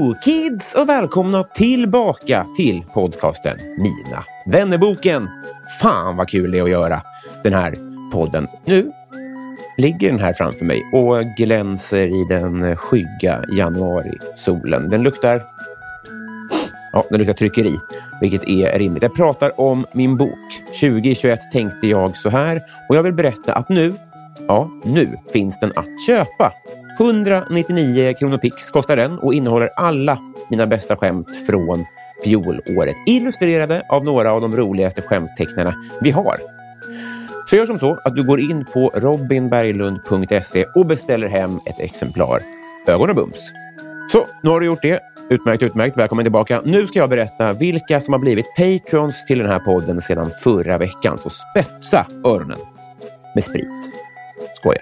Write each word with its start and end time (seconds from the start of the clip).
Hello 0.00 0.14
kids 0.14 0.74
och 0.74 0.88
välkomna 0.88 1.42
tillbaka 1.42 2.46
till 2.56 2.82
podcasten 2.94 3.58
Mina 3.78 4.24
vännerboken. 4.46 5.28
Fan 5.80 6.16
vad 6.16 6.28
kul 6.28 6.50
det 6.50 6.58
är 6.58 6.62
att 6.62 6.70
göra 6.70 7.00
den 7.42 7.52
här 7.52 7.74
podden. 8.12 8.46
Nu 8.64 8.92
ligger 9.78 10.10
den 10.10 10.20
här 10.20 10.32
framför 10.32 10.64
mig 10.64 10.82
och 10.92 11.24
glänser 11.36 12.22
i 12.22 12.24
den 12.28 12.76
skygga 12.76 13.44
januarisolen. 13.52 14.90
Den 14.90 15.02
luktar 15.02 15.42
Ja, 16.92 17.04
den 17.10 17.18
luktar 17.18 17.34
tryckeri, 17.34 17.74
vilket 18.20 18.48
är 18.48 18.78
rimligt. 18.78 19.02
Jag 19.02 19.14
pratar 19.14 19.60
om 19.60 19.86
min 19.92 20.16
bok. 20.16 20.62
2021 20.80 21.40
tänkte 21.52 21.86
jag 21.86 22.16
så 22.16 22.28
här 22.28 22.62
och 22.88 22.96
jag 22.96 23.02
vill 23.02 23.14
berätta 23.14 23.54
att 23.54 23.68
nu, 23.68 23.94
ja, 24.48 24.70
nu 24.84 25.08
finns 25.32 25.60
den 25.60 25.72
att 25.76 26.06
köpa. 26.06 26.52
199 27.00 28.14
kronor 28.18 28.38
pix 28.38 28.70
kostar 28.70 28.96
den 28.96 29.18
och 29.18 29.34
innehåller 29.34 29.70
alla 29.76 30.18
mina 30.50 30.66
bästa 30.66 30.96
skämt 30.96 31.28
från 31.46 31.84
fjolåret. 32.24 32.96
Illustrerade 33.06 33.82
av 33.88 34.04
några 34.04 34.32
av 34.32 34.40
de 34.40 34.56
roligaste 34.56 35.02
skämttecknarna 35.02 35.74
vi 36.00 36.10
har. 36.10 36.36
Så 37.46 37.56
gör 37.56 37.66
som 37.66 37.78
så 37.78 37.98
att 38.04 38.16
du 38.16 38.22
går 38.26 38.40
in 38.40 38.64
på 38.64 38.90
robinberglund.se 38.94 40.64
och 40.74 40.86
beställer 40.86 41.28
hem 41.28 41.60
ett 41.66 41.80
exemplar. 41.80 42.40
Ögon 42.86 43.10
och 43.10 43.16
bums. 43.16 43.52
Så, 44.12 44.26
nu 44.42 44.50
har 44.50 44.60
du 44.60 44.66
gjort 44.66 44.82
det. 44.82 45.00
Utmärkt, 45.30 45.62
utmärkt. 45.62 45.96
Välkommen 45.96 46.24
tillbaka. 46.24 46.60
Nu 46.64 46.86
ska 46.86 46.98
jag 46.98 47.10
berätta 47.10 47.52
vilka 47.52 48.00
som 48.00 48.12
har 48.14 48.20
blivit 48.20 48.46
patrons 48.56 49.26
till 49.26 49.38
den 49.38 49.48
här 49.48 49.58
podden 49.58 50.00
sedan 50.00 50.30
förra 50.42 50.78
veckan. 50.78 51.18
Så 51.18 51.30
spetsa 51.30 52.06
öronen 52.24 52.58
med 53.34 53.44
sprit. 53.44 53.68
Skoja. 54.54 54.80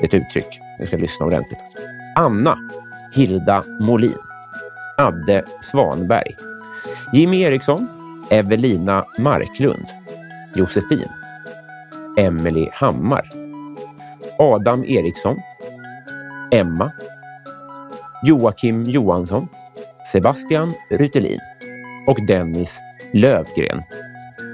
Det 0.00 0.04
är 0.04 0.04
ett 0.04 0.14
uttryck. 0.14 0.69
Ni 0.80 0.86
ska 0.86 0.96
lyssna 0.96 1.26
ordentligt. 1.26 1.58
Anna 2.14 2.58
Hilda 3.12 3.64
Molin. 3.80 4.18
Adde 4.98 5.44
Svanberg. 5.60 6.36
Jimmy 7.12 7.42
Eriksson. 7.42 7.88
Evelina 8.30 9.04
Marklund. 9.18 9.86
Josefin. 10.54 11.08
Emelie 12.18 12.70
Hammar. 12.72 13.28
Adam 14.38 14.84
Eriksson. 14.84 15.40
Emma. 16.50 16.90
Joakim 18.22 18.82
Johansson. 18.82 19.48
Sebastian 20.12 20.72
Rutelin 20.90 21.40
och 22.06 22.26
Dennis 22.26 22.80
Lövgren. 23.12 23.82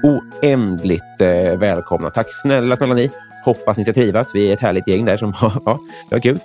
Oändligt 0.03 1.21
eh, 1.21 1.57
välkomna. 1.59 2.09
Tack 2.09 2.27
snälla, 2.29 2.75
snälla 2.75 2.93
ni. 2.93 3.11
Hoppas 3.47 3.77
ni 3.77 3.83
ska 3.83 3.93
trivas. 3.93 4.27
Vi 4.33 4.49
är 4.49 4.53
ett 4.53 4.59
härligt 4.59 4.87
gäng 4.87 5.05
där 5.05 5.17
som 5.17 5.33
ja, 5.41 5.79
det 6.09 6.15
var 6.15 6.19
kul. 6.19 6.39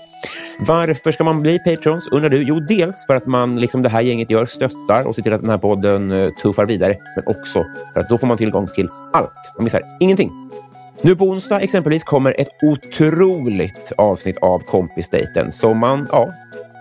Varför 0.58 1.12
ska 1.12 1.24
man 1.24 1.42
bli 1.42 1.58
patrons 1.58 2.08
undrar 2.08 2.30
du? 2.30 2.42
Jo, 2.42 2.60
dels 2.60 3.06
för 3.06 3.14
att 3.14 3.26
man, 3.26 3.60
liksom 3.60 3.82
det 3.82 3.88
här 3.88 4.00
gänget 4.00 4.30
gör, 4.30 4.46
stöttar 4.46 5.04
och 5.06 5.14
ser 5.14 5.22
till 5.22 5.32
att 5.32 5.40
den 5.40 5.50
här 5.50 5.58
podden 5.58 6.12
eh, 6.12 6.30
tuffar 6.42 6.66
vidare. 6.66 6.96
Men 7.16 7.36
också 7.36 7.64
för 7.92 8.00
att 8.00 8.08
då 8.08 8.18
får 8.18 8.26
man 8.26 8.36
tillgång 8.36 8.66
till 8.66 8.88
allt. 9.12 9.52
Man 9.56 9.64
missar 9.64 9.82
ingenting. 10.00 10.50
Nu 11.02 11.16
på 11.16 11.24
onsdag 11.24 11.60
exempelvis 11.60 12.04
kommer 12.04 12.40
ett 12.40 12.48
otroligt 12.62 13.92
avsnitt 13.96 14.38
av 14.38 14.58
Kompisdejten 14.58 15.52
som 15.52 15.78
man 15.78 16.06
ja, 16.12 16.32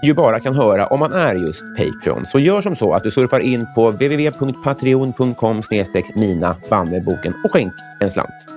ju 0.03 0.13
bara 0.13 0.39
kan 0.39 0.55
höra 0.55 0.88
om 0.88 0.99
man 0.99 1.13
är 1.13 1.35
just 1.35 1.63
Patreon. 1.77 2.25
Så 2.25 2.39
gör 2.39 2.61
som 2.61 2.75
så 2.75 2.93
att 2.93 3.03
du 3.03 3.11
surfar 3.11 3.39
in 3.39 3.67
på 3.75 3.91
www.patreon.com 3.91 5.61
mina 6.15 6.55
bannerboken 6.69 7.33
och 7.43 7.51
skänk 7.51 7.73
en 7.99 8.09
slant. 8.09 8.47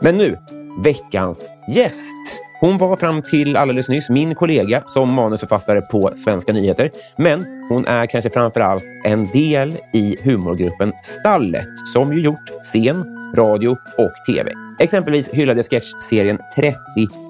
Men 0.00 0.16
nu, 0.16 0.36
veckans 0.78 1.44
gäst. 1.68 2.40
Hon 2.60 2.78
var 2.78 2.96
fram 2.96 3.22
till 3.22 3.56
alldeles 3.56 3.88
nyss 3.88 4.10
min 4.10 4.34
kollega 4.34 4.82
som 4.86 5.14
manusförfattare 5.14 5.82
på 5.82 6.10
Svenska 6.16 6.52
nyheter. 6.52 6.90
Men 7.16 7.66
hon 7.68 7.86
är 7.86 8.06
kanske 8.06 8.30
framför 8.30 8.60
allt 8.60 8.84
en 9.04 9.26
del 9.26 9.76
i 9.92 10.16
humorgruppen 10.22 10.92
Stallet 11.02 11.68
som 11.94 12.12
ju 12.12 12.20
gjort 12.20 12.50
scen, 12.62 13.04
radio 13.36 13.68
och 13.98 14.12
tv. 14.34 14.52
Exempelvis 14.78 15.28
hyllade 15.28 15.62
sketchserien 15.62 16.38
30 16.56 16.76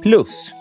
plus. 0.02 0.52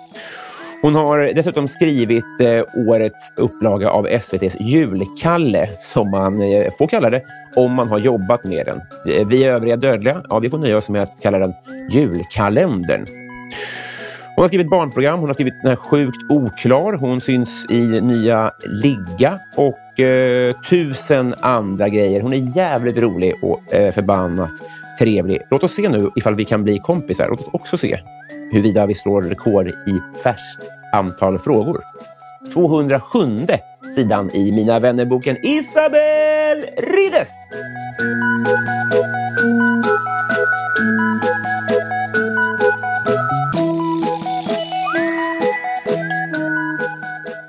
Hon 0.81 0.96
har 0.96 1.19
dessutom 1.36 1.68
skrivit 1.68 2.40
eh, 2.40 2.64
årets 2.88 3.34
upplaga 3.36 3.90
av 3.90 4.08
SVTs 4.08 4.56
julkalle, 4.59 5.69
som 5.80 6.12
man 6.12 6.42
eh, 6.42 6.74
får 6.78 6.88
kalla 6.88 7.09
det 7.09 7.22
om 7.56 7.72
man 7.74 7.88
har 7.88 8.00
jobbat 8.00 8.44
med 8.44 8.66
den. 8.66 8.81
Eh, 9.14 9.28
vi 9.28 9.44
övriga 9.44 9.78
dödliga, 9.78 10.22
ja, 10.30 10.40
vi 10.40 10.50
får 10.50 10.58
nöja 10.58 10.78
oss 10.78 10.90
med 10.90 11.02
att 11.02 11.22
kalla 11.22 11.40
den 11.40 11.53
julkalendern. 11.91 13.06
Hon 14.36 14.44
har 14.44 14.47
skrivit 14.47 14.70
barnprogram, 14.70 15.20
hon 15.20 15.30
har 15.30 15.34
skrivit 15.34 15.62
den 15.62 15.70
här 15.70 15.75
Sjukt 15.75 16.31
oklar, 16.31 16.94
hon 16.94 17.22
syns 17.22 17.66
i 17.70 18.02
nya 18.02 18.52
Ligga 18.84 19.40
och 19.58 20.00
eh, 20.00 20.56
tusen 20.70 21.36
andra 21.40 21.90
grejer. 21.90 22.22
Hon 22.22 22.34
är 22.34 22.58
jävligt 22.58 22.97
rolig 22.97 23.34
och 23.41 23.74
eh, 23.74 23.94
förbannat 23.94 24.52
trevlig. 25.00 25.41
Låt 25.50 25.64
oss 25.64 25.74
se 25.74 25.90
nu 25.90 26.09
ifall 26.16 26.36
vi 26.36 26.46
kan 26.46 26.64
bli 26.64 26.80
kompisar. 26.80 27.28
Låt 27.30 27.40
oss 27.40 27.50
också 27.53 27.78
se 27.78 28.00
huruvida 28.52 28.86
vi 28.86 28.96
slår 28.96 29.22
rekord 29.22 29.68
i 29.68 30.20
färskt 30.24 30.66
antal 30.94 31.40
frågor. 31.40 31.82
207 32.54 33.48
sidan 33.96 34.30
i 34.30 34.52
Mina 34.52 34.80
vännerboken 34.80 35.38
Isabel 35.46 36.66
Rides. 36.78 37.30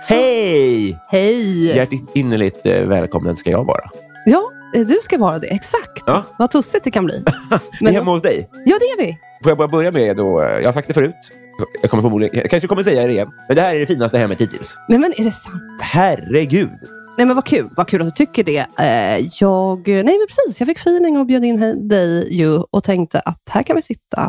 Hej! 0.00 0.98
Hej! 1.08 1.76
Hjärtligt 1.76 2.10
innerligt 2.14 2.66
eh, 2.66 2.82
välkommen 2.82 3.36
ska 3.36 3.50
jag 3.50 3.64
vara. 3.64 3.90
Ja, 4.26 4.50
eh, 4.74 4.86
du 4.86 4.98
ska 5.02 5.18
vara 5.18 5.38
det. 5.38 5.46
Exakt. 5.46 6.02
Ja. 6.06 6.24
Vad 6.38 6.50
tussigt 6.50 6.84
det 6.84 6.90
kan 6.90 7.04
bli. 7.04 7.24
Vi 7.80 7.86
är 7.86 7.92
hemma 7.92 8.10
hos 8.10 8.22
dig. 8.22 8.48
Ja, 8.64 8.76
det 8.80 9.02
är 9.02 9.06
vi. 9.06 9.18
Får 9.42 9.50
jag 9.50 9.58
bara 9.58 9.68
börja 9.68 9.92
med 9.92 10.16
då, 10.16 10.42
jag 10.42 10.64
har 10.64 10.72
sagt 10.72 10.88
det 10.88 10.94
förut. 10.94 11.32
Jag 11.82 11.90
kommer 11.90 12.02
förmodligen, 12.02 12.36
jag 12.38 12.50
kanske 12.50 12.68
kommer 12.68 12.82
säga 12.82 13.06
det 13.06 13.12
igen. 13.12 13.30
Men 13.48 13.56
det 13.56 13.62
här 13.62 13.74
är 13.74 13.80
det 13.80 13.86
finaste 13.86 14.18
hemmet 14.18 14.40
hittills. 14.40 14.76
Nej, 14.88 14.98
men 14.98 15.12
är 15.16 15.24
det 15.24 15.32
sant? 15.32 15.80
Herregud! 15.80 16.70
Nej, 17.18 17.26
men 17.26 17.36
vad 17.36 17.44
kul. 17.44 17.68
Vad 17.76 17.88
kul 17.88 18.00
att 18.00 18.06
du 18.06 18.26
tycker 18.26 18.44
det. 18.44 18.66
Eh, 18.78 19.28
jag, 19.40 19.88
nej, 19.88 20.04
men 20.04 20.26
precis. 20.26 20.60
Jag 20.60 20.66
fick 20.66 20.78
feeling 20.78 21.18
och 21.18 21.26
bjöd 21.26 21.44
in 21.44 21.88
dig 21.88 22.36
ju 22.36 22.62
och 22.70 22.84
tänkte 22.84 23.20
att 23.20 23.40
här 23.50 23.62
kan 23.62 23.76
vi 23.76 23.82
sitta 23.82 24.20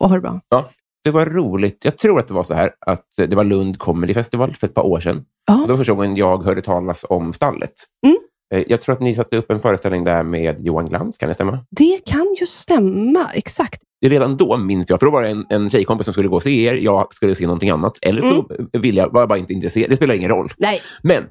och 0.00 0.08
ha 0.08 0.14
det 0.14 0.20
bra. 0.20 0.40
Ja, 0.48 0.68
det 1.04 1.10
var 1.10 1.26
roligt. 1.26 1.84
Jag 1.84 1.98
tror 1.98 2.18
att 2.18 2.28
det 2.28 2.34
var 2.34 2.42
så 2.42 2.54
här 2.54 2.70
att 2.86 3.04
det 3.16 3.34
var 3.34 3.44
Lund 3.44 3.78
Comedy 3.78 4.14
Festival 4.14 4.54
för 4.54 4.66
ett 4.66 4.74
par 4.74 4.86
år 4.86 5.00
sedan. 5.00 5.24
Ja. 5.46 5.54
Det 5.54 5.70
var 5.70 5.76
första 5.76 5.92
gången 5.92 6.16
jag 6.16 6.44
hörde 6.44 6.62
talas 6.62 7.04
om 7.08 7.32
stallet. 7.32 7.72
Mm. 8.06 8.16
Eh, 8.54 8.62
Jag 8.68 8.80
tror 8.80 8.92
att 8.92 9.00
ni 9.00 9.14
satte 9.14 9.36
upp 9.36 9.50
en 9.50 9.60
föreställning 9.60 10.04
där 10.04 10.22
med 10.22 10.66
Johan 10.66 10.86
Glans, 10.88 11.18
kan 11.18 11.28
det 11.28 11.34
stämma? 11.34 11.58
Det 11.70 12.00
kan 12.06 12.36
ju 12.40 12.46
stämma. 12.46 13.26
Exakt. 13.34 13.82
redan 14.06 14.36
då 14.36 14.56
minns 14.56 14.90
jag, 14.90 14.98
för 15.00 15.06
då 15.06 15.12
var 15.12 15.22
det 15.22 15.28
en, 15.28 15.46
en 15.48 15.70
tjejkompis 15.70 16.04
som 16.04 16.12
skulle 16.14 16.28
gå 16.28 16.36
och 16.36 16.42
se 16.42 16.64
er, 16.64 16.74
jag 16.74 17.14
skulle 17.14 17.34
se 17.34 17.44
någonting 17.46 17.70
annat, 17.70 17.98
eller 18.02 18.22
så 18.22 18.48
ville 18.78 19.00
jag, 19.00 19.12
var 19.12 19.20
jag 19.20 19.28
bara 19.28 19.38
inte 19.38 19.52
intresserad. 19.52 19.90
Det 19.90 19.96
spelar 19.96 20.14
ingen 20.14 20.28
roll. 20.30 20.52
Nej. 20.58 20.80
Men 21.02 21.24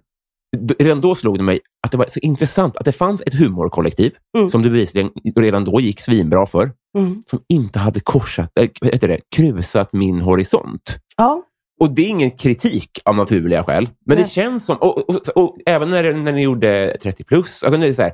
redan 0.80 1.02
då 1.02 1.16
slog 1.16 1.38
det 1.38 1.44
mig 1.44 1.60
att 1.86 1.92
det 1.92 1.98
var 1.98 2.06
så 2.10 2.20
intressant 2.20 2.78
att 2.78 2.86
det 2.86 2.92
fanns 2.92 3.22
ett 3.22 3.34
humorkollektiv 3.34 4.12
Mm. 4.38 4.50
som 4.50 4.64
det 4.64 4.70
bevisligen 4.70 5.10
redan 5.36 5.64
då 5.64 5.80
gick 5.80 6.00
svinbra 6.02 6.46
för, 6.46 6.72
Mm. 6.98 7.24
som 7.30 7.40
inte 7.50 7.80
hade 7.80 8.00
korsat, 8.00 8.50
äh, 8.60 8.70
heter 8.82 9.08
det, 9.08 9.20
krusat 9.36 9.94
min 9.94 10.22
horisont. 10.22 10.98
Ja. 11.18 11.44
Och 11.80 11.92
det 11.96 12.02
är 12.02 12.08
ingen 12.08 12.32
kritik 12.32 12.90
av 13.06 13.16
naturliga 13.16 13.64
skäl, 13.64 13.90
men 14.06 14.16
Nej. 14.16 14.24
det 14.24 14.30
känns 14.30 14.66
som, 14.66 14.78
och, 14.78 15.10
och, 15.10 15.16
och, 15.36 15.58
även 15.66 15.90
när, 15.90 16.14
när 16.14 16.32
ni 16.32 16.42
gjorde 16.42 16.98
30 17.02 17.24
plus, 17.24 17.64
alltså 17.64 17.78
när 17.80 17.86
det 17.88 17.92
är 17.92 17.94
så 17.94 18.02
här, 18.02 18.14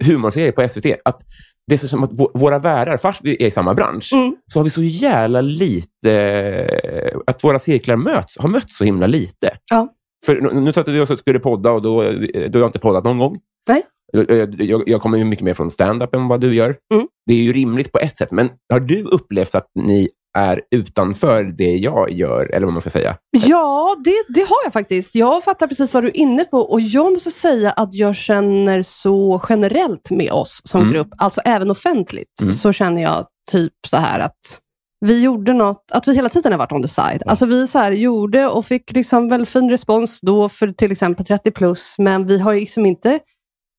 humorserier 0.00 0.52
på 0.52 0.68
SVT, 0.68 0.86
att 1.04 1.20
det 1.66 1.74
är 1.74 1.78
så 1.78 1.88
som 1.88 2.04
att 2.04 2.10
vå- 2.12 2.30
våra 2.38 2.58
världar, 2.58 2.96
fast 2.96 3.20
vi 3.24 3.42
är 3.42 3.46
i 3.46 3.50
samma 3.50 3.74
bransch, 3.74 4.10
Mm. 4.12 4.36
så 4.52 4.58
har 4.58 4.64
vi 4.64 4.70
så 4.70 4.82
jävla 4.82 5.40
lite, 5.40 7.22
att 7.26 7.44
våra 7.44 7.58
cirklar 7.58 7.96
möts, 7.96 8.38
har 8.38 8.48
mötts 8.48 8.76
så 8.78 8.84
himla 8.84 9.06
lite. 9.06 9.50
Ja. 9.70 9.88
För 10.26 10.36
nu- 10.60 10.72
satte 10.72 10.90
vi 10.90 11.00
och 11.00 11.18
skulle 11.18 11.38
podda 11.38 11.72
och 11.72 11.82
då, 11.82 12.02
då 12.02 12.08
har 12.08 12.58
jag 12.60 12.66
inte 12.68 12.78
poddat 12.78 13.04
någon 13.04 13.18
gång. 13.18 13.38
Nej. 13.68 13.82
Jag, 14.12 14.30
jag- 14.30 14.60
jag, 14.62 14.82
jag 14.88 15.00
kommer 15.02 15.18
ju 15.18 15.24
mycket 15.24 15.44
mer 15.44 15.54
från 15.54 15.70
stand-up 15.70 16.14
än 16.14 16.28
vad 16.28 16.40
du 16.40 16.54
gör. 16.54 16.74
Mm. 16.94 17.06
Det 17.26 17.34
är 17.34 17.38
ju 17.42 17.52
rimligt 17.52 17.92
på 17.92 17.98
ett 17.98 18.16
sätt, 18.18 18.30
men 18.30 18.50
har 18.72 18.80
du 18.80 19.02
upplevt 19.02 19.54
att 19.54 19.66
ni 19.74 20.08
är 20.38 20.60
utanför 20.70 21.44
det 21.44 21.74
jag 21.76 22.10
gör, 22.12 22.50
eller 22.54 22.64
vad 22.66 22.72
man 22.72 22.80
ska 22.80 22.90
säga? 22.90 23.16
Ja, 23.30 23.96
det, 24.04 24.24
det 24.28 24.40
har 24.40 24.56
jag 24.64 24.72
faktiskt. 24.72 25.14
Jag 25.14 25.44
fattar 25.44 25.66
precis 25.66 25.94
vad 25.94 26.02
du 26.02 26.08
är 26.08 26.16
inne 26.16 26.44
på 26.44 26.58
och 26.58 26.80
jag 26.80 27.12
måste 27.12 27.30
säga 27.30 27.70
att 27.70 27.94
jag 27.94 28.16
känner 28.16 28.82
så 28.82 29.42
generellt 29.48 30.10
med 30.10 30.32
oss 30.32 30.60
som 30.64 30.80
Mm. 30.80 30.92
grupp, 30.92 31.08
alltså 31.18 31.40
även 31.44 31.70
offentligt, 31.70 32.40
Mm. 32.42 32.54
så 32.54 32.72
känner 32.72 33.02
jag 33.02 33.26
typ 33.50 33.72
så 33.86 33.96
här 33.96 34.20
att 34.20 34.60
vi 35.06 35.22
gjorde 35.22 35.52
något, 35.52 35.84
att 35.92 36.08
vi 36.08 36.14
hela 36.14 36.28
tiden 36.28 36.52
har 36.52 36.58
varit 36.58 36.72
on 36.72 36.82
the 36.82 36.88
side. 36.88 37.22
Alltså 37.26 37.46
vi 37.46 37.66
så 37.66 37.78
här 37.78 37.92
gjorde 37.92 38.46
och 38.48 38.66
fick 38.66 38.92
liksom 38.92 39.28
väldigt 39.28 39.48
fin 39.48 39.70
respons 39.70 40.20
då 40.20 40.48
för 40.48 40.72
till 40.72 40.92
exempel 40.92 41.26
30 41.26 41.50
plus, 41.50 41.94
men 41.98 42.26
vi 42.26 42.38
har 42.38 42.54
liksom 42.54 42.86
inte 42.86 43.18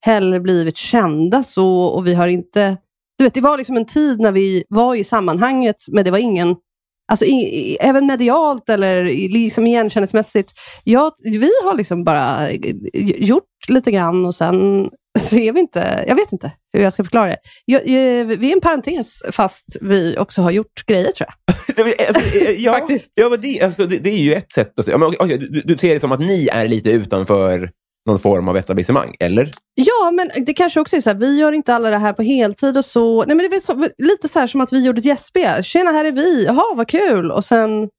heller 0.05 0.39
blivit 0.39 0.77
kända 0.77 1.43
så 1.43 1.83
och 1.83 2.07
vi 2.07 2.13
har 2.13 2.27
inte 2.27 2.77
du 3.21 3.25
vet, 3.25 3.33
det 3.33 3.41
var 3.41 3.57
liksom 3.57 3.77
en 3.77 3.85
tid 3.85 4.19
när 4.19 4.31
vi 4.31 4.63
var 4.69 4.95
i 4.95 5.03
sammanhanget, 5.03 5.75
men 5.87 6.05
det 6.05 6.11
var 6.11 6.17
ingen 6.17 6.55
Alltså, 7.11 7.25
i, 7.25 7.77
även 7.81 8.05
medialt 8.05 8.69
eller 8.69 9.03
liksom 9.29 9.67
igenkänningsmässigt. 9.67 10.51
Ja, 10.83 11.11
vi 11.23 11.51
har 11.63 11.77
liksom 11.77 12.03
bara 12.03 12.49
eh, 12.49 12.75
gjort 13.17 13.43
lite 13.67 13.91
grann 13.91 14.25
och 14.25 14.35
sen 14.35 14.89
så 15.29 15.35
är 15.35 15.51
vi 15.51 15.59
inte, 15.59 16.05
jag 16.07 16.15
vet 16.15 16.31
inte 16.31 16.51
hur 16.73 16.83
jag 16.83 16.93
ska 16.93 17.03
förklara 17.03 17.27
det. 17.27 17.37
Jag, 17.65 17.87
jag, 17.87 18.25
vi 18.25 18.49
är 18.49 18.55
en 18.55 18.61
parentes 18.61 19.21
fast 19.31 19.65
vi 19.81 20.15
också 20.17 20.41
har 20.41 20.51
gjort 20.51 20.85
grejer 20.85 21.11
tror 21.11 21.29
jag. 21.29 21.55
Alltså, 22.07 22.37
eh, 22.37 22.51
ja, 22.51 22.71
Faktiskt. 22.79 23.11
Ja, 23.15 23.29
men 23.29 23.41
det, 23.41 23.61
alltså, 23.61 23.85
det, 23.85 23.97
det 23.97 24.09
är 24.09 24.17
ju 24.17 24.33
ett 24.33 24.51
sätt 24.51 24.79
att 24.79 24.85
se. 24.85 24.97
Du, 25.37 25.61
du 25.65 25.77
ser 25.77 25.93
det 25.93 25.99
som 25.99 26.11
att 26.11 26.19
ni 26.19 26.47
är 26.51 26.67
lite 26.67 26.91
utanför 26.91 27.71
någon 28.07 28.19
form 28.19 28.47
av 28.47 28.57
etablissemang, 28.57 29.15
eller? 29.19 29.51
Ja, 29.75 30.11
men 30.11 30.45
det 30.45 30.53
kanske 30.53 30.79
också 30.79 30.95
är 30.95 31.01
så 31.01 31.09
här, 31.09 31.17
vi 31.17 31.39
gör 31.39 31.51
inte 31.51 31.75
alla 31.75 31.89
det 31.89 31.97
här 31.97 32.13
på 32.13 32.21
heltid 32.23 32.77
och 32.77 32.85
så. 32.85 33.25
Nej, 33.25 33.35
men 33.35 33.49
det 33.49 33.55
är 33.55 33.59
så, 33.59 33.87
lite 33.97 34.27
så 34.27 34.39
här 34.39 34.47
som 34.47 34.61
att 34.61 34.73
vi 34.73 34.85
gjorde 34.85 34.99
ett 34.99 35.05
gästspel. 35.05 35.63
Tjena, 35.63 35.91
här 35.91 36.05
är 36.05 36.11
vi. 36.11 36.45
Jaha, 36.45 36.63
vad 36.75 36.87
kul. 36.87 37.31
Och 37.31 37.45
sen 37.45 37.89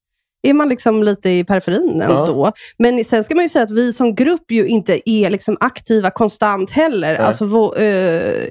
är 0.49 0.52
man 0.54 0.69
liksom 0.69 1.02
lite 1.02 1.31
i 1.31 1.44
periferin 1.44 2.00
ändå. 2.00 2.52
Men 2.78 3.04
sen 3.04 3.25
ska 3.25 3.34
man 3.34 3.44
ju 3.44 3.49
säga 3.49 3.62
att 3.62 3.70
vi 3.70 3.93
som 3.93 4.14
grupp 4.14 4.50
ju 4.50 4.66
inte 4.66 5.10
är 5.10 5.31
liksom 5.31 5.56
aktiva 5.60 6.10
konstant 6.10 6.70
heller. 6.70 7.14
Alltså, 7.14 7.44
vå- 7.44 7.78
eh, 7.78 8.48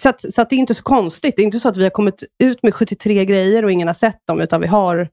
så 0.00 0.08
att, 0.08 0.32
så 0.32 0.42
att 0.42 0.50
det 0.50 0.56
är 0.56 0.58
inte 0.58 0.74
så 0.74 0.82
konstigt. 0.82 1.36
Det 1.36 1.42
är 1.42 1.44
inte 1.44 1.60
så 1.60 1.68
att 1.68 1.76
vi 1.76 1.82
har 1.82 1.90
kommit 1.90 2.24
ut 2.42 2.62
med 2.62 2.74
73 2.74 3.24
grejer 3.24 3.64
och 3.64 3.72
ingen 3.72 3.88
har 3.88 3.94
sett 3.94 4.20
dem, 4.26 4.40
utan 4.40 4.60
vi 4.60 4.66
har 4.66 5.08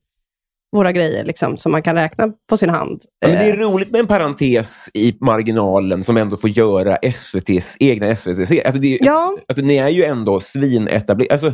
våra 0.74 0.92
grejer 0.92 1.24
liksom, 1.24 1.58
som 1.58 1.72
man 1.72 1.82
kan 1.84 1.96
räkna 1.96 2.28
på 2.50 2.58
sin 2.58 2.70
hand. 2.70 3.02
Ja, 3.20 3.28
men 3.28 3.38
det 3.38 3.44
Eh, 3.46 3.54
är 3.54 3.58
roligt 3.58 3.92
med 3.92 4.00
en 4.00 4.08
parentes 4.08 4.90
i 4.94 5.18
marginalen 5.22 6.04
som 6.04 6.18
ändå 6.18 6.38
får 6.38 6.50
göra 6.50 6.96
SVTs 6.96 7.78
egna 7.80 8.16
SVT-serier. 8.16 8.66
Alltså, 8.66 8.82
det 8.82 8.94
är- 8.94 9.06
Ja. 9.06 9.38
alltså, 9.48 9.66
ni 9.66 9.76
är 9.78 9.90
ju 9.90 10.04
ändå 10.04 10.40
svinetablerade. 10.40 11.34
Alltså, 11.34 11.54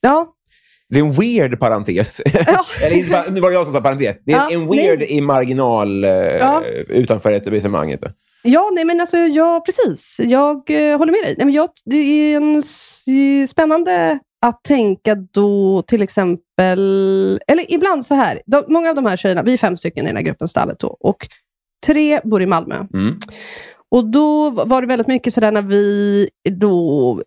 ja, 0.00 0.32
det 0.88 0.98
är 1.00 1.04
en 1.04 1.12
weird 1.12 1.60
parentes. 1.60 2.20
Ja. 2.46 2.64
Eller 2.82 3.30
nu 3.30 3.40
var 3.40 3.50
det 3.50 3.54
jag 3.54 3.64
som 3.64 3.72
sa 3.74 3.80
parentes. 3.80 4.16
Det 4.26 4.32
är 4.32 4.36
Ja, 4.36 4.48
en 4.50 4.66
weird 4.70 4.98
nej. 4.98 5.12
i 5.16 5.20
marginal 5.20 6.04
eh, 6.04 6.10
Ja. 6.10 6.62
utanför 6.88 7.32
etablissemanget. 7.32 8.00
Ja, 8.42 8.70
nej 8.74 8.84
men 8.84 9.00
alltså, 9.00 9.16
ja, 9.16 9.62
precis. 9.66 10.20
Jag 10.24 10.56
eh, 10.70 10.98
håller 10.98 11.12
med 11.12 11.20
dig. 11.22 11.34
Nej, 11.38 11.44
men 11.46 11.54
jag, 11.54 11.68
det 11.84 11.96
är 11.96 12.36
en 12.36 12.62
spännande 13.48 14.18
att 14.46 14.64
tänka 14.64 15.14
då 15.14 15.82
till 15.82 16.02
exempel, 16.02 16.78
eller 17.46 17.72
ibland 17.72 18.06
så 18.06 18.14
här, 18.14 18.42
de, 18.46 18.64
många 18.68 18.88
av 18.90 18.94
de 18.96 19.06
här 19.06 19.16
tjejerna, 19.16 19.42
vi 19.42 19.52
är 19.52 19.58
fem 19.58 19.76
stycken 19.76 20.04
i 20.04 20.08
den 20.08 20.16
här 20.16 20.22
gruppen 20.24 20.48
Stallet 20.48 20.78
då, 20.78 20.88
och 21.00 21.26
tre 21.86 22.20
bor 22.24 22.42
i 22.42 22.46
Malmö. 22.46 22.74
Mm. 22.94 23.18
Och 23.90 24.10
då 24.10 24.50
var 24.50 24.80
det 24.80 24.86
väldigt 24.86 25.06
mycket 25.06 25.34
sådär 25.34 25.52
när 25.52 25.62
vi 25.62 26.28
då 26.50 27.22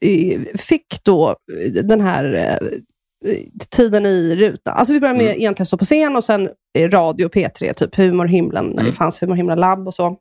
fick 0.58 1.04
då 1.04 1.30
eh, 1.30 1.72
den 1.84 2.02
här 2.02 2.34
eh, 2.34 2.68
tiden 3.70 4.06
i 4.06 4.36
rutan. 4.36 4.74
Alltså 4.78 4.94
vi 4.94 5.00
började 5.00 5.18
med 5.18 5.26
Mm. 5.28 5.40
egentligen 5.40 5.66
stå 5.66 5.78
på 5.78 5.86
scen 5.86 6.16
och 6.16 6.24
sen 6.24 6.50
eh, 6.78 6.90
radio 6.90 7.28
P3, 7.28 7.74
typ 7.74 7.96
Humorhimlen, 7.96 8.66
när 8.66 8.74
det 8.76 8.82
Mm. 8.82 8.94
fanns 8.94 9.22
Humorhimlen 9.22 9.60
labb 9.60 9.88
och 9.88 9.94
så. 9.94 10.18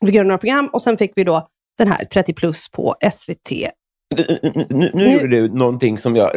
Vi 0.00 0.12
göra 0.12 0.26
några 0.26 0.38
program 0.38 0.66
och 0.72 0.82
sen 0.82 0.98
fick 0.98 1.12
vi 1.16 1.24
då 1.24 1.48
den 1.78 1.88
här 1.88 2.04
30 2.04 2.32
plus 2.34 2.68
på 2.70 2.94
SVT. 3.12 3.52
Nu, 4.16 4.38
nu, 4.70 4.90
nu 4.94 5.12
gjorde 5.12 5.26
du 5.26 5.48
någonting 5.48 5.98
som 5.98 6.16
jag 6.16 6.30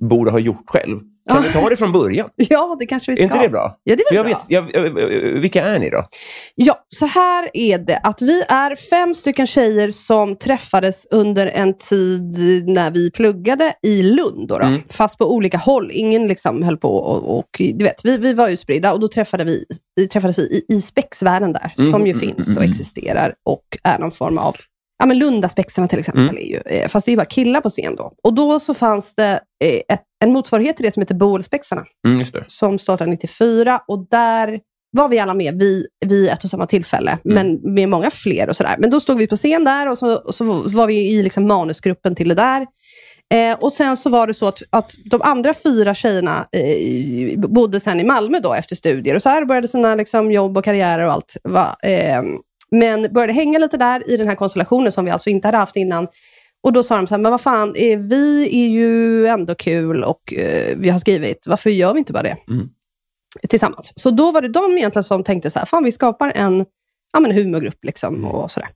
borde 0.00 0.30
ha 0.30 0.38
gjort 0.38 0.64
själv. 0.66 1.00
Kan 1.30 1.42
vi 1.42 1.52
ta 1.52 1.68
det 1.68 1.76
från 1.76 1.92
början? 1.92 2.28
Ja, 2.36 2.76
det 2.78 2.86
kanske 2.86 3.12
vi 3.12 3.22
Är 3.22 3.28
ska. 3.28 3.34
inte 3.34 3.46
det 3.46 3.50
bra? 3.50 3.76
Ja, 3.84 3.96
det 3.96 4.02
är 4.10 4.14
jag 4.14 4.26
bra. 4.26 4.34
vet, 4.34 4.50
jag, 4.50 4.70
jag, 4.74 4.90
vilka 5.40 5.64
är 5.64 5.78
ni 5.78 5.90
då? 5.90 6.04
Ja, 6.54 6.84
så 6.88 7.06
här 7.06 7.50
är 7.54 7.78
det. 7.78 8.00
Att 8.02 8.22
vi 8.22 8.42
är 8.42 8.76
fem 8.76 9.14
stycken 9.14 9.46
tjejer 9.46 9.90
som 9.90 10.36
träffades 10.36 11.06
under 11.10 11.46
en 11.46 11.76
tid 11.76 12.34
när 12.66 12.90
vi 12.90 13.10
pluggade 13.10 13.74
i 13.82 14.02
Lund. 14.02 14.48
Då 14.48 14.58
då. 14.58 14.64
Mm. 14.64 14.82
Fast 14.90 15.18
på 15.18 15.34
olika 15.34 15.58
håll. 15.58 15.90
Ingen 15.94 16.28
liksom 16.28 16.62
höll 16.62 16.76
på 16.76 16.96
och, 16.96 17.38
och 17.38 17.60
du 17.74 17.84
vet, 17.84 18.04
vi, 18.04 18.18
vi 18.18 18.34
var 18.34 18.48
utspridda 18.48 18.92
och 18.92 19.00
då 19.00 19.08
träffade 19.08 19.44
vi, 19.44 19.64
träffades 20.12 20.38
vi 20.38 20.42
i, 20.42 20.64
i 20.68 20.80
spexvärlden 20.82 21.52
där. 21.52 21.74
Mm, 21.78 21.90
Som 21.90 22.06
ju 22.06 22.12
mm, 22.12 22.26
finns 22.26 22.48
och 22.56 22.62
mm. 22.62 22.70
existerar 22.70 23.34
och 23.44 23.64
är 23.84 23.98
någon 23.98 24.10
form 24.10 24.38
av 24.38 24.56
Ja, 24.98 25.06
men 25.06 25.18
Lundaspexarna 25.18 25.88
till 25.88 25.98
exempel. 25.98 26.22
Mm. 26.22 26.36
Är 26.36 26.40
ju, 26.40 26.60
eh, 26.66 26.88
fast 26.88 27.06
det 27.06 27.12
är 27.12 27.16
bara 27.16 27.24
killar 27.24 27.60
på 27.60 27.70
scen 27.70 27.96
då. 27.96 28.12
Och 28.22 28.34
då 28.34 28.60
så 28.60 28.74
fanns 28.74 29.14
det 29.14 29.40
eh, 29.64 29.94
ett, 29.94 30.02
en 30.24 30.32
motsvarighet 30.32 30.76
till 30.76 30.84
det 30.84 30.92
som 30.92 31.00
heter 31.00 31.14
Boelspexarna 31.14 31.84
Mm, 32.06 32.20
som 32.46 32.78
startade 32.78 33.10
94 33.10 33.80
och 33.88 34.06
där 34.10 34.60
var 34.96 35.08
vi 35.08 35.18
alla 35.18 35.34
med 35.34 35.58
vid, 35.58 35.86
vid 36.06 36.28
ett 36.28 36.44
och 36.44 36.50
samma 36.50 36.66
tillfälle, 36.66 37.18
Mm. 37.24 37.34
men 37.34 37.74
med 37.74 37.88
många 37.88 38.10
fler 38.10 38.48
och 38.48 38.56
sådär. 38.56 38.76
Men 38.78 38.90
då 38.90 39.00
stod 39.00 39.18
vi 39.18 39.26
på 39.26 39.36
scen 39.36 39.64
där 39.64 39.90
och 39.90 39.98
så, 39.98 40.32
så 40.32 40.44
var 40.68 40.86
vi 40.86 41.12
i 41.12 41.22
liksom 41.22 41.46
manusgruppen 41.46 42.14
till 42.14 42.28
det 42.28 42.34
där. 42.34 42.66
Eh, 43.34 43.58
och 43.60 43.72
sen 43.72 43.96
så 43.96 44.10
var 44.10 44.26
det 44.26 44.34
så 44.34 44.46
att, 44.46 44.62
att 44.70 44.92
de 45.10 45.22
andra 45.22 45.54
fyra 45.54 45.94
tjejerna 45.94 46.46
eh, 46.56 47.38
bodde 47.38 47.80
sen 47.80 48.00
i 48.00 48.04
Malmö 48.04 48.38
då 48.40 48.54
efter 48.54 48.76
studier 48.76 49.14
och 49.16 49.22
så 49.22 49.28
här 49.28 49.44
började 49.44 49.68
sina 49.68 49.94
liksom, 49.94 50.32
jobb 50.32 50.58
och 50.58 50.64
karriärer 50.64 51.06
och 51.06 51.12
allt. 51.12 51.36
Va, 51.44 51.76
eh, 51.82 52.22
men 52.74 53.12
började 53.12 53.32
hänga 53.32 53.58
lite 53.58 53.76
där 53.76 54.10
i 54.10 54.16
den 54.16 54.28
här 54.28 54.34
konstellationen 54.34 54.92
som 54.92 55.04
vi 55.04 55.10
alltså 55.10 55.30
inte 55.30 55.48
hade 55.48 55.58
haft 55.58 55.76
innan. 55.76 56.08
Och 56.62 56.72
då 56.72 56.82
sa 56.82 56.96
de 56.96 57.06
så 57.06 57.14
här, 57.14 57.22
men 57.22 57.30
vad 57.30 57.40
fan, 57.40 57.74
eh, 57.76 57.98
vi 57.98 58.48
är 58.52 58.68
ju 58.68 59.26
ändå 59.26 59.54
kul 59.54 60.04
och 60.04 60.34
eh, 60.34 60.76
vi 60.76 60.90
har 60.90 60.98
skrivit, 60.98 61.46
varför 61.46 61.70
gör 61.70 61.92
vi 61.92 61.98
inte 61.98 62.12
bara 62.12 62.22
det? 62.22 62.36
Mm. 62.48 62.68
Tillsammans. 63.48 63.92
Så 63.96 64.10
då 64.10 64.30
var 64.30 64.42
det 64.42 64.48
de 64.48 64.78
egentligen 64.78 65.04
som 65.04 65.24
tänkte 65.24 65.50
så 65.50 65.58
här, 65.58 65.66
fan 65.66 65.84
vi 65.84 65.92
skapar 65.92 66.32
en 66.34 66.66
ja, 67.12 67.20
men 67.20 67.32
humorgrupp 67.32 67.84
liksom 67.84 68.24
och 68.24 68.50
sådär. 68.50 68.68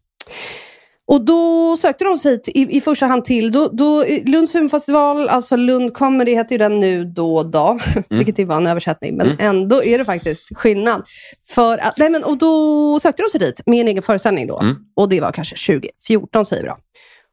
Och 1.08 1.24
då 1.24 1.76
sökte 1.76 2.04
de 2.04 2.18
sig 2.18 2.42
till, 2.42 2.56
i, 2.56 2.76
i 2.76 2.80
första 2.80 3.06
hand 3.06 3.24
till 3.24 3.52
då, 3.52 3.68
då, 3.72 4.04
Lunds 4.24 4.54
humorfestival, 4.54 5.28
alltså 5.28 5.56
Lund 5.56 5.94
Comedy 5.94 6.34
heter 6.34 6.52
ju 6.52 6.58
den 6.58 6.80
nu 6.80 7.04
då 7.04 7.36
och 7.36 7.50
då, 7.50 7.78
vilket 8.08 8.48
var 8.48 8.56
en 8.56 8.66
översättning, 8.66 9.16
men 9.16 9.36
ändå 9.38 9.84
är 9.84 9.98
det 9.98 10.04
faktiskt 10.04 10.56
skillnad. 10.56 11.02
För 11.48 11.78
att, 11.78 11.98
nej 11.98 12.10
men, 12.10 12.24
och 12.24 12.38
då 12.38 13.00
sökte 13.00 13.22
de 13.22 13.28
sig 13.28 13.40
dit 13.40 13.62
med 13.66 13.80
en 13.80 13.88
egen 13.88 14.02
föreställning 14.02 14.46
då. 14.46 14.60
Mm. 14.60 14.76
Och 14.96 15.08
det 15.08 15.20
var 15.20 15.32
kanske 15.32 15.72
2014 15.72 16.46
säger 16.46 16.62
vi 16.62 16.68
då. 16.68 16.76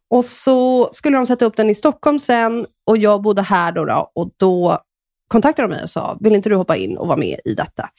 Och 0.10 0.26
så 0.26 0.90
skulle 0.94 1.18
de 1.18 1.26
sätta 1.26 1.46
upp 1.46 1.58
den 1.58 1.70
i 1.70 1.76
Stockholm 1.76 2.20
sen 2.20 2.66
och 2.86 2.98
jag 2.98 3.22
bodde 3.22 3.42
här 3.42 3.72
då, 3.72 3.86
då 3.86 4.12
och 4.16 4.30
då 4.38 4.80
kontaktade 5.28 5.68
de 5.68 5.76
mig 5.76 5.84
och 5.84 5.90
sa, 5.90 6.18
vill 6.20 6.36
inte 6.36 6.50
du 6.50 6.56
hoppa 6.56 6.76
in 6.76 6.98
och 6.98 7.08
vara 7.08 7.18
med 7.18 7.40
i 7.46 7.54
detta? 7.54 7.90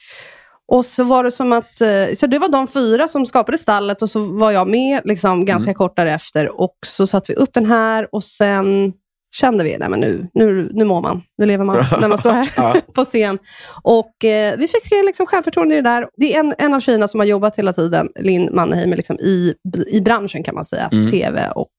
Och 0.67 0.85
så 0.85 1.03
var 1.03 1.23
det 1.23 1.31
som 1.31 1.51
att, 1.53 1.81
eh, 1.81 2.13
så 2.15 2.27
det 2.27 2.39
var 2.39 2.49
de 2.49 2.67
fyra 2.67 3.07
som 3.07 3.25
skapade 3.25 3.57
stallet 3.57 4.01
och 4.01 4.09
så 4.09 4.19
var 4.25 4.51
jag 4.51 4.67
med 4.69 5.01
liksom 5.05 5.45
ganska 5.45 5.73
kort 5.73 5.95
därefter 5.95 6.61
och 6.61 6.75
så 6.85 7.07
satte 7.07 7.31
vi 7.31 7.35
upp 7.35 7.53
den 7.53 7.65
här 7.65 8.07
och 8.15 8.23
sen 8.23 8.93
kände 9.35 9.63
vi, 9.63 9.77
nej 9.77 9.89
men 9.89 9.99
nu, 9.99 10.27
nu, 10.33 10.69
nu 10.73 10.85
mår 10.85 11.01
man, 11.01 11.21
nu 11.37 11.45
lever 11.45 11.65
man 11.65 11.75
när 12.01 12.07
man 12.07 12.17
står 12.17 12.31
här 12.31 12.49
Ja. 12.57 12.75
på 12.95 13.05
scen. 13.05 13.37
Och 13.83 14.25
eh, 14.25 14.57
vi 14.57 14.67
fick 14.67 14.91
eh, 14.91 15.05
liksom 15.05 15.25
självförtroende 15.25 15.75
i 15.75 15.81
det 15.81 15.89
där. 15.89 16.07
Det 16.17 16.35
är 16.35 16.39
en, 16.39 16.53
en 16.57 16.73
av 16.73 16.79
tjejerna 16.79 17.07
som 17.07 17.19
har 17.19 17.27
jobbat 17.27 17.57
hela 17.57 17.73
tiden, 17.73 18.09
Linn 18.19 18.49
Mannheim, 18.55 18.89
liksom 18.93 19.19
i, 19.19 19.53
i 19.91 20.01
branschen 20.01 20.43
kan 20.43 20.55
man 20.55 20.65
säga, 20.65 20.89
Mm. 20.91 21.11
tv 21.11 21.49
och 21.55 21.71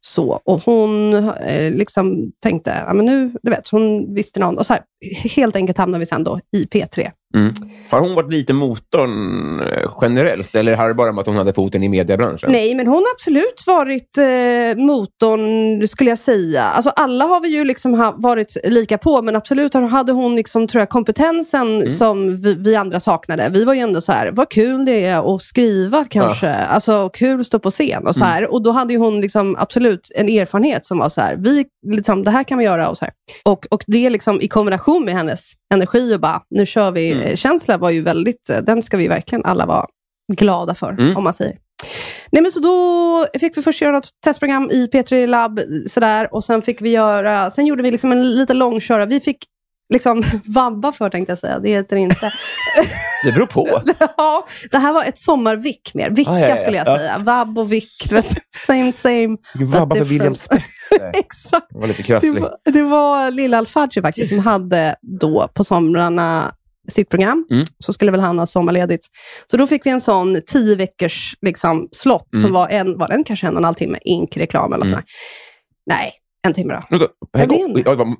Så, 0.00 0.40
och 0.44 0.62
hon 0.64 1.14
eh, 1.28 1.72
liksom 1.72 2.30
tänkte, 2.42 2.84
ja 2.86 2.94
men 2.94 3.06
nu, 3.06 3.32
du 3.42 3.50
vet, 3.50 3.68
hon 3.68 4.14
visste 4.14 4.40
någon. 4.40 4.58
Och 4.58 4.66
så 4.66 4.72
här, 4.72 4.82
helt 5.36 5.56
enkelt 5.56 5.78
hamnade 5.78 5.98
vi 6.00 6.06
sen 6.06 6.24
då 6.24 6.40
i 6.56 6.64
P3. 6.64 7.10
Mm. 7.36 7.52
Har 7.90 8.00
hon 8.00 8.14
varit 8.14 8.32
lite 8.32 8.52
motorn 8.52 9.60
eh, 9.60 9.90
generellt, 10.02 10.54
eller 10.54 10.76
har 10.76 10.88
det 10.88 10.94
bara 10.94 11.12
med 11.12 11.20
att 11.20 11.26
hon 11.26 11.36
hade 11.36 11.52
foten 11.52 11.82
i 11.82 11.88
mediebranschen? 11.88 12.52
Nej, 12.52 12.74
men 12.74 12.86
hon 12.86 12.94
har 12.96 13.12
absolut 13.14 13.64
varit 13.66 14.18
eh, 14.18 14.84
motorn, 14.84 15.88
skulle 15.88 16.10
jag 16.10 16.18
säga. 16.18 16.62
Alltså, 16.62 16.90
alla 16.90 17.24
har 17.24 17.40
vi 17.40 17.48
ju 17.48 17.64
liksom 17.64 18.12
varit 18.16 18.56
lika 18.64 18.98
på, 18.98 19.22
men 19.22 19.36
absolut 19.36 19.74
hade 19.74 20.12
hon 20.12 20.36
liksom, 20.36 20.68
tror 20.68 20.80
jag, 20.80 20.88
kompetensen 20.88 21.76
Mm. 21.76 21.88
som 21.88 22.36
vi, 22.36 22.54
vi 22.54 22.76
andra 22.76 23.00
saknade. 23.00 23.48
Vi 23.48 23.64
var 23.64 23.74
ju 23.74 23.80
ändå 23.80 24.00
så 24.00 24.12
här, 24.12 24.30
vad 24.32 24.48
kul 24.50 24.84
det 24.84 25.04
är 25.04 25.34
att 25.36 25.42
skriva 25.42 26.04
kanske. 26.10 26.54
Alltså 26.54 27.08
kul 27.08 27.40
att 27.40 27.46
stå 27.46 27.58
på 27.58 27.70
scen 27.70 28.06
och 28.06 28.14
så 28.14 28.20
Mm. 28.24 28.32
här. 28.32 28.52
Och 28.52 28.62
då 28.62 28.70
hade 28.70 28.96
hon 28.96 29.20
liksom 29.20 29.56
absolut 29.58 30.10
en 30.14 30.28
erfarenhet 30.28 30.84
som 30.86 30.98
var 30.98 31.08
så 31.08 31.20
här, 31.20 31.36
vi, 31.38 31.64
liksom, 31.86 32.24
det 32.24 32.30
här 32.30 32.44
kan 32.44 32.58
vi 32.58 32.64
göra 32.64 32.88
och 32.88 32.98
så 32.98 33.04
här. 33.04 33.14
Och, 33.44 33.66
och 33.70 33.82
det 33.86 34.10
liksom 34.10 34.40
i 34.40 34.48
kombination 34.48 35.04
med 35.04 35.14
hennes 35.14 35.52
energi 35.74 36.14
och 36.14 36.20
bara, 36.20 36.42
nu 36.50 36.66
kör 36.66 36.90
vi, 36.90 37.12
Mm. 37.12 37.24
eh, 37.26 37.36
känsla 37.36 37.78
var 37.78 37.90
ju 37.90 38.02
väldigt, 38.02 38.50
eh, 38.50 38.58
den 38.58 38.82
ska 38.82 38.96
vi 38.96 39.08
verkligen 39.08 39.44
alla 39.44 39.66
vara 39.66 39.86
glada 40.32 40.74
för, 40.74 40.90
Mm. 40.92 41.16
om 41.16 41.24
man 41.24 41.34
säger. 41.34 41.56
Nej, 42.32 42.42
men 42.42 42.52
så 42.52 42.60
då 42.60 43.38
fick 43.40 43.58
vi 43.58 43.62
först 43.62 43.80
göra 43.82 43.92
något 43.92 44.08
testprogram 44.24 44.70
i 44.70 44.86
P3 44.92 45.26
Lab, 45.26 45.60
sådär, 45.88 46.34
och 46.34 46.44
sen 46.44 46.62
fick 46.62 46.82
vi 46.82 46.90
göra, 46.90 47.50
sen 47.50 47.66
gjorde 47.66 47.82
vi 47.82 47.90
liksom 47.90 48.12
en 48.12 48.30
lite 48.34 48.54
långkörare. 48.54 49.06
Vi 49.06 49.20
fick 49.20 49.44
liksom 49.88 50.22
vabba 50.44 50.92
för, 50.92 51.10
tänkte 51.10 51.30
jag 51.30 51.38
säga. 51.38 51.58
Det 51.58 51.68
heter 51.70 51.96
inte. 51.96 52.32
Det 53.24 53.32
beror 53.32 53.46
på. 53.46 53.80
ja, 54.16 54.46
det 54.70 54.78
här 54.78 54.92
var 54.92 55.04
ett 55.04 55.18
sommarvick 55.18 55.94
mer. 55.94 56.10
Vicka 56.10 56.30
Ah, 56.30 56.40
ja, 56.40 56.48
ja, 56.48 56.56
skulle 56.56 56.76
jag 56.76 56.86
ja. 56.88 56.98
säga. 56.98 57.18
Vabb 57.18 57.58
och 57.58 57.72
vick, 57.72 58.06
du 58.10 58.22
same 58.66 58.92
same. 58.92 59.36
Vabba 59.54 59.96
för. 59.96 60.04
William 60.04 60.34
Spets. 60.34 60.88
Det 60.90 61.18
Exakt. 61.18 61.66
var 61.70 61.86
lite 61.86 62.02
Det 62.02 62.06
krasslig. 62.06 62.40
var, 62.42 62.56
det 62.72 62.82
var 62.82 63.30
Lilla 63.30 63.58
Alfadji 63.58 64.02
faktiskt 64.02 64.34
som 64.34 64.44
hade 64.46 64.96
då 65.20 65.48
på 65.54 65.64
somrarna 65.64 66.54
sitt 66.88 67.08
program. 67.08 67.46
Mm. 67.50 67.64
Så 67.78 67.92
skulle 67.92 68.10
väl 68.10 68.20
han 68.20 68.38
ha 68.38 68.46
sommarledigt. 68.46 69.06
Så 69.50 69.56
då 69.56 69.66
fick 69.66 69.86
vi 69.86 69.90
en 69.90 70.00
sån 70.00 70.40
tio 70.46 70.76
veckors 70.76 71.34
liksom, 71.42 71.88
slott 71.92 72.28
Mm. 72.34 72.42
som 72.44 72.52
var, 72.52 72.68
en, 72.68 72.98
var 72.98 73.08
den 73.08 73.24
kanske 73.24 73.46
en 73.46 73.52
och 73.54 73.60
en 73.60 73.64
halv 73.64 73.74
timme, 73.74 73.98
ink-reklam 74.04 74.72
eller 74.72 74.84
Mm. 74.84 74.94
sådär. 74.94 75.04
Nej, 75.86 76.12
en 76.46 76.54
timme 76.54 76.74
då. 76.90 76.98
Vänta, 77.32 77.48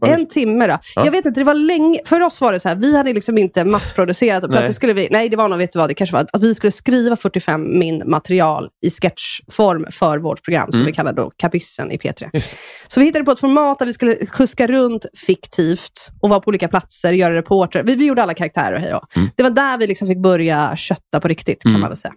Jag 0.01 0.09
En 0.09 0.27
timme 0.29 0.67
då. 0.67 0.79
Ja. 0.95 1.05
Jag 1.05 1.13
vet 1.13 1.27
inte, 1.27 1.41
det 1.41 1.45
var 1.45 1.55
länge. 1.55 2.01
För 2.05 2.21
oss 2.21 2.41
var 2.41 2.53
det 2.53 2.61
så 2.61 2.69
här, 2.69 2.77
vi 2.77 2.97
hade 2.97 3.13
liksom 3.13 3.39
inte 3.39 3.65
massproducerat 3.65 4.45
och 4.45 4.51
Nej. 4.51 4.57
plötsligt 4.59 4.77
skulle 4.77 4.93
vi, 4.93 5.09
nej 5.11 5.29
det 5.29 5.37
var 5.37 5.49
nog, 5.49 5.59
vet 5.59 5.73
du 5.73 5.79
vad, 5.79 5.89
det 5.91 5.95
kanske 5.95 6.15
var 6.17 6.27
att 6.33 6.43
vi 6.43 6.55
skulle 6.55 6.73
skriva 6.73 7.17
45 7.17 7.79
min 7.79 8.03
material 8.07 8.69
i 8.87 8.91
sketchform 8.91 9.87
för 9.93 10.19
vårt 10.19 10.45
program 10.45 10.71
som 10.71 10.81
Mm. 10.81 10.87
vi 10.87 10.93
kallade 10.93 11.23
då 11.23 11.31
Kabyssen 11.37 11.91
i 11.93 11.97
P3. 11.97 12.31
Just. 12.33 12.51
Så 12.87 13.01
vi 13.01 13.07
hittade 13.07 13.25
på 13.25 13.31
ett 13.33 13.41
format 13.41 13.79
där 13.79 13.87
vi 13.87 13.93
skulle 13.93 14.15
kuska 14.15 14.67
runt 14.67 15.07
fiktivt 15.27 16.09
och 16.23 16.29
vara 16.31 16.41
på 16.41 16.49
olika 16.49 16.69
platser, 16.69 17.13
göra 17.13 17.35
reporter. 17.35 17.83
Vi, 17.83 17.95
vi 17.97 18.05
gjorde 18.07 18.23
alla 18.23 18.35
karaktärer 18.35 18.75
och 18.75 18.81
hej 18.81 18.91
då. 18.91 19.01
Mm. 19.17 19.29
Det 19.37 19.43
var 19.43 19.51
där 19.51 19.79
vi 19.79 19.87
liksom 19.87 20.09
fick 20.09 20.19
börja 20.23 20.77
kötta 20.77 21.21
på 21.21 21.29
riktigt 21.29 21.63
kan 21.63 21.71
Mm. 21.71 21.81
man 21.81 21.91
väl 21.91 21.97
säga. 21.97 22.15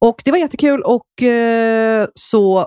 Och 0.00 0.22
det 0.24 0.30
var 0.30 0.38
jättekul 0.38 0.82
och 0.82 1.22
eh, 1.22 2.06
så 2.14 2.66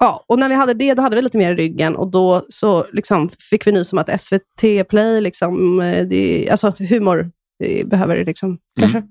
Ja, 0.00 0.24
och 0.28 0.38
när 0.38 0.48
vi 0.48 0.54
hade 0.54 0.74
det, 0.74 0.94
då 0.94 1.02
hade 1.02 1.16
vi 1.16 1.22
lite 1.22 1.38
mer 1.38 1.52
i 1.52 1.54
ryggen 1.54 1.96
och 1.96 2.10
då 2.10 2.46
så 2.48 2.86
liksom 2.92 3.30
fick 3.50 3.66
vi 3.66 3.72
nys 3.72 3.92
om 3.92 3.98
att 3.98 4.20
SVT 4.20 4.88
Play, 4.88 5.20
liksom, 5.20 5.80
eh, 5.80 6.06
det, 6.06 6.50
alltså 6.50 6.74
humor 6.78 7.30
det 7.58 7.88
behöver 7.88 8.24
liksom 8.24 8.58
kanske 8.80 9.02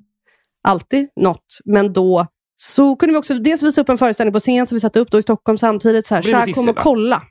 alltid 0.63 1.08
något. 1.15 1.58
Men 1.65 1.93
då 1.93 2.27
så 2.55 2.96
kunde 2.96 3.13
vi 3.13 3.19
också 3.19 3.34
dels 3.34 3.63
visa 3.63 3.81
upp 3.81 3.89
en 3.89 3.98
föreställning 3.98 4.34
på 4.34 4.39
scen 4.39 4.67
som 4.67 4.75
vi 4.75 4.79
satte 4.79 5.00
upp 5.00 5.12
då 5.12 5.19
i 5.19 5.22
Stockholm 5.22 5.58
samtidigt. 5.58 6.08
Så 6.08 6.15
här, 6.15 6.22
det 6.22 6.29
Tja, 6.29 6.53
kom 6.53 6.69
och 6.69 6.77
kolla. 6.77 7.24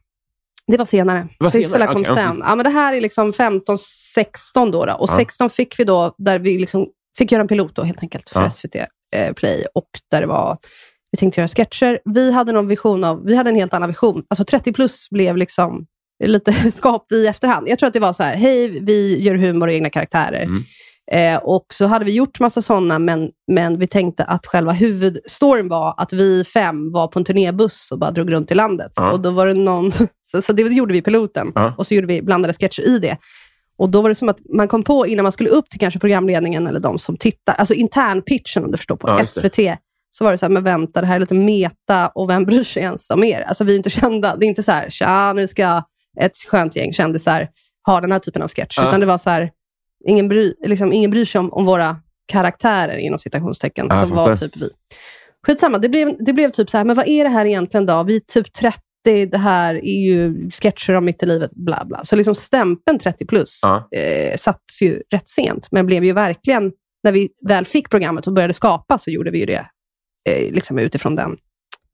Det 0.66 0.76
var 0.76 0.84
senare. 0.84 1.28
var 1.38 1.50
senare, 1.50 1.64
Sissela 1.64 1.86
kom 1.86 2.02
ja. 2.02 2.14
sen. 2.14 2.42
Ja, 2.46 2.56
men 2.56 2.64
det 2.64 2.70
här 2.70 2.92
är 2.94 3.00
liksom 3.00 3.32
15, 3.32 3.78
16 4.14 4.70
då. 4.70 4.84
då. 4.86 4.92
Och 4.92 5.08
Ja. 5.10 5.16
16 5.16 5.50
fick 5.50 5.80
vi 5.80 5.84
då, 5.84 6.14
där 6.18 6.38
vi 6.38 6.58
liksom 6.58 6.86
fick 7.18 7.32
göra 7.32 7.42
en 7.42 7.48
pilot 7.48 7.74
då 7.74 7.82
helt 7.82 8.02
enkelt 8.02 8.30
för 8.30 8.42
Ja. 8.42 8.50
SVT 8.50 8.74
eh, 9.16 9.32
Play. 9.36 9.64
Och 9.74 9.88
där 10.10 10.20
det 10.20 10.26
var, 10.26 10.58
vi 11.10 11.18
tänkte 11.18 11.40
göra 11.40 11.48
sketcher. 11.48 11.98
Vi 12.04 12.32
hade 12.32 12.52
någon 12.52 12.68
vision 12.68 13.04
av, 13.04 13.24
vi 13.24 13.36
hade 13.36 13.50
en 13.50 13.56
helt 13.56 13.74
annan 13.74 13.88
vision. 13.88 14.22
Alltså 14.28 14.44
30 14.44 14.72
plus 14.72 15.10
blev 15.10 15.36
liksom 15.36 15.86
lite 16.24 16.72
skapt 16.72 17.12
i 17.12 17.26
efterhand. 17.26 17.68
Jag 17.68 17.78
tror 17.78 17.86
att 17.86 17.94
det 17.94 18.00
var 18.00 18.12
så 18.12 18.22
här, 18.22 18.36
hej, 18.36 18.80
vi 18.80 19.22
gör 19.22 19.34
humor 19.34 19.66
och 19.66 19.72
egna 19.72 19.90
karaktärer. 19.90 20.42
Mm. 20.42 20.62
Eh, 21.12 21.36
och 21.36 21.66
så 21.72 21.86
hade 21.86 22.04
vi 22.04 22.12
gjort 22.12 22.40
massa 22.40 22.62
sådana, 22.62 22.98
men, 22.98 23.30
men 23.52 23.78
vi 23.78 23.86
tänkte 23.86 24.24
att 24.24 24.46
själva 24.46 24.72
huvudstoryn 24.72 25.68
var 25.68 25.94
att 25.96 26.12
vi 26.12 26.44
fem 26.44 26.92
var 26.92 27.08
på 27.08 27.18
en 27.18 27.24
turnébuss 27.24 27.92
och 27.92 27.98
bara 27.98 28.10
drog 28.10 28.32
runt 28.32 28.50
i 28.50 28.54
landet. 28.54 28.92
Ja. 28.94 29.12
Och 29.12 29.20
då 29.20 29.30
var 29.30 29.46
det 29.46 29.54
någon, 29.54 29.92
så, 30.22 30.42
så 30.42 30.52
det 30.52 30.62
gjorde 30.62 30.92
vi 30.92 30.98
i 30.98 31.02
piloten. 31.02 31.52
Ja. 31.54 31.74
Och 31.78 31.86
så 31.86 31.94
gjorde 31.94 32.06
vi 32.06 32.22
blandade 32.22 32.54
sketcher 32.54 32.88
i 32.88 32.98
det. 32.98 33.16
Och 33.78 33.88
då 33.88 34.02
var 34.02 34.08
det 34.08 34.14
som 34.14 34.28
att 34.28 34.38
man 34.54 34.68
kom 34.68 34.82
på, 34.82 35.06
innan 35.06 35.22
man 35.22 35.32
skulle 35.32 35.50
upp 35.50 35.70
till 35.70 35.80
kanske 35.80 36.00
programledningen 36.00 36.66
eller 36.66 36.80
de 36.80 36.98
som 36.98 37.16
tittar, 37.16 37.54
alltså 37.54 37.74
internpitchen 37.74 38.64
om 38.64 38.70
du 38.70 38.76
förstår, 38.76 38.96
på 38.96 39.16
just 39.20 39.42
det. 39.42 39.50
SVT, 39.54 39.78
så 40.18 40.24
var 40.24 40.32
det 40.32 40.38
så 40.38 40.46
här, 40.46 40.50
men 40.50 40.64
vänta, 40.64 41.00
det 41.00 41.06
här 41.06 41.16
är 41.16 41.20
lite 41.20 41.34
meta 41.34 42.08
och 42.08 42.30
vem 42.30 42.44
bryr 42.44 42.64
sig 42.64 42.82
ens 42.82 43.10
om 43.10 43.24
er? 43.24 43.40
Alltså 43.40 43.64
vi 43.64 43.72
är 43.72 43.76
inte 43.76 43.90
kända. 43.90 44.36
Det 44.36 44.46
är 44.46 44.48
inte 44.48 44.62
så 44.62 44.72
här, 44.72 44.90
tja, 44.90 45.32
nu 45.32 45.48
ska 45.48 45.82
ett 46.20 46.36
skönt 46.48 46.76
gäng 46.76 46.92
kändisar 46.92 47.48
ha 47.86 48.00
den 48.00 48.12
här 48.12 48.18
typen 48.18 48.42
av 48.42 48.48
sketch. 48.48 48.78
Ja. 48.78 48.88
Utan 48.88 49.00
det 49.00 49.06
var 49.06 49.18
så 49.18 49.30
här, 49.30 49.50
ingen, 50.04 50.28
bry, 50.28 50.54
liksom, 50.66 50.92
ingen 50.92 51.10
bryr 51.10 51.24
sig 51.24 51.38
om, 51.38 51.52
om 51.52 51.66
våra 51.66 51.96
karaktärer 52.32 52.96
inom 52.96 53.18
citationstecken, 53.18 53.86
Ja, 53.90 54.06
som 54.06 54.16
var 54.16 54.36
typ 54.36 54.56
vi. 54.56 54.70
Skitsamma, 55.46 55.78
det 55.78 55.88
blev, 55.88 56.24
det 56.24 56.32
blev 56.32 56.50
typ 56.50 56.70
så 56.70 56.76
här, 56.76 56.84
men 56.84 56.96
vad 56.96 57.08
är 57.08 57.24
det 57.24 57.30
här 57.30 57.44
egentligen 57.44 57.86
då? 57.86 58.02
Vi 58.02 58.16
är 58.16 58.20
typ 58.20 58.52
30, 58.52 58.80
det 59.26 59.38
här 59.38 59.74
är 59.74 60.00
ju 60.06 60.50
sketcher 60.50 60.94
om 60.94 61.04
mitt 61.04 61.22
i 61.22 61.26
livet, 61.26 61.50
bla 61.50 61.84
bla. 61.84 62.04
Så 62.04 62.16
liksom 62.16 62.34
stämpeln 62.34 62.98
30 62.98 63.26
plus 63.26 63.60
Ja. 63.62 63.88
eh, 63.98 64.36
satts 64.36 64.82
ju 64.82 65.02
rätt 65.10 65.28
sent, 65.28 65.68
men 65.70 65.86
blev 65.86 66.04
ju 66.04 66.12
verkligen, 66.12 66.72
när 67.04 67.12
vi 67.12 67.28
väl 67.48 67.64
fick 67.66 67.90
programmet 67.90 68.26
och 68.26 68.32
började 68.32 68.54
skapa, 68.54 68.98
så 68.98 69.10
gjorde 69.10 69.30
vi 69.30 69.38
ju 69.38 69.46
det 69.46 69.66
liksom 70.50 70.78
utifrån 70.78 71.14
den 71.16 71.36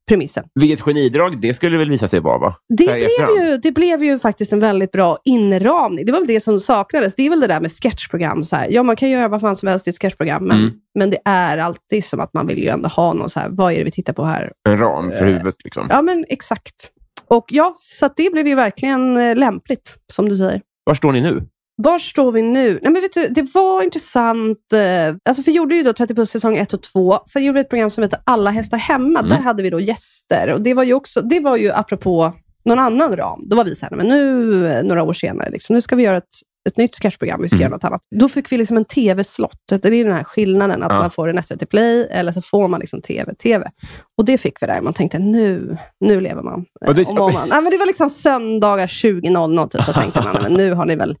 premissen. 0.07 0.43
Vilket 0.59 0.81
genidrag 0.81 1.41
det 1.41 1.53
skulle 1.53 1.77
väl 1.77 1.89
visa 1.89 2.07
sig 2.07 2.19
vara, 2.19 2.37
va? 2.37 2.55
Det 2.77 2.83
blev, 2.85 2.95
efterhand. 3.03 3.37
ju, 3.51 3.57
det 3.57 3.71
blev 3.71 4.03
ju 4.03 4.19
faktiskt 4.19 4.53
en 4.53 4.59
väldigt 4.59 4.91
bra 4.91 5.17
inramning. 5.25 6.05
Det 6.05 6.11
var 6.11 6.19
väl 6.19 6.27
det 6.27 6.39
som 6.39 6.59
saknades. 6.59 7.15
Det 7.15 7.25
är 7.25 7.29
väl 7.29 7.39
det 7.39 7.47
där 7.47 7.61
med 7.61 7.71
sketchprogram. 7.71 8.45
Så 8.45 8.55
här. 8.55 8.67
Ja, 8.71 8.83
man 8.83 8.95
kan 8.95 9.09
göra 9.09 9.27
vad 9.27 9.41
fan 9.41 9.55
som 9.55 9.67
helst 9.67 9.87
i 9.87 9.89
ett 9.89 10.01
sketchprogram, 10.01 10.43
men, 10.43 10.57
Mm. 10.57 10.71
men 10.99 11.09
det 11.09 11.17
är 11.25 11.57
alltid 11.57 12.03
som 12.05 12.19
att 12.19 12.33
man 12.33 12.47
vill 12.47 12.59
ju 12.59 12.67
ändå 12.67 12.89
ha 12.89 13.13
någon 13.13 13.29
så 13.29 13.39
här, 13.39 13.49
vad 13.51 13.73
är 13.73 13.77
det 13.77 13.83
vi 13.83 13.91
tittar 13.91 14.13
på 14.13 14.25
här? 14.25 14.51
En 14.69 14.77
ram 14.77 15.11
för 15.11 15.21
Eh, 15.21 15.25
huvudet. 15.27 15.55
Liksom. 15.63 15.87
Ja, 15.89 16.01
men 16.01 16.25
exakt. 16.29 16.91
Och 17.27 17.45
ja, 17.49 17.75
så 17.77 18.09
det 18.15 18.31
blev 18.31 18.47
ju 18.47 18.55
verkligen 18.55 19.17
eh, 19.17 19.35
lämpligt, 19.35 19.95
som 20.13 20.29
du 20.29 20.37
säger. 20.37 20.61
Var 20.83 20.93
står 20.93 21.11
ni 21.11 21.21
nu? 21.21 21.43
Var 21.77 21.99
står 21.99 22.31
vi 22.31 22.41
nu? 22.41 22.79
Nej, 22.81 22.91
men 22.91 23.01
vet 23.01 23.13
du, 23.13 23.27
det 23.27 23.47
var 23.53 23.83
intressant. 23.83 24.73
Eh, 24.73 25.15
alltså, 25.29 25.43
för 25.43 25.51
vi 25.51 25.57
gjorde 25.57 25.75
ju 25.75 25.83
då 25.83 25.93
30 25.93 26.15
plus 26.15 26.29
säsong 26.31 26.57
1 26.57 26.73
och 26.73 26.81
2. 26.83 27.17
Sen 27.33 27.43
gjorde 27.43 27.53
vi 27.53 27.61
ett 27.61 27.69
program 27.69 27.89
som 27.89 28.03
heter 28.03 28.19
Alla 28.23 28.51
hästar 28.51 28.77
hemma. 28.77 29.19
Mm. 29.19 29.29
Där 29.29 29.39
hade 29.41 29.63
vi 29.63 29.69
då 29.69 29.79
gäster. 29.79 30.53
Och 30.53 30.61
det 30.61 30.73
var 30.73 30.83
ju 30.83 30.93
också, 30.93 31.21
det 31.21 31.39
var 31.39 31.57
ju 31.57 31.71
apropå 31.71 32.33
någon 32.65 32.79
annan 32.79 33.15
ram. 33.17 33.41
Då 33.49 33.55
var 33.55 33.63
vi 33.63 33.75
så 33.75 33.85
här, 33.85 33.95
men 33.95 34.07
nu, 34.07 34.67
eh, 34.67 34.83
några 34.83 35.03
år 35.03 35.13
senare, 35.13 35.49
liksom, 35.49 35.73
nu 35.75 35.81
ska 35.81 35.95
vi 35.95 36.03
göra 36.03 36.17
ett, 36.17 36.23
ett 36.69 36.77
nytt 36.77 36.95
sketchprogram. 36.95 37.41
Vi 37.41 37.47
ska 37.49 37.55
Mm. 37.55 37.61
göra 37.61 37.69
något 37.75 37.83
annat. 37.83 38.01
Då 38.15 38.29
fick 38.29 38.51
vi 38.51 38.57
liksom 38.57 38.77
en 38.77 38.85
tv-slott. 38.85 39.59
Det 39.69 39.85
är 39.85 40.03
den 40.03 40.13
här 40.13 40.23
skillnaden, 40.23 40.83
att 40.83 40.91
Ja. 40.91 40.99
man 40.99 41.11
får 41.11 41.27
en 41.29 41.37
SVT 41.43 41.65
Play 41.69 42.07
eller 42.11 42.31
så 42.31 42.41
får 42.41 42.67
man 42.67 42.79
liksom 42.79 43.01
tv-tv. 43.01 43.69
Och 44.17 44.25
det 44.25 44.37
fick 44.37 44.61
vi 44.61 44.67
där. 44.67 44.81
Man 44.81 44.93
tänkte, 44.93 45.19
nu, 45.19 45.77
nu 45.99 46.21
lever 46.21 46.41
man. 46.43 46.65
Och 46.85 46.95
det- 46.95 47.07
Och 47.09 47.33
man, 47.33 47.47
ja, 47.49 47.61
men 47.61 47.71
det 47.71 47.77
var 47.77 47.85
liksom 47.85 48.09
söndagar 48.09 48.87
20.00 48.87 49.67
typ. 49.67 49.85
Då 49.85 49.93
tänkte 50.01 50.21
man, 50.23 50.37
men 50.43 50.53
nu 50.53 50.73
har 50.73 50.85
ni 50.85 50.95
väl... 50.95 51.17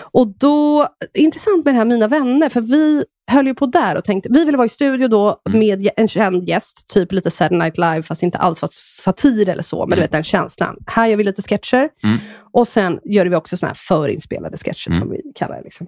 Och 0.00 0.28
då, 0.38 0.86
intressant 1.14 1.64
med 1.64 1.74
det 1.74 1.78
här 1.78 1.84
Mina 1.84 2.08
vänner, 2.08 2.48
för 2.48 2.60
vi 2.60 3.04
höll 3.30 3.46
ju 3.46 3.54
på 3.54 3.66
där 3.66 3.96
och 3.96 4.04
tänkte, 4.04 4.28
vi 4.32 4.44
ville 4.44 4.56
vara 4.56 4.66
i 4.66 4.68
studio 4.68 5.08
då 5.08 5.40
Mm. 5.48 5.58
med 5.58 5.88
en 5.96 6.08
känd 6.08 6.48
gäst, 6.48 6.88
typ 6.88 7.12
lite 7.12 7.30
Saturday 7.30 7.58
Night 7.58 7.78
Live, 7.78 8.02
fast 8.02 8.22
inte 8.22 8.38
alls 8.38 8.62
var 8.62 8.68
satir 9.02 9.48
eller 9.48 9.62
så, 9.62 9.78
men 9.78 9.88
du 9.88 9.94
Mm. 9.94 10.02
vet 10.04 10.12
den 10.12 10.24
känslan. 10.24 10.76
Här 10.86 11.06
gör 11.06 11.16
vi 11.16 11.24
lite 11.24 11.42
sketcher 11.42 11.88
Mm. 12.04 12.18
och 12.52 12.68
sen 12.68 13.00
gör 13.04 13.26
vi 13.26 13.36
också 13.36 13.56
såna 13.56 13.68
här 13.68 13.76
förinspelade 13.88 14.56
sketcher, 14.56 14.88
Mm. 14.90 15.00
som 15.00 15.10
vi 15.10 15.20
kallar 15.34 15.56
det. 15.56 15.62
Liksom. 15.64 15.86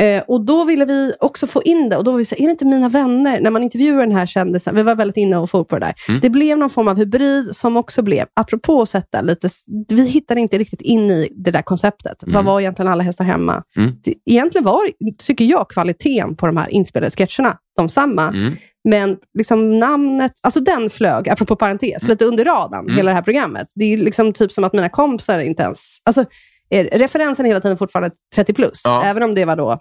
Eh, 0.00 0.22
och 0.28 0.44
då 0.44 0.64
ville 0.64 0.84
vi 0.84 1.12
också 1.20 1.46
få 1.46 1.62
in 1.62 1.88
det 1.88 1.96
och 1.96 2.04
då 2.04 2.10
var 2.10 2.18
vi 2.18 2.24
så 2.24 2.34
här, 2.34 2.42
är 2.42 2.46
det 2.46 2.50
inte 2.50 2.64
mina 2.64 2.88
vänner? 2.88 3.40
När 3.40 3.50
man 3.50 3.62
intervjuar 3.62 4.00
den 4.06 4.12
här 4.16 4.26
kändisen, 4.26 4.74
vi 4.74 4.82
var 4.82 4.94
väldigt 4.94 5.16
inne 5.16 5.36
och 5.36 5.50
for 5.50 5.64
på 5.64 5.78
det 5.78 5.86
där. 5.86 5.94
Mm. 6.08 6.20
Det 6.20 6.30
blev 6.30 6.58
någon 6.58 6.70
form 6.70 6.88
av 6.88 6.96
hybrid 6.96 7.56
som 7.56 7.76
också 7.76 8.02
blev, 8.02 8.26
apropå 8.34 8.82
att 8.82 8.88
sätta 8.88 9.20
lite, 9.20 9.48
vi 9.88 10.06
hittade 10.06 10.40
inte 10.40 10.58
riktigt 10.58 10.80
in 10.80 11.10
i 11.10 11.28
det 11.36 11.50
där 11.50 11.62
konceptet. 11.62 12.16
Vad 12.26 12.34
Mm. 12.34 12.44
var 12.46 12.60
egentligen 12.60 12.92
alla 12.92 13.02
hästar 13.02 13.24
hemma? 13.24 13.62
Mm. 13.76 13.90
Det, 14.04 14.14
egentligen 14.24 14.64
var, 14.64 14.82
tycker 15.18 15.44
jag, 15.44 15.70
kvaliteten 15.70 16.36
på 16.36 16.46
de 16.46 16.56
här 16.56 16.68
inspelade 16.68 17.10
sketcherna 17.10 17.56
de 17.76 17.88
samma. 17.88 18.22
Mm. 18.28 18.52
Men 18.88 19.16
liksom 19.38 19.78
namnet, 19.78 20.32
alltså 20.42 20.60
den 20.60 20.90
flög, 20.90 21.28
apropå 21.28 21.56
parentes, 21.56 22.08
lite 22.08 22.24
under 22.24 22.44
radarn, 22.44 22.84
Mm. 22.84 22.96
hela 22.96 23.10
det 23.10 23.14
här 23.14 23.22
programmet. 23.22 23.66
Det 23.74 23.84
är 23.94 23.98
liksom 23.98 24.32
typ 24.32 24.52
som 24.52 24.64
att 24.64 24.72
mina 24.72 24.88
kompisar 24.88 25.38
inte 25.38 25.62
ens... 25.62 25.98
Alltså, 26.04 26.24
är 26.70 26.84
referensen 26.84 27.46
är 27.46 27.50
hela 27.50 27.60
tiden 27.60 27.78
fortfarande 27.78 28.10
30 28.34 28.52
plus, 28.54 28.80
Ja. 28.84 29.04
även 29.04 29.22
om 29.22 29.34
det 29.34 29.44
var 29.44 29.56
då 29.56 29.80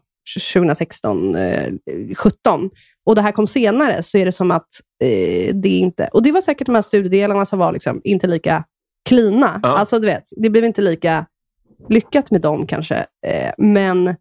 2016, 0.54 1.36
eh, 1.36 1.74
17. 2.16 2.70
Och 3.06 3.16
det 3.16 3.22
här 3.22 3.32
kom 3.32 3.48
senare, 3.48 4.04
så 4.04 4.18
är 4.18 4.26
det 4.26 4.32
som 4.32 4.52
att 4.52 4.68
eh, 5.04 5.56
det 5.56 5.70
inte... 5.70 6.10
Och 6.14 6.24
det 6.24 6.32
var 6.32 6.42
säkert 6.42 6.66
de 6.66 6.76
här 6.76 6.82
studiedelarna 6.82 7.46
som 7.46 7.60
var 7.60 7.74
liksom 7.74 8.02
inte 8.04 8.28
lika 8.28 8.64
klina. 9.10 9.60
Ja. 9.64 9.70
Alltså 9.78 10.00
du 10.00 10.06
vet, 10.08 10.24
det 10.38 10.50
blev 10.50 10.66
inte 10.66 10.82
lika 10.82 11.26
lyckat 11.90 12.32
med 12.32 12.42
dem 12.42 12.68
kanske. 12.68 12.96
Eh, 13.28 13.52
men 13.58 14.16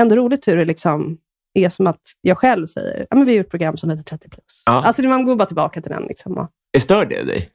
ändå 0.00 0.16
roligt 0.16 0.48
hur 0.48 0.56
det 0.56 0.64
liksom 0.64 1.18
är 1.54 1.68
som 1.68 1.86
att 1.86 2.00
jag 2.20 2.38
själv 2.38 2.66
säger, 2.66 3.06
ja 3.10 3.16
men 3.16 3.26
vi 3.26 3.32
har 3.32 3.36
gjort 3.36 3.46
ett 3.46 3.50
program 3.50 3.76
som 3.76 3.90
heter 3.90 4.02
30 4.02 4.28
plus. 4.28 4.62
Ja. 4.66 4.72
Alltså 4.72 5.02
man 5.02 5.24
går 5.26 5.36
bara 5.36 5.46
tillbaka 5.46 5.80
till 5.80 5.90
den. 5.92 6.02
Liksom, 6.02 6.38
och, 6.38 6.50
Stör 6.82 7.06
det 7.06 7.22
dig? 7.22 7.48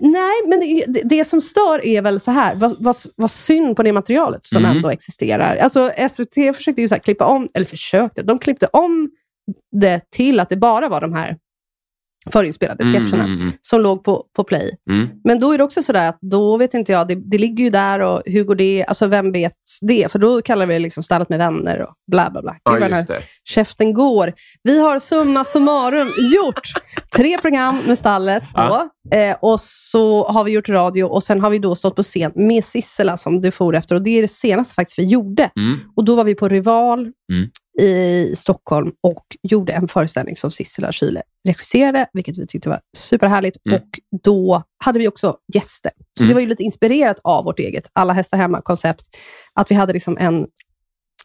Nej, 0.00 0.32
men 0.46 0.60
det, 0.60 1.02
det, 1.04 1.24
som 1.24 1.40
stör 1.40 1.84
är 1.84 2.02
väl 2.02 2.20
så 2.20 2.30
här, 2.30 2.54
vad, 2.54 2.76
vad, 2.80 2.96
vad 3.16 3.30
synd 3.30 3.76
på 3.76 3.82
det 3.82 3.92
materialet 3.92 4.46
som 4.46 4.64
Mm. 4.64 4.76
ändå 4.76 4.90
existerar. 4.90 5.56
Alltså 5.56 5.90
SVT 6.10 6.56
försökte 6.56 6.82
ju 6.82 6.88
så 6.88 6.94
klippa 6.94 7.26
om, 7.26 7.48
eller 7.54 7.66
försökte, 7.66 8.22
de 8.22 8.38
klippte 8.38 8.66
om 8.72 9.10
det 9.72 10.10
till 10.10 10.40
att 10.40 10.48
det 10.48 10.56
bara 10.56 10.88
var 10.88 11.00
de 11.00 11.12
här 11.14 11.36
förinspelade 12.32 12.84
sketcherna 12.84 13.24
Mm, 13.24 13.36
mm, 13.40 13.52
som 13.62 13.80
låg 13.80 14.04
på, 14.04 14.24
på 14.36 14.44
play. 14.44 14.70
mm. 14.90 15.08
Men 15.24 15.40
då 15.40 15.52
är 15.52 15.58
det 15.58 15.64
också 15.64 15.82
sådär 15.82 16.08
att 16.08 16.18
då 16.20 16.56
vet 16.56 16.74
inte 16.74 16.92
jag, 16.92 17.08
det, 17.08 17.14
det 17.14 17.38
ligger 17.38 17.64
ju 17.64 17.70
där 17.70 18.00
och 18.00 18.22
hur 18.26 18.44
går 18.44 18.54
det, 18.54 18.84
alltså 18.88 19.06
vem 19.06 19.32
vet 19.32 19.52
det? 19.82 20.12
För 20.12 20.18
då 20.18 20.42
kallar 20.42 20.66
vi 20.66 20.74
det 20.74 20.78
liksom 20.80 21.02
Stallet 21.02 21.28
med 21.28 21.38
vänner 21.38 21.80
och 21.82 21.94
bla 22.10 22.30
bla 22.30 22.42
bla. 22.42 22.56
Ja, 22.64 22.78
just 22.96 23.08
det. 23.08 23.22
Käften 23.44 23.94
går. 23.94 24.32
Vi 24.62 24.80
har 24.80 24.98
summa 24.98 25.44
summarum 25.44 26.08
gjort 26.34 26.68
tre 27.16 27.38
program 27.38 27.78
med 27.86 27.98
Stallet. 27.98 28.42
Då. 28.54 28.88
Eh, 29.16 29.36
och 29.40 29.60
så 29.60 30.28
har 30.28 30.44
vi 30.44 30.50
gjort 30.52 30.68
radio 30.68 31.04
och 31.04 31.22
sen 31.24 31.40
har 31.40 31.50
vi 31.50 31.58
då 31.58 31.74
stått 31.74 31.96
på 31.96 32.02
scen 32.02 32.32
med 32.34 32.64
Sissela 32.64 33.16
som 33.16 33.40
du 33.40 33.50
for 33.50 33.74
efter. 33.76 33.94
Och 33.94 34.02
Det 34.02 34.18
är 34.18 34.22
det 34.22 34.28
senaste 34.28 34.74
faktiskt 34.74 34.98
vi 34.98 35.04
gjorde. 35.04 35.50
Mm. 35.56 35.78
Och 35.96 36.04
Då 36.04 36.14
var 36.14 36.24
vi 36.24 36.34
på 36.34 36.48
Rival 36.48 37.00
Mm. 37.32 37.48
I 37.78 38.32
Stockholm 38.36 38.92
och 39.00 39.24
gjorde 39.42 39.72
en 39.72 39.88
föreställning 39.88 40.36
som 40.36 40.50
Sissela 40.50 40.92
Kyle 40.92 41.22
regisserade, 41.48 42.06
vilket 42.12 42.38
vi 42.38 42.46
tyckte 42.46 42.68
var 42.68 42.80
superhärligt. 42.96 43.56
Mm. 43.66 43.80
Och 43.82 43.88
Då 44.22 44.62
hade 44.84 44.98
vi 44.98 45.08
också 45.08 45.36
gäster. 45.54 45.92
Så 46.18 46.22
Mm. 46.22 46.28
det 46.28 46.34
var 46.34 46.40
ju 46.40 46.46
lite 46.46 46.62
inspirerat 46.62 47.18
av 47.24 47.44
vårt 47.44 47.58
eget 47.58 47.90
Alla 47.92 48.12
hästar 48.12 48.38
hemma-koncept. 48.38 49.04
Att 49.54 49.70
vi 49.70 49.74
hade 49.74 49.92
liksom 49.92 50.18
en, 50.18 50.46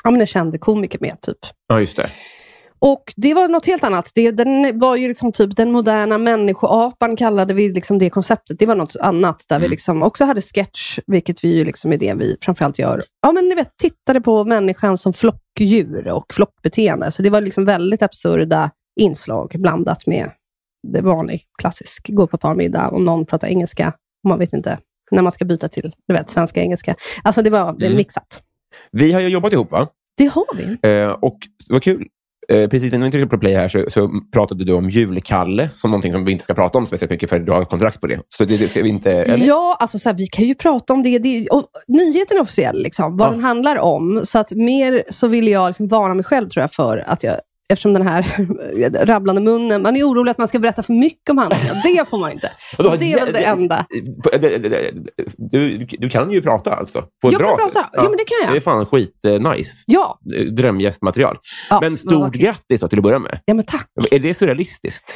ja, 0.03 0.11
men 0.11 0.21
en 0.21 0.27
känd 0.27 0.59
komiker 0.61 0.99
med, 1.01 1.21
typ. 1.21 1.37
Ja, 1.67 1.79
just 1.79 1.97
det. 1.97 2.09
Och 2.87 3.13
det 3.15 3.33
var 3.33 3.47
något 3.47 3.65
helt 3.65 3.83
annat. 3.83 4.11
Det, 4.15 4.31
den 4.31 4.79
var 4.79 4.95
ju 4.95 5.07
liksom 5.07 5.31
typ 5.31 5.55
den 5.55 5.71
moderna 5.71 6.17
människoapan 6.17 7.15
kallade 7.15 7.53
vi 7.53 7.69
liksom 7.73 7.99
det 7.99 8.09
konceptet. 8.09 8.59
Det 8.59 8.65
var 8.65 8.75
något 8.75 8.95
annat 8.95 9.45
där 9.49 9.59
vi 9.59 9.65
Mm. 9.65 9.71
liksom 9.71 10.03
också 10.03 10.25
hade 10.25 10.41
sketch, 10.41 10.99
vilket 11.07 11.43
vi 11.43 11.57
ju 11.57 11.65
liksom 11.65 11.93
är 11.93 11.97
det 11.97 12.13
vi 12.13 12.37
framförallt 12.41 12.79
gör. 12.79 13.03
Ja, 13.21 13.31
men 13.31 13.45
ni 13.49 13.55
vet, 13.55 13.77
tittade 13.77 14.21
på 14.21 14.43
människan 14.43 14.97
som 14.97 15.13
flockdjur 15.13 16.07
och 16.07 16.25
flockbeteende. 16.33 17.11
Så 17.11 17.21
det 17.21 17.29
var 17.29 17.41
liksom 17.41 17.65
väldigt 17.65 18.01
absurda 18.01 18.71
inslag 18.99 19.51
blandat 19.59 20.07
med 20.07 20.31
det 20.87 21.01
vanliga, 21.01 21.39
klassisk, 21.61 22.09
gå 22.09 22.27
på 22.27 22.37
parmiddag 22.37 22.87
och 22.87 23.03
någon 23.03 23.25
pratar 23.25 23.47
engelska 23.47 23.87
och 24.23 24.29
man 24.29 24.39
vet 24.39 24.53
inte 24.53 24.79
när 25.11 25.21
man 25.21 25.31
ska 25.31 25.45
byta 25.45 25.67
till 25.69 25.95
du 26.07 26.13
vet, 26.13 26.29
svenska 26.29 26.61
engelska. 26.61 26.95
Alltså 27.23 27.41
det 27.41 27.49
var 27.49 27.73
det 27.79 27.85
Mm. 27.85 27.97
mixat. 27.97 28.41
Vi 28.91 29.11
har 29.11 29.21
ju 29.21 29.27
jobbat 29.27 29.53
ihop, 29.53 29.71
va? 29.71 29.87
Det 30.17 30.25
har 30.27 30.45
vi. 30.57 30.89
Eh, 30.89 31.09
och 31.09 31.37
det 31.67 31.73
var 31.73 31.79
kul. 31.79 32.07
Eh, 32.49 32.69
precis 32.69 32.93
innan 32.93 33.05
vi 33.05 33.11
tryckte 33.11 33.27
på 33.29 33.37
play 33.37 33.53
här 33.55 33.67
så, 33.69 33.85
så 33.89 34.09
pratade 34.33 34.65
du 34.65 34.73
om 34.73 34.89
julkalle 34.89 35.69
som 35.75 35.91
någonting 35.91 36.13
som 36.13 36.25
vi 36.25 36.31
inte 36.31 36.43
ska 36.43 36.53
prata 36.53 36.77
om 36.77 36.85
speciellt 36.87 37.11
mycket 37.11 37.29
för 37.29 37.39
du 37.39 37.51
har 37.51 37.65
kontrakt 37.65 38.01
på 38.01 38.07
det. 38.07 38.19
Så 38.37 38.45
det, 38.45 38.57
det 38.57 38.67
ska 38.67 38.83
vi 38.83 38.89
inte... 38.89 39.11
Eller? 39.11 39.45
Ja, 39.45 39.77
alltså 39.79 39.99
så 39.99 40.09
här, 40.09 40.15
vi 40.15 40.27
kan 40.27 40.45
ju 40.45 40.55
prata 40.55 40.93
om 40.93 41.03
det. 41.03 41.19
det 41.19 41.47
och 41.49 41.63
nyheten 41.87 42.37
är 42.37 42.41
officiell, 42.41 42.83
liksom, 42.83 43.17
vad 43.17 43.27
Ja. 43.27 43.31
den 43.31 43.43
handlar 43.43 43.77
om. 43.79 44.21
Så 44.23 44.39
att 44.39 44.51
mer 44.51 45.03
så 45.09 45.27
vill 45.27 45.47
jag 45.47 45.67
liksom 45.67 45.87
varna 45.87 46.13
mig 46.13 46.23
själv 46.25 46.49
tror 46.49 46.61
jag 46.61 46.73
för 46.73 47.03
att 47.07 47.23
jag 47.23 47.35
Eftersom 47.69 47.93
den 47.93 48.07
här 48.07 48.25
rabblande 49.05 49.41
munnen, 49.41 49.81
man 49.81 49.95
är 49.95 50.03
orolig 50.03 50.31
att 50.31 50.37
man 50.37 50.47
ska 50.47 50.59
berätta 50.59 50.83
för 50.83 50.93
mycket 50.93 51.29
om 51.29 51.37
handlingen. 51.37 51.75
Det 51.83 52.09
får 52.09 52.17
man 52.17 52.31
inte. 52.31 52.47
Och 52.77 52.83
Så 52.85 52.89
då- 52.91 52.95
det 52.95 53.13
är 53.13 53.25
väl 53.25 53.33
det 53.33 53.39
enda. 53.43 53.85
Du, 55.51 55.85
du 55.99 56.09
kan 56.09 56.31
ju 56.31 56.41
prata 56.41 56.73
alltså? 56.75 57.01
På 57.21 57.27
ett 57.27 57.31
Jag 57.31 57.39
bra 57.41 57.55
kan 57.57 57.69
prata. 57.71 57.79
sätt. 57.81 57.89
Ja, 57.93 58.01
men 58.03 58.11
det 58.11 58.23
kan 58.25 58.37
jag. 58.43 58.51
Det 58.53 58.57
är 58.57 58.61
fan 58.61 58.85
skit 58.85 59.25
eh, 59.25 59.51
nice. 59.51 59.83
Ja, 59.87 60.19
Drömgästmaterial. 60.51 61.37
ja 61.69 61.79
Men 61.81 61.97
stort 61.97 62.13
vackert. 62.19 62.41
grattis 62.41 62.79
då 62.79 62.87
till 62.87 62.99
att 62.99 63.03
börja 63.03 63.19
med. 63.19 63.39
Ja, 63.45 63.53
men 63.53 63.65
tack. 63.65 63.87
Är 64.11 64.19
det 64.19 64.33
surrealistiskt? 64.33 65.13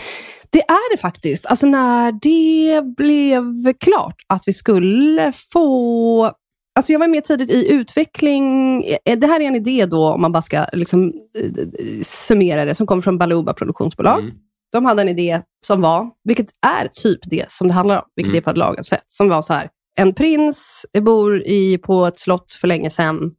Det 0.52 0.60
är 0.62 0.92
det 0.96 1.02
faktiskt. 1.02 1.46
Alltså 1.46 1.68
när 1.68 2.12
det 2.12 2.82
blev 2.98 3.74
klart 3.80 4.16
att 4.30 4.44
vi 4.48 4.54
skulle 4.54 5.34
få... 5.54 6.32
Alltså 6.80 6.92
jag 6.92 7.00
var 7.00 7.08
med 7.08 7.24
tidigt 7.24 7.52
i 7.52 7.72
utveckling. 7.74 8.84
Eh, 9.06 9.20
Det 9.20 9.28
här 9.28 9.40
är 9.40 9.46
en 9.46 9.56
idé 9.56 9.86
då, 9.86 10.08
om 10.10 10.22
man 10.22 10.32
bara 10.32 10.42
ska 10.42 10.66
liksom, 10.74 11.14
eh, 11.40 12.02
summera 12.04 12.66
det, 12.66 12.76
som 12.76 12.88
kommer 12.88 13.02
från 13.02 13.18
Baluba 13.18 13.54
produktionsbolag. 13.54 14.20
Mm. 14.20 14.32
De 14.72 14.86
hade 14.86 15.02
en 15.02 15.10
idé 15.10 15.42
som 15.66 15.82
var, 15.82 16.10
vilket 16.24 16.48
är 16.82 16.88
typ 16.88 17.20
det 17.24 17.52
som 17.52 17.68
det 17.68 17.74
handlar 17.74 17.98
om, 17.98 18.04
vilket 18.16 18.30
Mm. 18.32 18.38
är 18.38 18.42
på 18.42 18.50
ett 18.50 18.58
lagat 18.58 18.88
sätt, 18.88 19.04
som 19.08 19.30
var 19.30 19.42
så 19.42 19.54
här. 19.54 19.70
En 19.98 20.14
prins 20.14 20.86
bor 21.00 21.42
i, 21.42 21.78
på 21.78 22.06
ett 22.06 22.20
slott 22.20 22.54
för 22.54 22.68
länge 22.68 22.90
sedan 22.90 23.32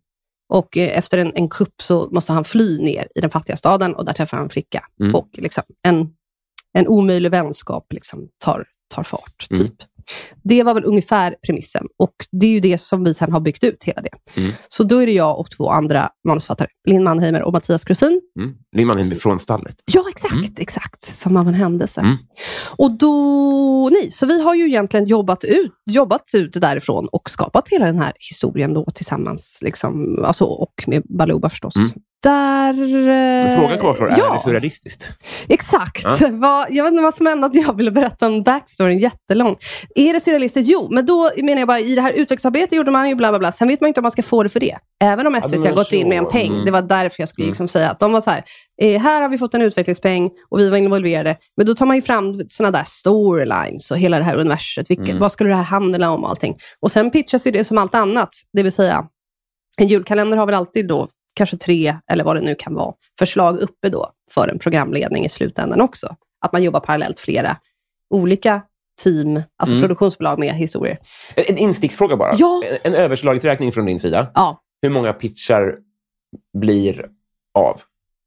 och 0.52 0.76
eh, 0.76 0.98
efter 0.98 1.18
en, 1.18 1.32
en 1.34 1.48
kupp 1.48 1.82
så 1.82 2.08
måste 2.12 2.32
han 2.32 2.44
fly 2.44 2.78
ner 2.82 3.06
i 3.14 3.20
den 3.20 3.30
fattiga 3.30 3.56
staden 3.56 3.94
och 3.94 4.04
där 4.04 4.12
träffar 4.12 4.36
han 4.36 4.44
en 4.46 4.50
flicka. 4.50 4.84
Mm. 5.00 5.14
Och 5.14 5.28
liksom 5.32 5.62
en, 5.82 6.08
en 6.72 6.88
omöjlig 6.88 7.30
vänskap 7.30 7.92
liksom 7.92 8.28
tar, 8.44 8.64
tar 8.94 9.02
fart. 9.02 9.46
Mm. 9.50 9.62
typ. 9.62 9.74
Det 10.42 10.62
var 10.62 10.74
väl 10.74 10.84
ungefär 10.84 11.36
premissen 11.46 11.86
och 11.98 12.14
det 12.30 12.46
är 12.46 12.50
ju 12.50 12.60
det 12.60 12.78
som 12.78 13.04
vi 13.04 13.14
sen 13.14 13.32
har 13.32 13.40
byggt 13.40 13.64
ut 13.64 13.84
hela 13.84 14.02
det. 14.02 14.40
Mm. 14.40 14.52
Så 14.68 14.84
då 14.84 14.98
är 14.98 15.06
det 15.06 15.12
jag 15.12 15.38
och 15.38 15.50
två 15.50 15.70
andra 15.70 16.10
manusförfattare, 16.28 16.68
Linn 16.88 17.04
Mannheimer 17.04 17.42
och 17.42 17.52
Mattias 17.52 17.84
Krusin. 17.84 18.20
Mm. 18.38 18.54
Limman 18.76 18.98
är 18.98 19.14
från 19.14 19.38
stallet. 19.38 19.76
Ja, 19.84 20.04
exakt, 20.10 20.58
exakt. 20.58 21.02
Som 21.02 21.36
av 21.36 21.48
en 21.48 21.54
händelse. 21.54 22.00
Mm. 22.00 22.16
Och 22.76 22.90
då, 22.90 23.90
nej, 23.92 24.12
så 24.12 24.26
vi 24.26 24.42
har 24.42 24.54
ju 24.54 24.66
egentligen 24.66 25.06
jobbat 25.06 25.44
ut, 25.44 25.72
jobbat 25.90 26.30
ut 26.34 26.52
därifrån 26.52 27.08
och 27.12 27.30
skapat 27.30 27.68
hela 27.68 27.86
den 27.86 27.98
här 27.98 28.12
historien 28.30 28.74
då 28.74 28.84
tillsammans. 28.94 29.58
Liksom, 29.62 30.24
alltså, 30.24 30.44
och 30.44 30.84
med 30.86 31.02
Baluba 31.04 31.50
förstås. 31.50 31.74
Där... 32.22 32.72
Men 32.72 33.58
frågan 33.60 33.78
kvarstår, 33.78 34.10
är 34.10 34.18
ja, 34.18 34.32
det 34.32 34.40
surrealistiskt? 34.40 35.12
Exakt. 35.48 36.04
Ja. 36.04 36.28
Vad, 36.30 36.66
jag 36.70 36.84
vet 36.84 36.90
inte 36.90 37.02
vad 37.02 37.14
som 37.14 37.26
hände 37.26 37.46
att 37.46 37.54
jag 37.54 37.76
ville 37.76 37.90
berätta 37.90 38.26
en 38.26 38.42
backstoryn 38.42 38.98
jättelång. 38.98 39.56
Är 39.94 40.12
det 40.12 40.20
surrealistiskt? 40.20 40.70
Jo, 40.72 40.88
men 40.90 41.06
då 41.06 41.30
menar 41.36 41.58
jag 41.58 41.68
bara, 41.68 41.80
i 41.80 41.94
det 41.94 42.02
här 42.02 42.12
utvecklingsarbetet 42.12 42.72
gjorde 42.72 42.90
man 42.90 43.08
ju 43.08 43.14
bla 43.14 43.30
bla 43.30 43.38
bla. 43.38 43.52
Sen 43.52 43.68
vet 43.68 43.80
man 43.80 43.88
inte 43.88 44.00
om 44.00 44.02
man 44.02 44.10
ska 44.10 44.22
få 44.22 44.42
det 44.42 44.48
för 44.48 44.60
det. 44.60 44.76
Även 45.02 45.26
om 45.26 45.40
SVT 45.42 45.64
har 45.66 45.74
gått 45.74 45.92
in 45.92 46.08
med 46.08 46.18
en 46.18 46.26
peng. 46.28 46.52
Mm. 46.52 46.64
Det 46.64 46.70
var 46.70 46.82
därför 46.82 47.22
jag 47.22 47.28
skulle 47.28 47.44
Mm. 47.44 47.50
liksom 47.50 47.68
säga 47.68 47.90
att 47.90 48.00
de 48.00 48.12
var 48.12 48.20
så 48.20 48.30
här, 48.30 48.44
eh, 48.82 49.00
här 49.02 49.22
har 49.22 49.28
vi 49.28 49.38
fått 49.38 49.54
en 49.54 49.62
utvecklingspeng 49.62 50.30
och 50.50 50.58
vi 50.58 50.68
var 50.70 50.76
involverade. 50.76 51.36
Men 51.56 51.66
då 51.66 51.74
tar 51.74 51.86
man 51.86 51.96
ju 51.96 52.02
fram 52.02 52.40
sådana 52.48 52.78
där 52.78 52.84
storylines 52.86 53.90
och 53.90 53.98
hela 53.98 54.18
det 54.18 54.24
här 54.24 54.36
universet. 54.36 54.90
Vilket, 54.90 55.08
Mm. 55.08 55.20
Vad 55.20 55.32
skulle 55.32 55.50
det 55.50 55.56
här 55.56 55.62
handla 55.62 56.10
om 56.10 56.24
och 56.24 56.30
allting. 56.30 56.56
Och 56.80 56.92
sen 56.92 57.10
pitchas 57.10 57.46
ju 57.46 57.50
det 57.50 57.64
som 57.64 57.78
allt 57.78 57.94
annat. 57.94 58.28
Det 58.52 58.62
vill 58.62 58.72
säga, 58.72 59.04
en 59.76 59.88
julkalender 59.88 60.36
har 60.36 60.46
väl 60.46 60.54
alltid 60.54 60.88
då 60.88 61.08
kanske 61.34 61.56
tre, 61.56 61.96
eller 62.10 62.24
vad 62.24 62.36
det 62.36 62.40
nu 62.42 62.54
kan 62.54 62.74
vara, 62.74 62.94
förslag 63.18 63.58
uppe 63.58 63.88
då 63.88 64.10
för 64.30 64.48
en 64.48 64.58
programledning 64.58 65.24
i 65.24 65.28
slutändan 65.28 65.80
också. 65.80 66.16
Att 66.44 66.52
man 66.52 66.62
jobbar 66.62 66.80
parallellt 66.80 67.20
flera 67.20 67.56
olika 68.14 68.62
team, 69.02 69.36
alltså 69.58 69.74
Mm. 69.74 69.82
produktionsbolag 69.82 70.38
med 70.38 70.54
historier. 70.54 70.98
En, 71.36 71.44
en 71.48 71.58
insticksfråga 71.58 72.16
bara. 72.16 72.34
Ja. 72.38 72.62
En, 72.70 72.78
en 72.92 72.94
överslagsräkning 72.94 73.72
från 73.72 73.86
din 73.86 74.00
sida. 74.00 74.30
Ja, 74.34 74.60
Hur 74.82 74.90
många 74.90 75.12
pitchar 75.12 75.74
blir 76.58 77.06
av? 77.54 77.80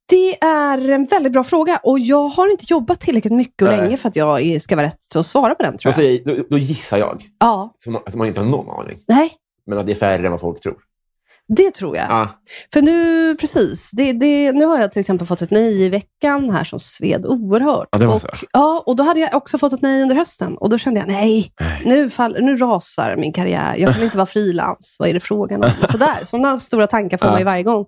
det 0.09 0.43
är 0.43 0.89
en 0.89 1.05
väldigt 1.05 1.33
bra 1.33 1.43
fråga 1.43 1.79
och 1.83 1.99
jag 1.99 2.27
har 2.29 2.51
inte 2.51 2.65
jobbat 2.67 2.99
tillräckligt 2.99 3.33
mycket 3.33 3.61
och 3.61 3.67
Nej. 3.67 3.77
länge 3.77 3.97
för 3.97 4.09
att 4.09 4.15
jag 4.15 4.61
ska 4.61 4.75
vara 4.75 4.85
rätt 4.85 5.15
att 5.15 5.25
svara 5.25 5.55
på 5.55 5.63
den 5.63 5.77
tror 5.77 5.89
jag. 5.89 5.95
säger, 5.95 6.23
då, 6.25 6.43
då 6.49 6.57
gissar 6.57 6.97
jag, 6.97 7.23
Ja, 7.39 7.75
som 7.77 7.95
att 7.95 8.15
man 8.15 8.27
inte 8.27 8.39
har 8.41 8.47
någon 8.47 8.79
aning, 8.79 8.99
nej, 9.07 9.31
men 9.65 9.77
att 9.77 9.85
det 9.85 9.91
är 9.91 9.95
färre 9.95 10.25
än 10.25 10.31
vad 10.31 10.41
folk 10.41 10.61
tror. 10.61 10.77
Det 11.55 11.71
tror 11.71 11.95
jag. 11.97 12.05
Ah, 12.09 12.29
För 12.73 12.81
nu, 12.81 13.35
precis, 13.35 13.91
det, 13.91 14.13
det, 14.13 14.51
nu 14.51 14.65
har 14.65 14.79
jag 14.79 14.91
till 14.91 14.99
exempel 14.99 15.27
fått 15.27 15.41
ett 15.41 15.51
nej 15.51 15.81
i 15.81 15.89
veckan 15.89 16.49
här 16.49 16.63
som 16.63 16.79
sved 16.79 17.25
oerhört. 17.25 17.87
Ja, 17.91 17.97
det 17.97 18.05
var 18.05 18.15
och, 18.15 18.21
så. 18.21 18.27
Ja, 18.51 18.83
och 18.85 18.95
då 18.95 19.03
hade 19.03 19.19
jag 19.19 19.35
också 19.35 19.57
fått 19.57 19.73
ett 19.73 19.81
nej 19.81 20.01
under 20.01 20.15
hösten. 20.15 20.57
Och 20.57 20.69
då 20.69 20.77
kände 20.77 20.99
jag, 20.99 21.07
nej, 21.07 21.53
Nej. 21.59 21.81
nu, 21.85 22.09
fall, 22.09 22.37
nu 22.39 22.55
rasar 22.55 23.15
min 23.17 23.33
karriär. 23.33 23.75
Jag 23.77 23.93
kan 23.93 24.03
inte 24.03 24.17
vara 24.17 24.25
frilans. 24.25 24.95
Vad 24.99 25.09
är 25.09 25.13
det 25.13 25.19
frågan 25.19 25.63
om? 25.63 25.71
Och 25.83 25.89
Sådär, 25.89 26.19
sådana 26.25 26.59
stora 26.59 26.87
tankar 26.87 27.17
får 27.17 27.27
Ja. 27.27 27.31
man 27.31 27.39
ju 27.39 27.45
varje 27.45 27.63
gång. 27.63 27.85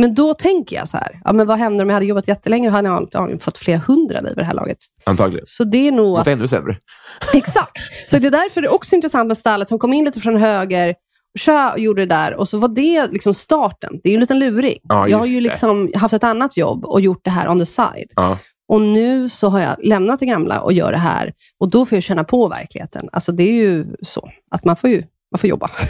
Men 0.00 0.14
då 0.14 0.34
tänker 0.34 0.76
jag 0.76 0.88
så 0.88 0.96
här, 0.96 1.20
ja, 1.24 1.32
men 1.32 1.46
vad 1.46 1.58
händer 1.58 1.84
om 1.84 1.88
jag 1.88 1.94
hade 1.94 2.06
jobbat 2.06 2.28
jättelänge? 2.28 2.70
Hade 2.70 2.88
jag 2.88 2.96
antagligen 2.96 3.40
fått 3.40 3.58
flera 3.58 3.78
hundra 3.78 4.20
liv 4.20 4.32
i 4.32 4.34
det 4.40 4.44
här 4.44 4.54
laget. 4.54 4.78
antagligen. 5.04 5.44
Så 5.48 5.64
det 5.64 5.88
är 5.88 5.92
nog 5.92 6.06
Något 6.08 6.20
att... 6.20 6.26
ännu 6.38 6.48
sämre. 6.48 6.76
Exakt. 7.32 7.78
Så 8.06 8.18
det 8.18 8.26
är 8.26 8.30
därför 8.30 8.60
det 8.60 8.66
är 8.68 8.72
också 8.74 8.94
intressant 8.94 9.28
med 9.28 9.38
stallet 9.38 9.68
som 9.68 9.78
kom 9.78 9.92
in 9.92 10.04
lite 10.04 10.20
från 10.20 10.36
höger, 10.36 10.94
tja, 11.36 11.72
och 11.72 11.78
gjorde 11.78 12.02
det 12.02 12.14
där 12.14 12.34
och 12.34 12.48
så 12.48 12.58
var 12.58 12.68
det 12.68 13.06
liksom 13.12 13.34
starten. 13.34 14.00
Det 14.02 14.08
är 14.08 14.10
ju 14.10 14.14
en 14.14 14.20
liten 14.20 14.38
luring. 14.38 14.78
Ja, 14.82 15.08
jag 15.08 15.18
har 15.18 15.26
ju 15.26 15.34
det. 15.34 15.40
liksom 15.40 15.92
haft 15.94 16.14
ett 16.14 16.24
annat 16.24 16.56
jobb 16.56 16.84
och 16.84 17.00
gjort 17.00 17.20
det 17.24 17.30
här 17.30 17.48
on 17.48 17.58
the 17.58 17.66
side. 17.66 18.12
Ja. 18.16 18.38
Och 18.68 18.80
nu 18.80 19.28
så 19.28 19.48
har 19.48 19.60
jag 19.60 19.76
lämnat 19.82 20.20
det 20.20 20.26
gamla 20.26 20.60
och 20.60 20.72
gör 20.72 20.92
det 20.92 20.98
här. 20.98 21.32
Och 21.60 21.70
då 21.70 21.86
får 21.86 21.96
jag 21.96 22.02
känna 22.02 22.24
på 22.24 22.48
verkligheten. 22.48 23.08
Alltså 23.12 23.32
det 23.32 23.42
är 23.42 23.52
ju 23.52 23.86
så 24.02 24.30
att 24.50 24.64
man 24.64 24.76
får 24.76 24.90
ju 24.90 25.02
man 25.32 25.38
får 25.38 25.50
jobba. 25.50 25.70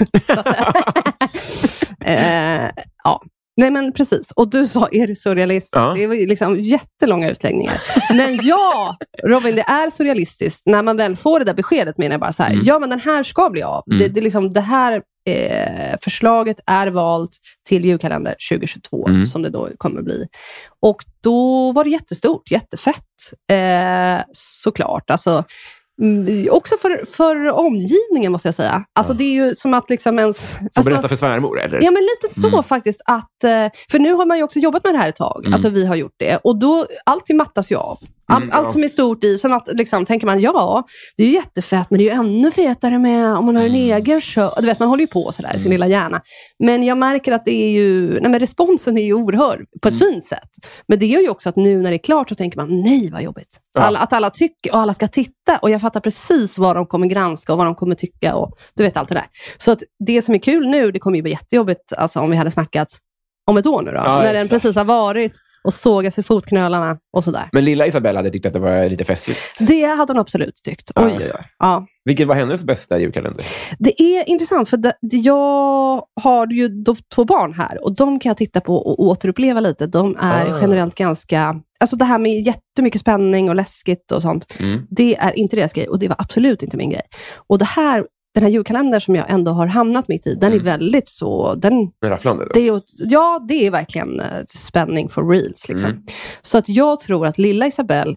Eh, 2.05 2.71
ja. 3.05 3.23
Nej 3.57 3.71
men 3.71 3.93
precis. 3.93 4.31
Och 4.31 4.51
du 4.51 4.67
sa, 4.67 4.89
är 4.93 5.07
du 5.07 5.15
surrealist? 5.17 5.71
Ja. 5.77 5.93
Det 5.97 6.07
var 6.07 6.15
liksom 6.27 6.61
jättelånga 6.61 7.31
utläggningar. 7.31 7.83
Men 8.15 8.39
ja, 8.43 8.97
Robin, 9.25 9.57
det 9.57 9.63
är 9.63 9.91
surrealistiskt. 9.91 10.67
När 10.67 10.83
man 10.83 10.97
väl 10.97 11.17
får 11.17 11.39
det 11.39 11.45
där 11.45 11.55
beskedet 11.55 11.99
menar 11.99 12.13
jag 12.13 12.21
bara 12.21 12.33
så 12.33 12.43
här, 12.43 12.53
Mm. 12.53 12.65
ja 12.67 12.79
men 12.79 12.91
den 12.91 13.01
här 13.01 13.23
ska 13.23 13.51
bli 13.51 13.63
av. 13.63 13.83
Det, 13.87 14.09
det, 14.09 14.21
är 14.21 14.23
liksom, 14.23 14.53
det 14.53 14.61
här 14.61 15.03
eh, 15.27 15.97
förslaget 16.03 16.61
är 16.67 16.87
valt 16.87 17.31
till 17.69 17.85
julkalender 17.85 18.35
2022, 18.51 19.09
Mm. 19.09 19.27
som 19.27 19.43
det 19.43 19.51
då 19.51 19.69
kommer 19.79 20.03
bli. 20.03 20.27
Och 20.83 21.05
då 21.21 21.73
var 21.73 21.85
det 21.85 21.91
jättestort, 21.91 22.51
jättefett. 22.51 23.03
Eh, 23.51 24.25
såklart. 24.33 25.11
Alltså, 25.11 25.45
mm, 26.03 26.49
också 26.51 26.77
för, 26.77 27.05
för 27.07 27.53
omgivningen 27.53 28.33
måste 28.33 28.49
jag 28.49 28.55
säga. 28.55 28.85
Alltså 28.93 29.13
det 29.15 29.25
är 29.25 29.33
ju 29.33 29.55
som 29.55 29.75
att 29.75 29.91
liksom 29.91 30.19
ens... 30.19 30.53
Får 30.53 30.69
Alltså, 30.75 30.91
berätta 30.93 31.09
för 31.09 31.17
svärmor, 31.17 31.61
eller? 31.61 31.83
Ja, 31.83 31.91
men 31.91 32.03
lite 32.03 32.41
så 32.41 32.49
Mm. 32.49 32.63
faktiskt. 32.63 33.01
att 33.05 33.45
eh, 33.45 33.67
För 33.91 33.99
nu 33.99 34.13
har 34.13 34.27
man 34.27 34.37
ju 34.37 34.43
också 34.43 34.59
jobbat 34.59 34.85
med 34.85 34.95
det 34.95 34.99
här 34.99 35.09
ett 35.09 35.17
tag. 35.17 35.41
Mm. 35.45 35.53
Alltså 35.55 35.69
vi 35.71 35.87
har 35.87 35.97
gjort 35.97 36.15
det. 36.17 36.37
Och 36.37 36.59
då, 36.59 36.87
allting 37.07 37.37
mattas 37.37 37.73
ju 37.73 37.77
av. 37.77 37.99
Allt, 38.29 38.43
Mm, 38.45 38.49
ja. 38.53 38.59
allt 38.59 38.73
som 38.73 38.85
är 38.85 38.89
stort 38.89 39.25
i, 39.25 39.39
som 39.39 39.53
att 39.53 39.69
liksom, 39.73 40.05
tänker 40.07 40.27
man, 40.27 40.41
ja, 40.41 40.85
det 41.17 41.23
är 41.23 41.27
ju 41.27 41.33
jättefett, 41.33 41.91
men 41.91 41.99
det 41.99 42.05
är 42.05 42.15
ju 42.15 42.21
ännu 42.21 42.51
fetare 42.51 42.99
med 42.99 43.37
om 43.37 43.45
man 43.47 43.57
har 43.57 43.63
en 43.63 43.69
Mm. 43.75 43.97
egen 43.97 44.21
show. 44.21 44.51
Du 44.61 44.67
vet, 44.67 44.79
man 44.79 44.89
håller 44.89 45.01
ju 45.01 45.07
på 45.07 45.33
sådär 45.33 45.53
i 45.57 45.59
sin 45.59 45.71
lilla 45.71 45.87
hjärna. 45.87 46.21
Men 46.65 46.83
jag 46.83 46.99
märker 46.99 47.33
att 47.33 47.45
det 47.45 47.55
är 47.55 47.71
ju, 47.71 48.21
nej 48.21 48.31
men 48.31 48.41
responsen 48.41 48.99
är 48.99 49.03
ju 49.05 49.13
oerhörd 49.15 49.61
på 49.83 49.89
ett 49.89 49.95
Mm. 50.03 50.13
fint 50.13 50.25
sätt. 50.25 50.49
Men 50.89 50.99
det 50.99 51.07
gör 51.07 51.21
ju 51.21 51.29
också 51.29 51.49
att 51.49 51.57
nu 51.57 51.77
när 51.83 51.91
det 51.91 51.97
är 51.97 52.05
klart 52.05 52.29
så 52.29 52.35
tänker 52.35 52.57
man, 52.59 52.81
nej 52.83 53.11
vad 53.13 53.23
jobbigt. 53.23 53.59
Ja. 53.75 53.81
Alla, 53.83 53.99
att 53.99 54.13
alla 54.13 54.31
tycker 54.31 54.73
och 54.73 54.79
alla 54.79 54.95
ska 54.95 55.09
titta. 55.09 55.59
Och 55.63 55.71
jag 55.71 55.81
fattar 55.81 56.01
precis 56.01 56.59
vad 56.59 56.77
de 56.77 56.87
kommer 56.87 57.07
granska 57.07 57.53
och 57.53 57.59
vad 57.59 57.67
de 57.67 57.75
kommer 57.75 57.95
tycka. 57.95 58.35
Och 58.35 58.53
du 58.77 58.83
vet 58.85 58.97
allt 58.97 59.09
det 59.09 59.15
där. 59.15 59.27
Så 59.57 59.71
att 59.73 59.83
det 60.07 60.23
som 60.23 60.35
är 60.35 60.39
kul 60.39 60.69
nu, 60.69 60.91
det 60.93 60.99
kommer 60.99 61.17
ju 61.17 61.23
bli 61.23 61.33
jättejobbigt 61.33 61.93
alltså, 61.97 62.21
om 62.21 62.31
vi 62.31 62.37
hade 62.37 62.51
snackat 62.51 62.89
om 63.51 63.57
ett 63.57 63.67
år 63.67 63.83
nu 63.83 63.91
då. 63.91 63.97
Ja, 63.97 64.19
när 64.23 64.33
den 64.33 64.43
exakt. 64.43 64.63
precis 64.63 64.77
har 64.77 64.85
varit 64.85 65.33
och 65.67 65.75
sågas 65.75 66.19
i 66.19 66.23
fotknölarna 66.23 66.99
och 67.17 67.25
sådär. 67.25 67.49
Men 67.53 67.65
lilla 67.65 67.87
Isabella 67.87 68.19
hade 68.19 68.31
tyckt 68.31 68.47
att 68.47 68.53
det 68.53 68.59
var 68.59 68.89
lite 68.89 69.05
festligt. 69.05 69.41
Det 69.69 69.85
hade 69.85 70.13
hon 70.13 70.21
absolut 70.21 70.61
tyckt. 70.65 70.91
Ja. 70.95 71.07
Oj, 71.07 71.13
oj, 71.17 71.31
oj. 71.35 71.45
Ja. 71.59 71.87
Vilket 72.05 72.27
var 72.29 72.35
hennes 72.35 72.65
bästa 72.65 72.99
julkalender? 72.99 73.45
Det 73.79 74.03
är 74.03 74.29
intressant, 74.29 74.69
för 74.69 74.77
det, 74.77 74.93
det, 75.03 75.17
jag 75.17 76.03
har 76.21 76.47
ju 76.53 76.69
då 76.69 76.97
två 77.15 77.25
barn 77.25 77.53
här 77.53 77.85
och 77.85 77.97
de 77.97 78.19
kan 78.21 78.31
jag 78.31 78.37
titta 78.37 78.61
på 78.61 78.77
och 78.77 79.01
återuppleva 79.01 79.61
lite. 79.61 79.87
De 79.87 80.17
är 80.21 80.47
Ah. 80.55 80.61
generellt 80.61 80.95
ganska... 80.95 81.61
Alltså 81.81 81.97
det 81.97 82.05
här 82.05 82.19
med 82.19 82.41
jättemycket 82.43 83.01
spänning 83.01 83.49
och 83.49 83.57
läskigt 83.57 84.13
och 84.13 84.23
sånt, 84.23 84.53
Mm. 84.59 84.87
det 84.91 85.17
är 85.17 85.39
inte 85.39 85.57
deras 85.57 85.73
grej 85.73 85.89
och 85.89 85.99
det 85.99 86.09
var 86.09 86.17
absolut 86.19 86.63
inte 86.63 86.77
min 86.77 86.91
grej. 86.91 87.03
Och 87.49 87.59
det 87.59 87.65
här, 87.65 88.07
den 88.37 88.45
här 88.45 88.51
julkalendern 88.51 89.01
som 89.01 89.15
jag 89.15 89.31
ändå 89.31 89.53
har 89.53 89.67
hamnat 89.67 90.09
mitt 90.09 90.27
i, 90.27 90.35
den 90.35 90.53
är 90.53 90.57
Mm. 90.57 90.65
väldigt 90.65 91.09
så... 91.09 91.55
Den, 91.55 91.73
rafflande 92.05 92.47
det 92.55 92.69
är, 92.69 92.81
ja, 92.97 93.45
det 93.49 93.67
är 93.67 93.71
verkligen 93.71 94.21
eh, 94.21 94.27
spänning 94.49 95.09
for 95.09 95.29
reals. 95.31 95.69
Liksom. 95.69 95.91
Mm. 95.91 96.03
Så 96.43 96.59
att 96.59 96.69
jag 96.69 97.01
tror 97.01 97.27
att 97.27 97.39
lilla 97.39 97.67
Isabelle, 97.67 98.17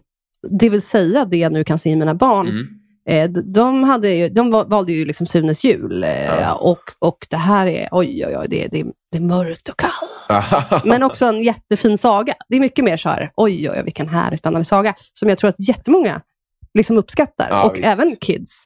det 0.60 0.68
vill 0.68 0.82
säga 0.82 1.24
det 1.24 1.36
jag 1.36 1.52
nu 1.52 1.64
kan 1.64 1.78
se 1.78 1.90
i 1.90 1.96
mina 1.96 2.14
barn, 2.14 2.48
Mm. 2.48 2.66
Eh, 3.08 3.30
De, 3.30 3.82
hade 3.84 4.14
ju, 4.14 4.28
de 4.28 4.50
va- 4.50 4.64
valde 4.68 4.92
ju 4.92 5.04
liksom 5.04 5.26
Sunes 5.26 5.64
jul 5.64 6.04
eh, 6.04 6.24
Ja. 6.40 6.54
och, 6.54 6.78
och 6.98 7.26
det 7.30 7.36
här 7.36 7.66
är, 7.66 7.88
oj 7.90 8.24
oj 8.26 8.36
oj, 8.38 8.46
det, 8.48 8.66
det, 8.72 8.84
det 9.12 9.18
är 9.18 9.22
mörkt 9.22 9.68
och 9.68 9.76
kallt. 9.78 10.84
Men 10.84 11.02
också 11.02 11.24
en 11.26 11.42
jättefin 11.42 11.98
saga. 11.98 12.34
Det 12.48 12.56
är 12.56 12.60
mycket 12.60 12.84
mer 12.84 12.96
så 12.96 13.08
här, 13.08 13.30
oj 13.36 13.70
oj 13.70 13.76
oj, 13.76 13.82
vilken 13.84 14.08
härlig 14.08 14.38
spännande 14.38 14.64
saga, 14.64 14.94
som 15.12 15.28
jag 15.28 15.38
tror 15.38 15.48
att 15.50 15.68
jättemånga 15.68 16.20
liksom 16.74 16.96
uppskattar. 16.98 17.46
Ja, 17.50 17.64
och 17.64 17.74
visst. 17.74 17.86
även 17.86 18.16
kids. 18.16 18.64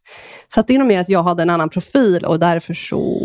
Så 0.54 0.60
att 0.60 0.66
det 0.66 0.74
är 0.74 0.78
nog 0.78 0.88
mer 0.88 1.00
att 1.00 1.08
jag 1.08 1.22
hade 1.22 1.42
en 1.42 1.50
annan 1.50 1.68
profil 1.68 2.24
och 2.24 2.38
därför 2.38 2.74
så, 2.74 3.20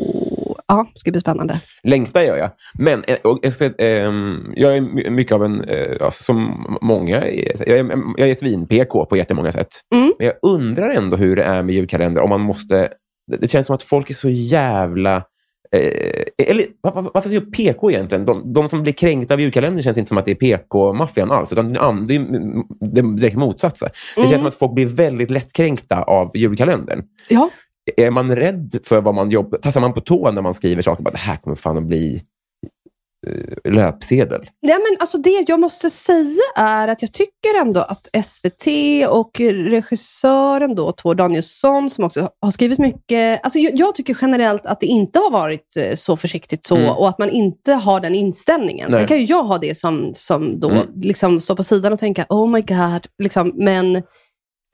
ja, 0.67 0.87
det 0.93 0.99
ska 0.99 1.11
bli 1.11 1.21
spännande. 1.21 1.61
Längtar 1.83 2.21
gör 2.21 2.37
jag. 2.37 2.51
Men 2.79 3.03
eh, 3.03 3.17
och, 3.23 3.39
jag, 3.41 3.53
ska, 3.53 3.71
ehm, 3.77 4.53
jag 4.55 4.77
är 4.77 4.81
my- 4.81 5.09
mycket 5.09 5.33
av 5.33 5.45
en, 5.45 5.65
ja, 5.99 6.11
som 6.11 6.65
många, 6.81 7.27
jag 7.27 7.77
är, 7.77 7.85
jag 8.17 8.29
är 8.29 8.35
svin-PK 8.35 9.05
på 9.05 9.17
jättemånga 9.17 9.51
sätt. 9.51 9.67
Mm. 9.95 10.13
Men 10.17 10.27
jag 10.27 10.35
undrar 10.41 10.89
ändå 10.89 11.17
hur 11.17 11.35
det 11.35 11.43
är 11.43 11.63
med 11.63 11.75
julkalender. 11.75 12.21
Om 12.21 12.29
man 12.29 12.41
måste, 12.41 12.89
det, 13.31 13.37
det 13.37 13.47
känns 13.47 13.67
som 13.67 13.75
att 13.75 13.83
folk 13.83 14.09
är 14.09 14.13
så 14.13 14.29
jävla... 14.29 15.23
Eh, 15.75 16.23
eller 16.47 16.65
var- 16.81 16.91
var- 16.91 17.11
varför 17.13 17.29
säger 17.29 17.41
jag 17.41 17.53
PK 17.53 17.91
egentligen? 17.91 18.25
De, 18.25 18.53
de 18.53 18.69
som 18.69 18.81
blir 18.81 18.93
kränkta 18.93 19.33
av 19.33 19.41
julkalendern 19.41 19.83
känns 19.83 19.97
inte 19.97 20.07
som 20.07 20.17
att 20.17 20.25
det 20.25 20.31
är 20.31 20.35
PK-maffian 20.35 21.31
alls, 21.31 21.51
utan 21.51 21.73
det 21.73 21.79
är 21.79 22.05
det 22.93 23.01
är 23.01 23.15
direkt 23.17 23.35
motsatsen. 23.37 23.89
Det 24.15 24.21
känns 24.21 24.29
Mm. 24.31 24.39
som 24.39 24.47
att 24.49 24.55
folk 24.55 24.73
blir 24.73 24.85
väldigt 24.85 25.31
lättkränkta 25.31 26.03
av 26.03 26.31
julkalendern. 26.37 27.03
Ja, 27.29 27.49
Är 27.97 28.11
man 28.11 28.35
rädd 28.35 28.75
för 28.83 29.01
vad 29.01 29.15
man 29.15 29.31
jobbar... 29.31 29.57
Tassar 29.57 29.81
man 29.81 29.93
på 29.93 30.01
tå 30.01 30.31
när 30.31 30.41
man 30.41 30.53
skriver 30.53 30.81
saker? 30.81 31.03
Bara, 31.03 31.11
det 31.11 31.17
här 31.17 31.35
kommer 31.37 31.55
fan 31.55 31.77
att 31.77 31.83
bli 31.83 32.21
löpsedel. 33.63 34.49
Nej, 34.61 34.75
men 34.75 34.97
alltså 34.99 35.17
det 35.17 35.45
jag 35.47 35.59
måste 35.59 35.89
säga 35.89 36.41
är 36.55 36.87
att 36.87 37.01
jag 37.01 37.11
tycker 37.13 37.61
ändå 37.61 37.79
att 37.81 38.07
SVT 38.25 38.67
och 39.09 39.39
regissören 39.39 40.75
då, 40.75 40.91
Tor 40.91 41.15
Danielsson, 41.15 41.89
som 41.89 42.03
också 42.03 42.29
har 42.41 42.51
skrivit 42.51 42.79
mycket. 42.79 43.39
Alltså 43.43 43.59
jag, 43.59 43.79
jag 43.79 43.95
tycker 43.95 44.17
generellt 44.21 44.65
att 44.65 44.79
det 44.79 44.85
inte 44.85 45.19
har 45.19 45.31
varit 45.31 45.77
eh, 45.77 45.95
så 45.95 46.17
försiktigt 46.17 46.65
så 46.65 46.75
Mm. 46.75 46.89
och 46.89 47.09
att 47.09 47.19
man 47.19 47.29
inte 47.29 47.73
har 47.73 47.99
den 47.99 48.15
inställningen. 48.15 48.87
Nej. 48.91 48.99
Sen 48.99 49.07
kan 49.07 49.17
ju 49.17 49.23
jag 49.25 49.43
ha 49.43 49.57
det 49.57 49.77
som, 49.77 50.11
som 50.13 50.59
då 50.59 50.69
Mm. 50.69 50.83
liksom 50.95 51.41
stå 51.41 51.55
på 51.55 51.63
sidan 51.63 51.93
och 51.93 51.99
tänka, 51.99 52.25
oh 52.29 52.49
my 52.49 52.61
god, 52.61 53.07
liksom, 53.23 53.51
men 53.55 54.03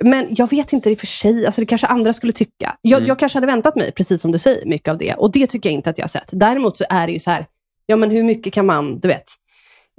men 0.03 0.27
jag 0.29 0.49
vet 0.49 0.73
inte 0.73 0.89
i 0.91 0.95
och 0.95 0.99
för 0.99 1.07
sig, 1.07 1.45
alltså 1.45 1.61
det 1.61 1.65
kanske 1.65 1.87
andra 1.87 2.13
skulle 2.13 2.31
tycka. 2.31 2.75
Jag, 2.81 2.97
Mm. 2.97 3.07
jag 3.07 3.19
kanske 3.19 3.37
hade 3.37 3.47
väntat 3.47 3.75
mig, 3.75 3.91
precis 3.91 4.21
som 4.21 4.31
du 4.31 4.39
säger, 4.39 4.65
mycket 4.65 4.91
av 4.91 4.97
det. 4.97 5.13
Och 5.13 5.31
det 5.31 5.47
tycker 5.47 5.69
jag 5.69 5.73
inte 5.73 5.89
att 5.89 5.97
jag 5.97 6.03
har 6.03 6.09
sett. 6.09 6.29
Däremot 6.31 6.77
så 6.77 6.83
är 6.89 7.07
det 7.07 7.13
ju 7.13 7.19
så 7.19 7.31
här, 7.31 7.45
ja 7.85 7.95
men 7.95 8.11
hur 8.11 8.23
mycket 8.23 8.53
kan 8.53 8.65
man, 8.65 8.99
du 8.99 9.07
vet, 9.07 9.23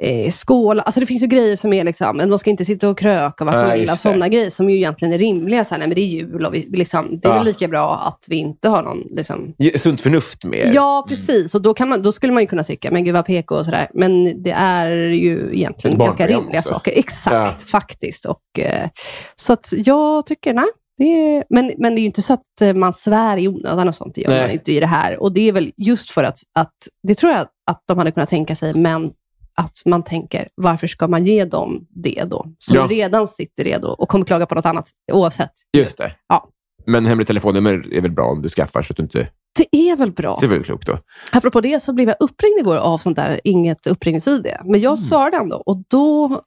eh, 0.02 0.30
skåla. 0.32 0.82
Alltså 0.82 1.00
det 1.00 1.06
finns 1.06 1.22
ju 1.22 1.26
grejer 1.26 1.56
som 1.56 1.72
är 1.72 1.84
liksom, 1.84 2.16
men 2.16 2.28
de 2.30 2.38
ska 2.38 2.50
inte 2.50 2.64
sitta 2.64 2.88
och 2.88 2.98
kröka 2.98 3.44
och 3.44 3.52
vara 3.52 3.76
det. 3.76 3.96
sådana 3.96 4.28
grejer 4.28 4.50
som 4.50 4.70
ju 4.70 4.76
egentligen 4.76 5.14
är 5.14 5.18
rimliga. 5.18 5.64
Så 5.64 5.74
här, 5.74 5.78
nej 5.78 5.88
men 5.88 5.94
det 5.94 6.00
är 6.00 6.06
jul 6.06 6.46
och 6.46 6.54
vi, 6.54 6.68
liksom, 6.72 7.20
det 7.20 7.28
är 7.28 7.32
Ja. 7.32 7.36
väl 7.36 7.44
lika 7.44 7.68
bra 7.68 7.94
att 8.08 8.24
vi 8.28 8.36
inte 8.36 8.68
har 8.68 8.82
någon 8.82 9.02
liksom, 9.10 9.54
Sunt 9.76 10.00
förnuft 10.00 10.44
med. 10.44 10.70
Ja, 10.74 11.06
precis. 11.08 11.54
Och 11.54 11.62
då, 11.62 11.74
kan 11.74 11.88
man, 11.88 12.02
då 12.02 12.12
skulle 12.12 12.32
man 12.32 12.42
ju 12.42 12.46
kunna 12.46 12.64
tycka, 12.64 12.90
men 12.90 13.04
gud 13.04 13.14
vad 13.14 13.26
PK 13.26 13.54
och 13.54 13.64
sådär. 13.64 13.88
Men 13.94 14.42
det 14.42 14.50
är 14.50 14.90
ju 14.96 15.50
egentligen 15.52 15.98
ganska 15.98 16.26
rimliga 16.26 16.58
också. 16.58 16.70
saker. 16.72 16.92
Exakt, 16.96 17.34
Ja. 17.60 17.66
faktiskt. 17.66 18.24
Och, 18.24 18.58
eh, 18.58 18.88
så 19.36 19.52
att 19.52 19.68
jag 19.76 20.26
tycker, 20.26 20.54
nej. 20.54 20.66
Det 20.98 21.04
är, 21.04 21.44
men, 21.50 21.72
men 21.78 21.94
det 21.94 21.98
är 21.98 22.02
ju 22.02 22.06
inte 22.06 22.22
så 22.22 22.32
att 22.32 22.60
eh, 22.60 22.74
man 22.74 22.92
svär 22.92 23.36
i 23.36 23.48
onödan 23.48 23.88
och 23.88 23.94
sånt. 23.94 24.14
Det 24.14 24.20
gör 24.20 24.30
Nej. 24.30 24.40
man 24.40 24.50
inte 24.50 24.72
i 24.72 24.80
det 24.80 24.86
här. 24.86 25.22
Och 25.22 25.32
det 25.32 25.48
är 25.48 25.52
väl 25.52 25.72
just 25.76 26.10
för 26.10 26.24
att, 26.24 26.38
att, 26.58 26.72
det 27.02 27.14
tror 27.14 27.32
jag 27.32 27.46
att 27.70 27.82
de 27.86 27.98
hade 27.98 28.10
kunnat 28.10 28.28
tänka 28.28 28.54
sig, 28.56 28.74
men 28.74 29.10
att 29.58 29.82
man 29.84 30.02
tänker, 30.02 30.48
varför 30.54 30.86
ska 30.86 31.08
man 31.08 31.24
ge 31.24 31.44
dem 31.44 31.86
det 31.90 32.24
då? 32.26 32.46
Som 32.58 32.76
Ja. 32.76 32.86
redan 32.90 33.28
sitter 33.28 33.64
redo 33.64 33.88
och 33.88 34.08
kommer 34.08 34.24
klaga 34.24 34.46
på 34.46 34.54
något 34.54 34.66
annat 34.66 34.90
oavsett. 35.12 35.52
Just 35.76 35.98
det. 35.98 36.12
Ja. 36.28 36.48
Men 36.86 37.06
hemligt 37.06 37.28
telefonnummer 37.28 37.92
är 37.94 38.00
väl 38.00 38.10
bra 38.10 38.24
om 38.24 38.42
du 38.42 38.48
skaffar 38.48 38.82
så 38.82 38.92
att 38.92 38.96
du 38.96 39.02
inte... 39.02 39.28
Det 39.58 39.76
är 39.90 39.96
väl 39.96 40.12
bra. 40.12 40.38
Det 40.40 40.46
är 40.46 40.50
väl 40.50 40.64
klokt 40.64 40.86
då? 40.86 40.98
Apropå 41.32 41.60
det 41.60 41.80
så 41.82 41.92
blev 41.92 42.08
jag 42.08 42.16
uppringd 42.20 42.58
igår 42.58 42.76
av 42.76 42.98
sånt 42.98 43.16
där, 43.16 43.40
inget 43.44 43.86
uppringningsid. 43.86 44.46
Men 44.64 44.80
jag 44.80 44.98
svarade 44.98 45.36
ändå 45.36 45.56
och 45.56 45.82
då 45.88 46.40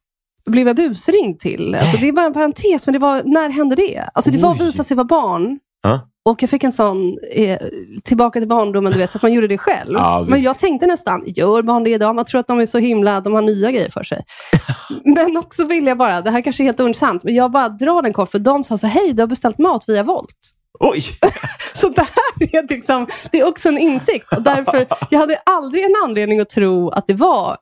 blev 0.45 0.67
jag 0.67 0.75
busringd 0.75 1.39
till. 1.39 1.75
Alltså, 1.75 1.97
det 1.97 2.08
är 2.08 2.12
bara 2.12 2.25
en 2.25 2.34
parentes, 2.34 2.86
men 2.88 2.93
det 2.93 2.99
var, 2.99 3.21
när 3.25 3.49
hände 3.49 3.75
det? 3.75 4.10
Alltså, 4.13 4.32
det 4.32 4.38
var 4.38 4.51
Oj. 4.53 4.58
visa 4.60 4.84
sig 4.84 4.97
vara 4.97 5.05
barn. 5.08 5.60
Ja. 5.82 6.10
Och 6.29 6.43
jag 6.43 6.49
fick 6.49 6.63
en 6.63 6.71
sån, 6.71 7.17
eh, 7.31 7.59
tillbaka 8.03 8.39
till 8.39 8.47
barndomen, 8.47 8.91
du 8.91 8.97
vet, 8.97 9.15
att 9.15 9.21
man 9.21 9.33
gjorde 9.33 9.47
det 9.47 9.57
själv. 9.57 9.93
Ja, 9.93 10.25
men 10.27 10.41
jag 10.41 10.57
tänkte 10.57 10.87
nästan, 10.87 11.23
gör 11.25 11.61
barn 11.61 11.83
det 11.83 11.89
idag? 11.89 12.15
Man 12.15 12.25
tror 12.25 12.39
att 12.39 12.47
de 12.47 12.59
är 12.59 12.65
så 12.65 12.77
himla, 12.77 13.21
de 13.21 13.33
har 13.33 13.41
nya 13.41 13.71
grejer 13.71 13.89
för 13.89 14.03
sig. 14.03 14.25
men 15.03 15.37
också 15.37 15.65
vill 15.65 15.87
jag 15.87 15.97
bara, 15.97 16.21
det 16.21 16.31
här 16.31 16.41
kanske 16.41 16.63
är 16.63 16.65
helt 16.65 16.79
ointressant, 16.79 17.23
men 17.23 17.35
jag 17.35 17.51
bara 17.51 17.69
drar 17.69 18.01
den 18.01 18.13
kort, 18.13 18.31
för 18.31 18.39
de 18.39 18.63
sa 18.63 18.77
så 18.77 18.87
hej, 18.87 19.13
du 19.13 19.21
har 19.21 19.27
beställt 19.27 19.57
mat 19.57 19.83
via 19.87 20.03
Volt. 20.03 20.53
Oj! 20.79 21.03
Så 21.73 21.89
det 21.89 22.01
här 22.01 22.57
är, 22.59 22.67
liksom, 22.69 23.07
det 23.31 23.39
är 23.39 23.47
också 23.47 23.69
en 23.69 23.77
insikt. 23.77 24.33
Och 24.35 24.41
därför, 24.41 24.87
jag 25.09 25.19
hade 25.19 25.35
aldrig 25.45 25.83
en 25.83 25.95
anledning 26.05 26.39
att 26.39 26.49
tro 26.49 26.89
att 26.89 27.07
det 27.07 27.13
var 27.13 27.57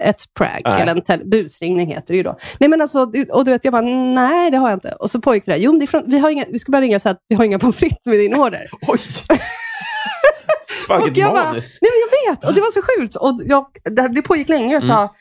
ett 0.00 0.22
prank, 0.38 0.62
Nej. 0.64 0.82
eller 0.82 1.10
en 1.12 1.30
busringning 1.30 1.88
heter 1.88 2.06
det 2.12 2.16
ju 2.16 2.22
då. 2.22 2.36
Nej, 2.60 2.68
men 2.70 2.80
alltså, 2.80 2.98
och 3.32 3.44
du 3.44 3.50
vet, 3.50 3.64
jag 3.64 3.72
bara, 3.72 3.82
nej 4.14 4.50
det 4.50 4.56
har 4.56 4.68
jag 4.70 4.76
inte. 4.76 4.92
Och 4.92 5.10
så 5.10 5.20
pågick 5.20 5.46
det 5.46 5.52
där, 5.52 5.58
jo, 5.58 5.72
men 5.72 5.86
från, 5.86 6.02
vi, 6.06 6.18
har 6.18 6.30
inga, 6.30 6.44
vi 6.48 6.58
ska 6.58 6.72
bara 6.72 6.80
ringa 6.82 6.96
och 6.96 7.02
säga 7.02 7.10
att 7.12 7.24
vi 7.28 7.36
har 7.36 7.44
inga 7.44 7.58
pommes 7.58 7.76
frites 7.76 8.06
med 8.06 8.18
din 8.18 8.34
order. 8.34 8.66
Oj! 8.88 9.00
Fan, 10.88 11.00
Och 11.00 11.06
vilket 11.06 11.20
jag 11.22 11.32
bara, 11.32 11.44
manus. 11.44 11.78
nej 11.82 11.90
men 11.90 12.00
jag 12.26 12.32
vet, 12.32 12.44
och 12.44 12.54
det 12.54 12.60
var 12.60 12.70
så 12.70 12.80
sjukt. 12.82 13.14
Och 13.16 13.40
jag, 13.46 13.66
det, 13.84 14.08
det 14.08 14.22
pågick 14.22 14.48
länge 14.48 14.66
och 14.66 14.72
jag 14.72 14.82
Mm. 14.82 14.96
sa, 14.96 15.14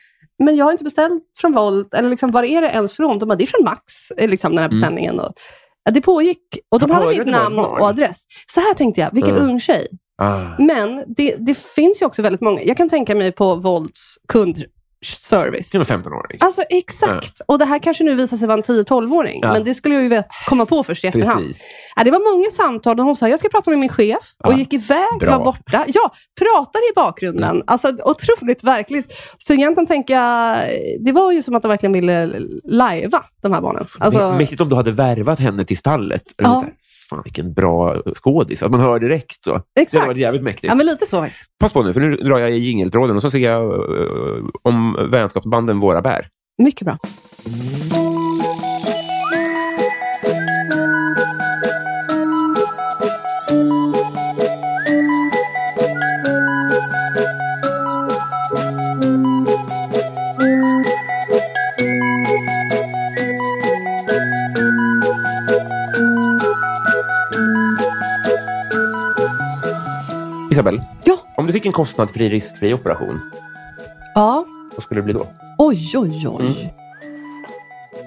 men 0.43 0.55
jag 0.55 0.65
har 0.65 0.71
inte 0.71 0.83
beställt 0.83 1.23
från 1.41 1.51
Volt, 1.53 1.93
eller 1.93 2.09
liksom, 2.09 2.31
var 2.31 2.43
är 2.43 2.61
det 2.61 2.67
ens 2.67 2.95
från? 2.95 3.19
De 3.19 3.25
bara, 3.29 3.35
det 3.35 3.43
är 3.43 3.47
från 3.47 3.63
Max, 3.63 4.11
eh, 4.17 4.27
liksom, 4.29 4.51
den 4.55 4.61
här 4.61 4.69
beställningen. 4.69 5.19
Och, 5.19 5.33
ja, 5.83 5.91
det 5.91 6.01
pågick, 6.01 6.41
och 6.71 6.79
de 6.79 6.91
hade 6.91 7.07
mitt 7.07 7.27
namn 7.27 7.59
och 7.59 7.81
adress. 7.81 8.23
Så 8.47 8.59
här 8.59 8.73
tänkte 8.73 9.01
jag, 9.01 9.09
vilken 9.13 9.35
Mm. 9.35 9.49
ung 9.49 9.59
tjej. 9.59 9.87
Ah. 10.19 10.39
Men 10.59 11.03
det, 11.07 11.35
det 11.39 11.57
finns 11.57 12.01
ju 12.01 12.05
också 12.05 12.21
väldigt 12.21 12.41
många, 12.41 12.61
jag 12.63 12.77
kan 12.77 12.89
tänka 12.89 13.15
mig 13.15 13.31
på 13.31 13.55
Volts 13.55 14.15
kund 14.27 14.63
service. 15.05 15.71
Till 15.71 15.79
en 15.79 15.85
15-åring. 15.85 16.37
Alltså 16.41 16.61
exakt. 16.69 17.41
Och 17.45 17.59
det 17.59 17.65
här 17.65 17.79
kanske 17.79 18.03
nu 18.03 18.15
visar 18.15 18.37
sig 18.37 18.47
vara 18.47 18.57
en 18.57 18.63
10-12-åring. 18.63 19.39
Ja. 19.41 19.53
Men 19.53 19.63
det 19.63 19.73
skulle 19.75 19.95
jag 19.95 20.03
ju 20.03 20.23
komma 20.47 20.65
på 20.65 20.83
först 20.83 21.03
i 21.03 21.07
efterhand. 21.07 21.45
Precis. 21.45 21.63
Ja, 21.95 22.03
det 22.03 22.11
var 22.11 22.35
många 22.35 22.51
samtal 22.51 22.97
där 22.97 23.03
hon 23.03 23.15
sa, 23.15 23.29
jag 23.29 23.39
ska 23.39 23.49
prata 23.49 23.69
med 23.69 23.79
min 23.79 23.89
chef. 23.89 24.33
Och 24.43 24.53
gick 24.53 24.73
iväg, 24.73 25.19
Bra. 25.19 25.37
var 25.37 25.45
borta. 25.45 25.85
Ja, 25.87 26.11
pratade 26.39 26.85
i 26.91 26.93
bakgrunden. 26.95 27.63
Alltså 27.67 27.93
otroligt 28.05 28.63
verkligt. 28.63 29.13
Så 29.37 29.53
egentligen 29.53 29.87
tänker 29.87 30.13
jag, 30.13 30.57
det 31.05 31.11
var 31.11 31.31
ju 31.31 31.43
som 31.43 31.55
att 31.55 31.61
de 31.61 31.67
verkligen 31.67 31.93
ville 31.93 32.39
lajva 32.63 33.23
de 33.41 33.53
här 33.53 33.61
barnen. 33.61 33.85
Alltså, 33.99 34.19
Mä- 34.19 34.37
Mäktigt 34.37 34.61
om 34.61 34.69
du 34.69 34.75
hade 34.75 34.91
värvat 34.91 35.39
henne 35.39 35.65
till 35.65 35.77
stallet. 35.77 36.23
Ja. 36.37 36.65
Fan 37.09 37.21
vilken 37.23 37.53
bra 37.53 38.01
skådis. 38.15 38.63
Att 38.63 38.71
man 38.71 38.79
hör 38.79 38.99
direkt 38.99 39.43
så. 39.43 39.61
Det 39.75 39.81
exakt. 39.81 39.99
hade 39.99 40.07
varit 40.07 40.17
jävligt 40.19 40.43
mäktigt. 40.43 40.67
Ja, 40.67 40.75
men 40.75 40.85
lite 40.85 41.05
så 41.05 41.21
faktiskt. 41.21 41.43
Pass 41.59 41.73
på 41.73 41.83
nu, 41.83 41.93
för 41.93 42.01
nu 42.01 42.15
drar 42.15 42.39
jag 42.39 42.51
i 42.51 42.57
jingeltråden 42.57 43.15
och 43.15 43.21
så 43.21 43.31
ser 43.31 43.39
jag 43.39 43.63
eh, 43.63 44.45
om 44.61 44.97
vänskapsbanden 45.11 45.79
våra 45.79 46.01
bär. 46.01 46.27
Mycket 46.57 46.85
bra. 46.85 46.97
Isabel, 70.51 70.81
Ja. 71.03 71.17
om 71.37 71.47
du 71.47 71.53
fick 71.53 71.65
en 71.65 71.71
kostnadsfri, 71.71 72.29
riskfri 72.29 72.73
operation, 72.73 73.19
Ja. 74.15 74.45
vad 74.75 74.83
skulle 74.83 74.99
det 74.99 75.03
bli 75.05 75.13
då? 75.13 75.27
Oj, 75.57 75.91
oj, 75.97 76.27
oj. 76.27 76.73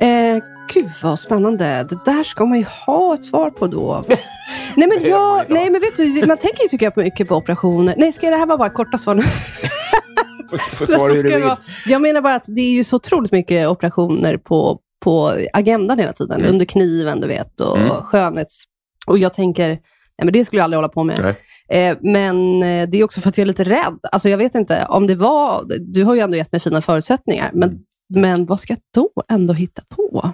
Eh, 0.00 0.42
gud 0.74 0.90
vad 1.02 1.18
spännande. 1.18 1.87
Det 1.90 1.98
där 2.05 2.24
ska 2.24 2.44
man 2.46 2.59
ju 2.59 2.64
ha 2.87 3.14
ett 3.14 3.24
svar 3.24 3.50
på 3.50 3.66
då. 3.66 4.05
nej, 4.76 4.88
men 4.88 5.02
jag, 5.11 5.44
nej, 5.48 5.70
men 5.70 5.81
vet 5.81 5.96
du, 5.96 6.26
man 6.26 6.37
tänker 6.38 6.62
ju 6.62 6.68
tycker 6.68 6.87
jag 6.87 7.05
mycket 7.05 7.28
på 7.28 7.35
operationer. 7.37 7.94
Nej, 7.98 8.12
ska 8.12 8.31
det 8.31 8.37
här 8.37 8.46
vara 8.46 8.59
bara 8.59 8.70
korta 8.70 8.98
svar 8.98 9.14
nu? 9.14 9.22
Får- 10.76 10.85
svara 10.87 11.12
hur 11.12 11.22
du 11.22 11.35
vill. 11.37 11.50
Jag 11.87 12.02
menar 12.02 12.20
bara 12.20 12.35
att 12.35 12.44
det 12.46 12.61
är 12.61 12.70
ju 12.72 12.85
så 12.85 12.96
otroligt 12.96 13.33
mycket 13.33 13.68
operationer 13.68 14.37
på, 14.37 14.78
på 15.05 15.33
agendan 15.52 15.98
hela 15.98 16.12
tiden. 16.12 16.40
Mm. 16.40 16.50
Under 16.52 16.64
kniven, 16.66 17.20
du 17.20 17.28
vet, 17.28 17.61
och 17.61 17.76
Mm. 17.78 17.90
skönhets... 17.90 18.62
Och 19.07 19.18
jag 19.18 19.35
tänker, 19.35 19.68
nej, 19.68 19.78
men 20.24 20.33
det 20.33 20.44
skulle 20.44 20.61
jag 20.61 20.64
aldrig 20.64 20.76
hålla 20.78 20.88
på 20.88 21.05
med. 21.05 21.18
Nej. 21.22 21.35
Eh, 21.73 21.97
men 22.01 22.63
eh, 22.63 22.89
det 22.89 22.99
är 22.99 23.05
också 23.05 23.21
för 23.21 23.29
att 23.29 23.39
jag 23.39 23.43
är 23.43 23.47
lite 23.47 23.65
rädd. 23.65 23.99
Alltså 24.13 24.29
jag 24.29 24.39
vet 24.39 24.55
inte 24.55 24.87
om 24.89 25.07
det 25.07 25.15
var... 25.15 25.65
Du 25.81 26.05
har 26.05 26.15
ju 26.15 26.21
ändå 26.21 26.37
gett 26.37 26.53
mig 26.53 26.61
fina 26.61 26.83
förutsättningar, 26.83 27.51
men, 27.53 27.69
Mm. 27.69 28.21
men 28.21 28.47
vad 28.47 28.61
ska 28.61 28.73
jag 28.73 28.81
då 28.95 29.11
ändå 29.31 29.53
hitta 29.55 29.83
på? 29.97 30.31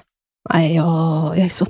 Nej, 0.55 0.75
jag, 0.77 0.85
jag 1.37 1.39
är 1.39 1.49
så 1.49 1.67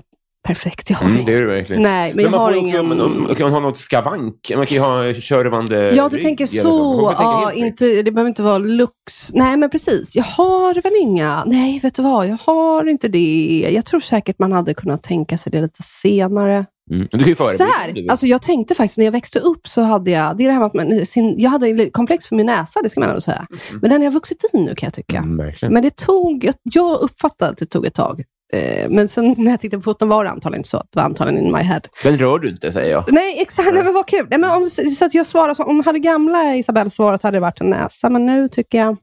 perfekt. 0.46 0.90
Jag 0.90 0.96
har 0.96 1.06
Mm, 1.06 1.24
det 1.24 1.32
är 1.32 1.40
du 1.40 1.46
verkligen. 1.46 1.82
Nej, 1.82 2.12
men, 2.14 2.22
jag 2.24 2.30
man 2.30 2.40
har 2.40 2.52
får 2.52 2.58
också, 2.58 2.68
ingen... 2.68 2.88
men, 2.88 3.00
om, 3.00 3.34
kan 3.36 3.44
man 3.44 3.52
ha 3.52 3.60
något 3.60 3.78
skavank? 3.78 4.52
Man 4.56 4.66
kan 4.66 4.74
ju 4.74 4.80
ha 4.80 5.12
körvande 5.14 5.94
Ja, 5.94 6.08
du 6.08 6.16
rygg 6.16 6.24
tänker 6.24 6.44
Man 6.44 6.62
så. 6.62 7.14
Ja, 7.18 7.52
inte, 7.52 8.02
det 8.02 8.10
behöver 8.12 8.28
inte 8.28 8.42
vara 8.42 8.58
lux. 8.58 9.32
Nej, 9.32 9.56
men 9.56 9.70
precis. 9.70 10.16
Jag 10.16 10.24
har 10.24 10.74
väl 10.82 10.92
inga... 11.00 11.44
Nej, 11.46 11.78
vet 11.82 11.94
du 11.94 12.02
vad? 12.02 12.26
Jag 12.26 12.38
har 12.46 12.88
inte 12.88 13.08
det. 13.08 13.68
Jag 13.74 13.84
tror 13.84 14.00
säkert 14.00 14.38
man 14.38 14.52
hade 14.52 14.74
kunnat 14.74 15.02
tänka 15.02 15.38
sig 15.38 15.52
det 15.52 15.60
lite 15.60 15.82
senare. 15.82 16.66
Mm. 16.90 17.08
Du 17.10 17.18
kan 17.18 17.28
ju 17.28 17.34
Så 17.34 17.64
här, 17.64 18.10
alltså 18.10 18.26
jag 18.26 18.42
tänkte 18.42 18.74
faktiskt 18.74 18.98
när 18.98 19.04
jag 19.04 19.12
växte 19.12 19.38
upp 19.38 19.68
så 19.68 19.82
hade 19.82 20.10
jag, 20.10 20.36
det 20.36 20.44
är 20.44 20.46
det 20.46 20.52
här 20.52 20.60
med 20.60 20.66
att 20.66 20.74
man, 20.74 21.06
sin, 21.06 21.34
jag 21.38 21.50
hade 21.50 21.68
en 21.68 21.90
komplex 21.90 22.26
för 22.26 22.36
min 22.36 22.46
näsa, 22.46 22.82
det 22.82 22.90
ska 22.90 23.00
man 23.00 23.08
ändå 23.08 23.20
säga. 23.20 23.46
Men 23.70 23.90
den 23.90 23.92
har 23.92 24.04
jag 24.04 24.12
vuxit 24.12 24.44
in 24.52 24.64
nu 24.64 24.74
kan 24.74 24.86
jag 24.86 24.94
tycka. 24.94 25.16
Mm. 25.18 25.52
Men 25.60 25.82
det 25.82 25.96
tog, 25.96 26.50
jag, 26.62 27.00
uppfattade 27.00 27.50
att 27.50 27.58
det 27.58 27.66
tog 27.66 27.86
ett 27.86 27.94
tag. 27.94 28.24
Eh, 28.52 28.90
men 28.90 29.08
sen 29.08 29.34
när 29.38 29.50
jag 29.50 29.60
tittade 29.60 29.82
på 29.82 29.84
foton 29.84 30.08
var 30.08 30.24
det 30.24 30.30
antagligen 30.30 30.60
inte 30.60 30.68
så. 30.68 30.76
Det 30.76 30.96
var 30.96 31.02
antagligen 31.02 31.46
in 31.46 31.52
my 31.52 31.62
head. 31.62 31.80
Den 32.02 32.18
rör 32.18 32.38
du 32.38 32.50
inte, 32.50 32.72
säger 32.72 32.92
jag. 32.92 33.12
Nej, 33.12 33.42
exakt. 33.42 33.74
Nej, 33.74 33.84
men 33.84 33.94
vad 33.94 34.06
kul. 34.06 34.26
Nej, 34.30 34.38
men 34.38 34.50
om, 34.50 34.68
så 34.98 35.04
att 35.04 35.14
jag 35.14 35.26
svarar 35.26 35.54
så, 35.54 35.62
om 35.62 35.82
hade 35.86 35.98
gamla 35.98 36.56
Isabelle 36.56 36.90
svarat 36.90 37.22
hade 37.22 37.36
det 37.36 37.40
varit 37.40 37.60
en 37.60 37.70
näsa. 37.70 38.10
Men 38.10 38.26
nu 38.26 38.48
tycker 38.48 38.78
jag, 38.78 38.96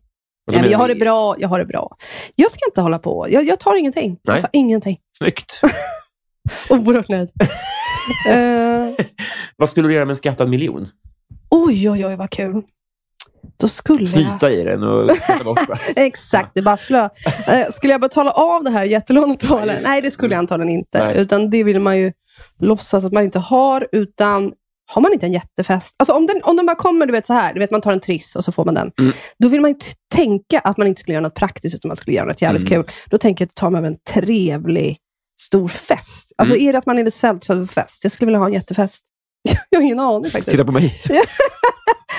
nej, 0.52 0.62
men 0.62 0.72
jag 0.72 0.78
har 0.78 0.88
det 0.88 0.96
bra. 0.96 1.36
Jag 1.40 1.50
har 1.50 1.60
det 1.60 1.66
bra. 1.66 1.98
Jag 2.36 2.52
ska 2.52 2.60
inte 2.68 2.82
hålla 2.82 3.00
på. 3.00 3.28
Jag, 3.30 3.48
jag 3.48 3.60
tar 3.60 3.76
ingenting. 3.76 4.18
Nej. 4.24 4.36
Jag 4.36 4.42
tar 4.42 4.50
ingenting. 4.54 4.98
Snyggt. 5.18 5.62
Oerhört 6.70 7.10
nöjd. 7.10 7.30
Eh, 8.30 9.06
Vad 9.58 9.70
skulle 9.70 9.88
du 9.88 9.94
göra 9.94 10.06
med 10.06 10.12
en 10.12 10.18
skattad 10.18 10.50
miljon? 10.50 10.88
oj, 11.50 11.90
oj, 11.90 12.06
oj, 12.06 12.16
vad 12.16 12.30
kul. 12.30 12.62
Då 13.58 13.68
skulle 13.68 14.00
jag... 14.00 14.10
Snyta 14.10 14.52
i 14.52 14.64
den 14.64 14.84
och 14.84 15.08
bort? 15.46 15.60
Exakt, 15.96 16.52
det 16.56 16.62
bara 16.62 16.78
flöt. 16.78 17.12
Eh, 17.48 17.70
skulle 17.72 17.94
jag 17.94 18.02
betala 18.02 18.32
av 18.32 18.64
det 18.64 18.70
här 18.70 18.84
jättelånet 18.84 19.40
då? 19.40 19.64
Nej, 19.66 19.80
Nej, 19.84 20.02
det 20.02 20.12
skulle 20.12 20.34
jag 20.34 20.40
antagligen 20.40 20.74
inte. 20.74 21.04
Nej. 21.06 21.18
Utan 21.18 21.50
det 21.50 21.64
vill 21.64 21.80
man 21.80 21.98
ju 21.98 22.12
låtsas 22.60 23.04
att 23.06 23.14
man 23.14 23.24
inte 23.24 23.40
har. 23.40 23.88
Utan 23.92 24.54
har 24.88 25.02
man 25.02 25.14
inte 25.14 25.26
en 25.26 25.34
jättefest, 25.34 25.96
alltså 25.98 26.14
om 26.14 26.28
den, 26.28 26.42
om 26.44 26.56
den 26.58 26.66
bara 26.66 26.76
kommer, 26.76 27.06
du 27.06 27.12
vet 27.12 27.26
så 27.26 27.34
här, 27.34 27.54
du 27.54 27.60
vet 27.60 27.72
man 27.72 27.82
tar 27.82 27.92
en 27.92 28.00
triss 28.00 28.36
och 28.36 28.44
så 28.44 28.52
får 28.52 28.66
man 28.66 28.74
den. 28.74 28.92
Mm. 29.00 29.14
Då 29.40 29.48
vill 29.48 29.62
man 29.62 29.72
ju 29.72 29.78
tänka 30.14 30.60
att 30.60 30.78
man 30.78 30.88
inte 30.88 31.02
skulle 31.02 31.14
göra 31.14 31.24
något 31.24 31.36
praktiskt, 31.36 31.76
utan 31.76 31.90
man 31.90 31.96
skulle 31.98 32.16
göra 32.16 32.26
något 32.26 32.42
jävligt 32.42 32.72
Mm. 32.72 32.84
kul. 32.84 32.92
Då 33.10 33.18
tänker 33.18 33.46
jag 33.46 33.48
att 33.50 33.56
ta 33.56 33.70
med 33.70 33.86
en 33.86 33.98
trevlig, 34.10 34.98
stor 35.40 35.68
fest. 35.68 36.34
Alltså 36.38 36.56
Mm. 36.56 36.68
är 36.68 36.72
det 36.74 36.78
att 36.80 36.86
man 36.86 36.98
är 37.00 37.04
lite 37.04 37.18
svältfödd 37.18 37.58
för 37.70 37.82
fest? 37.82 38.00
Jag 38.04 38.12
skulle 38.12 38.26
vilja 38.28 38.40
ha 38.40 38.48
en 38.48 38.54
jättefest. 38.54 39.04
jag 39.70 39.80
har 39.80 39.84
ingen 39.84 40.00
aning 40.00 40.24
faktiskt. 40.32 40.48
Titta 40.52 40.66
på 40.66 40.72
mig. 40.72 41.02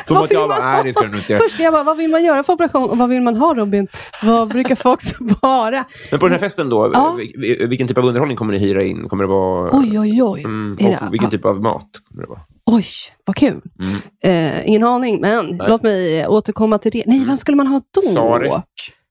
Som 0.07 0.17
att 0.17 0.31
jag 0.31 0.41
vill 0.41 0.49
bara, 0.49 0.61
man 0.61 0.85
nej 0.85 1.23
det. 1.29 1.39
Först 1.39 1.59
jag 1.61 1.73
bara, 1.73 1.83
vad 1.83 1.97
vill 1.97 2.11
man 2.11 2.25
göra 2.25 2.43
för 2.43 2.53
operation 2.53 2.91
och 2.91 2.99
vad 2.99 3.09
vill 3.09 3.21
man 3.21 3.37
ha 3.37 3.55
Robin? 3.55 3.89
Vad 4.23 4.49
brukar 4.49 4.75
folk 4.75 5.01
svara? 5.41 5.85
Men 6.11 6.21
på 6.21 6.27
den 6.27 6.33
här 6.33 6.39
festen 6.39 6.69
då, 6.69 6.91
Ja. 6.95 7.17
vil- 7.19 7.41
vil- 7.41 7.67
vilken 7.69 7.89
typ 7.89 7.99
av 7.99 8.05
underhållning 8.05 8.37
kommer 8.37 8.53
ni 8.53 8.59
hyra 8.59 8.83
in? 8.85 9.09
Kommer 9.09 9.25
det 9.25 9.29
vara... 9.29 9.71
Oj, 9.73 9.99
oj, 10.01 10.23
oj. 10.23 10.45
Mm, 10.45 10.77
och 11.07 11.13
vilken 11.15 11.31
typ 11.31 11.45
av 11.45 11.61
mat 11.63 11.87
kommer 12.09 12.23
det 12.23 12.29
vara? 12.29 12.41
Oj, 12.67 12.85
vad 13.25 13.37
kul. 13.37 13.61
Mm. 13.81 14.57
Eh, 14.57 14.69
ingen 14.69 14.85
aning, 14.85 15.21
men 15.21 15.47
Nej. 15.47 15.69
låt 15.69 15.83
mig 15.83 16.27
återkomma 16.27 16.79
till 16.79 16.93
det. 16.93 17.03
Nej, 17.07 17.25
vem 17.27 17.37
skulle 17.37 17.57
man 17.57 17.67
ha 17.67 17.81
då? 17.95 18.03
Sarek, 18.03 18.53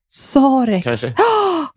Sarek. 0.09 0.83
kanske? 0.83 1.07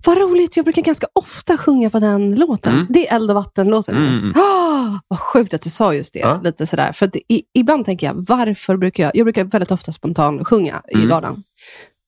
Vad 0.05 0.19
roligt, 0.19 0.57
jag 0.57 0.65
brukar 0.65 0.83
ganska 0.83 1.07
ofta 1.13 1.57
sjunga 1.59 1.91
på 1.91 1.99
den 2.01 2.35
låten. 2.35 2.73
Mm. 2.75 2.87
Det 2.91 3.09
är 3.09 3.17
Eld 3.17 3.31
och 3.31 3.35
vatten-låten. 3.37 3.97
Mm. 3.97 4.33
Ah, 4.37 4.99
vad 5.09 5.21
sjukt 5.21 5.55
att 5.55 5.61
du 5.63 5.71
sa 5.71 5.95
just 5.95 6.13
det. 6.15 6.19
Ja. 6.19 6.41
Lite 6.45 6.67
sådär. 6.67 6.93
För 6.93 7.11
i, 7.29 7.43
ibland 7.55 7.85
tänker 7.85 8.07
jag, 8.07 8.15
varför 8.29 8.77
brukar 8.77 9.03
jag... 9.03 9.17
Jag 9.17 9.25
brukar 9.27 9.45
väldigt 9.45 9.71
ofta 9.71 9.93
spontan 9.93 10.45
sjunga 10.45 10.83
i 10.93 10.95
Mm. 10.95 11.09
vardagen. 11.09 11.43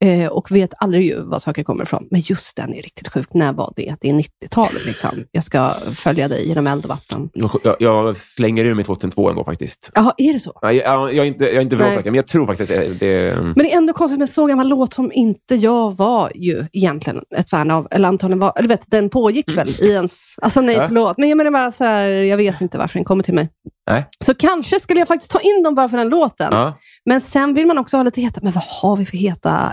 Eh, 0.05 0.27
och 0.27 0.51
vet 0.53 0.71
aldrig 0.79 1.07
ju 1.07 1.21
var 1.21 1.39
saker 1.39 1.63
kommer 1.63 1.83
ifrån. 1.83 2.07
Men 2.11 2.21
just 2.21 2.57
den 2.57 2.75
är 2.75 2.83
riktigt 2.83 3.09
sjukt. 3.09 3.35
När 3.35 3.53
var 3.53 3.73
det? 3.77 3.95
Det 4.01 4.09
är 4.11 4.13
90-talet. 4.15 4.87
Liksom. 4.87 5.25
Jag 5.33 5.45
ska 5.45 5.71
följa 5.95 6.29
dig 6.29 6.49
genom 6.49 6.67
eld 6.67 6.85
och 6.85 6.89
vatten. 6.89 7.31
Jag, 7.33 7.77
jag, 7.79 8.17
slänger 8.17 8.65
ur 8.65 8.75
mig 8.75 8.85
2002 8.85 9.31
ändå 9.31 9.45
faktiskt. 9.45 9.91
Jaha, 9.95 10.13
är 10.17 10.33
det 10.33 10.41
så? 10.41 10.59
Nej, 10.63 10.77
Jag, 10.77 11.15
jag, 11.15 11.27
är 11.27 11.29
inte, 11.29 11.45
jag 11.45 11.55
är 11.55 11.61
inte 11.61 11.77
vrålsäker, 11.77 12.05
men 12.11 12.15
jag 12.15 12.27
tror 12.27 12.47
faktiskt 12.47 12.71
att 12.71 12.77
det, 12.77 12.95
det 12.95 13.37
Men 13.43 13.55
det 13.55 13.73
är 13.73 13.77
ändå 13.77 13.93
konstigt 13.93 14.19
med 14.19 14.31
så 14.31 14.47
gammal 14.47 14.69
låt 14.69 14.93
som 14.95 15.13
inte 15.13 15.55
jag 15.55 15.97
var 15.97 16.33
ju 16.35 16.65
egentligen 16.73 17.23
ett 17.37 17.51
fan 17.51 17.71
av. 17.71 17.89
Eller 17.91 18.09
antagligen 18.09 18.39
var, 18.39 18.53
eller 18.57 18.69
vet, 18.69 18.91
den 18.91 19.11
pågick 19.11 19.57
väl 19.57 19.69
i 19.83 19.91
ens... 19.91 20.35
Alltså 20.43 20.61
nej, 20.61 20.77
Ja. 20.77 20.85
förlåt. 20.87 21.19
Men 21.19 21.29
jag 21.29 21.37
menar 21.37 21.51
bara 21.51 21.71
så 21.71 21.85
här, 21.85 22.09
jag 22.09 22.37
vet 22.37 22.61
inte 22.61 22.79
varför 22.79 22.99
den 22.99 23.05
kommer 23.05 23.23
till 23.23 23.35
mig. 23.35 23.49
Nej. 23.90 24.07
Så 24.25 24.35
kanske 24.35 24.81
skulle 24.81 25.01
jag 25.01 25.09
faktiskt 25.09 25.31
ta 25.31 25.40
in 25.40 25.62
dem 25.62 25.75
bara 25.75 25.88
för 25.88 25.97
den 25.97 26.09
låten. 26.09 26.49
Ja. 26.51 26.79
Men 27.05 27.21
sen 27.21 27.55
vill 27.55 27.66
man 27.66 27.79
också 27.79 27.97
ha 27.97 28.05
lite 28.05 28.21
heta, 28.21 28.40
men 28.43 28.53
vad 28.53 28.64
har 28.64 28.97
vi 28.97 29.07
för 29.07 29.16
heta? 29.16 29.73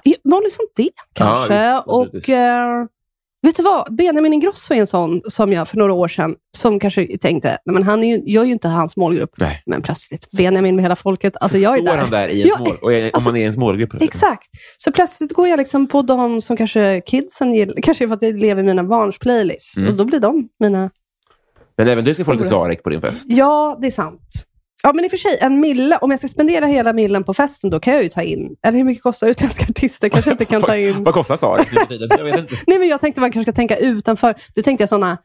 Som 0.51 0.65
det 0.75 0.89
kanske. 1.13 1.55
Ja, 1.55 1.75
visst, 1.77 1.87
och 1.87 2.29
eh, 2.29 2.85
vet 3.41 3.55
du 3.55 3.63
vad? 3.63 3.95
Benjamin 3.95 4.33
Ingrosso 4.33 4.73
är 4.73 4.77
en 4.79 4.87
sån 4.87 5.21
som 5.27 5.53
jag 5.53 5.67
för 5.67 5.77
några 5.77 5.93
år 5.93 6.07
sedan, 6.07 6.35
som 6.57 6.79
kanske 6.79 7.17
tänkte, 7.17 7.57
nej 7.65 7.73
men 7.73 7.83
han 7.83 8.03
är 8.03 8.07
ju, 8.07 8.23
jag 8.25 8.41
är 8.41 8.45
ju 8.45 8.53
inte 8.53 8.67
hans 8.67 8.97
målgrupp. 8.97 9.31
Nej. 9.37 9.63
Men 9.65 9.81
plötsligt, 9.81 10.31
Benjamin 10.31 10.75
med 10.75 10.83
hela 10.85 10.95
folket, 10.95 11.33
alltså 11.39 11.57
jag 11.57 11.73
är 11.73 11.77
Står 11.77 11.91
där. 11.91 11.97
han 11.97 12.11
där 12.11 12.27
i 12.27 12.41
en 12.41 12.47
Ja, 12.47 12.59
mål, 12.59 12.77
och 12.81 12.93
är, 12.93 13.03
om 13.03 13.11
alltså, 13.13 13.29
man 13.29 13.37
är 13.37 13.41
i 13.41 13.45
en 13.45 13.59
målgrupp? 13.59 14.01
Exakt. 14.01 14.47
Så 14.77 14.91
plötsligt 14.91 15.33
går 15.33 15.47
jag 15.47 15.57
liksom 15.57 15.87
på 15.87 16.01
de 16.01 16.41
som 16.41 16.57
kanske 16.57 17.01
kidsen 17.01 17.53
gillar. 17.53 17.75
Kanske 17.81 18.07
för 18.07 18.15
att 18.15 18.21
jag 18.21 18.39
lever 18.39 18.63
i 18.63 18.65
mina 18.65 18.83
barns 18.83 19.19
playlist. 19.19 19.77
Mm. 19.77 19.89
Och 19.89 19.95
då 19.95 20.05
blir 20.05 20.19
de 20.19 20.49
mina... 20.59 20.89
Men 21.77 21.87
även 21.87 22.05
du 22.05 22.13
ska 22.13 22.25
få 22.25 22.33
lite. 22.33 22.43
Sarek 22.43 22.83
på 22.83 22.89
din 22.89 23.01
fest. 23.01 23.25
Ja, 23.27 23.77
det 23.81 23.87
är 23.87 23.91
sant. 23.91 24.21
Ja, 24.83 24.93
men 24.93 25.05
i 25.05 25.07
och 25.07 25.11
för 25.11 25.17
sig, 25.17 25.37
en 25.41 25.59
mille, 25.59 25.97
om 25.97 26.11
jag 26.11 26.19
ska 26.19 26.27
spendera 26.27 26.65
hela 26.65 26.93
millen 26.93 27.23
på 27.23 27.33
festen, 27.33 27.69
då 27.69 27.79
kan 27.79 27.93
jag 27.93 28.03
ju 28.03 28.09
ta 28.09 28.21
in... 28.21 28.55
Eller 28.65 28.77
hur 28.77 28.85
mycket 28.85 29.03
kostar 29.03 29.27
utländska 29.27 29.65
artister? 29.69 30.09
Kanske 30.09 30.31
inte 30.31 30.45
kan 30.45 30.61
ta 30.61 30.75
in... 30.77 31.03
Vad 31.03 31.13
kostar 31.13 31.35
Sarek 31.35 31.71
nu 31.71 31.79
för 31.79 31.85
tiden? 31.85 32.07
Jag 32.17 32.23
vet 32.23 32.39
inte. 32.39 32.55
Nej, 32.67 32.79
men 32.79 32.87
jag 32.87 33.01
tänkte 33.01 33.21
man 33.21 33.31
kanske 33.31 33.51
ska 33.51 33.55
tänka 33.55 33.75
utanför. 33.77 34.35
Du 34.55 34.61
tänkte 34.61 34.81
jag 34.81 34.89
sådana 34.89 35.17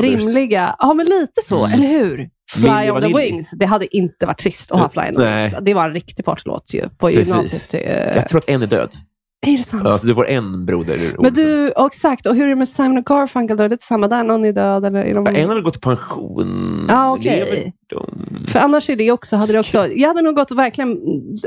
rimliga... 0.00 0.76
Ja, 0.78 0.94
men 0.94 1.06
lite 1.06 1.40
så, 1.44 1.64
Mm. 1.64 1.72
eller 1.80 1.88
hur? 1.88 2.28
Fly 2.52 2.62
Milli 2.62 2.90
on 2.90 3.02
the 3.02 3.08
Vanilli. 3.08 3.30
Wings. 3.32 3.50
Det 3.50 3.66
hade 3.66 3.96
inte 3.96 4.26
varit 4.26 4.38
trist 4.38 4.72
att 4.72 4.80
ha 4.80 4.88
Fly 4.88 5.02
on 5.02 5.16
the. 5.16 5.34
Wings. 5.42 5.54
Det 5.60 5.74
var 5.74 5.84
en 5.88 5.94
riktig 5.94 6.24
partylåt 6.24 6.74
ju 6.74 6.88
på 6.88 7.06
Precis. 7.08 7.28
gymnasiet. 7.28 7.74
Eh, 7.74 8.16
Jag 8.16 8.28
tror 8.28 8.38
att 8.38 8.48
en 8.48 8.62
är 8.62 8.66
död. 8.66 8.90
Är 9.46 9.56
det 9.56 9.62
sant? 9.62 9.86
Alltså, 9.86 10.06
du 10.06 10.14
får 10.14 10.28
en 10.28 10.66
broder 10.66 10.94
Olsen. 10.94 11.16
Men 11.22 11.34
du, 11.34 11.72
exakt. 11.86 12.26
Och 12.26 12.34
hur 12.36 12.44
är 12.44 12.48
det 12.48 12.54
med 12.56 12.68
Simon 12.68 12.98
och 12.98 13.04
Garfunkel? 13.04 13.56
Då 13.56 13.64
är 13.64 13.68
det 13.68 13.82
samma 13.82 14.08
där? 14.08 14.24
Någon 14.24 14.44
är 14.44 14.52
död? 14.52 14.84
Eller 14.84 15.04
är 15.04 15.14
de... 15.14 15.26
En 15.26 15.48
har 15.48 15.60
gått 15.60 15.76
i 15.76 15.80
pension? 15.80 16.86
Ja, 16.88 17.12
okej. 17.12 17.38
Lever. 17.38 17.72
För 18.48 18.58
annars 18.58 18.90
är 18.90 18.96
det 18.96 19.12
också, 19.12 19.36
hade 19.36 19.52
det 19.52 19.60
också, 19.60 19.88
jag 19.88 20.08
hade 20.08 20.22
nog 20.22 20.34
gått 20.36 20.50
verkligen 20.52 20.98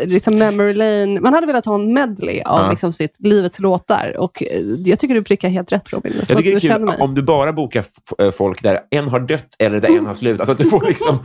liksom 0.05 0.37
memory 0.39 0.73
lane. 0.73 1.19
Man 1.19 1.33
hade 1.33 1.47
velat 1.47 1.65
ha 1.65 1.75
en 1.75 1.93
medley 1.93 2.41
av 2.41 2.59
Ja. 2.59 2.69
liksom 2.69 2.93
sitt 2.93 3.15
livets 3.19 3.59
låtar. 3.59 4.15
Och 4.19 4.43
eh, 4.43 4.61
jag 4.85 4.99
tycker 4.99 5.15
du 5.15 5.23
prickar 5.23 5.49
helt 5.49 5.71
rätt 5.71 5.93
Robin. 5.93 6.13
Jag 6.17 6.27
tycker 6.27 6.43
det 6.43 6.51
är 6.51 6.59
kul 6.75 6.85
mig. 6.85 6.97
om 6.99 7.15
du 7.15 7.21
bara 7.21 7.53
bokar 7.53 7.85
eh, 8.19 8.31
folk 8.31 8.63
där 8.63 8.79
en 8.91 9.07
har 9.07 9.19
dött 9.19 9.55
eller 9.59 9.79
där 9.81 9.97
en 9.97 10.05
har 10.05 10.13
slutat. 10.13 10.39
Alltså 10.49 10.51
att 10.51 10.57
du 10.57 10.77
får 10.79 10.85
liksom 10.87 11.19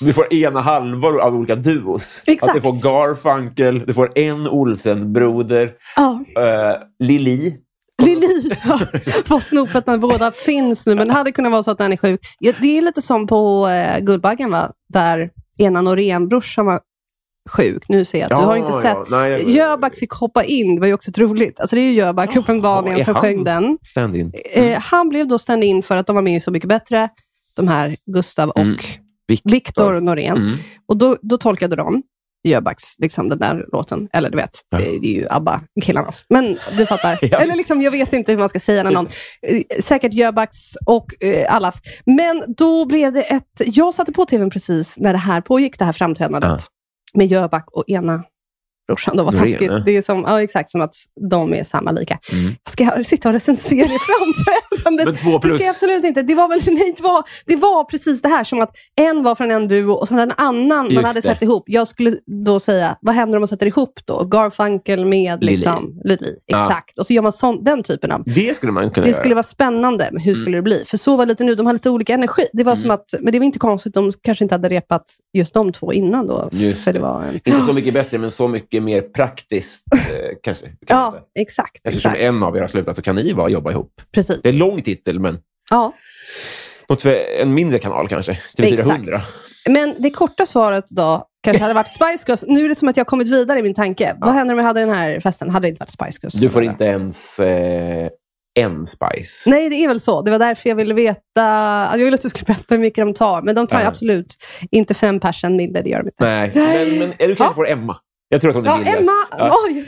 du 0.00 0.12
får 0.12 0.34
ena 0.34 0.60
halvor 0.60 1.20
av 1.20 1.34
olika 1.34 1.54
duos. 1.56 2.22
Exakt. 2.26 2.48
Att 2.50 2.54
du 2.54 2.60
får 2.60 2.82
Garfunkel, 2.82 3.82
du 3.86 3.94
får 3.94 4.18
en 4.18 4.48
Olsen-broder, 4.48 5.70
Ja, 5.96 6.20
uh, 6.38 7.06
Lili. 7.06 7.56
Lili. 8.02 8.50
Vad 9.28 9.42
snopet 9.42 9.86
när 9.86 9.98
båda 9.98 10.32
finns 10.32 10.86
nu. 10.86 10.94
Men 10.94 11.08
det 11.08 11.14
hade 11.14 11.32
kunnat 11.32 11.52
vara 11.52 11.62
så 11.62 11.70
att 11.70 11.78
den 11.78 11.92
är 11.92 11.96
sjuk. 11.96 12.20
Ja, 12.38 12.52
Det 12.60 12.78
är 12.78 12.82
lite 12.82 13.02
som 13.02 13.26
på 13.26 13.68
eh, 13.68 13.98
Guldbaggen, 14.00 14.50
va? 14.50 14.72
där 14.88 15.30
ena 15.58 15.80
Norén-brorsan 15.82 16.66
var 16.66 16.80
sjuk. 17.50 17.88
Nu 17.88 18.04
ser 18.04 18.18
jag 18.18 18.32
att 18.32 18.40
du 18.40 18.46
har 18.46 18.56
inte 18.56 18.72
sett. 18.72 19.10
Nej, 19.10 19.30
jag- 19.30 19.40
Jöback 19.50 19.94
fick 19.94 20.12
hoppa 20.12 20.44
in, 20.44 20.74
det 20.74 20.80
var 20.80 20.86
ju 20.88 20.94
också 20.94 21.12
troligt. 21.12 21.60
Alltså 21.60 21.76
det 21.76 21.82
är 21.82 21.84
ju 21.84 21.92
Jöback 21.94 22.36
uppenbarligen 22.36 23.00
är 23.00 23.04
som 23.04 23.14
sjöng 23.14 23.44
den. 23.44 23.78
Stand-in. 23.82 24.32
Mm. 24.54 24.72
Eh, 24.72 24.78
han 24.80 25.08
blev 25.08 25.28
då 25.28 25.38
stand-in 25.38 25.82
för 25.82 25.96
att 25.96 26.06
de 26.06 26.16
var 26.16 26.22
med 26.22 26.36
i 26.36 26.40
Så 26.40 26.50
mycket 26.50 26.68
bättre, 26.68 27.08
de 27.56 27.68
här 27.68 27.96
Gustav 28.06 28.50
och 28.50 28.58
Mm. 28.60 28.76
Viktor 29.44 30.00
Norén. 30.00 30.36
Mm. 30.36 30.52
Och 30.88 30.96
då, 30.96 31.16
då 31.22 31.38
tolkade 31.38 31.76
de 31.76 32.02
Jöbacks, 32.46 32.98
liksom 32.98 33.28
den 33.28 33.38
där 33.38 33.64
låten. 33.72 34.08
Eller 34.12 34.30
du 34.30 34.36
vet, 34.36 34.50
Ja. 34.70 34.78
det, 34.78 34.88
är 34.96 35.14
ju 35.14 35.26
ABBA-killarnas. 35.30 36.24
Men 36.28 36.58
du 36.76 36.86
fattar. 36.86 37.18
Ja. 37.30 37.38
Eller 37.38 37.56
liksom, 37.56 37.82
jag 37.82 37.90
vet 37.90 38.12
inte 38.12 38.32
hur 38.32 38.38
man 38.38 38.48
ska 38.48 38.60
säga 38.60 38.82
när 38.82 38.90
någon... 38.90 39.08
Eh, 39.46 39.82
säkert 39.82 40.14
Jöbacks 40.14 40.58
och 40.86 41.24
eh, 41.24 41.54
allas. 41.54 41.80
Men 42.06 42.44
då 42.56 42.84
blev 42.84 43.12
det 43.12 43.22
ett... 43.22 43.62
Jag 43.66 43.94
satte 43.94 44.12
på 44.12 44.24
tvn 44.26 44.50
precis 44.50 44.98
när 44.98 45.12
det 45.12 45.18
här 45.18 45.40
pågick, 45.40 45.78
det 45.78 45.84
här 45.84 45.92
framträdandet. 45.92 46.50
Ja. 46.50 46.58
Med 47.14 47.26
Jöback 47.26 47.70
och 47.72 47.84
ena 47.88 48.24
brorsan. 48.86 49.16
Då 49.16 49.24
var 49.24 49.32
taskigt. 49.32 49.62
ja. 49.62 49.78
Det 49.78 49.96
är 49.96 50.02
som, 50.02 50.24
ja, 50.26 50.42
exakt 50.42 50.70
som 50.70 50.80
att 50.80 50.94
de 51.30 51.54
är 51.54 51.64
samma 51.64 51.90
lika. 51.90 52.18
Mm. 52.32 52.54
Ska 52.68 52.84
jag 52.84 53.06
sitta 53.06 53.28
och 53.28 53.32
recensera 53.32 53.86
i 53.94 53.98
framträdandet? 53.98 55.06
Men 55.06 55.14
två 55.16 55.32
Det 55.32 55.40
plus. 55.40 55.54
ska 55.54 55.64
jag 55.64 55.70
absolut 55.70 56.04
inte. 56.04 56.22
Det 56.22 56.34
var, 56.34 56.48
väl, 56.48 56.60
nej, 56.74 56.94
det, 56.96 57.02
var, 57.02 57.22
det 57.46 57.56
var 57.56 57.84
precis 57.84 58.22
det 58.22 58.28
här, 58.28 58.44
som 58.44 58.60
att 58.60 58.70
en 59.00 59.22
var 59.22 59.34
från 59.34 59.50
en 59.50 59.68
duo 59.68 59.92
och 59.92 60.08
så 60.08 60.18
en 60.18 60.32
annan 60.36 60.84
Just 60.84 60.94
man 60.94 61.04
hade 61.04 61.20
det. 61.20 61.22
satt 61.28 61.42
ihop. 61.42 61.64
Jag 61.66 61.88
skulle 61.88 62.16
då 62.44 62.60
säga, 62.60 62.96
vad 63.00 63.14
händer 63.14 63.36
om 63.38 63.40
man 63.40 63.48
sätter 63.48 63.66
ihop 63.66 64.00
då? 64.04 64.24
Garfunkel 64.24 65.04
med 65.04 65.40
Lili. 65.40 65.52
liksom, 65.52 66.00
Lili. 66.04 66.34
Ja. 66.46 66.66
Exakt. 66.66 66.98
Och 66.98 67.06
så 67.06 67.12
gör 67.12 67.22
man 67.22 67.32
sån, 67.32 67.64
den 67.64 67.82
typen 67.82 68.12
av... 68.12 68.22
Det 68.26 68.56
skulle 68.56 68.72
man 68.72 68.90
kunna 68.90 69.04
Det 69.04 69.10
göra. 69.10 69.18
skulle 69.20 69.34
vara 69.34 69.42
spännande, 69.42 70.08
men 70.12 70.22
hur 70.22 70.34
skulle 70.34 70.58
det 70.58 70.62
bli? 70.62 70.84
För 70.86 70.96
så 70.96 71.16
var 71.16 71.26
det 71.26 71.32
lite 71.32 71.44
nu, 71.44 71.54
de 71.54 71.66
hade 71.66 71.74
lite 71.76 71.90
olika 71.90 72.14
energi. 72.14 72.42
Det 72.52 72.64
var 72.64 72.72
Mm. 72.72 72.82
som 72.82 72.90
att, 72.90 73.14
men 73.20 73.32
det 73.32 73.38
var 73.38 73.46
inte 73.46 73.58
konstigt, 73.58 73.94
de 73.94 74.12
kanske 74.22 74.44
inte 74.44 74.54
hade 74.54 74.68
repat 74.68 75.02
just 75.32 75.54
de 75.54 75.72
två 75.72 75.92
innan 75.92 76.26
då. 76.26 76.48
Just 76.52 76.80
för 76.84 76.92
det 76.92 76.98
det. 76.98 77.02
var 77.02 77.22
en... 77.22 77.34
Inte 77.34 77.60
så 77.66 77.72
mycket 77.72 77.94
bättre, 77.94 78.18
men 78.18 78.30
så 78.30 78.48
mycket 78.48 78.75
mer 78.80 79.02
praktiskt. 79.02 79.84
Eh, 79.94 80.00
kanske. 80.42 80.66
Ja, 80.86 81.18
exakt. 81.38 81.76
Eftersom 81.84 82.10
exakt. 82.10 82.22
en 82.24 82.42
av 82.42 82.56
er 82.56 82.60
har 82.60 82.68
slutat 82.68 82.96
så 82.96 83.02
kan 83.02 83.14
ni 83.16 83.34
bara 83.34 83.48
jobba 83.48 83.70
ihop. 83.70 83.92
Precis. 84.14 84.42
Det 84.42 84.48
är 84.48 84.52
en 84.52 84.58
lång 84.58 84.82
titel, 84.82 85.20
men 85.20 85.38
Ja. 85.70 85.92
något 86.88 87.02
för 87.02 87.16
en 87.40 87.54
mindre 87.54 87.78
kanal 87.78 88.08
kanske. 88.08 88.38
TV400. 88.58 88.74
Exakt. 89.08 89.28
Men 89.68 89.94
det 89.98 90.10
korta 90.10 90.46
svaret 90.46 90.84
då 90.90 91.26
kanske 91.42 91.62
hade 91.62 91.74
varit 91.74 91.88
Spice 91.92 92.24
Girls. 92.26 92.44
Nu 92.48 92.64
är 92.64 92.68
det 92.68 92.74
som 92.74 92.88
att 92.88 92.96
jag 92.96 93.04
har 93.04 93.08
kommit 93.08 93.28
vidare 93.28 93.58
i 93.58 93.62
min 93.62 93.74
tanke. 93.74 94.16
Vad 94.20 94.34
händer 94.34 94.54
om 94.54 94.58
jag 94.58 94.66
hade 94.66 94.80
den 94.80 94.90
här 94.90 95.20
festen? 95.20 95.50
Hade 95.50 95.66
det 95.66 95.68
inte 95.68 95.80
varit 95.80 95.90
Spice 95.90 96.18
Girls? 96.22 96.34
Du 96.34 96.48
får 96.48 96.64
inte 96.64 96.84
ens 96.84 97.40
eh, 97.40 98.08
en 98.58 98.86
Spice. 98.86 99.50
Nej, 99.50 99.68
det 99.68 99.76
är 99.76 99.88
väl 99.88 100.00
så. 100.00 100.22
Det 100.22 100.30
var 100.30 100.38
därför 100.38 100.68
jag 100.68 100.76
ville 100.76 100.94
veta. 100.94 101.20
Jag 101.92 101.98
ville 101.98 102.14
att 102.14 102.20
du 102.20 102.28
skulle 102.28 102.44
berätta 102.44 102.64
hur 102.68 102.78
mycket 102.78 103.06
de 103.06 103.14
tar. 103.14 103.42
Men 103.42 103.54
de 103.54 103.66
tar 103.66 103.80
Ja. 103.80 103.86
absolut 103.86 104.36
inte 104.70 104.94
fem 104.94 105.20
person 105.20 105.56
milde. 105.56 105.82
Det 105.82 105.88
gör 105.90 105.98
de 106.02 106.08
inte. 106.08 106.24
Nej, 106.24 106.52
Nej. 106.54 106.90
men, 106.90 106.98
men 106.98 107.12
är 107.18 107.28
du 107.28 107.36
kanske 107.36 107.44
Ja. 107.44 107.54
får 107.54 107.68
Emma? 107.68 107.96
Jag 108.28 108.40
tror 108.40 108.50
att 108.50 108.56
hon 108.56 108.66
är 108.66 108.70
Ja, 108.70 108.76
billigast. 108.78 109.00
Emma! 109.00 109.12
Ja, 109.38 109.56
Oj! 109.66 109.84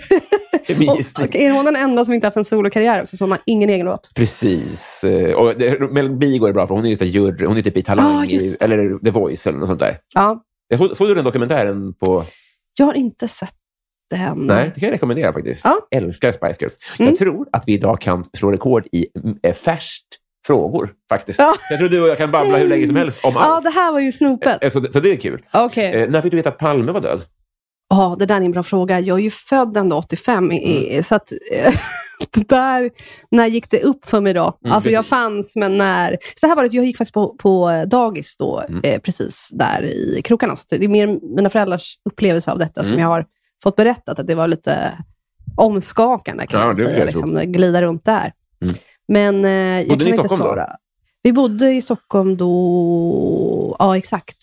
det 0.66 0.72
är 0.72 0.90
Och, 0.90 1.24
och 1.28 1.36
är 1.36 1.50
hon 1.50 1.64
den 1.64 1.76
enda 1.76 2.04
som 2.04 2.14
inte 2.14 2.26
haft 2.26 2.36
en 2.36 2.44
solokarriär 2.44 3.02
också? 3.02 3.16
Så 3.16 3.24
hon 3.24 3.30
har 3.30 3.40
ingen 3.46 3.70
egen 3.70 3.86
låt? 3.86 4.10
Precis. 4.14 5.04
Eh, 5.04 5.34
Och 5.34 5.54
det, 5.58 5.80
Mel 5.92 6.10
B 6.10 6.38
går 6.38 6.46
det 6.46 6.52
bra 6.54 6.66
för. 6.66 6.74
Hon 6.74 6.84
är 6.84 6.88
just 6.90 7.02
en 7.02 7.08
jury. 7.08 7.46
Hon 7.46 7.56
är 7.56 7.62
typ 7.62 7.76
i 7.76 7.82
Talang, 7.82 8.14
Ja, 8.14 8.24
i, 8.24 8.56
eller 8.60 8.98
The 9.04 9.10
Voice 9.10 9.46
eller 9.46 9.58
något 9.58 9.68
sånt 9.68 9.80
där. 9.80 9.98
Ja. 10.14 10.42
Jag 10.68 10.78
såg, 10.78 10.96
såg 10.96 11.08
du 11.08 11.14
den 11.14 11.24
dokumentären 11.24 11.94
på... 11.94 12.24
Jag 12.78 12.86
har 12.86 12.94
inte 12.94 13.28
sett 13.28 13.54
den. 14.10 14.38
Nej, 14.46 14.70
det 14.74 14.80
kan 14.80 14.86
jag 14.88 14.94
rekommendera 14.94 15.32
faktiskt. 15.32 15.64
Ja. 15.64 15.78
Älskar 15.90 16.32
Spice 16.32 16.56
Girls. 16.60 16.78
Mm. 16.98 17.10
Jag 17.10 17.18
tror 17.18 17.48
att 17.52 17.62
vi 17.66 17.72
idag 17.72 18.00
kan 18.00 18.24
slå 18.36 18.50
rekord 18.52 18.86
i 18.92 19.06
mm, 19.24 19.36
eh, 19.42 19.54
färskt 19.54 20.04
frågor, 20.46 20.90
faktiskt. 21.08 21.38
Ja. 21.38 21.54
Jag 21.70 21.78
tror 21.78 21.88
du 21.88 22.00
och 22.02 22.08
jag 22.08 22.18
kan 22.18 22.30
babbla 22.30 22.58
hur 22.58 22.68
länge 22.68 22.86
som 22.86 22.96
helst 22.96 23.24
om 23.24 23.32
Ja, 23.34 23.40
allt. 23.40 23.64
det 23.64 23.70
här 23.70 23.92
var 23.92 24.00
ju 24.00 24.12
snopet. 24.12 24.58
Eh, 24.64 24.70
Så, 24.70 24.80
det- 24.80 24.92
så 24.92 25.00
det 25.00 25.10
är 25.10 25.16
kul. 25.16 25.42
Okej. 25.52 25.92
Eh, 25.94 26.10
när 26.10 26.22
fick 26.22 26.30
du 26.30 26.36
veta 26.36 26.48
att 26.48 26.58
Palme 26.58 26.92
var 26.92 27.00
död? 27.00 27.20
Ja, 27.90 28.16
det 28.18 28.26
där 28.26 28.36
är 28.40 28.40
en 28.44 28.52
bra 28.52 28.62
fråga. 28.62 29.00
Jag 29.00 29.18
är 29.18 29.22
ju 29.22 29.30
född 29.30 29.76
ändå 29.76 29.96
85, 29.96 30.52
i, 30.52 30.90
Mm. 30.90 31.02
så 31.02 31.14
att 31.14 31.32
eh, 31.32 31.74
det 32.30 32.48
där, 32.48 32.90
när 33.30 33.46
gick 33.46 33.70
det 33.70 33.82
upp 33.82 34.04
för 34.04 34.20
mig 34.20 34.34
då? 34.34 34.58
Mm, 34.64 34.74
alltså 34.74 34.90
jag 34.90 35.00
precis. 35.02 35.10
fanns, 35.10 35.56
men 35.56 35.78
när... 35.78 36.16
Så 36.34 36.46
här 36.46 36.56
var 36.56 36.62
det, 36.68 36.76
jag 36.76 36.84
gick 36.84 36.96
faktiskt 36.96 37.14
på, 37.14 37.34
på 37.38 37.70
eh, 37.70 37.82
dagis 37.88 38.36
då, 38.36 38.62
Mm. 38.68 38.80
eh, 38.84 39.00
precis 39.00 39.48
där 39.52 39.82
i 39.84 40.20
krokarna. 40.24 40.56
Så 40.56 40.64
det 40.68 40.84
är 40.84 40.88
mer 40.88 41.34
mina 41.36 41.50
föräldrars 41.50 41.98
upplevelse 42.10 42.52
av 42.52 42.58
detta 42.58 42.82
som 42.84 42.92
Mm. 42.92 43.00
jag 43.02 43.08
har 43.08 43.26
fått 43.62 43.76
berättat, 43.76 44.18
att 44.18 44.26
det 44.26 44.34
var 44.34 44.48
lite 44.48 44.98
omskakande 45.56 46.46
kan 46.46 46.60
Ja, 46.60 46.66
man 46.66 46.76
säga, 46.76 47.04
liksom, 47.04 47.34
glida 47.34 47.82
runt 47.82 48.04
där. 48.04 48.32
Mm. 48.62 48.74
Men 49.08 49.44
eh, 49.44 49.50
jag 49.80 49.88
Bodde 49.88 49.98
kan 49.98 50.04
ni 50.04 50.04
i 50.04 50.14
inte 50.14 50.18
Stockholm 50.28 50.40
då? 50.40 50.46
svara. 50.46 50.76
Vi 51.22 51.32
bodde 51.32 51.72
i 51.72 51.82
Stockholm 51.82 52.36
då, 52.36 53.76
ja 53.78 53.96
exakt. 53.96 54.36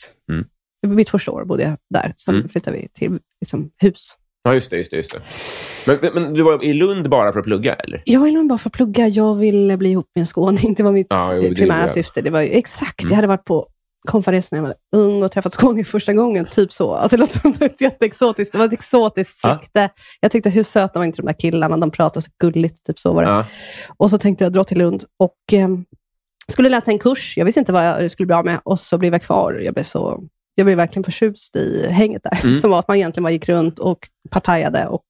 Mitt 0.86 1.10
första 1.10 1.32
år 1.32 1.46
bodde 1.46 1.64
jag 1.64 1.78
där. 1.90 2.14
Sen 2.18 2.36
Mm. 2.36 2.50
flyttade 2.50 2.78
vi 2.78 2.88
till 2.94 3.20
liksom, 3.42 3.70
hus. 3.78 4.18
Ja, 4.44 4.54
just 4.54 4.70
det. 4.70 4.78
Just 4.78 4.92
det, 4.92 4.98
just 4.98 5.14
det. 5.86 6.00
Men, 6.02 6.14
men, 6.24 6.34
du 6.34 6.44
var 6.44 6.64
i 6.64 6.74
Lund 6.74 7.10
bara 7.10 7.32
för 7.34 7.40
att 7.40 7.46
plugga, 7.46 7.74
eller? 7.74 8.02
Jag 8.06 8.20
var 8.20 8.28
nog 8.28 8.48
bara 8.48 8.58
för 8.58 8.70
att 8.70 8.74
plugga. 8.74 9.08
Jag 9.08 9.36
ville 9.36 9.78
bli 9.78 9.90
ihop 9.90 10.06
med 10.16 10.22
en 10.22 10.26
skåning. 10.26 10.74
Det 10.74 10.84
var 10.84 10.92
mitt 10.92 11.08
Ja, 11.10 11.34
jo, 11.36 11.56
primära 11.56 11.78
är 11.80 11.88
det. 11.88 11.90
syfte. 11.90 12.22
Det 12.22 12.30
var 12.30 12.42
ju, 12.42 12.50
exakt. 12.50 13.02
Mm. 13.02 13.10
Jag 13.10 13.16
hade 13.16 13.28
varit 13.28 13.44
på 13.46 13.68
konferens 14.08 14.52
när 14.52 14.60
jag 14.60 14.64
var 14.64 14.76
ung 14.96 15.24
och 15.24 15.32
träffat 15.32 15.54
skåningar 15.54 15.84
första 15.86 16.14
gången. 16.14 16.46
Typ 16.52 16.72
så. 16.74 16.94
Alltså, 16.94 17.18
det 17.18 17.20
låter 17.22 17.40
som 17.40 17.54
ett 17.60 17.82
jätteexotiskt. 17.82 18.52
Det 18.52 18.58
var 18.58 18.66
ett 18.66 18.74
exotiskt 18.74 19.38
sikte. 19.40 19.90
Jag 20.20 20.32
tyckte, 20.32 20.50
hur 20.50 20.64
söta 20.64 21.00
var 21.00 21.06
inte 21.06 21.22
de 21.22 21.26
där 21.26 21.34
killarna? 21.40 21.78
De 21.78 21.92
pratade 21.92 22.22
så 22.26 22.32
gulligt. 22.42 22.86
Typ 22.86 23.00
så 23.00 23.14
var 23.14 23.24
det. 23.24 23.30
Ja. 23.30 23.46
Och 23.98 24.10
så 24.10 24.18
tänkte 24.18 24.44
jag 24.46 24.54
dra 24.54 24.64
till 24.64 24.78
Lund 24.78 25.04
och 25.20 25.54
eh, 25.54 25.70
skulle 26.48 26.70
läsa 26.70 26.92
en 26.92 27.00
kurs. 27.00 27.34
Jag 27.38 27.46
visste 27.46 27.60
inte 27.60 27.72
vad 27.74 27.86
jag 27.86 28.12
skulle 28.12 28.28
bli 28.28 28.36
av 28.36 28.46
med 28.46 28.60
och 28.64 28.80
så 28.80 28.98
blev 28.98 29.14
jag 29.14 29.22
kvar. 29.22 29.54
Jag 29.54 29.74
blev, 29.74 29.84
så, 29.84 30.24
jag 30.56 30.66
blev 30.66 30.78
verkligen 30.78 31.04
förtjust 31.04 31.56
i 31.56 31.88
hänget 31.90 32.24
där. 32.24 32.40
Mm. 32.44 32.60
Som 32.60 32.72
var 32.72 32.80
att 32.80 32.88
man 32.88 32.98
egentligen 32.98 33.24
bara 33.24 33.32
gick 33.32 33.50
runt 33.50 33.80
och 33.80 34.00
partajade 34.30 34.88
och 34.88 35.06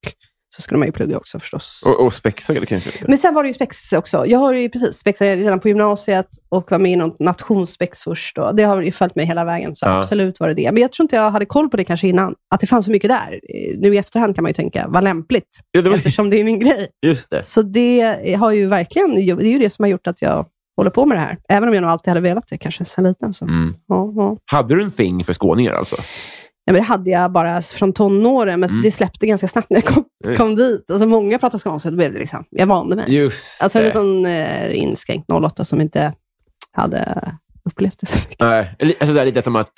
så 0.56 0.62
skulle 0.62 0.78
man 0.78 0.88
ju 0.88 0.92
plugga 0.92 1.16
också 1.16 1.38
förstås. 1.40 1.82
Och, 1.86 2.00
och 2.06 2.12
spexade 2.12 2.66
kanske? 2.66 2.90
Men 3.08 3.18
sen 3.18 3.34
var 3.34 3.42
det 3.42 3.46
ju 3.46 3.52
spex 3.52 3.92
också. 3.92 4.26
Jag 4.26 4.38
har 4.38 4.52
ju 4.52 4.68
precis 4.68 4.96
spexat 4.96 5.24
redan 5.26 5.60
på 5.60 5.68
gymnasiet 5.68 6.26
och 6.48 6.70
var 6.70 6.78
med 6.78 6.92
i 6.92 6.96
något 6.96 7.18
nationsspex 7.20 8.02
först. 8.02 8.38
Och 8.38 8.56
det 8.56 8.62
har 8.62 8.82
ju 8.82 8.92
följt 8.92 9.14
mig 9.14 9.26
hela 9.26 9.44
vägen, 9.44 9.76
så 9.76 9.86
Ja. 9.86 10.00
absolut 10.00 10.40
var 10.40 10.48
det 10.48 10.54
det. 10.54 10.72
Men 10.72 10.82
jag 10.82 10.92
tror 10.92 11.04
inte 11.04 11.16
jag 11.16 11.30
hade 11.30 11.46
koll 11.46 11.68
på 11.68 11.76
det 11.76 11.84
kanske 11.84 12.08
innan, 12.08 12.34
att 12.54 12.60
det 12.60 12.66
fanns 12.66 12.84
så 12.84 12.90
mycket 12.90 13.10
där. 13.10 13.40
Nu 13.78 13.94
i 13.94 13.98
efterhand 13.98 14.34
kan 14.34 14.42
man 14.42 14.50
ju 14.50 14.54
tänka, 14.54 14.86
vad 14.88 15.04
lämpligt, 15.04 15.48
Ja, 15.70 15.82
det 15.82 15.90
var, 15.90 15.96
eftersom 15.96 16.30
det 16.30 16.40
är 16.40 16.44
min 16.44 16.58
grej. 16.60 16.88
just 17.06 17.30
det. 17.30 17.42
Så 17.42 17.62
det 17.62 18.36
har 18.38 18.52
ju 18.52 18.66
verkligen, 18.66 19.14
det 19.14 19.20
är 19.20 19.40
ju 19.52 19.58
det 19.58 19.70
som 19.70 19.82
har 19.82 19.90
gjort 19.90 20.06
att 20.06 20.22
jag 20.22 20.46
håller 20.76 20.90
på 20.90 21.06
med 21.06 21.16
det 21.16 21.20
här. 21.20 21.38
Även 21.48 21.68
om 21.68 21.74
jag 21.74 21.80
nog 21.82 21.90
alltid 21.90 22.08
hade 22.08 22.20
velat 22.20 22.48
det, 22.48 22.58
kanske 22.58 22.84
sen 22.84 23.04
liten. 23.04 23.34
Så. 23.34 23.44
Mm. 23.44 23.74
Ja, 23.88 24.12
ja. 24.16 24.36
Hade 24.52 24.74
du 24.74 24.82
en 24.82 24.90
thing 24.90 25.24
för 25.24 25.34
skåningar 25.34 25.72
alltså? 25.72 25.96
Ja, 26.64 26.72
men 26.72 26.74
det 26.74 26.86
hade 26.88 27.10
jag 27.10 27.32
bara 27.32 27.62
från 27.62 27.92
tonåren, 27.92 28.60
men 28.60 28.70
Mm. 28.70 28.82
det 28.82 28.90
släppte 28.90 29.26
ganska 29.26 29.48
snabbt 29.48 29.70
när 29.70 29.76
jag 29.84 29.94
kom, 29.94 30.04
kom 30.36 30.54
dit. 30.54 30.90
Alltså, 30.90 31.08
många 31.08 31.38
pratade 31.38 31.62
skånska, 31.62 31.90
då 31.90 31.96
blev 31.96 32.12
det 32.12 32.18
liksom, 32.18 32.44
jag 32.50 32.66
vande 32.66 32.96
mig. 32.96 33.14
Just 33.14 33.62
Alltså 33.62 33.78
en 33.78 33.84
det. 33.84 33.92
sån 33.92 34.26
eh, 34.26 34.78
inskränkt 34.78 35.30
08 35.30 35.64
som 35.64 35.80
inte 35.80 36.12
hade 36.72 37.32
upplevt 37.64 37.98
det 38.00 38.06
så 38.06 38.18
mycket. 38.18 38.40
Nej, 38.40 38.74
eller- 38.78 38.94
alltså 39.00 39.14
det 39.14 39.20
är 39.20 39.24
lite 39.24 39.42
som 39.42 39.56
att 39.56 39.72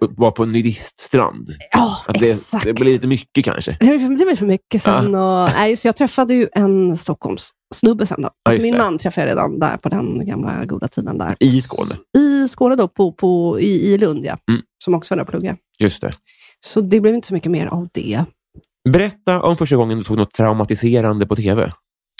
vara 0.00 0.30
på 0.30 0.42
en 0.42 0.52
nudiststrand. 0.52 1.48
Ja, 1.70 1.96
Att 2.06 2.18
det, 2.18 2.30
exakt. 2.30 2.64
det 2.64 2.72
blir 2.72 2.84
lite 2.92 3.06
mycket 3.06 3.44
kanske. 3.44 3.76
Det 3.80 3.86
blev, 3.86 3.98
för- 3.98 4.08
det 4.18 4.24
blev 4.24 4.36
för 4.36 4.46
mycket 4.46 4.82
sen. 4.82 5.14
Och, 5.14 5.50
nej, 5.56 5.76
så 5.76 5.88
jag 5.88 5.96
träffade 5.96 6.34
ju 6.34 6.48
en 6.52 6.96
Stockholms 6.96 7.50
snubbe 7.74 8.06
sen. 8.06 8.22
Då. 8.22 8.28
Alltså 8.28 8.56
just 8.56 8.62
min 8.62 8.72
det. 8.72 8.78
man 8.78 8.98
träffade 8.98 9.26
jag 9.26 9.30
redan 9.30 9.58
där 9.58 9.76
på 9.76 9.88
den 9.88 10.26
gamla 10.26 10.64
goda 10.64 10.88
tiden. 10.88 11.18
där. 11.18 11.36
I 11.40 11.62
Skåne? 11.62 11.94
I 12.18 12.48
Skåne 12.48 12.76
då, 12.76 12.88
på, 12.88 13.12
på, 13.12 13.60
i, 13.60 13.92
i 13.92 13.98
Lund 13.98 14.24
ja. 14.24 14.36
Mm. 14.50 14.62
Som 14.84 14.94
också 14.94 15.14
var 15.14 15.16
där 15.16 15.22
och 15.24 15.28
pluggade. 15.30 15.56
Just 15.78 16.00
det. 16.00 16.10
Så 16.66 16.80
det 16.80 17.00
blev 17.00 17.14
inte 17.14 17.26
så 17.28 17.34
mycket 17.34 17.52
mer 17.52 17.66
av 17.66 17.88
det. 17.92 18.24
Berätta 18.88 19.42
om 19.42 19.56
första 19.56 19.76
gången 19.76 19.98
du 19.98 20.04
såg 20.04 20.16
något 20.16 20.34
traumatiserande 20.34 21.26
på 21.26 21.36
tv. 21.36 21.72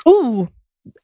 Oh! 0.04 0.46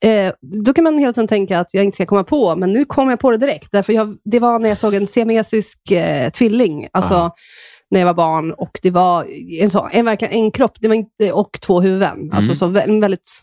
Eh, 0.05 0.33
då 0.65 0.73
kan 0.73 0.85
man 0.85 0.99
hela 0.99 1.13
tiden 1.13 1.29
tänka 1.29 1.59
att 1.61 1.75
jag 1.75 1.85
inte 1.85 1.95
ska 1.95 2.07
komma 2.07 2.25
på, 2.25 2.57
men 2.57 2.73
nu 2.73 2.85
kom 2.85 3.11
jag 3.11 3.21
på 3.21 3.31
det 3.31 3.37
direkt. 3.37 3.73
Därför 3.73 3.93
jag, 3.93 4.17
det 4.25 4.39
var 4.39 4.59
när 4.59 4.69
jag 4.69 4.79
såg 4.79 4.95
en 4.95 5.07
siamesisk 5.07 5.91
eh, 5.91 6.31
tvilling, 6.31 6.89
alltså 6.93 7.15
Ah. 7.15 7.35
när 7.90 8.01
jag 8.01 8.07
var 8.07 8.15
barn. 8.15 8.53
Och 8.53 8.79
det 8.83 8.90
var 8.90 9.27
en, 9.61 9.71
så, 9.71 9.88
en, 9.92 10.05
verkligen 10.05 10.35
en 10.35 10.51
kropp 10.51 10.73
det 10.81 10.88
var 10.88 10.94
inte, 10.94 11.33
och 11.33 11.59
två 11.61 11.81
huvuden. 11.81 12.19
Mm. 12.21 12.33
Alltså 12.33 12.55
så 12.55 12.77
en 12.79 13.01
väldigt... 13.01 13.42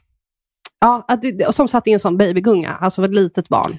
Ja, 0.80 1.06
det, 1.22 1.56
som 1.56 1.68
satt 1.68 1.88
i 1.88 1.92
en 1.92 2.00
sån 2.00 2.18
babygunga, 2.18 2.70
alltså 2.70 3.06
ett 3.06 3.14
litet 3.14 3.50
barn. 3.50 3.78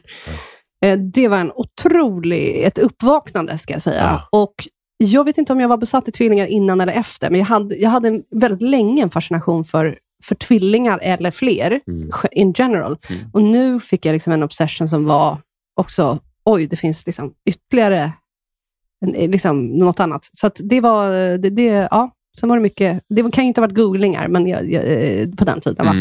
Eh, 0.84 0.98
det 0.98 1.28
var 1.28 1.38
en 1.38 1.52
otrolig, 1.54 2.62
ett 2.64 2.78
uppvaknande 2.78 3.58
ska 3.58 3.72
jag 3.72 3.82
säga. 3.82 4.22
Och 4.32 4.54
jag 4.98 5.24
vet 5.24 5.38
inte 5.38 5.52
om 5.52 5.60
jag 5.60 5.68
var 5.68 5.76
besatt 5.76 6.08
i 6.08 6.12
tvillingar 6.12 6.46
innan 6.46 6.80
eller 6.80 6.92
efter, 6.92 7.30
men 7.30 7.38
jag 7.40 7.46
hade, 7.46 7.74
jag 7.76 7.90
hade 7.90 8.08
en- 8.08 8.22
väldigt 8.30 8.62
länge 8.62 9.02
en 9.02 9.10
fascination 9.10 9.64
för, 9.64 9.98
för 10.24 10.34
tvillingar 10.34 10.98
eller 11.02 11.30
fler, 11.30 11.80
Mm. 11.88 12.10
in 12.32 12.52
general. 12.56 12.98
Mm. 13.08 13.22
Och 13.32 13.42
nu 13.42 13.80
fick 13.80 14.06
jag 14.06 14.12
liksom 14.12 14.32
en 14.32 14.42
obsession 14.42 14.88
som 14.88 15.04
var 15.04 15.38
också, 15.80 16.18
oj, 16.44 16.66
det 16.66 16.76
finns 16.76 17.06
liksom 17.06 17.32
ytterligare 17.50 18.12
en- 19.06 19.30
liksom 19.30 19.66
något 19.66 20.00
annat. 20.00 20.28
Så 20.32 20.50
det 20.58 20.80
var, 20.80 21.10
det, 21.38 21.50
det, 21.50 21.88
ja, 21.90 22.10
sen 22.40 22.48
var 22.48 22.56
det 22.56 22.62
mycket, 22.62 23.02
det 23.08 23.32
kan 23.32 23.44
ju 23.44 23.48
inte 23.48 23.60
ha 23.60 23.66
varit 23.66 23.76
googlingar 23.76 24.28
men 24.28 24.46
jag, 24.46 24.72
jag, 24.72 24.84
eh, 24.84 25.28
på 25.28 25.44
den 25.44 25.60
tiden. 25.60 25.86
Va? 25.86 25.92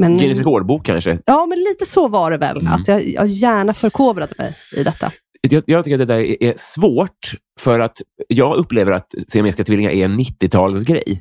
Men, 0.00 0.18
Guinness 0.18 0.38
rekordbok 0.38 0.86
kanske? 0.86 1.18
ja, 1.26 1.46
men 1.46 1.58
lite 1.58 1.86
så 1.86 2.08
var 2.08 2.30
det 2.30 2.36
väl, 2.38 2.56
Mm. 2.60 2.72
att 2.72 2.88
jag, 2.88 3.08
jag 3.08 3.26
gärna 3.28 3.74
förkovrade 3.74 4.32
mig 4.38 4.54
i 4.76 4.82
detta. 4.82 5.12
Jag, 5.48 5.62
jag 5.66 5.84
tycker 5.84 5.94
att 6.02 6.08
det 6.08 6.14
där 6.14 6.20
är, 6.20 6.42
är 6.42 6.54
svårt, 6.56 7.34
för 7.60 7.80
att 7.80 8.02
jag 8.28 8.56
upplever 8.56 8.92
att 8.92 9.14
siamesiska 9.28 9.64
tvillingar 9.64 9.90
är 9.90 10.04
en 10.04 10.18
90-talsgrej. 10.20 11.18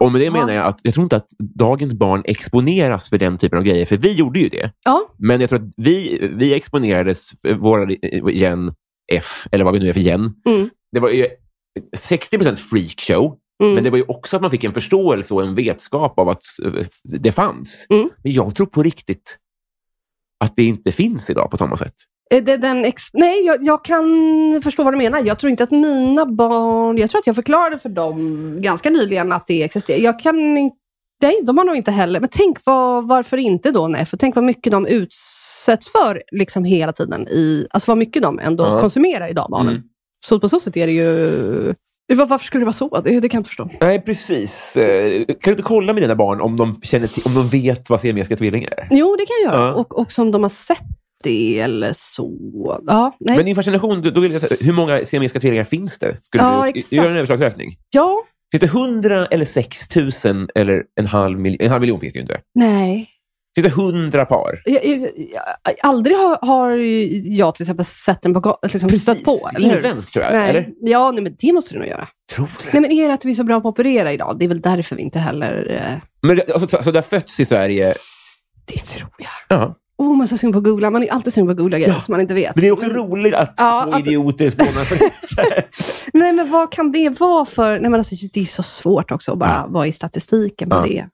Och 0.00 0.12
med 0.12 0.20
det 0.20 0.24
Ja. 0.24 0.32
menar 0.32 0.52
jag 0.52 0.66
att 0.66 0.80
jag 0.82 0.94
tror 0.94 1.02
inte 1.04 1.16
att 1.16 1.26
dagens 1.38 1.94
barn 1.94 2.22
exponeras 2.24 3.08
för 3.10 3.18
den 3.18 3.38
typen 3.38 3.58
av 3.58 3.64
grejer, 3.64 3.86
för 3.86 3.96
vi 3.96 4.12
gjorde 4.12 4.38
ju 4.40 4.48
det. 4.48 4.70
Ja, 4.84 5.14
Men 5.18 5.40
jag 5.40 5.50
tror 5.50 5.58
att 5.62 5.72
vi, 5.76 6.18
vi 6.34 6.54
exponerades, 6.54 7.30
våra 7.58 7.88
gen 8.32 8.72
F, 9.12 9.46
eller 9.52 9.64
vad 9.64 9.72
vi 9.74 9.80
nu 9.80 9.88
är 9.88 9.92
för 9.92 10.00
gen. 10.00 10.32
Mm. 10.48 10.70
Det 10.92 11.00
var 11.00 11.08
ju 11.10 11.26
60% 11.96 12.56
freakshow, 12.56 13.34
mm. 13.62 13.74
men 13.74 13.84
det 13.84 13.90
var 13.90 13.98
ju 13.98 14.04
också 14.08 14.36
att 14.36 14.42
man 14.42 14.50
fick 14.50 14.64
en 14.64 14.74
förståelse 14.74 15.34
och 15.34 15.42
en 15.42 15.54
vetskap 15.54 16.18
av 16.18 16.28
att 16.28 16.42
eh, 16.64 16.86
det 17.04 17.32
fanns. 17.32 17.86
Mm. 17.90 18.10
Men 18.22 18.32
jag 18.32 18.54
tror 18.54 18.66
på 18.66 18.82
riktigt 18.82 19.38
att 20.44 20.56
det 20.56 20.64
inte 20.64 20.92
finns 20.92 21.30
idag 21.30 21.50
på 21.50 21.56
samma 21.56 21.76
sätt. 21.76 21.94
Nej, 23.12 23.46
jag, 23.46 23.64
jag 23.64 23.84
kan 23.84 24.04
förstå 24.62 24.84
vad 24.84 24.92
du 24.92 24.96
menar. 24.96 25.22
Jag 25.24 25.38
tror 25.38 25.50
inte 25.50 25.64
att 25.64 25.70
mina 25.70 26.26
barn... 26.26 26.98
Jag 26.98 27.10
tror 27.10 27.18
att 27.18 27.26
jag 27.26 27.36
förklarade 27.36 27.78
för 27.78 27.88
dem 27.88 28.56
ganska 28.62 28.90
nyligen 28.90 29.32
att 29.32 29.46
det 29.46 29.62
existerar. 29.62 29.98
Jag 29.98 30.20
kan 30.20 30.56
inte... 30.56 30.76
Nej, 31.22 31.40
de 31.42 31.58
har 31.58 31.64
nog 31.64 31.76
inte 31.76 31.90
heller. 31.90 32.20
Men 32.20 32.28
tänk 32.32 32.58
vad, 32.64 33.08
varför 33.08 33.36
inte 33.36 33.70
då? 33.70 33.88
Nej, 33.88 34.06
för 34.06 34.16
tänk 34.16 34.34
vad 34.34 34.44
mycket 34.44 34.70
de 34.70 34.86
utsätts 34.86 35.92
för 35.92 36.22
liksom 36.32 36.64
hela 36.64 36.92
tiden. 36.92 37.28
I, 37.28 37.66
alltså 37.70 37.90
vad 37.90 37.98
mycket 37.98 38.22
de 38.22 38.38
ändå 38.38 38.64
Ja. 38.64 38.80
konsumerar 38.80 39.28
idag, 39.28 39.46
barnen. 39.50 39.72
Mm. 39.72 39.82
Så 40.26 40.40
på 40.40 40.48
så 40.48 40.60
sätt 40.60 40.76
är 40.76 40.86
det 40.86 40.92
ju... 40.92 41.74
Var- 42.14 42.26
Varför 42.26 42.44
skulle 42.46 42.60
det 42.60 42.64
vara 42.66 42.72
så? 42.72 43.00
Det, 43.00 43.20
det 43.20 43.28
kan 43.28 43.38
jag 43.38 43.40
inte 43.40 43.48
förstå. 43.48 43.70
Nej, 43.80 44.00
precis. 44.00 44.76
Eh, 44.76 45.24
Kan 45.26 45.34
du 45.44 45.50
inte 45.50 45.62
kolla 45.62 45.92
med 45.92 46.02
dina 46.02 46.14
barn 46.16 46.40
om 46.40 46.56
de, 46.56 46.80
känner 46.82 47.06
till, 47.06 47.22
om 47.26 47.34
de 47.34 47.48
vet 47.48 47.90
vad 47.90 48.00
siamesiska 48.00 48.36
tvillingar 48.36 48.70
är? 48.76 48.88
Jo, 48.90 49.16
det 49.18 49.26
kan 49.26 49.34
jag 49.44 49.52
göra. 49.60 49.68
Ja. 49.68 49.74
Och, 49.74 49.98
och 49.98 50.12
som 50.12 50.30
de 50.30 50.42
har 50.42 50.50
sett 50.50 50.82
det 51.24 51.58
eller 51.60 51.90
så. 51.94 52.80
Ja, 52.86 53.16
nej. 53.20 53.36
Men 53.36 53.44
din 53.46 53.54
fascination, 53.54 54.02
då 54.14 54.20
vill 54.20 54.32
jag 54.32 54.40
säga, 54.40 54.56
hur 54.60 54.72
många 54.72 55.04
siamesiska 55.04 55.40
tvillingar 55.40 55.64
finns 55.64 55.98
det? 55.98 56.24
Skulle 56.24 56.42
Ja, 56.44 56.62
du 56.62 56.68
exakt. 56.68 56.92
göra 56.92 57.10
en 57.10 57.16
överslagsräkning? 57.16 57.76
Ja, 57.90 58.22
Finns 58.52 58.60
det 58.60 58.66
hundra 58.78 59.26
eller 59.26 59.44
sex 59.44 59.88
tusen 59.88 60.48
eller 60.54 60.82
en 61.00 61.06
halv 61.06 61.38
miljon? 61.40 61.58
En 61.60 61.70
halv 61.70 61.80
miljon 61.80 62.00
finns 62.00 62.12
det 62.12 62.18
ju 62.18 62.22
inte. 62.22 62.38
nej. 62.54 63.08
Finns 63.56 63.64
det 63.74 63.82
hundra 63.82 64.24
par? 64.26 64.62
Jag, 64.64 64.84
jag, 64.86 64.98
jag, 65.00 65.74
aldrig 65.82 66.16
har, 66.16 66.38
har 66.46 66.70
jag 67.36 67.54
till 67.54 67.62
exempel 67.62 67.84
sett 67.86 68.22
den 68.22 68.34
på 68.42 68.58
liksom 68.62 68.90
stött 68.90 69.24
på. 69.24 69.50
Eller 69.54 69.66
ingen 69.66 69.80
svensk 69.80 70.12
tror 70.12 70.24
jag, 70.24 70.32
Nej. 70.34 70.50
eller? 70.50 70.68
Ja, 70.80 71.10
nej, 71.10 71.22
men 71.22 71.36
det 71.38 71.52
måste 71.52 71.74
du 71.74 71.78
nog 71.78 71.88
göra. 71.88 72.08
Tror 72.32 72.46
det. 72.64 72.72
Nej, 72.72 72.82
men 72.82 72.90
är 72.92 73.08
det 73.08 73.14
att 73.14 73.24
vi 73.24 73.30
är 73.30 73.34
så 73.34 73.44
bra 73.44 73.60
på 73.60 73.68
att 73.68 73.72
operera 73.72 74.12
idag? 74.12 74.36
Det 74.38 74.44
är 74.44 74.48
väl 74.48 74.60
därför 74.60 74.96
vi 74.96 75.02
inte 75.02 75.18
heller... 75.18 75.70
Eh, 75.70 75.98
Men 76.22 76.36
det- 76.36 76.52
alltså, 76.52 76.76
så, 76.76 76.82
så 76.82 76.90
det 76.90 76.98
har 76.98 77.02
fötts 77.02 77.40
i 77.40 77.44
Sverige? 77.44 77.94
det 78.64 78.80
tror 78.84 79.10
jag. 79.18 79.58
Ja. 79.58 79.74
Oh, 79.98 80.08
man 80.16 80.20
är 80.22 80.26
så 80.28 80.36
sugen 80.38 80.52
på 80.52 80.58
att 80.58 80.64
googla. 80.64 80.90
Man 80.90 81.02
är 81.02 81.12
alltid 81.12 81.32
sugen 81.32 81.46
på 81.46 81.50
att 81.50 81.56
googla 81.58 81.78
grejer 81.78 81.92
Ja. 81.94 82.00
som 82.00 82.12
man 82.12 82.20
inte 82.20 82.34
vet. 82.34 82.54
Men 82.54 82.62
det 82.62 82.68
är 82.68 82.72
också 82.72 82.88
roligt 82.88 83.34
att 83.34 83.54
Ja, 83.56 83.82
två 83.90 83.92
att- 83.96 84.00
idioter 84.06 84.50
spånar. 84.50 84.86
Nej, 86.12 86.32
men 86.32 86.50
vad 86.50 86.72
kan 86.72 86.92
det 86.92 87.20
vara 87.20 87.44
för... 87.44 87.70
Nej, 87.80 87.90
men 87.90 87.94
alltså, 87.94 88.14
det 88.32 88.40
är 88.40 88.44
så 88.44 88.62
svårt 88.62 89.10
också 89.10 89.32
att 89.32 89.38
bara 89.38 89.50
Ja. 89.50 89.72
vara 89.72 89.86
i 89.86 89.92
statistiken 89.92 90.70
på 90.70 90.76
Ja. 90.76 90.82
det. 90.82 91.06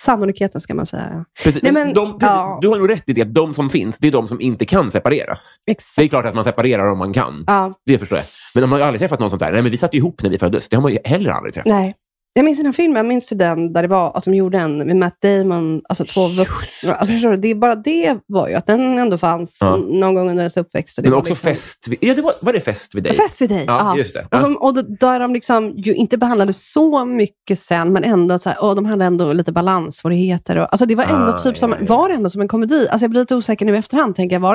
Sannolikheten 0.00 0.60
ska 0.60 0.74
man 0.74 0.86
säga. 0.86 1.24
Precis. 1.44 1.62
Nej, 1.62 1.72
men 1.72 1.94
de, 1.94 2.18
ja. 2.20 2.58
Du 2.62 2.68
har 2.68 2.76
nog 2.78 2.90
rätt 2.90 3.02
i 3.06 3.12
det 3.12 3.22
att 3.22 3.34
de 3.34 3.54
som 3.54 3.70
finns, 3.70 3.98
det 3.98 4.08
är 4.08 4.12
de 4.12 4.28
som 4.28 4.40
inte 4.40 4.64
kan 4.64 4.90
separeras. 4.90 5.56
Exakt. 5.66 5.96
Det 5.96 6.02
är 6.04 6.08
klart 6.08 6.24
att 6.24 6.34
man 6.34 6.44
separerar 6.44 6.90
om 6.92 6.98
man 6.98 7.12
kan. 7.12 7.44
Ja, 7.46 7.72
Det 7.86 7.98
förstår 7.98 8.18
jag. 8.18 8.26
Men 8.54 8.70
man 8.70 8.80
har 8.80 8.86
aldrig 8.86 9.00
träffat 9.00 9.20
någon 9.20 9.30
sånt 9.30 9.40
där. 9.40 9.52
Nej, 9.52 9.62
men 9.62 9.70
vi 9.70 9.76
satt 9.76 9.94
ihop 9.94 10.22
när 10.22 10.30
vi 10.30 10.38
föddes. 10.38 10.68
Det 10.68 10.76
har 10.76 10.82
man 10.82 10.92
ju 10.92 10.98
heller 11.04 11.30
aldrig 11.30 11.54
träffat. 11.54 11.68
nej. 11.70 11.94
Jag 12.34 12.44
minns 12.44 12.58
den 12.58 12.66
här 12.66 12.72
filmen, 12.72 12.96
jag 12.96 13.06
minns 13.06 13.28
den 13.28 13.72
där 13.72 13.82
det 13.82 13.88
var 13.88 14.16
att 14.16 14.24
de 14.24 14.34
gjorde 14.34 14.58
en 14.58 14.78
med 14.78 14.96
Matt 14.96 15.16
Damon, 15.22 15.82
alltså 15.88 16.04
två 16.04 16.26
vuxna. 16.28 16.94
Alltså, 16.94 17.12
förstår 17.14 17.30
du, 17.30 17.36
det 17.36 17.48
är 17.50 17.54
bara 17.54 17.74
det 17.74 18.16
var 18.26 18.48
ju 18.48 18.54
att 18.54 18.66
den 18.66 18.98
ändå 18.98 19.18
fanns 19.18 19.58
Ja. 19.60 19.76
någon 19.76 20.14
gång 20.14 20.28
under 20.30 20.42
ens 20.42 20.56
uppväxt. 20.56 20.98
Och 20.98 21.02
det 21.04 21.08
Men 21.08 21.12
var 21.14 21.20
också 21.20 21.30
liksom, 21.30 21.50
fest. 21.50 21.88
Vid, 21.88 21.98
ja, 22.02 22.14
det 22.14 22.22
var, 22.22 22.32
var 22.40 22.52
det 22.52 22.60
fest 22.60 22.94
vid 22.94 23.02
dig? 23.04 23.14
Fest 23.14 23.40
vid 23.40 23.48
dig. 23.48 23.64
Ja, 23.66 23.96
just 23.96 24.14
det. 24.14 24.26
Ja. 24.30 24.36
Och, 24.36 24.40
som, 24.42 24.56
och 24.56 24.74
då, 24.74 24.82
där 24.82 25.20
de 25.20 25.32
liksom 25.32 25.72
ju 25.76 25.94
inte 25.94 26.18
behandlade 26.18 26.52
så 26.52 27.04
mycket 27.04 27.58
sen, 27.58 27.92
men 27.92 28.04
ändå 28.04 28.38
så 28.38 28.48
här, 28.48 28.58
åh, 28.60 28.74
de 28.74 28.84
hade 28.84 29.04
ändå 29.04 29.32
lite 29.32 29.52
balanssvårigheter. 29.52 30.56
Och, 30.58 30.72
alltså 30.72 30.86
det 30.86 30.94
var 30.94 31.04
ändå 31.04 31.32
Ah, 31.32 31.38
typ 31.38 31.58
som, 31.58 31.70
ja, 31.70 31.76
ja. 31.80 31.86
var 31.96 32.08
det 32.08 32.14
ändå 32.14 32.30
som 32.30 32.40
en 32.40 32.48
komedi? 32.48 32.88
Alltså 32.90 33.04
jag 33.04 33.10
blir 33.10 33.20
lite 33.20 33.34
osäker 33.36 33.66
nu 33.66 33.74
i 33.74 33.78
efterhand. 33.78 34.16
Tänker 34.16 34.36
jag, 34.36 34.40
var 34.40 34.54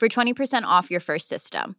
for 0.00 0.08
20% 0.08 0.64
off 0.80 0.90
your 0.90 1.00
first 1.00 1.28
system. 1.28 1.74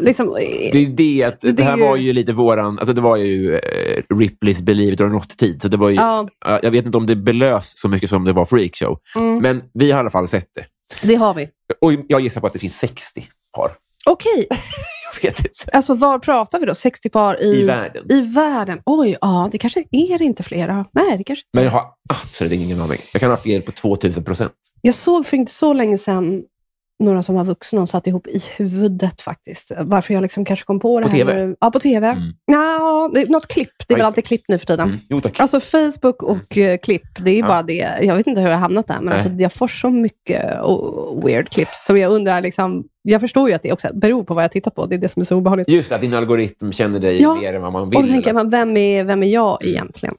Liksom, 0.00 0.28
eh, 0.28 0.32
Det 0.72 0.78
är 0.78 0.86
det 0.88 1.24
att 1.24 1.40
det, 1.40 1.52
Det 1.52 1.62
är 1.62 1.66
här 1.66 1.76
ju- 1.76 1.82
var 1.82 1.96
ju 1.96 2.12
lite 2.12 2.32
våran... 2.32 2.78
Alltså 2.78 2.92
det 2.92 3.00
var 3.00 3.16
ju 3.16 3.56
eh, 3.56 4.02
Ripleys 4.18 4.62
Believe 4.62 4.92
it 4.92 5.00
or 5.00 5.08
not-tid. 5.08 5.62
Så 5.62 5.68
det 5.68 5.76
var 5.76 5.88
ju, 5.88 5.94
ja, 5.96 6.28
ja, 6.44 6.60
jag 6.62 6.70
vet 6.70 6.86
inte 6.86 6.98
om 6.98 7.06
det 7.06 7.16
belös 7.16 7.72
så 7.80 7.88
mycket 7.88 8.10
som 8.10 8.24
det 8.24 8.32
var 8.32 8.44
freakshow. 8.44 8.98
mm, 9.16 9.38
Men 9.42 9.62
vi 9.74 9.90
har 9.90 9.98
i 9.98 10.00
alla 10.00 10.10
fall 10.10 10.28
sett 10.28 10.54
det. 10.54 10.66
det 11.02 11.14
har 11.14 11.34
vi. 11.34 11.48
Och 11.80 11.92
jag 12.08 12.20
gissar 12.20 12.40
på 12.40 12.46
att 12.46 12.52
det 12.52 12.58
finns 12.58 12.78
60 12.78 13.28
par. 13.56 13.76
Okej, 14.06 14.46
Jag 15.14 15.30
vet 15.30 15.38
inte. 15.38 15.70
alltså 15.72 15.94
var 15.94 16.18
pratar 16.18 16.60
vi 16.60 16.66
då? 16.66 16.74
60 16.74 17.10
par 17.10 17.42
i, 17.42 17.60
I 17.60 17.64
världen. 17.64 18.12
i 18.12 18.20
världen? 18.20 18.80
Oj, 18.86 19.16
ja, 19.20 19.48
det 19.52 19.58
kanske 19.58 19.84
är 19.90 20.18
det 20.18 20.24
inte 20.24 20.42
flera. 20.42 20.84
Nej, 20.92 21.18
det 21.18 21.24
kanske 21.24 21.44
Men 21.52 21.64
jag 21.64 21.70
har 21.70 21.84
absolut 22.08 22.52
ingen 22.52 22.80
aning. 22.80 22.98
Jag 23.12 23.20
kan 23.20 23.30
ha 23.30 23.36
fel 23.36 23.62
på 23.62 23.72
2000 23.72 24.24
procent. 24.24 24.52
Jag 24.82 24.94
såg 24.94 25.26
för 25.26 25.36
inte 25.36 25.52
så 25.52 25.72
länge 25.72 25.98
sedan 25.98 26.42
några 26.98 27.22
som 27.22 27.34
var 27.34 27.44
vuxna 27.44 27.80
och 27.82 27.88
satt 27.88 28.06
ihop 28.06 28.26
i 28.26 28.42
huvudet 28.56 29.20
faktiskt. 29.20 29.72
Varför 29.80 30.14
jag 30.14 30.22
liksom 30.22 30.44
kanske 30.44 30.64
kom 30.64 30.80
på 30.80 31.00
det 31.00 31.06
På 31.06 31.10
här. 31.12 31.18
TV? 31.18 31.46
nu. 31.46 31.56
Ja, 31.60 31.70
på 31.70 31.80
TV. 31.80 32.06
Mm. 32.06 32.22
Ja, 32.46 33.10
något 33.28 33.46
klipp. 33.46 33.70
Det 33.86 33.94
är 33.94 33.98
väl 33.98 34.06
alltid 34.06 34.24
klipp 34.26 34.42
nu 34.48 34.58
för 34.58 34.66
tiden. 34.66 34.88
Mm. 34.88 35.00
Jo 35.08 35.20
tack. 35.20 35.40
Alltså 35.40 35.60
Facebook 35.60 36.22
och 36.22 36.58
eh, 36.58 36.78
klipp, 36.78 37.02
det 37.24 37.30
är 37.30 37.38
Ja. 37.40 37.46
bara 37.48 37.62
det. 37.62 37.88
Jag 38.02 38.16
vet 38.16 38.26
inte 38.26 38.40
hur 38.40 38.48
jag 38.48 38.54
har 38.54 38.60
hamnat 38.60 38.86
där, 38.86 39.00
men 39.00 39.12
alltså, 39.14 39.28
jag 39.28 39.52
får 39.52 39.68
så 39.68 39.90
mycket 39.90 40.44
weird 41.24 41.48
clips 41.50 41.84
som 41.86 41.98
jag 41.98 42.12
undrar, 42.12 42.40
liksom, 42.40 42.84
jag 43.02 43.20
förstår 43.20 43.48
ju 43.48 43.54
att 43.54 43.62
det 43.62 43.72
också 43.72 43.88
beror 43.94 44.24
på 44.24 44.34
vad 44.34 44.44
jag 44.44 44.52
tittar 44.52 44.70
på. 44.70 44.86
Det 44.86 44.94
är 44.94 44.98
det 44.98 45.08
som 45.08 45.20
är 45.20 45.24
så 45.24 45.36
obehagligt. 45.36 45.70
Just 45.70 45.92
att 45.92 46.00
din 46.00 46.14
algoritm 46.14 46.72
känner 46.72 47.00
dig 47.00 47.22
Ja. 47.22 47.34
mer 47.34 47.54
än 47.54 47.62
vad 47.62 47.72
man 47.72 47.90
vill. 47.90 47.96
Och 47.96 48.02
då 48.04 48.08
tänker 48.08 48.32
men 48.34 48.50
vem 48.50 48.76
är, 48.76 49.04
vem 49.04 49.22
är 49.22 49.28
jag 49.28 49.64
egentligen? 49.64 50.14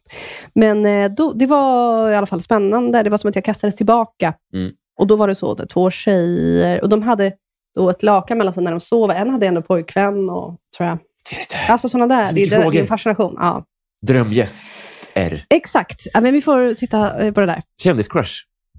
Men 0.54 0.86
eh, 0.86 1.12
då, 1.12 1.34
det 1.34 1.46
var 1.46 2.10
i 2.12 2.16
alla 2.16 2.28
fall 2.28 2.42
spännande. 2.42 3.04
Det 3.04 3.10
var 3.10 3.18
som 3.18 3.30
att 3.30 3.36
jag 3.36 3.44
kastades 3.46 3.76
tillbaka. 3.76 4.34
Mm. 4.54 4.72
Och 5.00 5.08
då 5.08 5.16
var 5.16 5.28
det 5.28 5.36
så 5.36 5.52
att 5.52 5.70
två 5.70 5.92
tjejer, 5.92 6.82
och 6.84 6.90
de 6.90 7.02
hade 7.02 7.34
då 7.76 7.90
ett 7.90 8.04
lakan 8.04 8.38
mellan 8.38 8.54
sig 8.54 8.64
när 8.64 8.72
de 8.72 8.80
sov. 8.80 9.12
En 9.12 9.30
hade 9.30 9.48
ändå 9.48 9.62
pojkvän 9.62 10.30
och 10.30 10.58
tror 10.78 10.90
jag. 10.90 10.98
Alltså 11.70 11.90
sådana 11.90 12.16
där. 12.16 12.28
Så 12.28 12.34
Det 12.36 12.44
är, 12.54 12.82
en 12.82 12.88
fascination. 12.88 13.36
Ja. 13.38 13.64
Drömgäst 14.08 14.66
R. 15.14 15.46
Exakt. 15.50 16.02
Ja, 16.14 16.22
men 16.22 16.34
vi 16.34 16.42
får 16.42 16.74
titta 16.74 17.20
eh, 17.26 17.34
på 17.34 17.40
det 17.40 17.46
där. 17.46 17.62
Kändiscrush. 17.84 18.34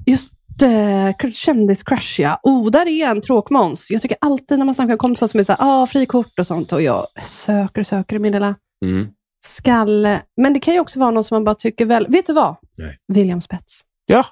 Just 0.07 0.33
det, 0.59 1.15
kändiscrush 1.33 2.21
ja. 2.21 2.41
Oh, 2.43 2.71
där 2.71 2.89
är 2.89 3.07
en 3.09 3.21
tråkmåns. 3.21 3.91
Jag 3.91 4.03
tycker 4.03 4.17
alltid 4.21 4.59
när 4.59 4.65
man 4.67 4.75
snackar 4.75 4.93
om 4.93 4.99
kompisar 4.99 5.27
som 5.27 5.41
är 5.41 5.45
så 5.45 5.53
här, 5.53 5.59
ah, 5.83 5.87
frikort 5.87 6.39
och 6.39 6.47
sånt, 6.47 6.73
och 6.73 6.83
jag 6.83 7.07
söker 7.23 7.81
och 7.81 7.87
söker 7.87 8.17
i 8.17 8.19
min 8.19 8.33
lilla 8.33 8.55
Mm. 8.85 9.09
skalle. 9.47 10.23
Men 10.37 10.53
det 10.53 10.61
kan 10.61 10.75
ju 10.75 10.81
också 10.81 11.01
vara 11.01 11.11
någon 11.11 11.25
som 11.25 11.35
man 11.35 11.45
bara 11.45 11.55
tycker 11.55 11.87
väl... 11.87 12.07
Vet 12.09 12.27
du 12.27 12.33
vad? 12.33 12.57
Nej. 12.79 12.99
William 13.13 13.41
Spets. 13.41 13.81
Ja. 14.07 14.25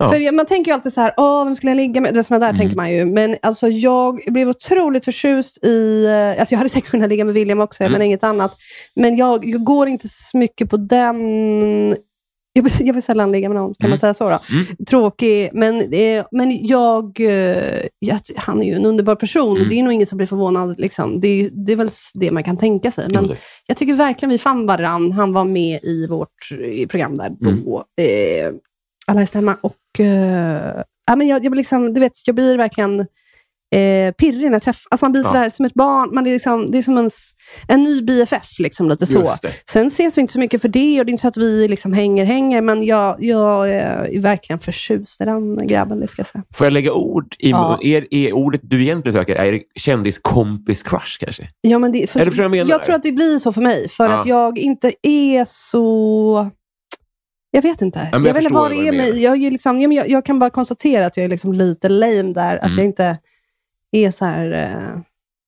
Ja. 0.00 0.12
För 0.12 0.32
man 0.32 0.46
tänker 0.46 0.70
ju 0.70 0.74
alltid 0.74 0.92
så 0.92 1.00
här, 1.00 1.14
åh, 1.16 1.44
vem 1.44 1.54
skulle 1.54 1.70
jag 1.70 1.76
ligga 1.76 2.00
med? 2.00 2.26
Sådana 2.26 2.46
där 2.46 2.52
Mm. 2.52 2.58
tänker 2.58 2.76
man 2.76 2.92
ju. 2.92 3.04
Men 3.04 3.36
alltså, 3.42 3.68
jag 3.68 4.20
blev 4.26 4.48
otroligt 4.48 5.04
förtjust 5.04 5.64
i... 5.64 6.04
eh, 6.06 6.40
Alltså, 6.40 6.52
jag 6.54 6.58
hade 6.58 6.70
säkert 6.70 6.90
kunnat 6.90 7.08
ligga 7.08 7.24
med 7.24 7.34
William 7.34 7.60
också, 7.60 7.82
Mm. 7.82 7.92
men 7.92 8.02
inget 8.02 8.24
annat. 8.24 8.56
Men 8.96 9.16
jag, 9.16 9.44
jag 9.44 9.64
går 9.64 9.88
inte 9.88 10.08
så 10.08 10.36
mycket 10.38 10.70
på 10.70 10.76
den... 10.76 11.96
Jag 12.52 12.62
vill, 12.62 12.72
jag 12.80 12.94
vill 12.94 13.02
sällan 13.02 13.32
ligga 13.32 13.48
med 13.48 13.56
någon, 13.56 13.74
kan 13.74 13.86
Mm. 13.86 13.90
man 13.90 13.98
säga 13.98 14.14
så? 14.14 14.24
Då? 14.30 14.38
Mm. 14.52 14.66
Tråkig, 14.88 15.50
men, 15.52 15.92
eh, 15.92 16.24
men 16.30 16.66
jag, 16.66 17.20
eh, 17.20 17.64
jag... 17.98 18.18
Han 18.36 18.62
är 18.62 18.66
ju 18.66 18.74
en 18.74 18.84
underbar 18.86 19.14
person. 19.14 19.56
Mm. 19.56 19.68
Det 19.68 19.74
är 19.78 19.82
nog 19.82 19.92
ingen 19.92 20.06
som 20.06 20.16
blir 20.16 20.26
förvånad. 20.26 20.78
Liksom. 20.80 21.20
Det, 21.20 21.28
är, 21.28 21.50
det 21.52 21.72
är 21.72 21.76
väl 21.76 21.88
det 22.14 22.30
man 22.30 22.42
kan 22.42 22.56
tänka 22.56 22.90
sig. 22.90 23.08
Men 23.08 23.32
jag 23.66 23.76
tycker 23.76 23.94
verkligen 23.94 24.30
vi 24.30 24.38
fann 24.38 24.66
varann. 24.66 25.12
Han 25.12 25.32
var 25.32 25.44
med 25.44 25.80
i 25.82 26.06
vårt 26.06 26.52
i 26.72 26.86
program 26.86 27.16
där 27.16 27.26
Mm. 27.26 27.64
då. 27.64 27.84
Eh, 28.02 28.52
alla 29.10 29.22
är 29.22 29.26
stämma. 29.26 29.56
Och, 29.60 30.00
eh, 30.00 30.82
ja, 31.06 31.16
men 31.16 31.26
jag, 31.26 31.44
jag, 31.44 31.52
blir 31.52 31.60
liksom, 31.60 31.94
du 31.94 32.00
vet, 32.00 32.12
jag 32.26 32.34
blir 32.34 32.56
verkligen 32.56 33.00
eh, 33.74 34.12
pirrig 34.18 34.44
när 34.44 34.52
jag 34.52 34.62
träffar... 34.62 34.88
Alltså 34.90 35.04
man 35.04 35.12
blir 35.12 35.22
Ja. 35.22 35.28
sådär 35.28 35.50
som 35.50 35.64
ett 35.64 35.74
barn. 35.74 36.14
Man 36.14 36.26
är 36.26 36.32
liksom, 36.32 36.70
det 36.70 36.78
är 36.78 36.82
som 36.82 36.98
en, 36.98 37.10
en 37.68 37.82
ny 37.82 38.02
BFF, 38.02 38.58
liksom, 38.58 38.88
lite 38.88 39.06
så. 39.06 39.34
Sen 39.70 39.86
ses 39.86 40.16
vi 40.18 40.20
inte 40.20 40.32
så 40.32 40.38
mycket 40.38 40.60
för 40.62 40.68
det 40.68 41.00
och 41.00 41.06
det 41.06 41.10
är 41.10 41.12
inte 41.12 41.20
så 41.20 41.28
att 41.28 41.36
vi 41.36 41.68
liksom 41.68 41.92
hänger, 41.92 42.24
hänger, 42.24 42.62
men 42.62 42.82
jag, 42.82 43.16
jag 43.24 43.68
eh, 43.70 44.16
är 44.16 44.20
verkligen 44.20 44.60
förtjust 44.60 45.20
i 45.20 45.24
den 45.24 45.66
grabben, 45.66 46.00
det 46.00 46.06
ska 46.06 46.20
jag 46.20 46.26
säga. 46.26 46.44
Får 46.54 46.66
jag 46.66 46.72
lägga 46.72 46.92
ord 46.92 47.34
i 47.38 47.50
Ja. 47.50 47.78
är, 47.82 48.14
är 48.14 48.32
ordet 48.32 48.60
du 48.64 48.82
egentligen 48.82 49.12
söker, 49.18 49.36
är 49.36 49.52
det 49.52 49.62
kändiskompis-crush 49.80 51.18
kanske? 51.20 51.48
Ja, 51.60 51.78
men 51.78 51.92
det, 51.92 52.10
för, 52.10 52.20
Är 52.20 52.24
det 52.24 52.30
för 52.30 52.42
jag 52.42 52.50
menar? 52.50 52.70
jag 52.70 52.82
tror 52.82 52.94
att 52.94 53.02
det 53.02 53.12
blir 53.12 53.38
så 53.38 53.52
för 53.52 53.60
mig, 53.62 53.88
för 53.88 54.04
Ja. 54.04 54.18
att 54.18 54.26
jag 54.26 54.58
inte 54.58 54.92
är 55.02 55.44
så... 55.48 56.50
Jag 57.50 57.62
vet 57.62 57.82
inte. 57.82 57.98
men 57.98 58.22
jag 58.22 58.28
jag 58.28 58.34
vet 58.34 58.42
inte 58.42 58.54
vad 58.54 58.70
det 58.70 58.88
är 58.88 58.92
med... 58.92 59.08
Jag, 59.16 59.42
är 59.42 59.50
liksom, 59.50 59.80
ja, 59.80 59.92
jag, 59.92 60.08
jag 60.10 60.24
kan 60.24 60.38
bara 60.38 60.50
konstatera 60.50 61.06
att 61.06 61.16
jag 61.16 61.24
är 61.24 61.28
liksom 61.28 61.52
lite 61.52 61.88
lame 61.88 62.22
där. 62.32 62.56
Att 62.56 62.64
Mm. 62.66 62.76
jag 62.78 62.84
inte 62.84 63.18
är 63.92 64.10
så 64.10 64.24
här... 64.24 64.52
Eh, 64.52 65.00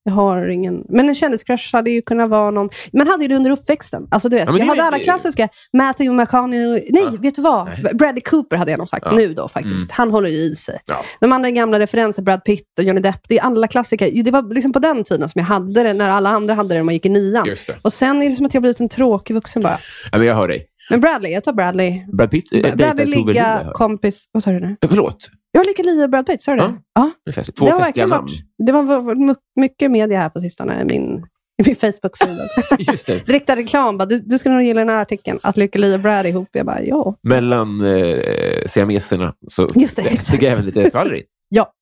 jag 0.05 0.13
har 0.13 0.47
ingen... 0.49 0.85
Men 0.89 1.09
en 1.09 1.15
kändiscrush 1.15 1.73
hade 1.77 1.91
ju 1.91 2.03
kunnat 2.03 2.31
vara 2.31 2.51
någon... 2.51 2.71
Man 2.93 3.07
hade 3.09 3.25
ju 3.25 3.29
det 3.29 3.35
under 3.37 3.51
uppväxten. 3.51 4.07
Alltså, 4.11 4.29
du 4.29 4.37
vet, 4.37 4.49
Ja, 4.53 4.59
jag 4.59 4.67
hade 4.67 4.83
alla 4.83 4.99
klassiska. 4.99 5.49
Matthew 5.73 6.23
McConaughey. 6.23 6.87
Nej, 6.91 7.03
Ja. 7.05 7.11
vet 7.21 7.35
du 7.35 7.43
vad? 7.43 7.67
Nej. 7.83 7.95
Bradley 7.95 8.21
Cooper 8.21 8.57
hade 8.57 8.71
jag 8.71 8.79
nog 8.79 8.89
sagt 8.89 9.07
Ja. 9.07 9.13
nu 9.17 9.35
då 9.35 9.49
faktiskt. 9.49 9.75
Mm. 9.75 9.89
Han 9.91 10.11
håller 10.11 10.29
ju 10.29 10.37
i 10.37 10.57
sig. 10.57 10.79
Ja. 10.87 11.05
De 11.21 11.33
andra 11.33 11.51
gamla 11.51 11.79
referenser, 11.79 12.23
Brad 12.23 12.45
Pitt 12.45 12.79
och 12.79 12.85
Johnny 12.85 13.01
Depp, 13.01 13.21
det 13.29 13.39
är 13.39 13.43
alla 13.43 13.69
klassiker. 13.69 14.23
Det 14.23 14.31
var 14.31 14.55
liksom 14.55 14.73
på 14.73 14.79
den 14.79 15.05
tiden 15.05 15.29
som 15.29 15.39
jag 15.39 15.47
hade 15.47 15.83
det, 15.83 15.93
när 15.93 16.11
alla 16.11 16.29
andra 16.31 16.55
hade 16.55 16.69
det 16.69 16.75
när 16.75 16.83
man 16.83 16.95
gick 16.95 17.07
i 17.07 17.09
nian. 17.09 17.49
Och 17.83 17.93
sen 17.93 18.23
är 18.23 18.31
det 18.31 18.37
som 18.37 18.47
att 18.47 18.55
jag 18.55 18.63
blivit 18.63 18.81
en 18.81 18.89
tråkig 18.89 19.35
vuxen 19.35 19.63
bara. 19.63 19.79
Ja, 20.13 20.19
men 20.19 20.27
jag 20.27 20.35
hör 20.35 20.49
dig. 20.49 20.67
Men 20.91 21.01
Bradley, 21.01 21.33
jag 21.33 21.45
tar 21.45 21.53
Bradley. 21.53 22.05
Brad 22.13 22.31
Pitt 22.31 22.51
Bradley 22.51 23.07
Lo, 23.07 23.27
ligga, 23.27 23.71
kompis... 23.75 24.29
Vad 24.33 24.43
sa 24.43 24.51
du 24.51 24.61
nu? 24.61 24.77
Eh, 24.83 24.89
Förlåt. 24.89 25.31
Jag 25.53 25.67
ligger 25.67 25.85
Lia 25.85 26.05
och 26.05 26.11
Brad 26.11 26.27
Pitt, 26.27 26.43
sa 26.43 26.51
du 26.53 26.57
det? 26.59 26.75
Ja. 26.95 27.11
Ja. 27.25 27.43
Två 27.57 27.67
det 27.67 27.85
festliga 27.85 28.07
namn. 28.07 28.27
varit... 28.27 28.45
Det 28.67 28.73
var 28.73 29.37
mycket 29.61 29.91
media 29.91 30.19
här 30.19 30.29
på 30.29 30.41
sistone 30.41 30.81
i 30.81 30.85
min, 30.85 31.27
i 31.63 31.67
min 31.67 31.75
Facebook-feed 31.75 32.45
också. 32.45 33.13
Riktad 33.27 33.57
reklam, 33.57 33.99
bara, 33.99 34.07
du, 34.07 34.19
du 34.19 34.39
ska 34.39 34.51
nog 34.51 34.63
gilla 34.63 34.81
den 34.81 34.89
här 34.89 35.03
artikeln. 35.03 35.39
Att 35.43 35.57
Lykke 35.57 35.79
Li 35.79 35.97
och 35.97 36.01
Brad 36.01 36.27
är 36.27 36.31
ihop. 36.31 36.49
Jag 36.53 36.67
bara, 36.67 36.83
ja. 36.83 37.17
Mellan 37.23 37.81
eh, 37.81 38.67
siameserna 38.67 39.35
så 39.49 39.69
Just 39.75 39.97
det, 39.97 40.23
sticker 40.23 40.51
även 40.51 40.65
lite 40.65 40.85
skvaller. 40.89 41.23
Ja. 41.49 41.73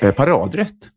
Eh, 0.00 0.14
paradrätt. 0.14 0.90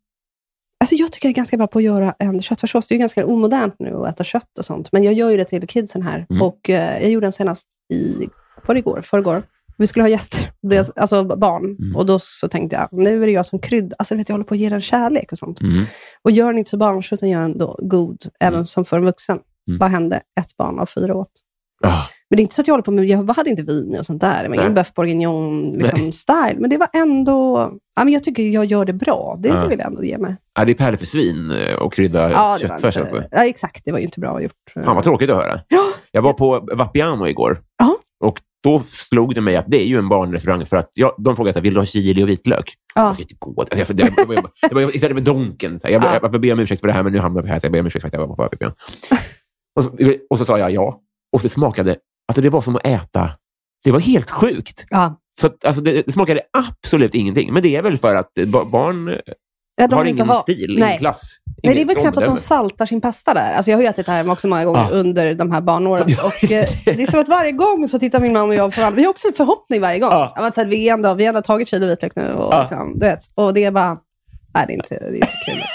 Alltså 0.80 0.96
jag 0.96 1.12
tycker 1.12 1.28
jag 1.28 1.32
är 1.32 1.36
ganska 1.36 1.58
bra 1.58 1.68
på 1.68 1.80
att 1.80 1.86
göra 1.86 2.16
en 2.20 2.42
köttfärssås. 2.42 2.88
Det 2.88 2.94
är 2.94 2.96
ju 2.96 3.00
ganska 3.00 3.26
omodernt 3.26 3.76
nu 3.80 3.96
att 3.96 4.14
äta 4.14 4.24
kött 4.24 4.58
och 4.58 4.66
sånt. 4.66 4.92
Men 4.92 5.04
jag 5.04 5.14
gör 5.14 5.30
ju 5.30 5.38
det 5.38 5.46
till 5.46 5.68
kidsen 5.68 6.02
här. 6.02 6.26
Mm. 6.30 6.42
Och 6.42 6.70
eh, 6.70 7.02
jag 7.02 7.12
gjorde 7.12 7.26
den 7.26 7.32
senast 7.32 7.68
i, 7.94 8.30
igår, 8.70 9.02
förrgår. 9.04 9.44
Vi 9.78 9.88
skulle 9.88 10.04
ha 10.04 10.10
gäster, 10.10 10.52
alltså 10.96 11.24
barn. 11.24 11.78
Mm. 11.80 11.96
Och 11.96 12.06
då 12.06 12.20
så 12.20 12.48
tänkte 12.48 12.76
jag, 12.76 12.88
nu 12.92 13.24
är 13.24 13.28
det 13.28 13.32
jag 13.32 13.46
som 13.46 13.60
krydd. 13.60 13.94
Alltså 13.98 14.16
vet, 14.16 14.30
jag 14.30 14.34
håller 14.34 14.46
på 14.46 14.54
att 14.54 14.60
ge 14.60 14.70
den 14.70 14.82
kärlek 14.82 15.32
och 15.32 15.38
sånt. 15.38 15.62
Mm. 15.62 15.86
Och 16.22 16.32
gör 16.32 16.48
den 16.48 16.58
inte 16.58 16.70
så 16.70 16.78
barnslig, 16.78 17.18
utan 17.18 17.30
gör 17.30 17.42
den 17.42 17.58
då 17.58 17.80
god, 17.82 18.26
även 18.40 18.68
som 18.68 18.86
för 18.86 18.98
en 18.98 19.06
vuxen. 19.06 19.40
Mm. 19.68 19.80
Vad 19.80 19.90
hände? 19.90 20.22
Ett 20.40 20.58
barn 20.58 20.80
av 20.80 20.86
fyra 20.86 21.16
åt. 21.16 21.32
Ah, 21.84 22.04
Men 22.30 22.38
det 22.38 22.42
är 22.42 22.44
inte 22.44 22.56
så 22.56 22.62
att 22.62 22.68
jag 22.68 22.74
håller 22.74 22.84
på 22.84 22.92
med, 22.92 23.06
jag 23.06 23.30
hade 23.34 23.50
inte 23.50 23.64
vin 23.64 23.96
och 24.00 24.06
sånt 24.06 24.22
där. 24.22 24.54
Ingen 24.54 24.74
boeuf 24.74 24.94
bourguignon 24.94 25.72
liksom, 25.74 26.12
style. 26.12 26.56
Men 26.58 26.70
det 26.70 26.78
var 26.78 26.88
ändå, 26.94 27.72
ja, 27.96 28.04
men 28.04 28.14
jag 28.14 28.24
tycker 28.24 28.44
jag 28.44 28.66
gör 28.66 28.86
det 28.86 28.94
bra. 28.94 29.36
Det, 29.40 29.50
Ja. 29.50 29.56
det 29.56 29.68
vill 29.68 29.80
jag 29.80 29.88
ändå 29.88 30.04
ge 30.04 30.18
mig. 30.18 30.36
ja, 30.56 30.66
det 30.66 30.72
är 30.72 30.76
pärlor 30.76 30.98
för 30.98 31.06
svin 31.06 31.52
eh, 31.52 31.74
och 31.76 31.94
krydda 31.94 32.32
Ja, 32.32 32.58
köttfärs 32.62 32.98
alltså. 32.98 33.24
ja, 33.32 33.46
exakt. 33.46 33.82
Det 33.86 33.92
var 33.92 34.00
ju 34.00 34.06
inte 34.06 34.20
bra 34.20 34.42
gjort. 34.42 34.52
Fan 34.74 34.96
vad 34.96 35.04
tråkigt 35.04 35.30
att 35.30 35.36
höra. 35.38 35.60
Ja. 35.68 35.84
Jag 36.12 36.22
var 36.22 36.34
på 36.34 36.68
Vapiano 36.74 37.28
igår. 37.28 37.60
Ja. 37.78 37.98
Och 38.24 38.42
då 38.64 38.80
slog 38.80 39.36
det 39.36 39.42
mig 39.42 39.56
att 39.56 39.66
det 39.68 39.82
är 39.82 39.86
ju 39.88 39.98
en 39.98 40.10
barnrestaurang 40.10 40.66
för 40.66 40.78
att 40.78 40.90
jag, 40.94 41.12
de 41.18 41.36
frågade 41.36 41.62
vill 41.62 41.74
du 41.74 41.80
ha 41.80 41.86
chili 41.86 42.24
och 42.24 42.30
vitlök? 42.30 42.74
Ja. 42.96 43.02
Jag 43.02 43.14
ska 43.14 43.22
inte 43.24 43.36
gå. 43.40 43.62
Alltså, 43.62 43.78
jag, 43.78 44.10
det, 44.70 44.76
var 44.76 44.96
istället 44.96 45.18
för 45.18 45.26
donken. 45.26 45.80
Jag, 45.84 45.92
Ja. 45.92 46.20
jag, 46.22 46.34
jag 46.34 46.42
ber 46.42 46.54
om 46.54 46.60
ursäkt 46.60 46.80
för 46.82 46.88
det 46.88 46.94
här, 46.94 47.04
men 47.04 47.14
nu 47.14 47.20
hamnar 47.20 47.42
vi 47.42 47.50
här. 47.50 47.60
Så 47.60 47.66
jag 47.66 47.72
ber 47.72 47.80
om 47.80 47.86
ursäkt 47.88 48.02
för 48.02 48.08
att 48.08 48.14
jag 48.14 48.28
var 48.28 48.36
på 48.36 48.44
Vapiano. 48.44 48.74
och, 49.80 49.84
och 50.30 50.38
så 50.38 50.46
sa 50.46 50.60
jag 50.60 50.72
ja. 50.72 51.00
Och 51.32 51.42
det 51.42 51.50
smakade... 51.50 51.96
Alltså 52.28 52.42
det 52.42 52.50
var 52.50 52.62
som 52.62 52.76
att 52.76 52.88
äta... 52.88 53.30
Det 53.84 53.92
var 53.92 54.00
helt 54.00 54.32
sjukt. 54.32 54.86
Ja. 54.90 55.20
Så 55.42 55.48
att, 55.48 55.66
alltså, 55.66 55.82
det, 55.82 56.02
det 56.06 56.12
smakade 56.12 56.42
absolut 56.58 57.16
ingenting. 57.16 57.54
Men 57.54 57.62
det 57.64 57.76
är 57.76 57.82
väl 57.82 57.98
för 57.98 58.16
att 58.16 58.38
eh, 58.38 58.46
ba- 58.46 58.66
barn 58.66 59.08
eh, 59.08 59.16
Ja, 59.80 59.88
de 59.88 59.96
har 59.96 60.06
ingen 60.06 60.28
ha- 60.30 60.42
stil, 60.42 60.76
Nej. 60.80 60.88
ingen 60.88 60.98
klass. 61.00 61.38
Nej, 61.64 61.76
det 61.76 61.82
är 61.82 61.86
väl 61.86 61.96
knappt 61.96 62.18
att 62.18 62.26
de 62.26 62.38
saltar 62.38 62.86
sin 62.86 63.02
pasta 63.02 63.34
där. 63.34 63.54
Alltså 63.54 63.72
jag 63.72 63.78
har 63.78 63.82
ju 63.82 63.88
ätit 63.88 64.06
det 64.06 64.12
här 64.12 64.32
också 64.32 64.48
många 64.48 64.66
gånger 64.66 64.82
Ja. 64.82 64.90
under 64.90 65.34
de 65.34 65.52
här 65.52 65.62
barnåren. 65.62 66.04
Och, 66.24 66.52
eh, 66.52 66.66
det 66.86 67.02
är 67.04 67.12
som 67.12 67.20
att 67.20 67.28
varje 67.28 67.52
gång 67.52 67.88
så 67.90 68.00
tittar 68.00 68.20
min 68.20 68.34
man 68.34 68.50
och 68.50 68.56
jag 68.56 68.74
på 68.74 68.80
varandra. 68.82 68.96
Vi 68.98 69.04
har 69.04 69.10
också 69.10 69.28
en 69.28 69.34
förhoppning 69.34 69.82
varje 69.82 70.00
gång. 70.00 70.10
Ja. 70.12 70.34
Att 70.36 70.58
vi, 70.58 70.90
ändå, 70.90 71.14
vi 71.14 71.24
har 71.26 71.30
ändå 71.30 71.42
tagit 71.42 71.68
chili 71.68 71.86
och 71.86 71.90
vitlök 71.90 72.16
nu. 72.16 72.34
Och, 72.34 72.54
Ja. 72.54 72.62
liksom, 72.62 73.02
och 73.36 73.54
det 73.54 73.64
är 73.64 73.72
bara... 73.72 73.98
Nej, 74.54 74.64
det 74.68 74.74
är 74.74 74.76
inte, 74.76 74.96
det 75.00 75.06
är 75.06 75.14
inte 75.16 75.28
kul. 75.46 75.56
Alltså. 75.56 75.68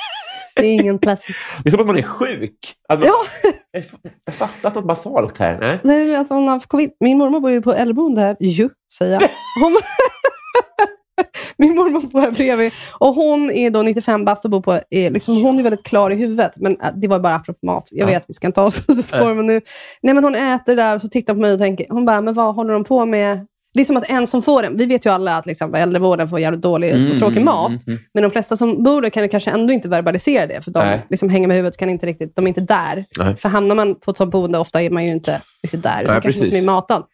Det 0.57 0.66
är 0.66 0.74
ingen 0.74 0.98
pleasant. 0.98 1.36
Det 1.64 1.68
är 1.68 1.70
som 1.70 1.80
att 1.80 1.86
man 1.86 1.98
är 1.98 2.03
sjuk. 2.03 2.74
Man, 2.88 3.00
Ja, 3.03 3.24
Jag 3.72 3.82
har 4.26 4.32
fattat 4.32 4.74
något 4.74 4.84
basalt 4.86 5.38
här. 5.38 5.59
Nej? 5.61 5.78
det 5.82 6.12
är 6.14 6.18
att 6.18 6.28
hon 6.28 6.48
har 6.48 6.61
covid. 6.61 6.90
Min 7.00 7.18
mormor 7.18 7.40
bor 7.40 7.50
ju 7.50 7.62
på 7.62 7.72
äldreboende 7.72 8.20
här. 8.20 8.36
Ju, 8.40 8.68
säger 8.98 9.12
jag. 9.12 9.20
Hon, 9.62 9.80
min 11.59 11.74
mormor 11.74 12.00
bor 12.00 12.20
här 12.20 12.32
bredvid. 12.32 12.72
Och 12.98 13.14
hon 13.14 13.50
är 13.50 13.70
då 13.70 13.82
95 13.82 14.24
bast 14.24 14.44
och 14.44 14.50
bor 14.50 14.61
på... 14.61 14.78
är 14.90 15.11
Liksom, 15.11 15.42
hon 15.42 15.59
är 15.59 15.62
väldigt 15.62 15.82
klar 15.82 16.11
i 16.11 16.14
huvudet. 16.14 16.53
Men 16.57 16.80
äh, 16.80 16.88
det 16.94 17.09
var 17.09 17.18
bara 17.18 17.34
apropå 17.34 17.59
mat. 17.66 17.88
Jag 17.92 18.09
Ja. 18.09 18.12
vet, 18.12 18.24
vi 18.28 18.34
ska 18.34 18.46
inte 18.46 18.55
ta 18.55 18.64
oss 18.64 18.86
på 18.86 18.94
spår. 19.03 19.34
Men 19.34 19.46
nu, 19.46 19.61
nej, 20.03 20.14
men 20.14 20.24
hon 20.24 20.34
äter 20.34 20.76
där 20.76 20.94
och 20.94 21.00
så 21.00 21.09
tittar 21.09 21.34
på 21.34 21.40
mig 21.40 21.53
och 21.53 21.59
tänker... 21.59 21.86
Hon 21.90 22.05
bara, 22.05 22.20
men 22.20 22.34
vad 22.34 22.55
håller 22.55 22.72
de 22.72 22.84
på 22.84 23.05
med? 23.07 23.46
Det 23.75 23.81
är 23.81 23.85
som 23.85 23.97
att 23.97 24.11
en 24.11 24.27
som 24.27 24.43
får 24.43 24.62
den... 24.62 24.77
Vi 24.77 24.87
vet 24.87 25.07
ju 25.07 25.11
alla 25.11 25.37
att 25.37 25.47
liksom, 25.47 25.75
äldrevården 25.75 26.29
får 26.29 26.41
jävligt 26.41 26.62
dålig 26.62 27.12
och 27.12 27.18
tråkig 27.18 27.45
mat. 27.45 27.68
mm, 27.70 27.81
mm. 27.87 27.99
Men 28.14 28.23
de 28.23 28.31
flesta 28.31 28.57
som 28.57 28.83
bor 28.83 29.03
där 29.03 29.11
kan 29.11 29.29
kanske 29.29 29.51
ändå 29.51 29.73
inte 29.73 29.89
verbalisera 29.89 30.47
det. 30.47 30.64
För 30.64 30.70
de 30.70 30.99
liksom 31.11 31.29
hänger 31.29 31.49
med 31.49 31.57
huvudet, 31.57 31.77
kan 31.77 31.89
inte 31.89 32.07
riktigt, 32.07 32.37
de 32.37 32.45
är 32.45 32.49
inte 32.49 32.61
där. 32.61 33.05
Nej. 33.18 33.37
För 33.37 33.49
hamnar 33.49 33.75
man 33.75 33.95
på 33.95 34.11
ett 34.11 34.16
sånt 34.16 34.33
boende, 34.33 34.59
ofta 34.59 34.83
är 34.83 34.91
man 34.91 35.05
ju 35.05 35.11
inte 35.12 35.41
riktigt 35.62 35.83
där. 35.83 36.03
Utan 36.03 36.14
Nej, 36.14 36.23
kanske 36.23 36.41
precis. 36.41 36.55
är 36.62 36.66
matad. 36.66 37.05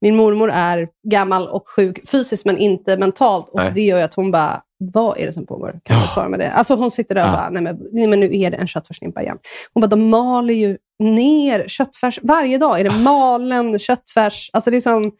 Min 0.00 0.16
mormor 0.16 0.50
är 0.50 0.88
gammal 1.10 1.48
och 1.48 1.68
sjuk 1.76 2.08
fysiskt, 2.10 2.44
men 2.46 2.58
inte 2.58 2.96
mentalt. 2.96 3.48
Och 3.48 3.60
Nej. 3.60 3.72
Det 3.74 3.80
gör 3.80 3.98
ju 3.98 4.04
att 4.04 4.14
hon 4.14 4.30
bara, 4.30 4.62
vad 4.92 5.18
är 5.18 5.26
det 5.26 5.32
som 5.32 5.46
pågår? 5.46 5.80
Kan 5.84 6.02
du 6.02 6.08
svara 6.08 6.28
med 6.28 6.40
det? 6.40 6.50
Alltså 6.50 6.74
hon 6.74 6.90
sitter 6.90 7.14
där 7.14 7.22
och 7.22 7.28
Ja. 7.28 7.32
bara, 7.32 7.50
nej 7.50 7.62
men, 7.62 7.78
nej 7.92 8.06
men 8.06 8.20
nu 8.20 8.38
är 8.40 8.50
det 8.50 8.56
en 8.56 8.66
köttfärslimpa 8.66 9.22
igen. 9.22 9.38
Hon 9.74 9.80
bara, 9.80 9.86
de 9.86 10.08
maler 10.08 10.54
ju 10.54 10.76
ner 10.98 11.68
köttfärs. 11.68 12.18
Varje 12.22 12.58
dag 12.58 12.80
är 12.80 12.84
Ah. 12.84 12.92
det 12.92 12.98
malen 12.98 13.78
köttfärs. 13.78 14.50
Alltså 14.52 14.70
det 14.70 14.76
är 14.76 14.80
som, 14.80 15.12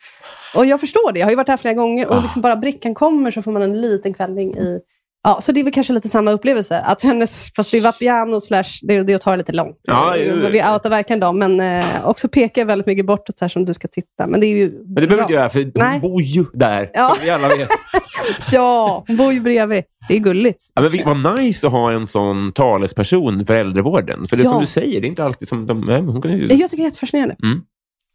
och 0.55 0.67
jag 0.67 0.81
förstår 0.81 1.13
det. 1.13 1.19
Jag 1.19 1.27
har 1.27 1.31
ju 1.31 1.37
varit 1.37 1.49
här 1.49 1.57
flera 1.57 1.75
gånger 1.75 2.09
och 2.09 2.17
Ah. 2.17 2.21
liksom 2.23 2.43
bara 2.43 2.57
brickan 2.57 2.95
kommer 2.95 3.31
så 3.31 3.43
får 3.43 3.53
man 3.53 3.63
en 3.63 3.81
liten 3.81 4.15
kvällning 4.15 4.57
i 4.57 4.79
Ja, 5.23 5.41
så 5.41 5.53
det 5.53 5.61
är 5.61 5.65
väl 5.65 5.73
kanske 5.73 5.93
lite 5.93 6.09
samma 6.09 6.31
upplevelse. 6.31 6.79
Att 6.81 7.03
hennes, 7.03 7.53
fast 7.57 7.71
det 7.71 7.77
är 7.77 7.81
Vapiano 7.81 8.41
slash, 8.41 8.65
det 8.83 9.03
det 9.03 9.15
att 9.15 9.23
ta 9.23 9.31
det 9.31 9.37
lite 9.37 9.53
långt. 9.53 9.77
Ja, 9.83 10.15
Vi 10.51 10.63
outar 10.73 10.91
verkligen 10.91 11.21
dem, 11.21 11.39
men 11.39 11.61
eh, 11.61 11.87
också 12.09 12.29
pekar 12.29 12.65
väldigt 12.65 12.87
mycket 12.87 13.07
bortåt 13.07 13.41
här 13.41 13.49
som 13.49 13.65
du 13.65 13.75
ska 13.75 13.89
titta. 13.89 14.27
Men 14.27 14.41
det 14.41 14.47
är 14.47 14.49
ju 14.49 14.71
Men 14.71 14.95
det 14.95 14.95
behöver 14.95 15.17
du 15.17 15.21
inte 15.23 15.33
göra, 15.33 15.49
för 15.51 15.59
hon 15.63 15.73
Nej. 15.75 16.01
bor 16.01 16.23
ju 16.23 16.45
där, 16.53 16.91
Ja. 16.95 17.09
som 17.09 17.25
vi 17.25 17.31
alla 17.31 17.49
vet. 17.49 17.69
Ja, 18.53 19.05
hon 19.07 19.17
bor 19.17 19.33
ju 19.33 19.41
bredvid. 19.41 19.85
Det 20.09 20.15
är 20.15 20.19
gulligt. 20.19 20.65
Ja, 20.75 20.83
men 21.05 21.23
vad 21.23 21.39
nice 21.41 21.67
att 21.67 21.73
ha 21.73 21.93
en 21.93 22.09
sån 22.09 22.53
talesperson 22.53 23.47
för 23.47 23.55
äldrevården. 23.55 24.29
För 24.29 24.37
det 24.37 24.43
Ja. 24.43 24.51
som 24.51 24.61
du 24.61 24.67
säger, 24.67 25.01
det 25.01 25.07
är 25.07 25.09
inte 25.09 25.25
alltid 25.25 25.49
som 25.49 25.67
de... 25.67 25.81
Nej, 25.81 26.01
hon 26.03 26.23
kan 26.23 26.31
ju... 26.33 26.39
Jag 26.47 26.49
tycker 26.71 26.77
det 26.77 26.83
är 26.83 26.85
jättefascinerande. 26.85 27.37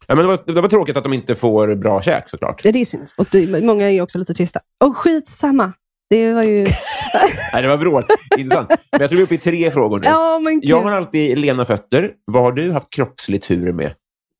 ja, 0.06 0.14
men 0.14 0.16
det, 0.18 0.24
var, 0.24 0.38
det 0.46 0.60
var 0.60 0.68
tråkigt 0.68 0.96
att 0.96 1.04
de 1.04 1.12
inte 1.12 1.34
får 1.34 1.74
bra 1.74 2.02
käk 2.02 2.30
såklart. 2.30 2.60
Ja, 2.64 2.72
det 2.72 2.80
är 2.80 2.84
synd. 2.84 3.06
Och 3.16 3.26
det, 3.30 3.62
många 3.64 3.90
är 3.90 4.00
också 4.02 4.18
lite 4.18 4.34
trista. 4.34 4.60
Och 4.84 4.96
skitsamma. 4.96 5.72
Det 6.10 6.32
var 6.34 6.42
ju... 6.42 6.62
Nej, 7.52 7.62
det 7.62 7.68
var 7.68 7.76
vrål. 7.76 8.04
Intressant. 8.38 8.68
Men 8.68 9.00
jag 9.00 9.10
tror 9.10 9.16
vi 9.16 9.22
är 9.22 9.26
uppe 9.26 9.34
i 9.34 9.38
tre 9.38 9.70
frågor 9.70 9.98
nu. 9.98 10.04
Ja, 10.06 10.40
men 10.42 10.60
Jag 10.64 10.82
har 10.82 10.92
alltid 10.92 11.38
lena 11.38 11.64
fötter. 11.64 12.10
Vad 12.24 12.42
har 12.42 12.52
du 12.52 12.72
haft 12.72 12.90
kroppslig 12.90 13.42
tur 13.42 13.72
med? 13.72 13.92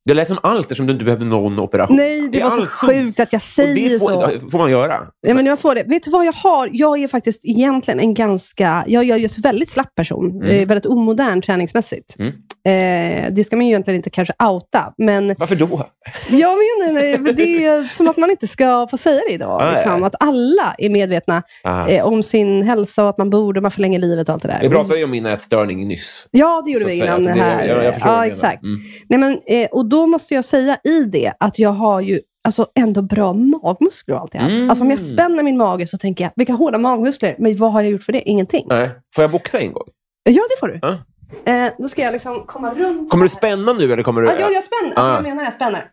Det 0.07 0.15
lät 0.15 0.29
som 0.29 0.39
allt 0.43 0.61
eftersom 0.61 0.87
du 0.87 0.93
inte 0.93 1.05
behövde 1.05 1.25
någon 1.25 1.59
operation. 1.59 1.97
Nej, 1.97 2.29
det 2.33 2.41
är 2.41 2.45
var 2.45 2.51
så 2.51 2.57
som- 2.57 2.67
sjukt 2.89 3.21
att 3.21 3.33
jag 3.33 3.43
säger 3.43 3.91
det 3.91 3.99
får, 3.99 4.41
så. 4.41 4.51
får 4.51 4.59
man 4.59 4.71
göra. 4.71 4.95
Ja, 5.27 5.35
men 5.35 5.47
jag 5.47 5.61
får 5.61 5.75
det. 5.75 5.83
Vet 5.87 6.03
du 6.03 6.11
vad 6.11 6.27
jag 6.27 6.33
har? 6.33 6.69
Jag 6.73 6.99
är 7.03 7.09
faktiskt 7.09 7.45
egentligen 7.45 8.01
en 8.01 8.15
ganska... 8.15 8.85
Jag, 8.87 9.05
jag 9.05 9.17
är 9.19 9.23
just 9.23 9.39
väldigt 9.39 9.69
slapp 9.69 9.95
person. 9.95 10.31
Mm. 10.31 10.49
Eh, 10.49 10.67
väldigt 10.69 10.87
omodern 10.87 11.43
träningsmässigt. 11.43 12.17
Mm. 12.19 12.33
Eh, 12.69 13.33
det 13.33 13.45
ska 13.47 13.57
man 13.57 13.67
ju 13.67 13.71
egentligen 13.73 13.97
inte 13.97 14.11
kanske 14.11 14.35
outa, 14.45 14.93
men 14.99 15.35
Varför 15.39 15.57
då? 15.57 15.87
jag 16.31 16.51
menar, 16.59 17.33
det 17.33 17.65
är 17.65 17.95
som 17.95 18.09
att 18.09 18.17
man 18.17 18.31
inte 18.31 18.47
ska 18.49 18.87
få 18.91 18.97
säga 18.97 19.21
det 19.29 19.33
idag. 19.35 19.61
Nej. 19.62 19.73
Liksom. 19.75 20.03
Att 20.05 20.15
alla 20.21 20.75
är 20.79 20.91
medvetna 20.91 21.43
Ah. 21.65 21.89
eh, 21.89 22.07
om 22.07 22.23
sin 22.23 22.62
hälsa 22.62 23.03
och 23.03 23.09
att 23.09 23.19
man 23.19 23.31
borde, 23.31 23.61
man 23.61 23.71
förlänger 23.71 23.99
livet 23.99 24.29
och 24.29 24.33
allt 24.33 24.43
det 24.43 24.49
där. 24.49 24.59
Vi 24.62 24.69
pratade 24.69 24.99
ju 24.99 25.05
om 25.05 25.11
min 25.11 25.27
ätstörning 25.27 25.89
nyss. 25.89 26.29
Ja, 26.31 26.62
det 26.65 26.71
gjorde 26.71 26.85
vi 26.85 26.97
innan 26.97 27.21
Så 27.21 27.27
det 27.27 27.33
här. 27.33 27.67
ja, 27.69 27.83
jag 27.83 27.93
vad 27.93 28.01
ja, 28.03 28.27
exakt. 28.27 28.62
Mm. 28.65 28.81
Nej, 29.09 29.19
men, 29.19 29.41
eh, 29.47 29.69
och 29.73 29.87
då 29.87 30.07
måste 30.07 30.35
jag 30.35 30.45
säga 30.45 30.77
i 30.85 31.05
det 31.05 31.33
att 31.41 31.59
jag 31.59 31.71
har 31.71 32.01
ju 32.01 32.21
alltså, 32.45 32.67
ändå 32.79 33.03
bra 33.03 33.33
magmuskler 33.33 34.15
och 34.15 34.21
allt 34.21 34.33
det 34.33 34.39
här. 34.39 34.51
Mm. 34.51 34.71
Alltså, 34.71 34.85
om 34.85 34.91
jag 34.91 35.01
spänner 35.01 35.43
min 35.43 35.57
mage 35.57 35.87
så 35.87 35.99
tänker 35.99 36.25
jag, 36.25 36.31
vilka 36.37 36.53
hårda 36.53 36.79
magmuskler. 36.79 37.37
Men 37.39 37.57
vad 37.57 37.73
har 37.73 37.83
jag 37.83 37.91
gjort 37.91 38.03
för 38.03 38.12
det? 38.12 38.21
Ingenting. 38.29 38.67
Nej. 38.69 38.91
Får 39.15 39.23
jag 39.25 39.31
boxa 39.31 39.59
en 39.61 39.73
gång? 39.73 39.85
Ja, 40.25 40.43
det 40.51 40.61
får 40.61 40.69
du. 40.69 40.79
Ja. 40.83 40.97
Eh, 41.45 41.72
då 41.78 41.89
ska 41.89 42.03
jag 42.03 42.12
liksom 42.12 42.47
komma 42.47 42.74
runt. 42.74 43.11
Kommer 43.11 43.22
du 43.24 43.28
spänna 43.28 43.72
nu 43.72 43.93
eller 43.93 44.03
kommer 44.03 44.22
du... 44.22 44.28
Ja, 44.28 44.35
ja, 44.41 44.51
jag 44.51 44.64
spänner. 44.64 44.89
Alltså, 44.89 45.03
Ah. 45.03 45.14
jag 45.14 45.22
menar 45.22 45.45
jag 45.45 45.53
spänner. 45.53 45.91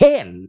Hell! 0.00 0.46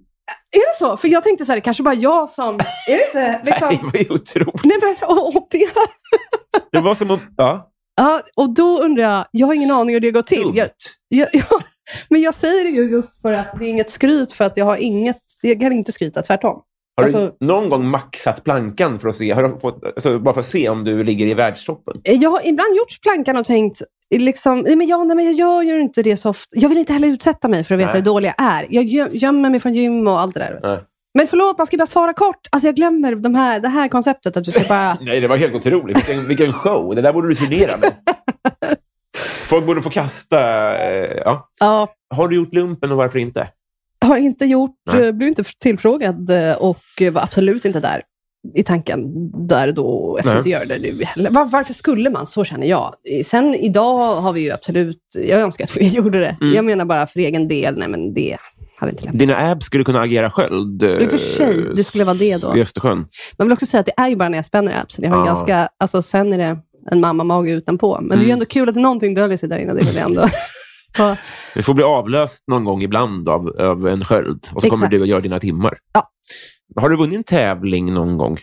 Är 0.51 0.73
det 0.73 0.77
så? 0.79 0.97
För 0.97 1.07
jag 1.07 1.23
tänkte 1.23 1.45
så 1.45 1.51
här, 1.51 1.57
det 1.57 1.61
kanske 1.61 1.83
bara 1.83 1.93
jag 1.95 2.29
som... 2.29 2.55
Är 2.87 2.97
det 2.97 3.05
inte 3.05 3.41
liksom... 3.45 3.67
Det 3.69 3.83
var 3.83 3.99
ju 3.99 4.09
otroligt. 4.09 4.63
Nej, 4.63 4.77
men 4.81 5.09
och, 5.09 5.35
och 5.35 5.47
det... 5.51 5.69
Det 6.71 6.79
var 6.79 6.95
som 6.95 7.11
att... 7.11 7.21
Ja. 7.37 7.65
Ja, 7.95 8.21
och 8.35 8.49
då 8.49 8.79
undrar 8.81 9.03
jag, 9.03 9.25
jag 9.31 9.47
har 9.47 9.53
ingen 9.53 9.71
aning 9.71 9.93
hur 9.95 9.99
det 9.99 10.11
går 10.11 10.21
till. 10.21 10.51
Jag, 10.55 10.69
jag, 11.09 11.27
ja, 11.33 11.61
men 12.09 12.21
jag 12.21 12.33
säger 12.35 12.63
det 12.63 12.69
ju 12.69 12.83
just 12.91 13.21
för 13.21 13.33
att 13.33 13.59
det 13.59 13.65
är 13.65 13.69
inget 13.69 13.89
skryt, 13.89 14.33
för 14.33 14.45
att 14.45 14.57
jag 14.57 14.65
har 14.65 14.77
inget... 14.77 15.17
Jag 15.41 15.59
kan 15.59 15.71
inte 15.73 15.91
skryta, 15.91 16.21
tvärtom. 16.21 16.61
Har 16.99 17.03
Alltså- 17.03 17.31
du 17.39 17.45
någon 17.47 17.69
gång 17.69 17.87
maxat 17.87 18.43
plankan 18.43 18.99
för 18.99 19.09
att 19.09 19.15
se, 19.15 19.31
har 19.31 19.43
du 19.43 19.59
fått, 19.59 19.83
alltså, 19.85 20.19
bara 20.19 20.33
för 20.33 20.39
att 20.41 20.45
se 20.47 20.69
om 20.69 20.83
du 20.83 21.03
ligger 21.03 21.25
i 21.25 21.33
världstoppen? 21.33 22.01
Eh, 22.03 22.15
Jag 22.15 22.29
har 22.29 22.39
ibland 22.47 22.75
gjort 22.75 23.01
plankan 23.01 23.37
och 23.37 23.45
tänkt, 23.45 23.81
liksom, 24.15 24.59
nej, 24.59 24.75
men 24.75 24.87
ja, 24.87 25.03
nej, 25.03 25.15
men 25.15 25.25
jag 25.35 25.63
gör 25.63 25.75
ju 25.75 25.81
inte 25.81 26.03
det 26.03 26.17
så 26.17 26.29
ofta. 26.29 26.49
Jag 26.51 26.69
vill 26.69 26.77
inte 26.77 26.93
heller 26.93 27.07
utsätta 27.07 27.47
mig 27.47 27.63
för 27.63 27.75
att 27.75 27.79
veta 27.79 27.91
Nej. 27.91 27.99
hur 27.99 28.05
dålig 28.05 28.33
jag 28.37 28.45
är. 28.47 28.65
Jag 28.69 28.83
gö- 28.85 29.09
gömmer 29.11 29.49
mig 29.49 29.59
från 29.59 29.73
gym 29.75 30.07
och 30.07 30.19
allt 30.19 30.33
det 30.33 30.39
där. 30.39 30.79
Men 31.13 31.27
förlåt, 31.27 31.57
man 31.57 31.67
ska 31.67 31.77
bara 31.77 31.87
svara 31.87 32.13
kort. 32.13 32.47
Alltså 32.49 32.67
jag 32.67 32.75
glömmer 32.75 33.15
de 33.15 33.35
här, 33.35 33.59
det 33.59 33.67
här 33.67 33.87
konceptet 33.87 34.37
att 34.37 34.43
du 34.43 34.51
ska 34.51 34.63
bara... 34.67 34.97
Nej, 35.01 35.19
det 35.19 35.27
var 35.27 35.37
helt 35.37 35.55
otroligt. 35.55 35.97
Vilken, 35.97 36.27
vilken 36.27 36.53
show. 36.53 36.95
Det 36.95 37.01
där 37.01 37.13
borde 37.13 37.29
du 37.29 37.35
turnera 37.35 37.77
med. 37.77 37.91
Folk 39.47 39.65
borde 39.65 39.81
få 39.81 39.89
kasta... 39.89 40.39
Eh, 40.77 41.21
ja. 41.25 41.49
Ja, 41.59 41.87
Har 42.15 42.27
du 42.27 42.35
gjort 42.35 42.53
lumpen 42.53 42.91
och 42.91 42.97
varför 42.97 43.19
inte? 43.19 43.47
Har 44.05 44.17
inte 44.17 44.45
gjort, 44.45 44.75
Nej. 44.93 45.05
eh, 45.07 45.11
blev 45.11 45.27
inte 45.29 45.43
tillfrågad 45.59 46.29
eh, 46.29 46.53
och 46.55 46.79
var 47.11 47.21
absolut 47.21 47.65
inte 47.65 47.79
där 47.79 48.01
i 48.55 48.63
tanken 48.63 49.03
där 49.47 49.71
då. 49.71 50.15
Jag 50.17 50.25
ska 50.25 50.37
inte 50.37 50.49
göra 50.49 50.65
det 50.65 50.79
nu 50.81 51.03
heller. 51.03 51.29
Var, 51.29 51.45
varför 51.45 51.73
skulle 51.73 52.09
man? 52.09 52.25
Så 52.25 52.43
känner 52.43 52.67
jag. 52.67 52.93
Sen 53.25 53.55
idag 53.55 54.15
har 54.15 54.33
vi 54.33 54.41
ju 54.41 54.51
absolut, 54.51 55.01
jag 55.15 55.41
önskar 55.41 55.63
att 55.63 55.69
fler 55.71 55.83
gjorde 55.89 56.19
det. 56.19 56.37
Mm. 56.41 56.53
Jag 56.55 56.65
menar 56.65 56.85
bara 56.85 57.07
för 57.07 57.19
egen 57.19 57.47
del, 57.47 57.77
nej 57.77 57.87
men 57.87 58.13
det 58.13 58.37
hade 58.77 58.91
inte 58.91 59.03
lämpat. 59.03 59.19
Dina 59.19 59.37
abs 59.51 59.65
skulle 59.65 59.83
kunna 59.83 60.01
agera 60.01 60.29
sköld 60.31 60.83
eh, 60.83 60.89
I 60.89 61.05
och 61.07 61.09
för 61.11 61.17
sig, 61.17 61.55
det 61.75 61.83
skulle 61.83 62.03
vara 62.03 62.15
det 62.17 62.37
då. 62.37 62.57
i 62.57 62.61
Östersjön. 62.61 63.05
Man 63.37 63.47
vill 63.47 63.53
också 63.53 63.65
säga 63.65 63.79
att 63.79 63.85
det 63.85 63.93
är 63.97 64.07
ju 64.07 64.15
bara 64.15 64.29
när 64.29 64.37
jag 64.37 64.45
spänner 64.45 64.81
absen. 64.81 65.03
Jag 65.03 65.11
har 65.11 65.17
Ja. 65.19 65.25
ganska, 65.25 65.69
alltså 65.79 66.01
sen 66.01 66.33
är 66.33 66.37
det 66.37 66.57
en 66.91 66.99
mammamage 66.99 67.47
utanpå. 67.49 67.97
Men 68.01 68.09
det 68.09 68.15
är 68.15 68.17
ju 68.17 68.23
Mm. 68.25 68.33
ändå 68.33 68.45
kul 68.45 68.69
att 68.69 68.75
någonting 68.75 69.13
döljer 69.13 69.37
sig 69.37 69.49
där 69.49 69.57
inne. 69.57 69.73
Det 69.73 69.83
vill 69.85 69.95
jag 69.95 70.05
ändå. 70.09 70.21
Ja. 70.97 71.17
Det 71.55 71.63
får 71.63 71.73
bli 71.73 71.83
avlöst 71.83 72.43
någon 72.47 72.63
gång 72.63 72.81
ibland 72.81 73.29
av, 73.29 73.47
av 73.59 73.87
en 73.87 74.05
sköld. 74.05 74.47
Och 74.53 74.61
så 74.61 74.69
kommer 74.69 74.85
Exakt. 74.85 74.91
du 74.91 75.01
att 75.01 75.07
göra 75.07 75.19
dina 75.19 75.39
timmar. 75.39 75.77
Ja. 75.93 76.11
Har 76.75 76.89
du 76.89 76.97
vunnit 76.97 77.17
en 77.17 77.23
tävling 77.23 77.93
någon 77.93 78.17
gång? 78.17 78.39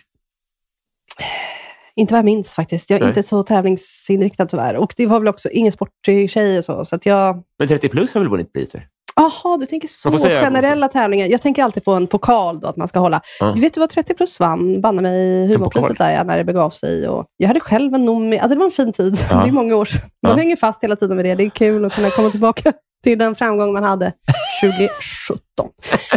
Inte 1.94 2.14
vad 2.14 2.18
jag 2.18 2.24
minns 2.24 2.54
faktiskt. 2.54 2.90
Jag 2.90 2.96
är 2.96 3.00
Nej. 3.00 3.10
inte 3.10 3.22
så 3.22 3.42
tävlingsinriktad 3.42 4.46
tyvärr. 4.46 4.76
Och 4.76 4.94
det 4.96 5.06
var 5.06 5.18
väl 5.18 5.28
också 5.28 5.50
ingen 5.50 5.72
sporttjej 5.72 6.58
och 6.58 6.64
så. 6.64 6.84
Så 6.84 6.96
att 6.96 7.06
jag... 7.06 7.42
Men 7.58 7.68
30 7.68 7.88
plus 7.88 8.14
har 8.14 8.20
väl 8.20 8.30
vunnit 8.30 8.52
priser? 8.52 8.88
Jaha, 9.16 9.56
du 9.56 9.66
tänker 9.66 9.88
så 9.88 10.10
generella 10.18 10.88
tävlingar. 10.88 11.26
Jag 11.26 11.42
tänker 11.42 11.62
alltid 11.64 11.84
på 11.84 11.92
en 11.92 12.06
pokal 12.06 12.60
då, 12.60 12.66
att 12.68 12.76
man 12.76 12.88
ska 12.88 12.98
hålla. 12.98 13.20
Ja. 13.40 13.52
Vet 13.56 13.74
du 13.74 13.80
vad 13.80 13.90
30 13.90 14.14
plus 14.14 14.40
vann? 14.40 14.80
Banne 14.80 15.02
mig 15.02 15.46
humorpriset 15.48 15.98
där 15.98 16.10
ja, 16.10 16.24
när 16.24 16.36
det 16.38 16.44
begav 16.44 16.70
sig. 16.70 17.08
Och 17.08 17.26
jag 17.36 17.48
hade 17.48 17.60
själv 17.60 17.94
en 17.94 18.04
nomi... 18.04 18.38
Alltså 18.38 18.48
det 18.54 18.58
var 18.58 18.64
en 18.64 18.70
fin 18.70 18.92
tid. 18.92 19.18
Ja. 19.30 19.36
Det 19.42 19.48
är 19.48 19.52
många 19.52 19.76
år 19.76 19.84
sedan. 19.84 20.00
Man 20.22 20.30
Ja. 20.32 20.36
hänger 20.38 20.56
fast 20.56 20.82
hela 20.84 20.96
tiden 20.96 21.16
med 21.16 21.24
det. 21.24 21.34
Det 21.34 21.42
är 21.44 21.50
kul 21.50 21.84
att 21.84 21.94
kunna 21.94 22.10
komma 22.10 22.30
tillbaka 22.30 22.72
till 23.04 23.18
den 23.18 23.34
framgång 23.34 23.72
man 23.72 23.84
hade 23.84 24.12
2017. 24.62 25.68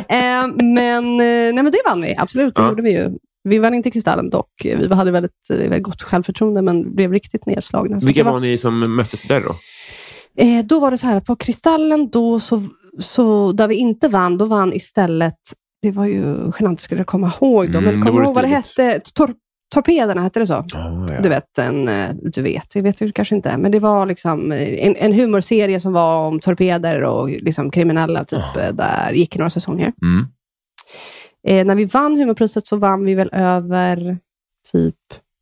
eh, 0.07 0.65
men, 0.65 1.05
eh, 1.05 1.25
nej, 1.25 1.53
men 1.53 1.71
det 1.71 1.81
vann 1.85 2.01
vi. 2.01 2.15
Absolut, 2.17 2.55
det 2.55 2.61
gjorde 2.67 2.81
vi 2.81 2.91
ju. 2.91 3.09
Vi 3.43 3.59
vann 3.59 3.73
inte 3.73 3.91
Kristallen 3.91 4.29
dock. 4.29 4.51
Vi 4.63 4.93
hade 4.93 5.11
väldigt, 5.11 5.49
eh, 5.49 5.57
väldigt 5.57 5.83
gott 5.83 6.01
självförtroende, 6.01 6.61
men 6.61 6.95
blev 6.95 7.11
riktigt 7.13 7.45
nedslagna. 7.45 7.99
Vilka 8.01 8.23
det 8.23 8.31
var 8.31 8.39
ni 8.39 8.57
som 8.57 8.95
möttes 8.95 9.21
där 9.21 9.41
då? 9.41 9.55
Eh, 10.37 10.65
då 10.65 10.79
var 10.79 10.91
det 10.91 10.97
så 10.97 11.07
här 11.07 11.15
att 11.15 11.25
på 11.25 11.35
Kristallen, 11.35 12.09
då 12.09 12.39
så, 12.39 12.59
så, 12.99 13.51
där 13.51 13.67
vi 13.67 13.75
inte 13.75 14.07
vann, 14.07 14.37
då 14.37 14.45
vann 14.45 14.73
istället, 14.73 15.37
det 15.81 15.91
var 15.91 16.05
ju 16.05 16.51
genant 16.59 16.79
skulle 16.79 16.99
jag 16.99 17.07
komma 17.07 17.33
ihåg 17.41 17.71
då, 17.71 17.77
Mm, 17.77 17.83
men 17.83 17.99
det 17.99 18.07
kommer 18.07 18.23
ihåg 18.23 18.35
vad 18.35 18.43
det 18.43 18.47
hette? 18.47 18.99
Tor 18.99 19.33
Torpederna, 19.73 20.21
hette 20.21 20.39
det 20.39 20.47
så? 20.47 20.57
Oh, 20.57 21.05
ja. 21.09 21.21
Du 21.21 21.29
vet, 21.29 21.57
en, 21.57 21.89
du 22.23 22.41
vet, 22.41 22.69
det 22.73 22.81
vet 22.81 22.97
du 22.97 23.11
kanske 23.11 23.35
inte, 23.35 23.57
men 23.57 23.71
det 23.71 23.79
var 23.79 24.05
liksom 24.05 24.51
en, 24.51 24.95
en 24.95 25.13
humorserie 25.13 25.79
som 25.79 25.93
var 25.93 26.27
om 26.27 26.39
torpeder 26.39 27.03
och 27.03 27.29
liksom 27.29 27.71
kriminella, 27.71 28.23
typ, 28.23 28.57
eh, 28.57 28.73
där 28.73 29.11
gick 29.11 29.37
några 29.37 29.49
säsonger. 29.49 29.93
Mm. 30.01 30.25
Eh, 31.47 31.65
när 31.65 31.75
vi 31.75 31.85
vann 31.85 32.17
humorpriset 32.17 32.67
så 32.67 32.75
vann 32.75 33.05
vi 33.05 33.15
väl 33.15 33.29
över 33.31 34.17
typ 34.71 34.95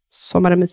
Sommaren 0.10 0.60
med 0.60 0.70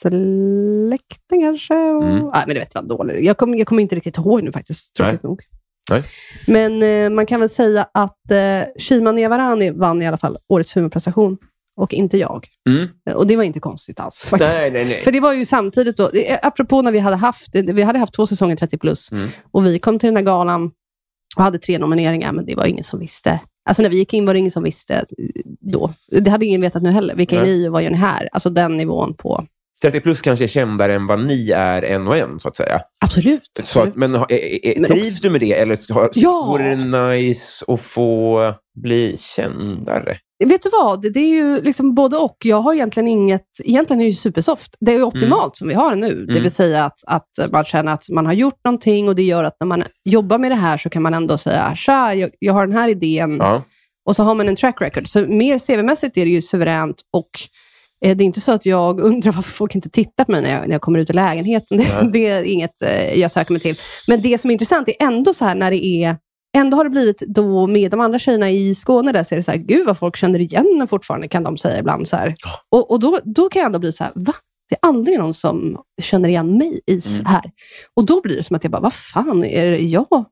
släkten 0.00 1.40
kanske. 1.40 1.74
Och, 1.74 2.02
Mm. 2.04 2.16
Nej, 2.34 2.44
men 2.46 2.54
det 2.54 2.60
vet 2.60 2.74
jag 2.74 2.88
dåligt. 2.88 3.24
Jag 3.24 3.36
kommer 3.36 3.58
jag 3.58 3.66
kommer 3.66 3.82
inte 3.82 3.96
riktigt 3.96 4.16
ihåg 4.18 4.42
nu 4.42 4.52
faktiskt, 4.52 4.94
tråkigt 4.94 5.22
nog. 5.22 5.42
Nej. 5.90 6.04
Men 6.46 6.82
eh, 6.82 7.10
man 7.10 7.26
kan 7.26 7.40
väl 7.40 7.48
säga 7.48 7.86
att 7.94 8.30
eh, 8.30 8.62
Shima 8.78 9.12
Niavarani 9.12 9.70
vann 9.70 10.02
i 10.02 10.06
alla 10.06 10.18
fall 10.18 10.38
årets 10.48 10.76
humorprestation 10.76 11.38
och 11.76 11.94
inte 11.94 12.18
jag. 12.18 12.46
Mm. 12.68 12.88
Eh, 13.10 13.14
Och 13.16 13.26
det 13.26 13.36
var 13.36 13.44
inte 13.44 13.60
konstigt 13.60 14.00
alls. 14.00 14.28
Faktiskt. 14.30 14.52
Nej, 14.52 14.70
nej, 14.70 14.84
nej. 14.84 15.00
För 15.00 15.12
det 15.12 15.20
var 15.20 15.32
ju 15.32 15.44
samtidigt 15.44 15.96
då, 15.96 16.10
det- 16.12 16.38
apropå 16.42 16.82
när 16.82 16.92
vi 16.92 16.98
hade 16.98 17.16
haft, 17.16 17.48
vi 17.54 17.82
hade 17.82 17.98
haft 17.98 18.14
två 18.14 18.26
säsonger 18.26 18.56
30 18.56 18.78
plus 18.78 19.12
Mm. 19.12 19.28
och 19.50 19.66
vi 19.66 19.78
kom 19.78 19.98
till 19.98 20.06
den 20.06 20.16
här 20.16 20.22
galan 20.24 20.70
och 21.36 21.42
hade 21.42 21.58
tre 21.58 21.78
nomineringar, 21.78 22.32
men 22.32 22.46
det 22.46 22.54
var 22.54 22.66
ingen 22.66 22.84
som 22.84 23.00
visste. 23.00 23.40
Alltså 23.68 23.82
när 23.82 23.90
vi 23.90 23.96
gick 23.96 24.14
in 24.14 24.26
var 24.26 24.34
det 24.34 24.38
ingen 24.38 24.50
som 24.50 24.62
visste 24.62 24.94
eh, 24.94 25.04
då. 25.60 25.90
Det 26.08 26.30
hade 26.30 26.46
ingen 26.46 26.60
vetat 26.60 26.82
nu 26.82 26.90
heller. 26.90 27.14
Vilka 27.14 27.36
är 27.40 27.44
ni 27.46 27.68
och 27.68 27.72
vad 27.72 27.82
gör 27.82 27.90
ni 27.90 27.96
här? 27.96 28.28
Alltså 28.32 28.50
den 28.50 28.76
nivån 28.76 29.14
på... 29.14 29.46
30 29.82 30.00
plus 30.00 30.20
kanske 30.20 30.44
är 30.44 30.48
kändare 30.48 30.94
än 30.94 31.06
vad 31.06 31.24
ni 31.26 31.50
är 31.50 31.82
en 31.82 32.08
och 32.08 32.16
en, 32.16 32.40
så 32.40 32.48
att 32.48 32.56
säga. 32.56 32.80
Absolut. 33.04 33.42
Så, 33.54 33.80
absolut. 33.80 33.88
att- 33.88 33.96
men 33.96 34.86
trivs 34.88 35.20
du 35.20 35.30
med 35.30 35.40
det, 35.40 35.52
eller 35.52 35.76
ska, 35.76 36.08
Ja. 36.14 36.44
vore 36.48 36.74
det 36.76 37.08
nice 37.08 37.64
att 37.68 37.80
få 37.80 38.54
bli 38.82 39.16
kändare? 39.18 40.16
Vet 40.44 40.62
du 40.62 40.68
vad? 40.72 41.02
Det, 41.02 41.10
det 41.10 41.20
är 41.20 41.28
ju 41.34 41.60
liksom 41.62 41.94
både 41.94 42.16
och. 42.16 42.36
Jag 42.44 42.60
har 42.60 42.74
egentligen 42.74 43.08
inget... 43.08 43.44
Egentligen 43.64 44.00
är 44.00 44.04
det 44.04 44.08
ju 44.10 44.14
supersoft. 44.16 44.74
Det 44.80 44.92
är 44.92 44.96
ju 44.96 45.02
optimalt 45.02 45.56
som 45.56 45.68
vi 45.68 45.74
har 45.74 45.90
det 45.90 45.96
nu. 46.00 46.14
Det 46.14 46.30
Mm. 46.32 46.42
vill 46.42 46.50
säga 46.52 46.84
att, 46.84 46.98
att 47.06 47.52
man 47.52 47.64
känner 47.64 47.92
att 47.92 48.08
man 48.10 48.26
har 48.26 48.32
gjort 48.32 48.60
någonting 48.64 49.08
och 49.08 49.14
det 49.16 49.22
gör 49.22 49.44
att 49.44 49.56
när 49.60 49.66
man 49.66 49.84
jobbar 50.04 50.38
med 50.38 50.50
det 50.50 50.54
här 50.56 50.78
så 50.78 50.90
kan 50.90 51.02
man 51.02 51.14
ändå 51.14 51.38
säga, 51.38 51.72
tja, 51.76 52.14
jag, 52.14 52.30
jag 52.38 52.52
har 52.52 52.66
den 52.66 52.76
här 52.76 52.88
idén. 52.88 53.36
Ja. 53.40 53.62
Och 54.08 54.16
så 54.16 54.22
har 54.22 54.34
man 54.34 54.48
en 54.48 54.56
track 54.56 54.80
record. 54.80 55.08
Så 55.08 55.26
mer 55.26 55.58
CV-mässigt 55.58 56.18
är 56.20 56.24
det 56.24 56.30
ju 56.30 56.42
suveränt 56.42 56.96
och 57.12 57.30
det 58.00 58.10
är 58.10 58.22
inte 58.22 58.40
så 58.40 58.52
att 58.52 58.66
jag 58.66 59.00
undrar 59.00 59.32
varför 59.32 59.50
folk 59.50 59.74
inte 59.74 59.90
tittar 59.90 60.24
på 60.24 60.32
mig 60.32 60.42
när 60.42 60.50
jag, 60.50 60.68
när 60.68 60.74
jag 60.74 60.80
kommer 60.80 60.98
ut 60.98 61.10
ur 61.10 61.14
lägenheten. 61.14 61.78
Det, 61.78 62.10
det 62.12 62.26
är 62.26 62.42
inget 62.42 62.82
eh, 62.82 63.14
jag 63.20 63.30
söker 63.30 63.52
mig 63.52 63.60
till. 63.60 63.76
Men 64.08 64.22
det 64.22 64.38
som 64.38 64.50
är 64.50 64.52
intressant 64.52 64.88
är 64.88 64.94
ändå 65.00 65.34
så 65.34 65.44
här 65.44 65.54
när 65.54 65.70
det 65.70 65.84
är 65.84 66.16
ändå 66.56 66.76
har 66.76 66.84
det 66.84 66.90
blivit 66.90 67.20
då 67.20 67.66
med 67.66 67.90
de 67.90 68.00
andra 68.00 68.18
tjejerna 68.18 68.50
i 68.50 68.74
Skåne 68.74 69.12
där, 69.12 69.24
så 69.24 69.34
är 69.34 69.36
det 69.36 69.42
så 69.42 69.50
här, 69.50 69.58
gud 69.58 69.86
vad 69.86 69.98
folk 69.98 70.16
känner 70.16 70.38
igen 70.38 70.78
en 70.80 70.88
fortfarande, 70.88 71.28
kan 71.28 71.42
de 71.42 71.56
säga 71.56 71.78
ibland. 71.78 72.08
Så 72.08 72.16
här. 72.16 72.34
Och, 72.70 72.90
och 72.90 73.00
då, 73.00 73.18
då 73.24 73.48
kan 73.48 73.60
jag 73.60 73.66
ändå 73.66 73.78
bli 73.78 73.92
så 73.92 74.04
här, 74.04 74.12
va? 74.14 74.34
Det 74.68 74.74
är 74.74 74.88
aldrig 74.88 75.18
någon 75.18 75.34
som 75.34 75.82
känner 76.02 76.28
igen 76.28 76.58
mig 76.58 76.80
i 76.86 77.00
så 77.00 77.22
här. 77.26 77.42
Och 77.96 78.06
då 78.06 78.20
blir 78.20 78.36
det 78.36 78.42
som 78.42 78.56
att 78.56 78.64
jag 78.64 78.70
bara, 78.70 78.82
vad 78.82 78.94
fan 78.94 79.44
är 79.44 79.70
det 79.70 79.78
jag? 79.78 80.24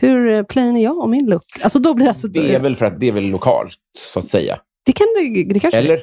Hur 0.00 0.30
eh, 0.30 0.42
plain 0.42 0.76
är 0.76 0.82
jag 0.82 0.98
och 0.98 1.08
min 1.08 1.26
look? 1.26 1.44
Alltså 1.62 1.78
då 1.78 1.94
blir 1.94 2.06
jag 2.06 2.16
så, 2.16 2.26
Det 2.26 2.54
är 2.54 2.60
väl 2.60 2.76
för 2.76 2.86
att 2.86 3.00
det 3.00 3.08
är 3.08 3.12
väl 3.12 3.30
lokalt, 3.30 3.76
så 3.98 4.18
att 4.18 4.28
säga. 4.28 4.58
det 4.86 4.92
kan 4.92 5.06
det, 5.14 5.44
det 5.54 5.60
kanske 5.60 5.78
Eller? 5.78 5.98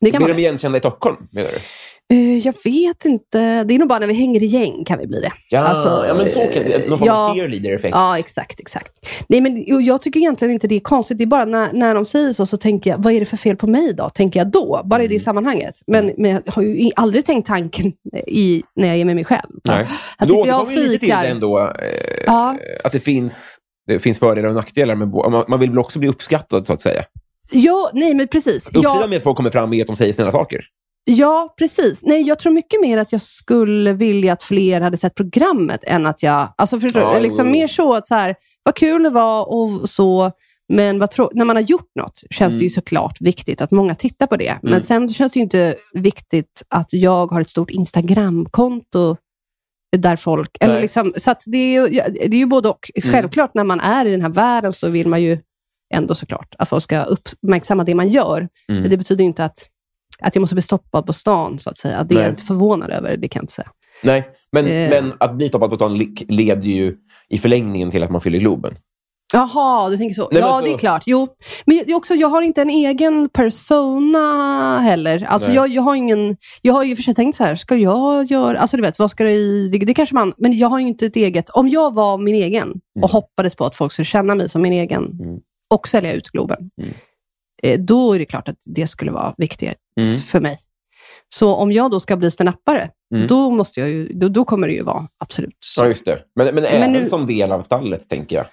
Det 0.00 0.10
kan 0.10 0.22
Blir 0.24 0.34
de 0.34 0.40
igenkända 0.40 0.78
i 0.78 0.80
Stockholm, 0.80 1.16
menar 1.32 1.50
du? 1.50 1.56
Eh, 2.14 2.38
jag 2.38 2.54
vet 2.64 3.04
inte. 3.04 3.64
Det 3.64 3.74
är 3.74 3.78
nog 3.78 3.88
bara 3.88 3.98
när 3.98 4.06
vi 4.06 4.14
hänger 4.14 4.42
i 4.42 4.46
gäng 4.46 4.84
kan 4.84 4.98
vi 4.98 5.06
bli 5.06 5.20
det. 5.20 5.32
Ja, 5.50 5.60
Alltså, 5.60 6.04
ja 6.08 6.14
men 6.14 6.30
så 6.30 6.40
kan 6.40 6.62
det, 6.62 6.88
någon 6.88 6.98
form 6.98 7.06
ja. 7.08 7.30
av 7.30 7.34
fear 7.34 7.48
leader-effekt. 7.48 7.94
Ja, 7.94 8.18
exakt. 8.18 8.60
exakt. 8.60 8.92
Nej, 9.28 9.40
men 9.40 9.84
jag 9.84 10.02
tycker 10.02 10.20
egentligen 10.20 10.52
inte 10.54 10.66
det 10.68 10.74
är 10.74 10.80
konstigt. 10.80 11.18
Det 11.18 11.24
är 11.24 11.26
bara 11.26 11.44
när, 11.44 11.72
när 11.72 11.94
de 11.94 12.06
säger 12.06 12.32
så, 12.32 12.46
så 12.46 12.56
tänker 12.56 12.90
jag, 12.90 12.98
vad 13.02 13.12
är 13.12 13.20
det 13.20 13.26
för 13.26 13.36
fel 13.36 13.56
på 13.56 13.66
mig 13.66 13.92
då? 13.94 14.08
Tänker 14.08 14.40
jag 14.40 14.50
då. 14.50 14.80
Bara 14.84 15.00
Mm. 15.00 15.12
i 15.12 15.14
det 15.14 15.20
sammanhanget. 15.20 15.74
Men, 15.86 16.12
men 16.18 16.30
jag 16.30 16.42
har 16.52 16.62
ju 16.62 16.90
aldrig 16.96 17.24
tänkt 17.26 17.46
tanken 17.46 17.92
i, 18.26 18.62
när 18.76 18.88
jag 18.88 18.96
är 18.96 19.04
med 19.04 19.14
mig 19.14 19.24
själv. 19.24 19.50
Nej. 19.64 19.76
Här 20.18 20.26
Då 20.26 20.26
sitter 20.26 20.46
jag 20.48 20.62
och 20.62 20.70
vi 20.70 20.74
lite 20.76 20.88
till 20.88 21.08
det 21.08 21.16
fikar. 21.16 21.24
ändå, 21.24 21.58
eh, 21.60 22.24
Ja. 22.26 22.56
att 22.84 22.92
det 22.92 23.00
finns, 23.00 23.58
det 23.86 23.98
finns 23.98 24.18
fördelar 24.18 24.48
och 24.48 24.54
nackdelar. 24.54 24.94
Med, 24.94 25.08
man, 25.08 25.44
man 25.48 25.60
vill 25.60 25.70
väl 25.70 25.78
också 25.78 25.98
bli 25.98 26.08
uppskattad, 26.08 26.66
så 26.66 26.72
att 26.72 26.80
säga. 26.80 27.04
Ja, 27.50 27.90
nej 27.94 28.14
men 28.14 28.28
precis. 28.28 28.68
Uppsidan 28.68 28.82
Ja, 29.00 29.06
med 29.06 29.16
att 29.16 29.22
folk 29.22 29.36
kommer 29.36 29.50
fram 29.50 29.70
och 29.72 29.80
att 29.80 29.86
de 29.86 29.96
säger 29.96 30.12
snälla 30.12 30.32
saker. 30.32 30.64
ja, 31.04 31.54
precis. 31.58 32.02
Nej, 32.02 32.22
jag 32.22 32.38
tror 32.38 32.52
mycket 32.52 32.80
mer 32.80 32.98
att 32.98 33.12
jag 33.12 33.20
skulle 33.22 33.92
vilja 33.92 34.32
att 34.32 34.42
fler 34.42 34.80
hade 34.80 34.96
sett 34.96 35.14
programmet 35.14 35.84
än 35.84 36.06
att 36.06 36.22
jag... 36.22 36.54
Alltså 36.58 36.80
förstår 36.80 37.02
Ja, 37.02 37.18
Liksom 37.18 37.50
mer 37.50 37.66
så 37.66 37.94
att 37.94 38.06
så 38.06 38.14
här, 38.14 38.34
vad 38.62 38.74
kul 38.74 39.02
det 39.02 39.10
var 39.10 39.48
och 39.52 39.90
så. 39.90 40.32
Men 40.68 40.98
när 40.98 41.44
man 41.44 41.56
har 41.56 41.62
gjort 41.62 41.90
något 42.00 42.22
känns 42.30 42.52
Mm. 42.52 42.58
det 42.58 42.64
ju 42.64 42.70
såklart 42.70 43.20
viktigt 43.20 43.60
att 43.60 43.70
många 43.70 43.94
tittar 43.94 44.26
på 44.26 44.36
det. 44.36 44.58
Men 44.62 44.82
sen 44.82 45.08
känns 45.12 45.32
det 45.32 45.38
ju 45.38 45.42
inte 45.42 45.74
viktigt 45.94 46.62
att 46.68 46.92
jag 46.92 47.26
har 47.32 47.40
ett 47.40 47.50
stort 47.50 47.70
Instagramkonto 47.70 49.16
där 49.96 50.16
folk... 50.16 50.56
Eller 50.60 50.80
liksom, 50.80 51.14
så 51.16 51.34
det, 51.46 51.58
är 51.58 51.80
ju, 51.80 51.88
det 52.10 52.24
är 52.24 52.34
ju 52.34 52.46
både 52.46 52.68
och. 52.68 52.90
Mm. 52.94 53.14
Självklart 53.14 53.54
när 53.54 53.64
man 53.64 53.80
är 53.80 54.04
i 54.06 54.10
den 54.10 54.22
här 54.22 54.28
världen 54.28 54.72
så 54.72 54.88
vill 54.88 55.08
man 55.08 55.22
ju 55.22 55.38
ändå 55.94 56.14
såklart 56.14 56.54
att 56.58 56.68
folk 56.68 56.82
ska 56.82 57.02
uppmärksamma 57.02 57.84
det 57.84 57.94
man 57.94 58.08
gör. 58.08 58.38
Mm. 58.68 58.80
Men 58.82 58.90
det 58.90 58.96
betyder 58.96 59.24
inte 59.24 59.44
att, 59.44 59.58
att 60.20 60.34
jag 60.34 60.40
måste 60.40 60.54
bli 60.54 60.62
stoppad 60.62 61.06
på 61.06 61.12
stan, 61.12 61.58
så 61.58 61.70
att 61.70 61.78
säga. 61.78 62.04
Det 62.04 62.14
är 62.14 62.16
Nej. 62.16 62.24
jag 62.24 62.32
inte 62.32 62.42
förvånad 62.42 62.90
över, 62.90 63.16
det 63.16 63.28
kan 63.28 63.40
jag 63.40 63.42
inte 63.42 63.52
säga. 63.52 63.70
Nej, 64.02 64.28
men, 64.52 64.66
Eh. 64.66 64.90
men 64.90 65.12
att 65.20 65.34
bli 65.36 65.48
stoppad 65.48 65.70
på 65.70 65.76
stan 65.76 65.98
le- 65.98 66.24
leder 66.28 66.62
ju 66.66 66.94
i 67.28 67.38
förlängningen 67.38 67.90
till 67.90 68.02
att 68.02 68.10
man 68.10 68.20
fyller 68.20 68.38
Globen. 68.38 68.74
Jaha, 69.32 69.88
du 69.90 69.96
tänker 69.96 70.14
så. 70.14 70.28
Nej, 70.32 70.40
ja, 70.40 70.58
så- 70.58 70.64
det 70.64 70.72
är 70.72 70.78
klart. 70.78 71.02
Jo. 71.06 71.28
Men 71.64 71.76
är 71.78 71.94
också, 71.94 72.14
jag 72.14 72.28
har 72.28 72.42
inte 72.42 72.62
en 72.62 72.70
egen 72.70 73.28
persona 73.28 74.78
heller. 74.78 75.24
Alltså, 75.28 75.52
jag, 75.52 75.68
jag 75.68 75.82
har 75.82 75.94
ingen... 75.96 76.36
Jag 76.62 76.74
har 76.74 76.84
ju 76.84 76.96
för 76.96 77.02
sig 77.02 77.14
tänkt 77.14 77.36
så 77.36 77.44
här, 77.44 77.56
ska 77.56 77.76
jag 77.76 78.24
göra... 78.24 78.58
Alltså 78.58 78.76
du 78.76 78.82
vet, 78.82 78.98
vad 78.98 79.10
ska 79.10 79.24
det. 79.24 79.68
Det, 79.68 79.78
det 79.78 79.94
kanske 79.94 80.14
man... 80.14 80.32
Men 80.38 80.58
jag 80.58 80.68
har 80.68 80.78
ju 80.80 80.88
inte 80.88 81.06
ett 81.06 81.16
eget... 81.16 81.50
Om 81.50 81.68
jag 81.68 81.94
var 81.94 82.18
min 82.18 82.34
egen 82.34 82.72
och 83.02 83.10
hoppades 83.10 83.54
på 83.54 83.64
att 83.64 83.76
folk 83.76 83.92
skulle 83.92 84.06
känna 84.06 84.34
mig 84.34 84.48
som 84.48 84.62
min 84.62 84.72
egen 84.72 85.04
Mm. 85.04 85.40
Och 85.74 85.88
sälja 85.88 86.12
ut 86.12 86.28
Globen, 86.30 86.70
Mm. 86.82 86.94
eh, 87.62 87.80
då 87.80 88.12
är 88.12 88.18
det 88.18 88.24
klart 88.24 88.48
att 88.48 88.58
det 88.64 88.86
skulle 88.86 89.10
vara 89.12 89.34
viktigt 89.38 89.74
Mm. 90.00 90.20
för 90.20 90.40
mig. 90.40 90.58
Så 91.34 91.54
om 91.54 91.72
jag 91.72 91.90
då 91.90 92.00
ska 92.00 92.16
bli 92.16 92.30
ståuppare, 92.30 92.90
Mm. 93.14 93.26
då, 93.26 93.50
måste 93.50 93.80
jag 93.80 93.88
ju, 93.88 94.08
då, 94.08 94.28
då 94.28 94.44
kommer 94.44 94.68
det 94.68 94.74
ju 94.74 94.82
vara 94.82 95.08
absolut 95.18 95.56
så. 95.60 95.82
Ja, 95.82 95.86
just 95.88 96.04
det. 96.04 96.18
Men, 96.34 96.54
men 96.54 96.64
även 96.64 96.92
nu- 96.92 97.06
som 97.06 97.26
del 97.26 97.52
av 97.52 97.62
stallet, 97.62 98.08
tänker 98.08 98.36
jag. 98.36 98.46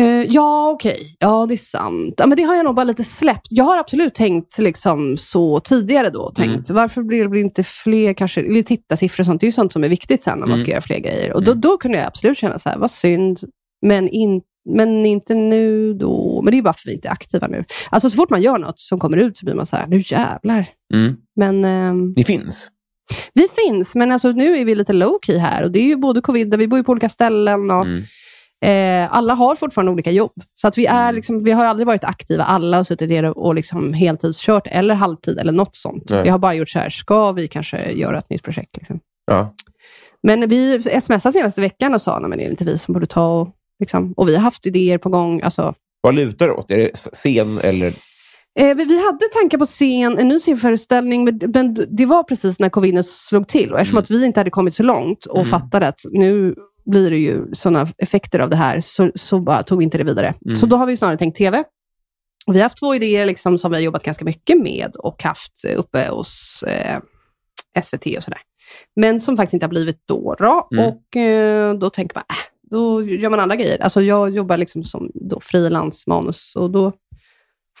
Eh, 0.00 0.22
ja, 0.28 0.70
okej. 0.70 1.16
Ja, 1.18 1.46
det 1.48 1.54
är 1.54 1.56
sant. 1.56 2.14
Ja, 2.18 2.26
men 2.26 2.36
det 2.36 2.42
har 2.42 2.54
jag 2.56 2.64
nog 2.64 2.74
bara 2.74 2.84
lite 2.84 3.04
släppt. 3.04 3.46
Jag 3.50 3.64
har 3.64 3.78
absolut 3.78 4.14
tänkt 4.14 4.58
liksom 4.58 5.16
så 5.16 5.60
tidigare 5.60 6.10
då. 6.10 6.30
Tänkt, 6.30 6.70
varför 6.70 7.02
blir 7.02 7.28
det 7.28 7.40
inte 7.40 7.64
fler 7.64 8.12
kanske, 8.12 8.40
eller 8.40 8.62
tittarsiffror 8.62 9.22
och 9.22 9.26
sånt? 9.26 9.40
Det 9.40 9.44
är 9.44 9.48
ju 9.48 9.52
sånt 9.52 9.72
som 9.72 9.84
är 9.84 9.88
viktigt 9.88 10.22
sen 10.22 10.38
när 10.38 10.46
man 10.46 10.58
ska 10.58 10.70
göra 10.70 10.80
fler 10.80 10.98
grejer. 10.98 11.32
Och 11.34 11.42
då, 11.44 11.54
då 11.54 11.76
kunde 11.78 11.98
jag 11.98 12.06
absolut 12.06 12.38
känna 12.38 12.58
så 12.58 12.68
här, 12.68 12.78
vad 12.78 12.90
synd, 12.90 13.40
men, 13.86 14.08
in, 14.08 14.40
men 14.68 15.06
inte 15.06 15.34
nu 15.34 15.94
då. 15.94 16.40
Men 16.42 16.50
det 16.50 16.58
är 16.58 16.62
bara 16.62 16.72
för 16.74 16.80
att 16.80 16.86
vi 16.86 16.94
inte 16.94 17.08
är 17.08 17.12
aktiva 17.12 17.46
nu. 17.46 17.64
Alltså 17.90 18.10
så 18.10 18.16
fort 18.16 18.30
man 18.30 18.42
gör 18.42 18.58
något 18.58 18.80
som 18.80 18.98
kommer 19.00 19.16
ut 19.16 19.36
så 19.36 19.44
blir 19.46 19.54
man 19.54 19.66
så 19.66 19.76
här, 19.76 19.86
nu 19.86 20.02
jävlar. 20.06 20.66
Mm. 20.94 21.16
Men 21.36 21.64
ehm, 21.64 22.14
Det 22.14 22.24
finns. 22.24 22.68
vi 23.34 23.46
finns, 23.66 23.94
men 23.94 24.12
alltså 24.12 24.32
nu 24.32 24.56
är 24.56 24.64
vi 24.64 24.74
lite 24.74 24.92
low 24.92 25.18
key 25.26 25.38
här. 25.38 25.62
Och 25.62 25.70
det 25.70 25.78
är 25.78 25.84
ju 25.86 25.96
både 25.96 26.20
covid, 26.20 26.54
vi 26.54 26.68
bor 26.68 26.78
ju 26.78 26.82
på 26.84 26.92
olika 26.92 27.08
ställen. 27.08 27.70
Och, 27.70 27.86
Mm. 27.86 28.02
Eh, 28.64 29.14
alla 29.14 29.34
har 29.34 29.56
fortfarande 29.56 29.92
olika 29.92 30.10
jobb. 30.10 30.32
Så 30.54 30.68
att 30.68 30.78
vi, 30.78 30.86
är 30.86 31.12
liksom, 31.12 31.44
vi 31.44 31.50
har 31.52 31.64
aldrig 31.66 31.86
varit 31.86 32.04
aktiva. 32.04 32.44
Alla 32.44 32.76
har 32.76 32.84
suttit 32.84 33.10
ner 33.10 33.38
och 33.38 33.54
liksom 33.54 33.92
heltidskört 33.92 34.66
eller 34.70 34.94
halvtid 34.94 35.38
eller 35.38 35.52
något 35.52 35.76
sånt. 35.76 36.10
Nej. 36.10 36.22
Vi 36.22 36.28
har 36.28 36.38
bara 36.38 36.54
gjort 36.54 36.68
så 36.68 36.78
här, 36.78 36.90
ska 36.90 37.32
vi 37.32 37.48
kanske 37.48 37.92
göra 37.92 38.18
ett 38.18 38.30
nytt 38.30 38.42
projekt? 38.42 38.76
Liksom. 38.76 39.00
Ja. 39.26 39.54
Men 40.22 40.48
vi 40.48 40.82
smsade 41.00 41.32
senaste 41.32 41.60
veckan 41.60 41.94
och 41.94 42.02
sa, 42.02 42.20
men 42.20 42.32
är 42.32 42.44
det 42.44 42.50
inte 42.50 42.64
vi 42.64 42.78
som 42.78 42.94
borde 42.94 43.06
ta 43.06 43.40
och... 43.40 43.48
Liksom, 43.80 44.12
och 44.16 44.28
vi 44.28 44.34
har 44.34 44.42
haft 44.42 44.66
idéer 44.66 44.98
på 44.98 45.08
gång. 45.08 45.42
Alltså, 45.42 45.74
Vad 46.00 46.14
lutar 46.14 46.46
det 46.46 46.52
åt? 46.52 46.70
Är 46.70 46.78
det 46.78 46.90
scen 47.12 47.58
eller... 47.58 47.86
eh, 48.58 48.74
vi, 48.76 49.04
hade 49.06 49.28
tankar 49.40 49.58
på 49.58 49.64
scen, 49.64 50.18
en 50.18 50.28
ny 50.28 50.38
scenföreställning, 50.38 51.24
men, 51.24 51.74
det 51.90 52.06
var 52.06 52.22
precis 52.22 52.58
när 52.58 52.68
covid 52.68 53.04
slog 53.04 53.48
till. 53.48 53.72
Och 53.72 53.80
eftersom 53.80 53.98
att 53.98 54.10
vi 54.10 54.24
inte 54.24 54.40
hade 54.40 54.50
kommit 54.50 54.74
så 54.74 54.82
långt 54.82 55.26
och 55.26 55.46
fattade 55.46 55.88
att 55.88 56.00
nu 56.10 56.54
blir 56.90 57.10
det 57.10 57.18
ju 57.18 57.44
sådana 57.52 57.88
effekter 57.98 58.38
av 58.38 58.50
det 58.50 58.56
här, 58.56 58.80
så, 58.80 59.10
så 59.14 59.40
bara 59.40 59.62
tog 59.62 59.78
vi 59.78 59.84
inte 59.84 59.98
det 59.98 60.04
vidare. 60.04 60.34
Så 60.56 60.66
då 60.66 60.76
har 60.76 60.86
vi 60.86 60.96
snarare 60.96 61.16
tänkt 61.16 61.38
TV. 61.38 61.64
Och 62.46 62.54
vi 62.54 62.58
har 62.58 62.62
haft 62.62 62.78
två 62.78 62.94
idéer 62.94 63.26
liksom, 63.26 63.58
som 63.58 63.70
vi 63.70 63.76
har 63.76 63.82
jobbat 63.82 64.02
ganska 64.02 64.24
mycket 64.24 64.60
med 64.62 64.96
och 64.96 65.22
haft 65.22 65.64
uppe 65.76 66.08
hos 66.08 66.64
eh, 66.66 66.98
SVT 67.82 68.16
och 68.16 68.22
sådär. 68.22 68.40
Men 68.96 69.20
som 69.20 69.36
faktiskt 69.36 69.54
inte 69.54 69.66
har 69.66 69.70
blivit 69.70 70.02
då. 70.06 70.36
då. 70.38 70.68
Mm. 70.72 70.84
Och 70.84 71.16
eh, 71.16 71.74
då 71.74 71.90
tänker 71.90 72.14
man, 72.16 72.24
äh, 72.28 72.36
då 72.70 73.02
gör 73.02 73.30
man 73.30 73.40
andra 73.40 73.56
grejer. 73.56 73.82
Alltså 73.82 74.02
jag 74.02 74.30
jobbar 74.30 74.56
liksom 74.56 74.84
som 74.84 75.10
frilansmanus 75.40 76.56
och 76.56 76.70
då 76.70 76.92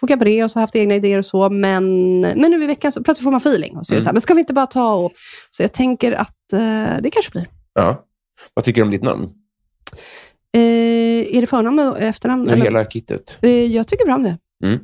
får 0.00 0.10
jag 0.10 0.18
på 0.18 0.24
det 0.24 0.44
och 0.44 0.50
så 0.50 0.58
har 0.58 0.60
haft 0.60 0.76
egna 0.76 0.94
idéer 0.94 1.18
och 1.18 1.26
så. 1.26 1.50
Men, 1.50 2.20
men 2.20 2.50
nu 2.50 2.64
i 2.64 2.66
veckan 2.66 2.92
så 2.92 3.02
plötsligt 3.02 3.24
får 3.24 3.30
man 3.30 3.40
feeling. 3.40 3.76
Och 3.76 3.86
så 3.86 3.94
det 3.94 4.02
så 4.02 4.06
här, 4.06 4.12
men 4.12 4.22
ska 4.22 4.34
vi 4.34 4.40
inte 4.40 4.54
bara 4.54 4.66
ta 4.66 4.94
och... 4.94 5.12
Så 5.50 5.62
jag 5.62 5.72
tänker 5.72 6.12
att 6.12 6.52
eh, 6.52 7.02
det 7.02 7.10
kanske 7.12 7.30
blir. 7.30 7.46
Ja. 7.74 8.04
Vad 8.54 8.64
tycker 8.64 8.80
du 8.80 8.84
om 8.84 8.90
ditt 8.90 9.02
namn? 9.02 9.28
Eh, 10.54 11.36
är 11.36 11.40
det 11.40 11.46
förnamn 11.46 11.78
och 11.78 12.00
efternamn? 12.00 12.48
Eller? 12.48 12.64
hela 12.64 12.84
kittet? 12.84 13.38
Eh, 13.42 13.50
jag 13.50 13.88
tycker 13.88 14.04
bra 14.04 14.14
om 14.14 14.22
det. 14.22 14.38
Mm. 14.64 14.80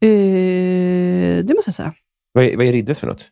Eh, 0.00 1.44
det 1.44 1.54
måste 1.54 1.68
jag 1.68 1.74
säga. 1.74 1.94
Vad 2.32 2.44
är, 2.44 2.56
vad 2.56 2.66
är 2.66 2.72
Riddes 2.72 3.00
för 3.00 3.06
något? 3.06 3.24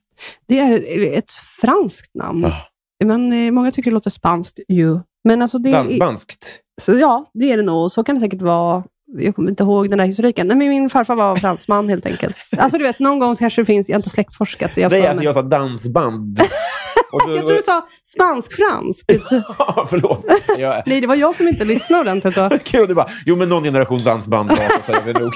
Det 0.46 0.58
är 0.58 1.18
ett 1.18 1.30
franskt 1.60 2.14
namn. 2.14 2.44
Ah. 2.44 2.62
Men 3.04 3.32
eh, 3.32 3.50
många 3.50 3.70
tycker 3.70 3.90
det 3.90 3.94
låter 3.94 4.10
spanskt 4.10 4.60
ju. 4.68 5.00
Men 5.26 5.42
alltså 5.42 5.58
det 5.58 5.68
är, 5.68 5.72
Dansbanskt? 5.72 6.60
så, 6.82 6.94
ja, 6.98 7.24
det 7.34 7.52
är 7.52 7.56
det 7.56 7.62
nog. 7.62 7.92
Så 7.92 8.04
kan 8.04 8.14
det 8.14 8.20
säkert 8.20 8.42
vara. 8.42 8.82
Jag 9.18 9.34
kommer 9.36 9.50
inte 9.50 9.62
ihåg 9.62 9.90
den 9.90 9.98
där 9.98 10.06
historiken. 10.06 10.48
Nej, 10.48 10.56
men 10.56 10.68
min 10.68 10.90
farfar 10.90 11.14
var 11.14 11.36
fransman 11.36 11.88
helt 11.88 12.06
enkelt. 12.06 12.36
Alltså 12.58 12.78
du 12.78 12.84
vet, 12.84 12.98
någon 12.98 13.18
gång 13.18 13.36
kanske 13.36 13.60
det 13.60 13.64
finns, 13.66 13.88
jag 13.88 13.94
har 13.94 13.98
inte 13.98 14.10
släktforskat. 14.10 14.76
Jag, 14.76 14.92
Nej, 14.92 15.06
alltså 15.06 15.24
jag 15.24 15.34
sa 15.34 15.42
dansband. 15.42 16.36
Då- 17.26 17.36
jag 17.36 17.46
tror 17.46 17.56
du 17.56 17.62
sa 17.62 17.86
spansk-franskt. 18.04 19.12
Ja, 19.58 19.86
Förlåt. 19.90 20.24
Jag, 20.58 20.82
Nej, 20.86 21.00
det 21.00 21.06
var 21.06 21.14
jag 21.14 21.36
som 21.36 21.48
inte 21.48 21.64
lyssnade 21.64 22.00
ordentligt. 22.00 22.34
då. 22.34 22.50
kul, 22.64 22.88
du 22.88 22.94
bara, 22.94 23.10
jo 23.26 23.36
men 23.36 23.48
någon 23.48 23.62
generation 23.64 24.04
dansband 24.04 24.48
var 24.50 25.04
det 25.12 25.20
nog. 25.20 25.32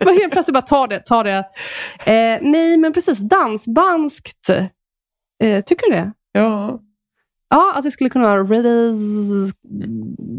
Bara 0.00 0.10
helt 0.14 0.32
plötsligt 0.32 0.54
bara, 0.54 0.62
ta 0.62 0.86
det, 0.86 0.98
ta 1.06 1.22
det. 1.22 1.36
Eh, 2.06 2.38
nej, 2.42 2.76
men 2.76 2.92
precis. 2.92 3.18
Dansbanskt. 3.18 4.48
Eh, 5.42 5.60
tycker 5.66 5.90
du 5.90 5.92
det? 5.96 6.12
Ja. 6.32 6.78
Ja, 7.52 7.72
att 7.76 7.82
det 7.84 7.90
skulle 7.90 8.10
kunna 8.10 8.24
vara 8.28 8.42
Riddies 8.44 9.54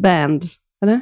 Band. 0.04 0.44
Eller? 0.84 1.02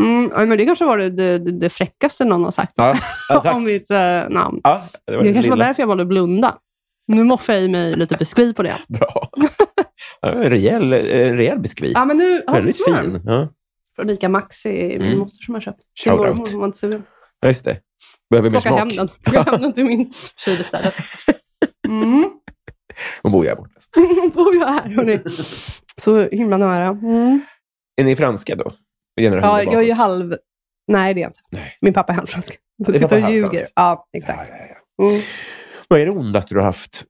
Mm, 0.00 0.48
men 0.48 0.58
det 0.58 0.64
kanske 0.66 0.84
var 0.84 0.98
det, 0.98 1.10
det, 1.10 1.38
det, 1.38 1.70
fräckaste 1.70 2.24
någon 2.24 2.44
har 2.44 2.50
sagt 2.50 2.72
Ja, 2.76 2.98
ja, 3.28 3.52
om 3.54 3.64
mitt 3.64 3.90
eh, 3.90 4.28
namn. 4.28 4.60
Ja, 4.64 4.82
det 5.06 5.16
var 5.16 5.22
Det 5.24 5.32
kanske 5.32 5.50
var 5.50 5.56
lilla. 5.56 5.66
därför 5.66 5.82
jag 5.82 5.86
valde 5.86 6.02
att 6.02 6.08
blunda. 6.08 6.58
Nu 7.08 7.24
moffar 7.24 7.52
jag 7.52 7.62
i 7.62 7.68
mig 7.68 7.94
lite 7.94 8.16
biskvi 8.16 8.54
på 8.54 8.62
det. 8.62 8.74
Bra. 8.88 9.30
Ja, 10.20 10.28
rejäl, 10.50 10.92
eh, 10.92 10.98
rejäl 11.36 11.58
biskvi. 11.58 11.92
Ja, 11.94 12.04
men 12.04 12.16
nu, 12.16 12.42
ja, 12.46 12.52
Väldigt 12.52 12.86
var 12.88 12.96
fin. 13.02 13.20
Ja, 13.26 13.48
Från 13.96 14.10
Ica 14.10 14.28
Maxi, 14.28 14.72
min 14.72 15.02
Mm. 15.02 15.18
moster 15.18 15.44
som 15.44 15.54
har 15.54 15.60
köpt. 15.60 15.80
Shout 16.04 16.18
mormor, 16.18 16.46
hon 16.50 16.60
var 16.60 16.66
inte 16.66 16.78
sugen. 16.78 17.02
Ja, 17.40 17.48
just 17.48 17.64
det. 17.64 17.80
Behöver 18.30 18.50
mer 18.50 18.60
smak. 18.60 19.10
Plocka 19.22 19.50
hem 19.50 19.60
den 19.60 19.72
till 19.72 19.84
min 19.84 20.12
kyl 20.44 20.60
istället. 20.60 20.94
Mm. 21.88 22.30
Hon 23.22 23.32
bor 23.32 23.44
ju 23.44 23.48
här 23.48 23.56
borta. 23.56 23.80
bor 24.34 24.54
jag 24.54 24.66
här, 24.66 24.88
hörni. 24.88 25.20
Så 26.00 26.28
himla 26.28 26.56
nära. 26.56 26.86
Mm. 26.86 27.40
Är 27.96 28.04
ni 28.04 28.16
franska 28.16 28.56
då? 28.56 28.72
Ja, 29.14 29.62
jag 29.62 29.74
är 29.74 29.82
ju 29.82 29.92
halv... 29.92 30.36
Nej, 30.88 31.14
det 31.14 31.20
är 31.20 31.22
jag 31.22 31.30
inte. 31.30 31.40
Nej. 31.50 31.76
Min 31.80 31.92
pappa 31.92 32.12
är 32.12 32.16
halvfransk. 32.16 32.58
Jag 32.76 32.86
Din 32.86 33.00
sitter 33.00 33.24
och 33.24 33.30
ljuger. 33.30 33.68
Ja, 33.74 34.08
exakt. 34.12 34.48
Ja, 34.50 34.56
ja, 34.56 34.66
ja. 34.98 35.08
Mm. 35.08 35.22
Vad 35.88 36.00
är 36.00 36.06
det 36.06 36.12
ondaste 36.12 36.54
du 36.54 36.58
har 36.58 36.66
haft? 36.66 37.04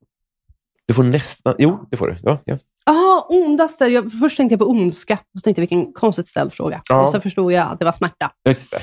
Du 0.87 0.95
får 0.95 1.03
nästan... 1.03 1.55
Jo, 1.59 1.87
det 1.91 1.97
får 1.97 2.07
du. 2.07 2.17
Ja, 2.23 2.39
ja. 2.45 2.59
Ah, 2.85 3.27
ondaste. 3.29 3.85
Jag, 3.87 4.13
först 4.21 4.37
tänkte 4.37 4.53
jag 4.53 4.61
på 4.61 4.67
ondska. 4.67 5.19
Så 5.39 5.41
tänkte 5.41 5.61
jag 5.61 5.69
vilken 5.69 5.93
konstigt 5.93 6.29
ställd 6.29 6.53
fråga. 6.53 6.83
Och 6.93 7.09
så 7.09 7.21
förstod 7.21 7.53
jag 7.53 7.69
att 7.69 7.79
det 7.79 7.85
var 7.85 7.93
smärta. 7.93 8.31
Just 8.49 8.71
det. 8.71 8.81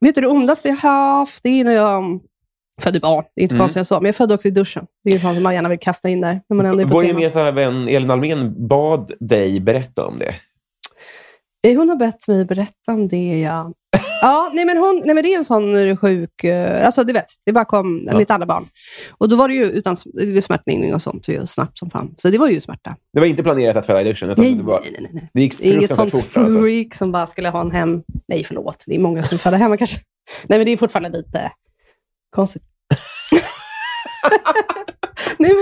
Vet 0.00 0.14
du, 0.14 0.20
det 0.20 0.26
ondaste 0.26 0.68
jag 0.68 0.76
haft, 0.76 1.42
det 1.42 1.48
är 1.48 1.64
när 1.64 1.72
jag 1.72 2.20
födde 2.82 3.00
barn. 3.00 3.24
Det 3.34 3.40
är 3.40 3.42
inte 3.42 3.54
Mm. 3.54 3.62
konstigt 3.64 3.78
än 3.78 3.84
så. 3.84 3.94
Men 3.94 4.06
jag 4.06 4.14
födde 4.16 4.34
också 4.34 4.48
i 4.48 4.50
duschen. 4.50 4.86
Det 5.04 5.10
är 5.10 5.14
en 5.14 5.20
sån 5.20 5.34
som 5.34 5.42
man 5.42 5.54
gärna 5.54 5.68
vill 5.68 5.78
kasta 5.78 6.08
in 6.08 6.20
där. 6.20 6.40
När 6.48 6.56
man 6.56 6.66
ändå 6.66 6.82
är 6.82 6.86
Vår 6.86 7.04
gemensamma 7.04 7.50
vän 7.50 7.88
Elin 7.88 8.10
Almen 8.10 8.68
bad 8.68 9.12
dig 9.20 9.60
berätta 9.60 10.06
om 10.06 10.18
det. 10.18 10.34
Eh, 11.66 11.76
Hon 11.78 11.88
har 11.88 11.96
bett 11.96 12.28
mig 12.28 12.44
berätta 12.44 12.92
om 12.92 13.08
det, 13.08 13.40
ja. 13.40 13.72
Ja, 14.22 14.50
nej 14.54 14.64
men, 14.64 14.76
hon, 14.76 15.02
nej 15.04 15.14
men 15.14 15.24
det 15.24 15.34
är 15.34 15.38
en 15.38 15.44
sån 15.44 15.96
sjuk... 15.96 16.44
eh, 16.44 16.86
Alltså 16.86 17.04
du 17.04 17.12
vet, 17.12 17.24
det 17.46 17.52
bara 17.52 17.64
kom 17.64 18.02
Ja. 18.06 18.18
mitt 18.18 18.30
andra 18.30 18.46
barn. 18.46 18.68
Och 19.18 19.28
då 19.28 19.36
var 19.36 19.48
det 19.48 19.54
ju 19.54 19.64
utan 19.64 19.96
det 20.12 20.42
smärtlindring 20.42 20.94
och 20.94 21.02
sånt, 21.02 21.28
ju 21.28 21.46
snabbt 21.46 21.78
som 21.78 21.90
fan. 21.90 22.14
Så 22.18 22.28
det 22.30 22.38
var 22.38 22.48
ju 22.48 22.60
smärta. 22.60 22.96
Det 23.12 23.20
var 23.20 23.26
inte 23.26 23.42
planerat 23.42 23.76
att 23.76 23.86
föda 23.86 24.00
i 24.00 24.04
duschen. 24.04 24.30
Utan 24.30 24.44
Nej, 24.44 24.54
det, 24.54 24.62
var, 24.62 24.80
nej, 24.80 24.96
nej, 25.00 25.10
nej. 25.14 25.30
det 25.34 25.40
gick 25.40 25.60
inget 25.60 25.94
sånt 25.94 26.10
fort. 26.12 26.36
Alltså. 26.36 26.60
freak 26.60 26.94
som 26.94 27.12
bara 27.12 27.26
skulle 27.26 27.48
ha 27.48 27.60
en 27.60 27.70
hem... 27.70 28.02
Nej, 28.28 28.44
förlåt. 28.44 28.84
Det 28.86 28.94
är 28.94 28.98
många 28.98 29.22
som 29.22 29.38
föder 29.38 29.58
hemma 29.58 29.76
kanske. 29.76 29.96
Nej, 30.48 30.58
men 30.58 30.66
det 30.66 30.72
är 30.72 30.76
fortfarande 30.76 31.18
lite 31.18 31.50
konstigt. 32.30 32.62
nej, 35.38 35.52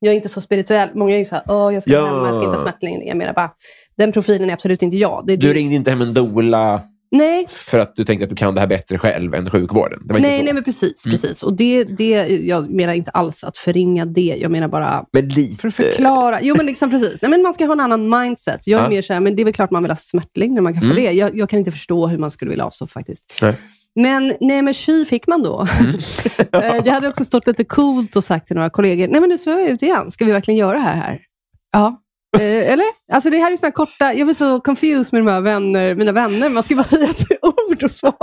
jag 0.00 0.12
är 0.12 0.16
inte 0.16 0.28
så 0.28 0.40
spirituell. 0.40 0.88
Många 0.94 1.14
är 1.14 1.18
ju 1.18 1.24
så 1.24 1.34
här, 1.34 1.44
åh, 1.48 1.74
jag 1.74 1.82
ska 1.82 1.92
Ja. 1.92 2.06
hemma, 2.06 2.26
jag 2.26 2.34
ska 2.34 2.44
inte 2.44 2.56
ha 2.56 2.62
smärtlindring. 2.64 3.08
Jag 3.08 3.16
menar 3.16 3.32
bara, 3.32 3.50
den 3.96 4.12
profilen 4.12 4.50
är 4.50 4.54
absolut 4.54 4.82
inte 4.82 4.96
jag. 4.96 5.24
Det, 5.26 5.36
Du 5.36 5.46
det, 5.48 5.54
ringde 5.54 5.74
inte 5.74 5.90
hem 5.90 6.02
en 6.02 6.14
doula 6.14 6.82
Nej, 7.12 7.46
för 7.48 7.78
att 7.78 7.96
du 7.96 8.04
tänkte 8.04 8.24
att 8.24 8.30
du 8.30 8.36
kan 8.36 8.54
det 8.54 8.60
här 8.60 8.68
bättre 8.68 8.98
själv 8.98 9.34
än 9.34 9.50
sjukvården? 9.50 9.98
Nej, 10.04 10.42
nej, 10.42 10.52
men 10.54 10.64
precis. 10.64 11.04
Mm. 11.06 11.12
precis. 11.12 11.42
Och 11.42 11.56
det, 11.56 11.84
det, 11.84 12.26
jag 12.28 12.70
menar 12.70 12.92
inte 12.94 13.10
alls 13.10 13.44
att 13.44 13.58
förringa 13.58 14.04
det. 14.06 14.36
Jag 14.40 14.50
menar 14.50 14.68
bara 14.68 15.04
Men 15.12 15.28
lite. 15.28 15.60
för 15.60 15.68
att 15.68 15.74
förklara. 15.74 16.38
Jo, 16.42 16.54
men 16.56 16.66
liksom 16.66 16.90
precis. 16.90 17.22
Nej, 17.22 17.30
men 17.30 17.42
man 17.42 17.54
ska 17.54 17.64
ha 17.66 17.72
en 17.72 17.80
annan 17.80 18.08
mindset. 18.20 18.66
Jag 18.66 18.80
är 18.80 18.84
Ja. 18.84 18.88
mer 18.90 19.02
så 19.02 19.12
här, 19.12 19.20
men 19.20 19.36
det 19.36 19.42
är 19.42 19.44
väl 19.44 19.54
klart 19.54 19.70
man 19.70 19.82
vill 19.82 19.90
ha 19.90 19.96
smärtlindring. 19.96 20.62
Man 20.64 20.72
kan 20.72 20.82
få 20.82 20.90
Mm. 20.90 21.04
det. 21.04 21.12
Jag, 21.12 21.36
jag 21.36 21.48
kan 21.48 21.58
inte 21.58 21.70
förstå 21.70 22.06
hur 22.06 22.18
man 22.18 22.30
skulle 22.30 22.48
vilja 22.48 22.64
ha 22.64 22.70
så 22.70 22.86
faktiskt. 22.86 23.38
Nej. 23.42 23.54
Men 23.96 24.36
nej, 24.40 24.62
men 24.62 24.74
tji 24.74 25.04
fick 25.04 25.26
man 25.26 25.42
då. 25.42 25.66
Mm. 25.80 25.92
Eh, 26.52 26.76
jag 26.84 26.92
hade 26.92 27.08
också 27.08 27.24
stått 27.24 27.46
lite 27.46 27.64
coolt 27.64 28.16
och 28.16 28.24
sagt 28.24 28.46
till 28.46 28.56
några 28.56 28.70
kollegor, 28.70 29.08
nej 29.08 29.20
men 29.20 29.30
nu 29.30 29.38
svävar 29.38 29.60
jag 29.60 29.70
ut 29.70 29.82
igen. 29.82 30.10
Ska 30.10 30.24
vi 30.24 30.32
verkligen 30.32 30.58
göra 30.58 30.72
det 30.76 30.82
här? 30.82 30.94
här? 30.96 31.20
Ja. 31.72 32.00
Eh, 32.38 32.72
eller? 32.72 32.84
Alltså 33.12 33.30
det 33.30 33.38
här 33.38 33.52
är 33.52 33.56
såna 33.56 33.72
korta, 33.72 34.12
jag 34.14 34.26
blir 34.26 34.34
så 34.34 34.60
confused 34.60 35.12
med 35.12 35.22
de 35.22 35.30
här 35.32 35.40
vänner, 35.40 35.94
mina 35.94 36.12
vänner. 36.12 36.48
Man 36.48 36.62
ska 36.62 36.74
bara 36.76 36.82
säga 36.96 37.10
ett 37.10 37.26
ord 37.42 37.82
och 37.82 37.90
svara. 37.90 38.14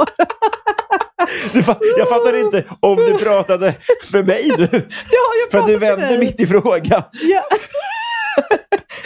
Fa- 1.53 1.78
jag 1.97 2.09
fattar 2.09 2.45
inte 2.45 2.63
om 2.80 2.95
du 2.95 3.18
pratade 3.18 3.76
för 4.11 4.24
mig 4.24 4.51
nu. 4.57 4.68
Ja, 5.11 5.28
jag 5.41 5.51
För 5.51 5.57
att 5.59 5.68
du 5.68 5.76
vände 5.78 6.05
dig. 6.07 6.18
mitt 6.18 6.39
i 6.41 6.47
frågan. 6.47 7.03
Ja. 7.22 7.43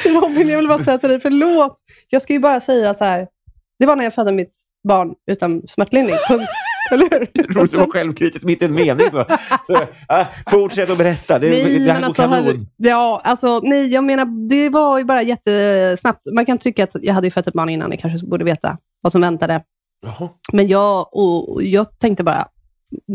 Robin, 0.06 0.50
jag 0.50 0.58
vill 0.58 0.68
bara 0.68 0.84
säga 0.84 0.98
till 0.98 1.10
dig, 1.10 1.20
förlåt. 1.20 1.76
Jag 2.10 2.22
ska 2.22 2.34
ju 2.34 2.40
bara 2.40 2.60
säga 2.60 2.94
så 2.94 3.04
här. 3.04 3.28
Det 3.80 3.86
var 3.86 3.96
när 3.96 4.04
jag 4.04 4.14
födde 4.14 4.32
mitt 4.32 4.56
barn 4.88 5.14
utan 5.32 5.62
smärtlindring. 5.68 6.18
Punkt. 6.28 6.50
Eller 6.92 7.10
hur? 7.12 7.44
Roligt 7.54 7.74
att 7.74 7.80
vara 7.80 7.90
självkritisk 7.92 8.46
mitt 8.46 8.62
i 8.62 8.66
en 8.66 8.74
mening. 8.74 9.12
Så. 9.12 9.26
Så, 9.68 9.78
ah, 10.08 10.26
fortsätt 10.50 10.90
att 10.90 10.98
berätta. 10.98 11.40
Det, 11.40 11.50
Nej, 11.50 11.80
det 11.80 11.92
här 11.92 12.00
går 12.00 12.06
alltså, 12.06 12.22
kanon. 12.22 12.68
ja, 12.78 13.22
alltså, 13.24 13.60
nej, 13.64 13.88
jag 13.94 14.04
menar, 14.04 14.50
det 14.50 14.70
var 14.70 14.98
ju 14.98 15.04
bara 15.04 15.22
jättesnabbt. 15.24 16.20
Man 16.34 16.46
kan 16.46 16.58
tycka 16.58 16.84
att 16.84 16.96
jag 17.02 17.14
hade 17.14 17.28
ju 17.28 17.32
fött 17.32 17.48
ett 17.48 17.54
barn 17.54 17.70
innan, 17.70 17.90
ni 17.90 17.98
kanske 17.98 18.28
borde 18.28 18.46
veta 18.46 18.78
vad 19.02 19.12
som 19.12 19.22
väntade. 19.22 19.64
Jaha. 20.06 20.30
Men 20.54 20.68
jag, 20.68 21.08
och, 21.12 21.64
jag 21.64 22.00
tänkte 22.00 22.24
bara, 22.24 22.48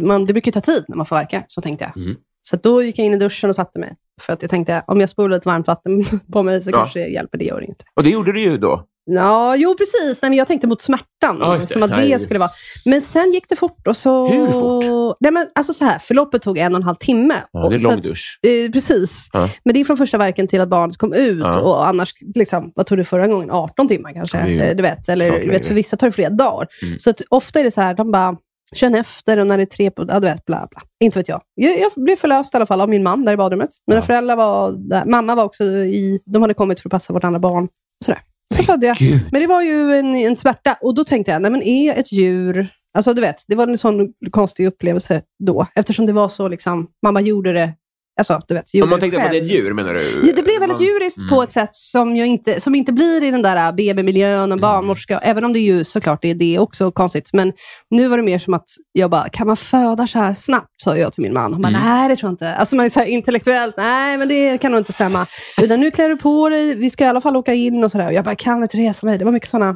man, 0.03 0.27
det 0.27 0.33
brukar 0.33 0.49
ju 0.49 0.53
ta 0.53 0.61
tid 0.61 0.85
när 0.89 0.97
man 0.97 1.07
får 1.07 1.17
verka, 1.17 1.45
så 1.49 1.61
tänkte 1.61 1.85
jag. 1.95 2.03
Mm. 2.05 2.17
Så 2.43 2.57
då 2.57 2.83
gick 2.83 2.99
jag 2.99 3.07
in 3.07 3.15
i 3.15 3.19
duschen 3.19 3.51
och 3.51 3.57
satte 3.57 3.79
mig. 3.79 3.97
För 4.21 4.33
att 4.33 4.43
jag 4.43 4.51
tänkte, 4.51 4.83
om 4.87 5.01
jag 5.01 5.11
spolar 5.11 5.37
lite 5.37 5.49
varmt 5.49 5.67
vatten 5.67 6.05
på 6.33 6.43
mig 6.43 6.63
så 6.63 6.71
Ja. 6.71 6.79
kanske 6.79 6.99
det 7.01 7.07
hjälper, 7.09 7.39
det 7.39 7.45
gör 7.45 7.61
det 7.61 7.67
inte. 7.67 7.85
Och 7.95 8.03
det 8.03 8.11
gjorde 8.11 8.33
du 8.33 8.41
ju 8.41 8.59
då. 8.59 8.85
Ja, 9.11 9.57
jo 9.57 9.75
precis. 9.79 10.23
Nej, 10.23 10.31
men 10.31 10.39
jag 10.39 10.47
tänkte 10.47 10.67
mot 10.67 10.83
smärtan. 10.83 11.39
Ja, 11.41 11.55
det. 11.57 11.67
som 11.67 11.83
att 11.83 11.91
det 11.91 12.19
skulle 12.19 12.39
vara. 12.39 12.51
Men 12.85 13.03
sen 13.03 13.33
gick 13.33 13.49
det 13.49 13.57
fort. 13.57 13.87
Och 13.87 13.97
så... 13.97 14.27
Hur 14.29 14.47
fort? 14.53 15.17
Nej, 15.21 15.33
men 15.33 15.47
alltså 15.55 15.73
så 15.75 15.85
här, 15.85 15.99
förloppet 15.99 16.43
tog 16.43 16.59
en 16.59 16.75
och 16.75 16.77
en 16.77 16.83
halv 16.83 16.95
timme. 16.97 17.35
Ja, 17.53 17.69
det 17.69 17.75
är 17.75 17.79
lång 17.79 17.93
att- 17.93 18.03
dusch. 18.03 18.39
Eh, 18.43 18.71
precis. 18.73 19.29
Ja. 19.33 19.51
Men 19.65 19.75
det 19.75 19.81
är 19.81 19.85
från 19.85 19.97
första 19.97 20.19
verken 20.19 20.49
till 20.49 20.61
att 20.61 20.69
barnet 20.69 20.97
kom 20.97 21.13
ut. 21.13 21.45
Och 21.45 21.89
annars, 21.89 22.13
liksom, 22.35 22.73
vad 22.75 22.87
tog 22.87 22.99
det 22.99 23.05
förra 23.05 23.27
gången? 23.27 23.51
18 23.51 23.89
timmar 23.89 24.13
kanske? 24.13 24.39
Är 24.39 24.71
Eh, 24.71 24.77
du 24.77 24.83
vet. 24.83 25.09
Eller 25.09 25.31
du 25.41 25.49
vet, 25.49 25.67
för 25.67 25.75
vissa 25.75 25.97
tar 25.97 26.07
det 26.07 26.13
flera 26.13 26.31
dagar. 26.31 26.69
Mm. 26.83 26.99
Så 26.99 27.11
att 27.11 27.21
ofta 27.31 27.61
är 27.61 27.65
det 27.65 27.71
så 27.71 27.81
här, 27.81 27.95
de 27.95 28.11
bara 28.13 28.37
känner 28.75 28.99
efter 29.01 29.39
och 29.39 29.47
när 29.47 29.57
det 29.57 29.63
är 29.63 29.67
tre 29.67 29.91
på... 29.91 30.05
Ja, 30.09 30.21
du 30.21 30.27
vet, 30.27 30.45
bla 30.45 30.69
bla. 30.71 30.83
Inte 31.05 31.19
vet 31.19 31.29
jag. 31.29 31.41
Jag, 31.55 31.81
jag 31.81 31.93
blev 31.97 32.17
förlöst 32.17 32.55
i 32.55 32.57
alla 32.57 32.67
fall 32.67 32.81
av 32.81 32.89
min 32.89 33.03
man 33.03 33.25
där 33.25 33.33
i 33.33 33.37
badrummet. 33.37 33.71
Mina 33.87 34.01
Ja. 34.01 34.07
föräldrar 34.07 34.37
var 34.37 34.73
där. 34.73 35.05
Mamma 35.07 35.35
var 35.35 35.45
också 35.45 35.65
i... 35.65 36.21
De 36.27 36.43
hade 36.43 36.55
kommit 36.55 36.81
för 36.81 36.89
att 36.89 36.91
passa 36.91 37.13
vårt 37.13 37.25
andra 37.25 37.41
barn. 37.41 37.69
Sådär. 38.05 38.21
Så 38.55 38.63
födde 38.63 38.87
jag. 38.87 38.97
Gud. 38.97 39.21
Men 39.33 39.41
det 39.41 39.47
var 39.47 39.63
ju 39.63 39.99
en, 39.99 40.15
en 40.15 40.37
smärta. 40.37 40.77
Och 40.81 40.95
då 40.95 41.05
tänkte 41.05 41.33
jag, 41.33 41.43
nej 41.43 41.51
men 41.51 41.63
är 41.63 41.95
ett 41.95 42.13
djur... 42.13 42.69
Alltså 42.95 43.15
du 43.15 43.21
vet, 43.21 43.45
det 43.49 43.57
var 43.57 43.69
en 43.69 43.79
sån 43.79 44.13
konstig 44.31 44.67
upplevelse 44.67 45.23
då. 45.39 45.67
Eftersom 45.75 46.07
det 46.07 46.13
var 46.13 46.29
så 46.29 46.49
liksom, 46.49 46.87
mamma 47.03 47.21
gjorde 47.21 47.53
det, 47.53 47.73
alltså 48.19 48.41
du 48.49 48.55
vet, 48.55 48.75
Om 48.83 48.91
man 48.91 49.01
tänkte 49.01 49.19
det 49.21 49.25
att 49.25 49.31
det 49.31 49.37
är 49.37 49.41
själv. 49.41 49.45
ett 49.45 49.51
djur, 49.53 49.73
menar 49.73 49.95
du? 49.95 50.23
Ja, 50.27 50.33
det 50.37 50.43
blev 50.43 50.61
väldigt 50.61 50.79
Man- 50.79 50.87
djuriskt 50.87 51.19
Mm. 51.19 51.29
på 51.31 51.43
ett 51.43 51.53
sätt 51.53 51.71
som, 51.73 52.17
jag 52.17 52.27
inte, 52.27 52.61
som 52.61 52.75
inte 52.75 52.93
blir 52.93 53.25
i 53.25 53.31
den 53.31 53.43
där 53.43 53.57
äh, 53.69 53.73
BB-miljön 53.75 54.53
och 54.53 54.59
barnmorska, 54.61 55.19
även 55.19 55.45
om 55.45 55.53
det 55.53 55.59
ju 55.59 55.85
såklart 55.85 56.25
är 56.25 56.35
det 56.35 56.59
också 56.59 56.91
konstigt. 56.93 57.31
Men 57.33 57.53
nu 57.91 58.09
var 58.09 58.17
det 58.17 58.23
mer 58.23 58.39
som 58.39 58.55
att 58.55 58.65
jag 58.93 59.11
bara, 59.11 59.29
kan 59.29 59.47
man 59.47 59.57
föda 59.57 60.07
så 60.07 60.19
här 60.19 60.33
snabbt? 60.33 60.67
sa 60.83 60.97
jag 60.97 61.13
till 61.13 61.23
min 61.23 61.33
man. 61.35 61.53
Han 61.53 61.63
bara, 61.63 61.69
Mm. 61.69 61.81
nej 61.83 62.09
det 62.09 62.17
tror 62.17 62.29
jag 62.29 62.33
inte. 62.33 62.55
Alltså 62.55 62.77
man 62.77 62.85
är 62.85 62.91
så 62.91 63.03
intellektuellt, 63.03 63.75
nej 63.77 64.19
men 64.19 64.29
det 64.29 64.59
kan 64.59 64.73
nog 64.73 64.81
inte 64.81 64.93
stämma. 64.93 65.27
Utan 65.63 65.81
nu 65.81 65.91
klär 65.91 66.09
du 66.09 66.17
på 66.17 66.49
dig, 66.49 66.75
vi 66.75 66.91
ska 66.91 67.05
i 67.05 67.09
alla 67.09 67.21
fall 67.21 67.37
åka 67.37 67.55
in 67.55 67.85
och 67.85 67.91
sådär. 67.91 68.11
Jag 68.11 68.25
bara, 68.25 68.35
kan 68.35 68.63
inte 68.63 68.77
resa 68.77 69.07
mig? 69.07 69.19
Det 69.19 69.25
var 69.25 69.33
mycket 69.33 69.49
sådana 69.49 69.73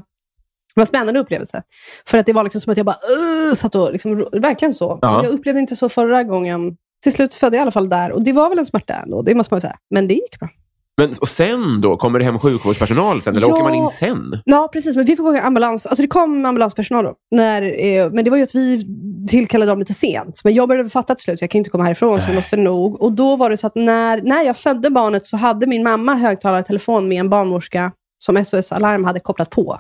det 0.75 0.81
var 0.81 0.83
en 0.83 0.87
spännande 0.87 1.21
upplevelse. 1.21 1.63
För 2.07 2.19
att 2.19 2.27
det 2.27 2.33
var 2.33 2.45
liksom 2.45 2.61
som 2.61 2.71
att 2.71 2.77
jag 2.77 2.87
bara 2.87 2.97
uh, 3.51 3.55
satt 3.55 3.75
och, 3.75 3.93
liksom, 3.93 4.27
verkligen 4.33 4.75
så. 4.75 4.99
Ja. 5.03 5.25
Jag 5.25 5.33
upplevde 5.33 5.61
inte 5.61 5.77
så 5.77 5.89
förra 5.89 6.23
gången. 6.23 6.77
Till 7.03 7.13
slut 7.13 7.35
födde 7.35 7.57
jag 7.57 7.61
i 7.61 7.63
alla 7.63 7.71
fall 7.71 7.89
där 7.89 8.13
och 8.13 8.23
det 8.25 8.33
var 8.33 8.49
väl 8.49 8.59
en 8.59 8.67
smärta 8.67 8.95
ändå, 8.95 9.23
det 9.23 9.35
måste 9.35 9.55
man 9.55 9.61
säga. 9.61 9.77
Men 9.91 10.09
det 10.09 10.15
gick 10.15 10.39
bra. 10.41 10.49
Men, 10.97 11.15
och 11.21 11.29
sen 11.29 11.81
då? 11.81 11.97
Kommer 11.97 12.19
det 12.19 12.25
hem 12.25 12.39
sjukvårdspersonal 12.39 13.23
sen? 13.23 13.37
Eller 13.37 13.49
Ja. 13.49 13.55
åker 13.55 13.63
man 13.65 13.75
in 13.75 13.89
sen? 13.89 14.41
Ja, 14.45 14.69
precis. 14.73 14.97
Men 14.97 15.05
vi 15.05 15.17
fick 15.17 15.21
åka 15.27 15.43
ambulans. 15.43 15.87
Alltså 15.87 16.03
det 16.03 16.09
kom 16.09 16.45
ambulanspersonal 16.45 17.05
då. 17.05 17.15
När, 17.31 17.63
eh, 17.85 18.11
men 18.13 18.25
det 18.25 18.31
var 18.31 18.37
ju 18.37 18.43
att 18.43 18.55
vi 18.55 18.87
tillkallade 19.29 19.73
dem 19.73 19.79
lite 19.79 19.95
sent. 19.95 20.41
Men 20.45 20.55
jag 20.55 20.69
började 20.69 20.91
fatta 20.91 21.15
till 21.15 21.25
slut, 21.25 21.41
jag 21.41 21.51
kan 21.51 21.59
inte 21.59 21.71
komma 21.71 21.85
härifrån, 21.85 22.21
så 22.21 22.27
vi 22.27 22.35
måste 22.35 22.57
nog. 22.57 23.03
Och 23.03 23.13
då 23.13 23.37
var 23.37 23.51
det 23.51 23.57
så 23.57 23.67
att 23.67 23.75
när, 23.75 24.23
när 24.23 24.43
jag 24.43 24.57
födde 24.57 24.91
barnet 24.91 25.27
så 25.27 25.37
hade 25.37 25.67
min 25.67 25.83
mamma 25.83 26.15
högtalartelefon 26.15 27.09
med 27.09 27.21
en 27.21 27.31
barnmorska 27.31 27.93
som 28.19 28.45
SOS 28.45 28.73
Alarm 28.73 29.05
hade 29.05 29.21
kopplat 29.21 29.51
på. 29.51 29.79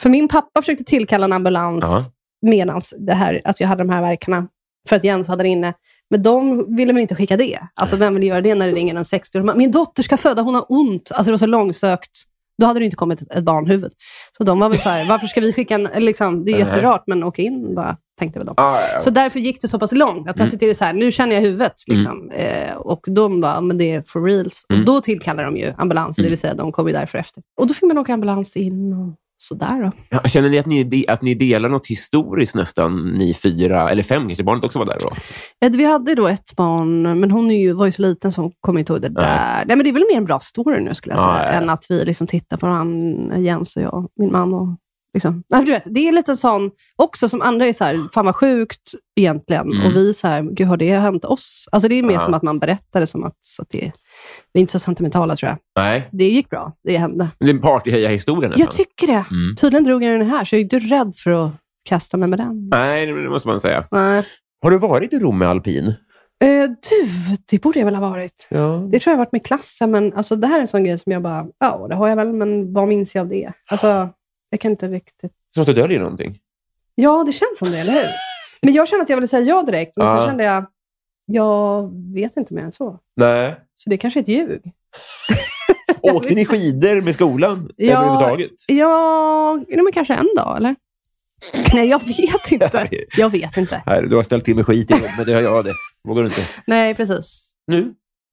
För 0.00 0.08
min 0.08 0.28
pappa 0.28 0.62
försökte 0.62 0.84
tillkalla 0.84 1.24
en 1.24 1.32
ambulans 1.32 1.84
Ja. 1.88 2.02
medan 2.42 2.80
det 2.98 3.14
här, 3.14 3.40
att 3.44 3.60
jag 3.60 3.68
hade 3.68 3.82
de 3.82 3.90
här 3.90 4.02
verkarna. 4.02 4.46
För 4.88 4.96
att 4.96 5.04
Jens 5.04 5.28
hade 5.28 5.42
det 5.42 5.48
inne. 5.48 5.74
Men 6.10 6.22
de 6.22 6.66
ville 6.76 6.92
väl 6.92 7.02
inte 7.02 7.14
skicka 7.14 7.36
det. 7.36 7.58
Alltså 7.74 7.96
vem 7.96 8.14
vill 8.14 8.22
göra 8.22 8.40
det 8.40 8.54
när 8.54 8.66
det 8.66 8.72
ringer 8.72 8.94
en 8.94 9.04
60 9.04 9.38
-åring? 9.38 9.56
Min 9.56 9.70
dotter 9.70 10.02
ska 10.02 10.16
föda, 10.16 10.42
hon 10.42 10.54
har 10.54 10.64
ont. 10.68 11.10
Alltså 11.12 11.24
det 11.24 11.30
var 11.30 11.38
så 11.38 11.46
långsökt. 11.46 12.10
Då 12.58 12.66
hade 12.66 12.80
det 12.80 12.84
inte 12.84 12.96
kommit 12.96 13.22
ett, 13.22 13.44
barnhuvud. 13.44 13.92
Så 14.36 14.44
de 14.44 14.58
var 14.58 14.68
väl 14.68 14.80
så 14.80 14.88
här, 14.88 15.04
varför 15.08 15.26
ska 15.26 15.40
vi 15.40 15.52
skicka 15.52 15.74
en, 15.74 15.88
liksom, 16.04 16.44
det 16.44 16.52
är 16.52 16.58
jätterart, 16.58 17.04
men 17.06 17.24
åka 17.24 17.42
in 17.42 17.74
bara, 17.74 17.96
tänkte 18.18 18.38
väl 18.38 18.46
de. 18.46 18.54
Ah, 18.56 18.80
ja. 18.92 19.00
Så 19.00 19.10
därför 19.10 19.40
gick 19.40 19.60
det 19.60 19.68
så 19.68 19.78
pass 19.78 19.92
långt, 19.92 20.30
att 20.30 20.36
plötsligt 20.36 20.62
är 20.62 20.66
det 20.66 20.74
så 20.74 20.84
här, 20.84 20.92
nu 20.92 21.12
känner 21.12 21.34
jag 21.34 21.42
huvudet. 21.42 21.74
Liksom. 21.86 22.30
Eh, 22.30 22.76
och 22.76 23.04
de 23.08 23.40
bara, 23.40 23.60
men 23.60 23.78
det 23.78 23.92
är 23.92 24.02
for 24.02 24.24
reals. 24.24 24.66
Mm. 24.68 24.80
Och 24.80 24.86
då 24.86 25.00
tillkallar 25.00 25.44
de 25.44 25.56
ju 25.56 25.72
ambulans, 25.76 26.16
det 26.16 26.22
vill 26.22 26.38
säga 26.38 26.54
de 26.54 26.72
kommer 26.72 26.90
ju 26.90 26.96
därför 26.96 27.18
efter. 27.18 27.42
Och 27.60 27.66
då 27.66 27.74
fick 27.74 27.82
man 27.82 27.98
åka 27.98 28.14
ambulans 28.14 28.56
in 28.56 28.92
och 28.92 29.14
sådär 29.38 29.82
då. 29.82 29.92
Ja, 30.08 30.28
Känner 30.28 30.48
ni 30.50 30.58
att 30.58 30.66
ni, 30.66 31.04
att 31.08 31.22
ni 31.22 31.34
delar 31.34 31.68
något 31.68 31.86
historiskt 31.86 32.54
nästan, 32.54 33.06
ni 33.08 33.34
fyra, 33.34 33.90
eller 33.90 34.02
fem 34.02 34.26
kanske 34.26 34.44
barnet 34.44 34.64
också 34.64 34.78
var 34.78 34.86
där 34.86 34.96
då? 35.60 35.76
Vi 35.76 35.84
hade 35.84 36.14
då 36.14 36.28
ett 36.28 36.56
barn, 36.56 37.20
men 37.20 37.30
hon 37.30 37.50
är 37.50 37.58
ju, 37.58 37.72
var 37.72 37.86
ju 37.86 37.92
så 37.92 38.02
liten 38.02 38.32
så 38.32 38.42
hon 38.42 38.52
kommer 38.60 38.80
inte 38.80 38.92
ihåg 38.92 39.02
det 39.02 39.08
där. 39.08 39.64
Nej, 39.66 39.76
men 39.76 39.78
det 39.84 39.88
är 39.90 39.92
väl 39.92 40.04
mer 40.10 40.16
en 40.16 40.24
bra 40.24 40.40
story 40.40 40.80
nu, 40.80 40.94
skulle 40.94 41.14
jag 41.14 41.24
Ja, 41.24 41.34
säga, 41.38 41.52
ja. 41.52 41.60
än 41.60 41.70
att 41.70 41.86
vi 41.88 42.04
liksom 42.04 42.26
tittar 42.26 42.56
på 42.56 42.66
varandra, 42.66 43.38
Jens 43.38 43.76
och 43.76 43.82
jag, 43.82 44.08
min 44.20 44.32
man. 44.32 44.54
Och, 44.54 44.68
liksom. 45.14 45.42
Nej, 45.48 45.64
du 45.64 45.72
vet, 45.72 45.82
det 45.86 46.08
är 46.08 46.12
lite 46.12 46.36
sån, 46.36 46.70
också 46.96 47.28
som 47.28 47.42
andra 47.42 47.66
är 47.66 47.72
så 47.72 47.84
här, 47.84 48.08
fan 48.14 48.24
vad 48.26 48.36
sjukt 48.36 48.92
egentligen. 49.20 49.72
Mm. 49.72 49.86
Och 49.86 49.96
vi 49.96 50.14
så 50.14 50.28
här, 50.28 50.42
gud 50.42 50.66
har 50.68 50.76
det 50.76 50.90
hänt 50.98 51.24
oss? 51.24 51.68
Alltså 51.72 51.88
det 51.88 51.94
är 51.98 52.02
mer 52.02 52.14
Ja. 52.14 52.20
som 52.20 52.34
att 52.34 52.42
man 52.42 52.58
berättar 52.58 53.00
det 53.00 53.06
som 53.06 53.24
att, 53.24 53.36
att 53.58 53.68
det, 53.70 53.92
vi 54.52 54.58
är 54.58 54.60
inte 54.60 54.72
så 54.72 54.78
sentimentala 54.78 55.36
tror 55.36 55.48
jag. 55.48 55.58
Nej. 55.84 56.08
Det 56.12 56.24
gick 56.24 56.50
bra, 56.50 56.72
det 56.84 56.96
hände. 56.96 57.28
Det 57.38 57.46
är 57.46 57.50
en 57.50 57.60
partyheja-historia 57.60 58.48
nästan. 58.48 58.64
Jag 58.64 58.74
tycker 58.74 59.06
det. 59.06 59.12
Mm. 59.30 59.56
Tydligen 59.60 59.84
drog 59.84 60.04
jag 60.04 60.20
den 60.20 60.30
här, 60.30 60.44
så 60.44 60.54
jag 60.54 60.58
är 60.60 60.62
inte 60.64 60.78
rädd 60.78 61.12
för 61.24 61.30
att 61.46 61.50
kasta 61.88 62.16
mig 62.16 62.28
med 62.28 62.38
den. 62.38 62.68
Nej, 62.68 63.06
det 63.06 63.12
måste 63.28 63.48
man 63.48 63.60
säga. 63.60 63.84
Nej. 63.90 64.24
Har 64.62 64.70
du 64.70 64.78
varit 64.78 65.12
i 65.12 65.18
Rom 65.18 65.38
med 65.38 65.48
alpin? 65.48 65.94
Eh, 66.44 66.64
du, 66.90 67.10
det 67.50 67.62
borde 67.62 67.78
jag 67.78 67.84
väl 67.86 67.94
ha 67.94 68.10
varit. 68.10 68.48
Ja. 68.50 68.88
Det 68.92 68.98
tror 69.00 69.10
jag 69.12 69.18
har 69.18 69.24
varit 69.24 69.32
med 69.32 69.44
klassen, 69.46 69.90
men 69.90 70.12
alltså, 70.14 70.36
det 70.36 70.46
här 70.46 70.56
är 70.56 70.60
en 70.60 70.66
sån 70.66 70.84
grej 70.84 70.98
som 70.98 71.12
jag 71.12 71.22
bara, 71.22 71.46
ja, 71.58 71.86
det 71.88 71.94
har 71.94 72.08
jag 72.08 72.16
väl, 72.16 72.32
men 72.32 72.72
vad 72.72 72.88
minns 72.88 73.14
jag 73.14 73.22
av 73.22 73.28
det? 73.28 73.52
Alltså, 73.70 74.08
jag 74.50 74.60
kan 74.60 74.70
inte 74.70 74.88
riktigt... 74.88 75.32
Som 75.54 75.60
att 75.60 75.66
du 75.66 75.72
döljer 75.72 75.98
någonting? 75.98 76.38
Ja, 76.94 77.24
det 77.26 77.32
känns 77.32 77.58
som 77.58 77.70
det, 77.70 77.78
eller 77.78 77.92
hur? 77.92 78.06
Men 78.62 78.74
jag 78.74 78.88
kände 78.88 79.02
att 79.02 79.08
jag 79.08 79.16
ville 79.16 79.28
säga 79.28 79.42
ja 79.44 79.62
direkt, 79.62 79.96
men 79.96 80.06
Ja. 80.06 80.16
sen 80.16 80.26
kände 80.28 80.44
jag, 80.44 80.64
jag 81.30 81.90
vet 82.14 82.36
inte 82.36 82.54
mer 82.54 82.62
än 82.62 82.72
så. 82.72 82.98
Nej. 83.16 83.54
Så 83.74 83.90
det 83.90 83.96
är 83.96 83.98
kanske 83.98 84.20
är 84.20 84.22
ett 84.22 84.28
ljug. 84.28 84.72
Åkte 86.02 86.34
ni 86.34 86.44
skidor 86.44 87.00
med 87.00 87.14
skolan 87.14 87.70
Ja. 87.76 87.96
överhuvudtaget? 87.98 88.50
Ja, 88.68 89.60
nej, 89.68 89.82
men 89.82 89.92
kanske 89.92 90.14
en 90.14 90.28
dag, 90.36 90.56
eller? 90.56 90.76
Nej, 91.74 91.88
jag 91.88 91.98
vet 92.06 92.52
inte. 92.52 92.88
Jag 93.16 93.30
vet 93.30 93.56
inte. 93.56 93.82
Här, 93.86 94.02
du 94.02 94.16
har 94.16 94.22
ställt 94.22 94.44
till 94.44 94.56
med 94.56 94.66
skit 94.66 94.90
i 94.90 94.94
men 95.16 95.26
det 95.26 95.32
har 95.32 95.40
jag 95.42 95.64
det. 95.64 95.72
Vågar 96.08 96.22
du 96.22 96.28
inte? 96.28 96.40
Nej, 96.66 96.94
precis. 96.94 97.52
Nu 97.66 97.78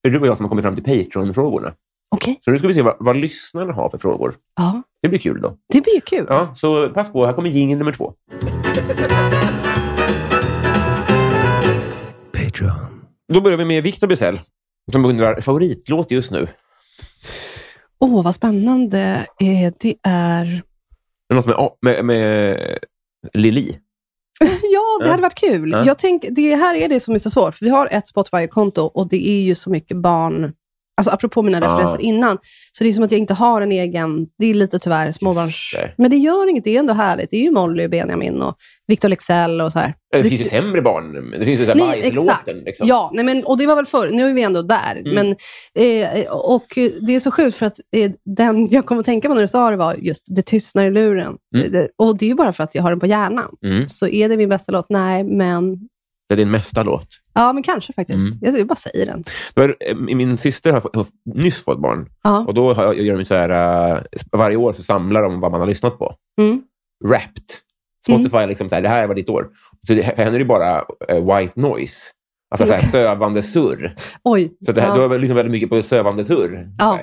är 0.07 0.09
det 0.09 0.09
du 0.09 0.19
och 0.19 0.27
jag 0.27 0.37
som 0.37 0.43
har 0.45 0.49
kommit 0.49 0.63
fram 0.65 0.75
till 0.75 0.83
Patreon-frågorna. 0.83 1.73
Okej. 2.15 2.37
Så 2.41 2.51
nu 2.51 2.57
ska 2.57 2.67
vi 2.67 2.73
se 2.73 2.81
vad, 2.81 2.95
vad 2.99 3.15
lyssnarna 3.17 3.73
har 3.73 3.89
för 3.89 3.97
frågor. 3.97 4.35
Ja, 4.55 4.81
Det 5.01 5.09
blir 5.09 5.19
kul 5.19 5.41
då. 5.41 5.57
det 5.73 5.81
blir 5.81 5.99
kul. 5.99 6.25
Ja, 6.29 6.51
så 6.55 6.89
pass 6.89 7.11
på, 7.11 7.25
här 7.25 7.33
kommer 7.33 7.49
jingeln 7.49 7.79
nummer 7.79 7.91
två. 7.91 8.13
Då 13.33 13.41
börjar 13.41 13.57
vi 13.57 13.65
med 13.65 13.83
Victor 13.83 14.07
Bysell, 14.07 14.41
som 14.91 15.05
undrar 15.05 15.41
favoritlåt 15.41 16.11
just 16.11 16.31
nu. 16.31 16.47
Åh, 17.99 18.23
vad 18.23 18.35
spännande. 18.35 19.25
Eh, 19.39 19.73
det 19.79 19.95
är... 20.03 20.63
Är 21.29 21.35
något 21.35 21.45
med, 21.81 22.05
med, 22.05 22.05
med 22.05 22.79
Lili? 23.33 23.79
Ja, 24.71 25.03
det 25.03 25.09
hade 25.09 25.21
varit 25.21 25.35
kul. 25.35 25.71
Ja. 25.71 25.85
Jag 25.85 25.99
tänk, 25.99 26.25
det 26.29 26.55
här 26.55 26.75
är 26.75 26.89
det 26.89 26.99
som 26.99 27.15
är 27.15 27.19
så 27.19 27.29
svårt. 27.29 27.55
För 27.55 27.65
vi 27.65 27.71
har 27.71 27.87
ett 27.91 28.07
Spotify-konto 28.07 28.81
och 28.81 29.09
det 29.09 29.27
är 29.27 29.41
ju 29.41 29.55
så 29.55 29.69
mycket 29.69 29.97
barn... 29.97 30.53
Alltså 30.97 31.11
apropå 31.11 31.41
mina 31.41 31.61
referenser 31.61 32.01
innan, 32.01 32.37
så 32.71 32.83
det 32.83 32.89
är 32.89 32.93
som 32.93 33.03
att 33.03 33.11
jag 33.11 33.19
inte 33.19 33.33
har 33.33 33.61
en 33.61 33.71
egen... 33.71 34.27
Det 34.37 34.45
är 34.45 34.53
lite 34.53 34.79
tyvärr 34.79 35.11
småbarns... 35.11 35.75
Men 35.97 36.11
det 36.11 36.17
gör 36.17 36.49
inget, 36.49 36.63
det 36.63 36.75
är 36.75 36.79
ändå 36.79 36.93
härligt. 36.93 37.31
Det 37.31 37.37
är 37.37 37.41
ju 37.41 37.51
Molly 37.51 37.85
och 37.85 37.89
Benjamin 37.89 38.41
och 38.41 38.55
Victor 38.87 39.09
Lexell 39.09 39.61
och 39.61 39.71
så 39.71 39.79
här. 39.79 39.93
Det 40.11 40.23
finns 40.23 40.41
ju 40.41 40.45
sämre 40.45 40.81
barn. 40.81 41.31
Det 41.39 41.45
finns 41.45 41.59
ju 41.59 41.65
såhär 41.65 41.79
bajslåten. 41.79 42.59
Liksom. 42.65 42.87
Ja, 42.87 43.11
nej, 43.13 43.25
men, 43.25 43.43
och 43.43 43.57
det 43.57 43.67
var 43.67 43.75
väl 43.75 43.85
förr. 43.85 44.09
Nu 44.09 44.29
är 44.29 44.33
vi 44.33 44.43
ändå 44.43 44.61
där. 44.61 44.95
Mm. 44.95 45.13
Men, 45.13 45.35
eh, 45.79 46.31
och 46.31 46.65
Det 46.75 47.15
är 47.15 47.19
så 47.19 47.31
sjukt 47.31 47.57
för 47.57 47.65
att 47.65 47.79
eh, 47.95 48.11
den 48.25 48.67
jag 48.71 48.85
kom 48.85 48.99
att 48.99 49.05
tänka 49.05 49.27
på 49.27 49.33
när 49.33 49.41
du 49.41 49.47
sa 49.47 49.69
det 49.69 49.77
var 49.77 49.93
just 49.93 50.25
Det 50.27 50.41
tystnar 50.41 50.85
i 50.85 50.91
luren. 50.91 51.37
Mm. 51.55 51.71
Det, 51.71 51.87
och 51.97 52.17
det 52.17 52.25
är 52.25 52.29
ju 52.29 52.35
bara 52.35 52.53
för 52.53 52.63
att 52.63 52.75
jag 52.75 52.83
har 52.83 52.89
den 52.89 52.99
på 52.99 53.05
hjärnan. 53.05 53.55
Mm. 53.65 53.89
Så 53.89 54.07
är 54.07 54.29
det 54.29 54.37
min 54.37 54.49
bästa 54.49 54.71
låt? 54.71 54.85
Nej, 54.89 55.23
men 55.23 55.75
Det 56.29 56.35
är 56.35 56.37
din 56.37 56.51
mesta 56.51 56.83
låt. 56.83 57.07
Ja, 57.35 57.53
men 57.53 57.63
kanske 57.63 57.93
faktiskt. 57.93 58.27
Mm. 58.27 58.39
Jag, 58.41 58.59
jag 58.59 58.67
bara 58.67 58.75
säger 58.75 59.05
den. 59.05 59.23
Var, 59.53 59.75
eh, 59.79 59.95
Min 59.95 60.37
syster 60.37 60.71
har, 60.71 61.05
nyss 61.35 61.63
fått 61.63 61.79
barn. 61.79 62.09
Ja. 62.23 62.45
Och 62.47 62.53
då 62.53 62.73
har 62.73 62.83
jag, 62.83 62.99
gör 62.99 63.17
de 63.17 63.25
så 63.25 63.35
här, 63.35 63.49
eh, 63.95 64.01
varje 64.31 64.57
år 64.57 64.73
så 64.73 64.83
samlar 64.83 65.23
de 65.23 65.39
vad 65.39 65.51
man 65.51 65.59
har 65.59 65.67
lyssnat 65.67 65.99
på. 65.99 66.15
Mm. 66.41 66.61
Wrapped. 67.05 67.43
Spotify 68.05 68.37
är 68.37 68.47
liksom 68.47 68.69
så 68.69 68.75
här, 68.75 68.81
det 68.81 68.89
här 68.89 69.07
var 69.07 69.15
ditt 69.15 69.29
år. 69.29 69.49
Så 69.87 69.93
det, 69.93 70.15
för 70.15 70.23
henne 70.23 70.37
är 70.37 70.39
det 70.39 70.45
bara 70.45 70.85
eh, 71.09 71.37
white 71.37 71.59
noise. 71.59 72.11
Alltså 72.51 72.67
så 72.67 72.73
här, 72.73 72.81
sövande 72.81 73.41
surr. 73.41 73.95
Oj. 74.23 74.57
Så 74.65 74.71
det 74.71 74.81
här, 74.81 74.87
ja. 74.87 74.95
du 74.95 75.01
har 75.01 75.19
liksom 75.19 75.35
väldigt 75.35 75.51
mycket 75.51 75.69
på 75.69 75.83
sövande 75.83 76.25
surr. 76.25 76.69
Ja. 76.77 76.99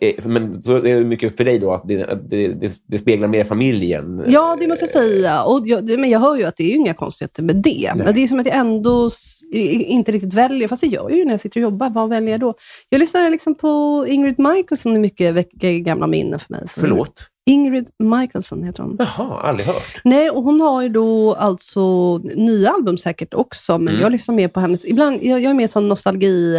Eh, 0.00 0.14
Men 0.24 0.62
så 0.62 0.72
är 0.76 0.82
det 0.82 1.04
mycket 1.04 1.36
för 1.36 1.44
dig 1.44 1.58
då 1.58 1.72
att 1.72 1.82
det, 1.88 2.04
att 2.04 2.30
det, 2.30 2.48
det, 2.48 2.72
det 2.86 2.98
speglar 2.98 3.28
mer 3.28 3.44
familjen. 3.44 4.24
Ja, 4.26 4.56
det 4.60 4.68
måste 4.68 4.82
jag 4.84 4.90
säga. 4.90 5.42
Och 5.42 5.68
jag, 5.68 5.84
men 6.00 6.10
jag 6.10 6.20
hör 6.20 6.36
ju 6.36 6.44
att 6.44 6.56
det 6.56 6.64
är 6.72 6.76
inga 6.76 6.94
konstigheter 6.94 7.42
med 7.42 7.56
det. 7.56 7.92
Nej. 7.94 8.04
Men 8.04 8.14
det 8.14 8.22
är 8.22 8.26
som 8.26 8.38
att 8.40 8.46
jag 8.46 8.56
ändå 8.56 9.10
i- 9.52 9.82
inte 9.84 10.12
riktigt 10.12 10.34
väljer, 10.34 10.68
fast 10.68 10.80
det 10.82 10.86
gör 10.88 11.02
jag 11.10 11.18
ju 11.18 11.24
när 11.24 11.32
jag 11.32 11.40
sitter 11.40 11.60
och 11.60 11.62
jobbar. 11.62 11.90
Vad 11.90 12.08
väljer 12.08 12.30
jag 12.30 12.40
då? 12.40 12.54
Jag 12.88 12.98
lyssnar 12.98 13.30
liksom 13.30 13.54
på 13.54 14.04
Ingrid 14.08 14.38
Michaelson, 14.38 14.92
det 14.92 14.98
är 14.98 15.00
mycket 15.00 15.34
väcker 15.34 15.72
gamla 15.72 16.06
minnen 16.06 16.38
för 16.38 16.52
mig. 16.52 16.62
Förlåt? 16.78 17.24
Ingrid 17.46 17.88
Michaelson 17.98 18.62
heter 18.62 18.82
hon. 18.82 18.96
Jaha, 18.98 19.40
aldrig 19.42 19.66
hört. 19.66 20.00
Nej, 20.04 20.30
och 20.30 20.42
hon 20.42 20.60
har 20.60 20.82
ju 20.82 20.88
då 20.88 21.34
alltså 21.34 22.16
nya 22.18 22.70
album 22.70 22.98
säkert 22.98 23.34
också, 23.34 23.78
men 23.78 23.88
Mm. 23.88 24.00
jag 24.02 24.12
lyssnar 24.12 24.34
mer 24.34 24.48
på 24.48 24.60
hennes... 24.60 24.84
Ibland, 24.84 25.18
jag, 25.22 25.40
jag 25.42 25.50
är 25.50 25.54
mer 25.54 25.66
sån 25.66 25.88
nostalgi... 25.88 26.56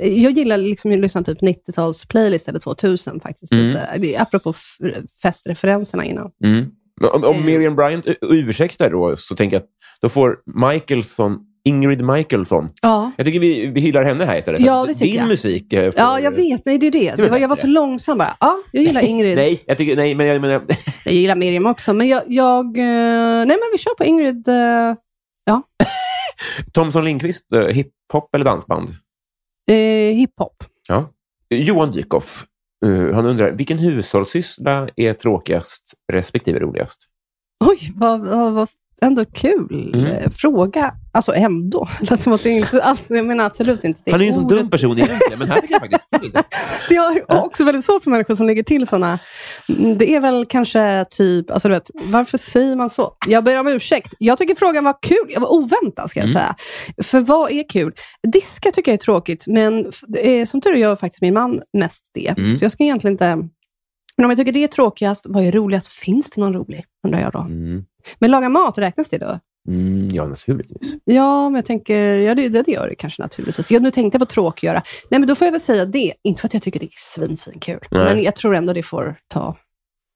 eh, 0.00 0.22
Jag 0.22 0.32
gillar 0.32 0.58
liksom 0.58 0.92
att 0.92 0.98
lyssna 0.98 1.22
typ 1.22 1.40
90-tals 1.42 2.06
playlist 2.08 2.48
eller 2.48 2.58
2000 2.60 3.20
faktiskt. 3.20 3.52
Mm. 3.52 3.66
Lite, 3.66 3.88
det 3.98 4.14
är 4.14 4.22
apropå 4.22 4.54
festreferenserna 5.22 6.04
innan. 6.04 6.30
Mm. 6.44 6.64
Om, 7.14 7.24
om 7.24 7.34
Eh. 7.36 7.44
Miriam 7.44 7.76
Bryant 7.76 8.06
u- 8.06 8.16
ursäktar 8.20 8.90
då, 8.90 9.16
så 9.16 9.36
tänker 9.36 9.56
jag 9.56 9.62
att 9.62 9.68
då 10.00 10.08
får 10.08 10.36
Michaelson, 10.70 11.38
Ingrid 11.64 12.04
Michaelson, 12.04 12.68
Ja. 12.82 13.10
jag 13.16 13.26
tycker 13.26 13.40
vi, 13.40 13.66
vi 13.66 13.80
hyllar 13.80 14.04
henne 14.04 14.24
här 14.24 14.38
istället. 14.38 14.60
Ja, 14.60 14.84
det 14.88 14.94
tycker 14.94 15.04
Din 15.06 15.14
jag. 15.20 15.28
musik 15.28 15.72
eh, 15.72 15.90
får... 15.92 16.00
Ja, 16.00 16.20
jag 16.20 16.30
vet. 16.30 16.66
Nej, 16.66 16.78
det 16.78 16.86
är 16.86 16.90
det. 16.90 17.14
Det 17.16 17.30
var 17.30 17.38
jag 17.38 17.48
var 17.48 17.56
så 17.56 17.66
långsam 17.66 18.18
bara. 18.18 18.36
Ja, 18.40 18.58
jag 18.72 18.82
gillar 18.84 19.00
Ingrid. 19.04 19.36
Nej, 19.36 19.62
jag 19.66 19.78
tycker, 19.78 19.96
nej, 19.96 20.14
men 20.14 20.26
jag 20.26 20.40
menar... 20.40 20.62
Jag 21.04 21.14
gillar 21.14 21.36
Miriam 21.36 21.66
också, 21.66 21.92
men 21.92 22.08
jag... 22.08 22.22
jag 22.26 22.64
eh, 22.78 22.84
nej, 23.36 23.46
men 23.46 23.58
vi 23.72 23.78
kör 23.78 23.94
på 23.94 24.04
Ingrid. 24.04 24.48
eh, 24.48 24.94
Thomson 26.72 27.04
Lindqvist, 27.04 27.52
eh, 27.52 27.60
hiphop 27.66 28.34
eller 28.34 28.44
dansband? 28.44 28.88
Eh, 29.66 30.14
hiphop. 30.16 30.64
Ja. 30.88 31.12
Johan 31.50 31.92
Dykhoff, 31.92 32.46
eh, 32.86 33.14
han 33.14 33.26
undrar, 33.26 33.50
vilken 33.50 33.78
hushållssyssla 33.78 34.88
är 34.96 35.14
tråkigast 35.14 35.94
respektive 36.12 36.58
roligast? 36.58 37.00
Oj, 37.64 37.92
vad, 37.94 38.20
vad, 38.20 38.52
vad 38.52 38.68
ändå 39.02 39.24
kul 39.24 39.90
Mm. 39.94 40.06
eh, 40.06 40.30
fråga. 40.30 40.94
Alltså 41.12 41.34
ändå. 41.34 41.88
Det 42.00 42.26
att 42.26 42.42
det 42.42 42.50
inte 42.50 42.82
alls, 42.82 43.06
jag 43.08 43.26
menar 43.26 43.44
absolut 43.46 43.84
inte 43.84 44.00
det 44.04 44.10
Han 44.10 44.20
är 44.20 44.24
ju 44.24 44.28
en 44.28 44.34
sån 44.34 44.48
dum 44.48 44.70
person 44.70 44.98
egentligen, 44.98 45.38
men 45.38 45.50
här 45.50 45.60
tycker 45.60 45.74
jag 45.74 45.80
faktiskt 45.80 46.10
till. 46.10 46.32
Jag 46.96 47.02
har 47.28 47.44
också 47.44 47.64
väldigt 47.64 47.84
svårt 47.84 48.02
för 48.04 48.10
människor 48.10 48.34
som 48.34 48.46
lägger 48.46 48.62
till 48.62 48.86
sådana. 48.86 49.18
Det 49.96 50.14
är 50.14 50.20
väl 50.20 50.46
kanske 50.48 51.04
typ, 51.10 51.50
alltså 51.50 51.68
du 51.68 51.74
vet, 51.74 51.90
varför 51.94 52.38
säger 52.38 52.76
man 52.76 52.90
så? 52.90 53.12
Jag 53.26 53.44
ber 53.44 53.58
om 53.60 53.68
ursäkt. 53.68 54.14
Jag 54.18 54.38
tycker 54.38 54.54
frågan 54.54 54.84
var 54.84 54.96
kul. 55.02 55.26
Jag 55.28 55.40
var 55.40 55.52
oväntad 55.52 56.10
ska 56.10 56.20
jag 56.20 56.28
Mm. 56.28 56.34
säga. 56.40 56.54
För 57.02 57.20
vad 57.20 57.50
är 57.52 57.68
kul? 57.68 57.92
Diska 58.32 58.70
tycker 58.72 58.90
jag 58.92 58.94
är 58.98 59.02
tråkigt, 59.04 59.44
men 59.46 59.86
eh, 60.18 60.44
som 60.46 60.60
tur 60.60 60.72
är 60.72 60.76
gör 60.76 60.96
faktiskt 60.96 61.22
min 61.22 61.34
man 61.34 61.60
mest 61.72 62.10
det. 62.14 62.28
Mm. 62.38 62.52
Så 62.52 62.64
jag 62.64 62.72
ska 62.72 62.84
egentligen 62.84 63.14
inte... 63.14 63.36
Men 64.16 64.24
om 64.24 64.30
jag 64.30 64.38
tycker 64.38 64.52
det 64.52 64.64
är 64.64 64.68
tråkigast, 64.68 65.26
vad 65.28 65.44
är 65.44 65.52
roligast? 65.52 65.88
Finns 65.88 66.30
det 66.30 66.40
någon 66.40 66.54
rolig? 66.54 66.84
Undrar 67.06 67.20
jag 67.20 67.32
då. 67.32 67.38
Mm. 67.38 67.84
Men 68.18 68.30
laga 68.30 68.48
mat, 68.48 68.78
räknas 68.78 69.08
det 69.08 69.18
då? 69.18 69.40
Mm, 69.68 70.10
ja, 70.10 70.26
naturligtvis. 70.26 70.94
Ja, 71.04 71.48
men 71.50 71.54
jag 71.56 71.64
tänker, 71.64 72.00
ja 72.02 72.34
det, 72.34 72.48
det 72.48 72.68
gör 72.68 72.88
det 72.88 72.94
kanske 72.94 73.22
naturligtvis. 73.22 73.70
Jag, 73.70 73.82
nu 73.82 73.90
tänkte 73.90 74.16
jag 74.16 74.20
på 74.28 74.32
tråkgöra. 74.32 74.82
Nej, 75.10 75.20
men 75.20 75.26
då 75.28 75.34
får 75.34 75.44
jag 75.46 75.52
väl 75.52 75.60
säga 75.60 75.84
det. 75.84 76.12
Inte 76.24 76.40
för 76.40 76.48
att 76.48 76.54
jag 76.54 76.62
tycker 76.62 76.80
det 76.80 76.86
är 76.86 76.90
svin, 76.96 77.36
svin 77.36 77.60
kul. 77.60 77.80
Nej. 77.90 78.04
Men 78.04 78.22
jag 78.22 78.36
tror 78.36 78.54
ändå 78.54 78.72
det 78.72 78.82
får 78.82 79.16
ta 79.28 79.56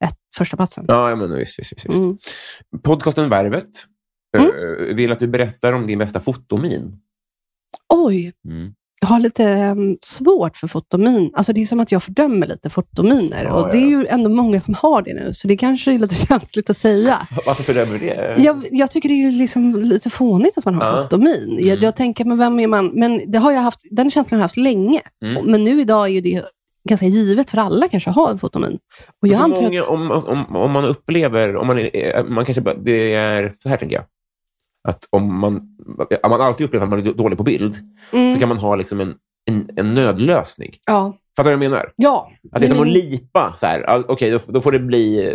ett, 0.05 0.17
första 0.37 0.57
platsen. 0.57 0.85
Ja, 0.89 1.11
ja, 1.11 1.17
men 1.17 1.37
visst, 1.37 1.59
visst, 1.59 1.73
visst. 1.73 1.87
Mm. 1.87 2.19
Podcasten 2.83 3.29
Värvet 3.29 3.69
Mm. 4.39 4.47
eh, 4.49 4.95
vill 4.95 5.13
att 5.13 5.19
du 5.19 5.27
berättar 5.29 5.73
om 5.73 5.87
din 5.87 5.99
bästa 5.99 6.21
fotomin. 6.21 7.01
Oj, 7.95 8.33
Mm. 8.49 8.75
Jag 9.01 9.09
har 9.09 9.21
lite 9.21 9.45
em, 9.45 9.97
svårt 10.03 10.57
för 10.57 10.69
fotomin. 10.69 11.31
Alltså 11.35 11.53
det 11.53 11.61
är 11.61 11.67
som 11.67 11.81
att 11.81 11.93
jag 11.93 12.03
fördömer 12.03 12.47
lite 12.47 12.71
fotominer. 12.71 13.45
Ja, 13.45 13.53
och 13.65 13.71
det 13.73 13.77
är 13.79 13.87
ju 13.89 14.07
ändå 14.07 14.31
många 14.31 14.61
som 14.61 14.75
har 14.75 15.03
det 15.03 15.15
nu, 15.15 15.35
så 15.35 15.49
det 15.49 15.57
kanske 15.57 15.93
är 15.95 15.99
lite 15.99 16.15
känsligt 16.27 16.71
att 16.71 16.77
säga. 16.77 17.29
Varför 17.47 17.63
fördömer 17.63 17.93
du 17.93 18.07
det? 18.07 18.35
Jag, 18.39 18.65
jag 18.71 18.91
tycker 18.91 19.09
det 19.09 19.15
är 19.15 19.33
liksom 19.33 19.83
lite 19.83 20.11
fånigt 20.11 20.59
att 20.59 20.65
man 20.65 20.75
har 20.75 20.85
Ja. 20.87 21.03
fotomin. 21.03 21.57
Jag, 21.61 21.69
Mm. 21.69 21.85
jag 21.85 21.97
tänker, 21.97 22.25
men 22.25 22.39
vem 22.39 22.61
är 22.61 22.67
man? 22.67 22.87
Men 22.95 23.31
det 23.33 23.39
har 23.39 23.53
jag 23.53 23.61
haft, 23.61 23.81
den 23.91 24.11
känslan 24.11 24.37
har 24.39 24.43
jag 24.43 24.45
haft 24.45 24.57
länge. 24.57 25.01
Mm. 25.25 25.45
Men 25.47 25.65
nu 25.65 25.81
idag 25.81 26.05
är 26.07 26.11
ju 26.11 26.21
det 26.21 26.43
ganska 26.89 27.07
givet 27.07 27.51
för 27.51 27.59
alla 27.59 27.89
kanske 27.89 28.11
har 28.11 28.37
fotomin. 28.37 28.79
Och 29.23 29.29
jag 29.29 29.41
antar 29.43 29.63
många, 29.63 29.81
att, 29.81 29.89
om, 29.89 30.11
om, 30.11 30.57
om 30.57 30.71
man 30.73 30.85
upplever, 30.85 31.57
om 31.57 31.67
man, 31.67 31.79
är- 31.79 32.25
man 32.29 32.45
kanske, 32.45 32.61
bara- 32.61 32.75
det 32.75 33.15
är 33.15 33.53
så 33.59 33.69
här 33.69 33.77
tänker 33.77 33.97
jag, 33.97 34.05
att 34.89 35.07
om 35.11 35.39
man, 35.41 35.70
om 36.23 36.31
man 36.31 36.41
alltid 36.41 36.65
upplever 36.67 36.85
att 36.87 36.91
man 36.91 37.07
är 37.07 37.13
dålig 37.13 37.39
på 37.39 37.45
bild, 37.45 37.75
mm, 38.13 38.35
så 38.35 38.41
kan 38.41 38.49
man 38.49 38.59
ha 38.59 38.77
liksom 38.77 39.01
en, 39.01 39.15
en, 39.51 39.71
en 39.77 39.95
nödlösning. 39.95 40.71
ja, 40.87 41.17
Fattar 41.37 41.51
du 41.51 41.57
vad 41.57 41.65
jag 41.65 41.71
menar? 41.71 41.93
ja. 41.97 42.31
Att 42.53 42.61
det 42.61 42.67
är 42.67 42.71
som 42.71 42.81
att 42.81 42.89
lipa. 42.89 43.53
Så 43.57 43.67
här. 43.67 43.85
Ja, 43.87 44.03
Okej, 44.09 44.31
då, 44.31 44.39
då 44.49 44.61
får 44.61 44.73
det 44.73 44.79
bli... 44.79 45.35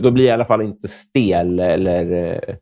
Då 0.00 0.10
blir 0.10 0.24
jag 0.24 0.30
i 0.30 0.34
alla 0.34 0.44
fall 0.44 0.62
inte 0.62 0.88
stel 0.88 1.60
eller... 1.60 2.32
eh, 2.34 2.54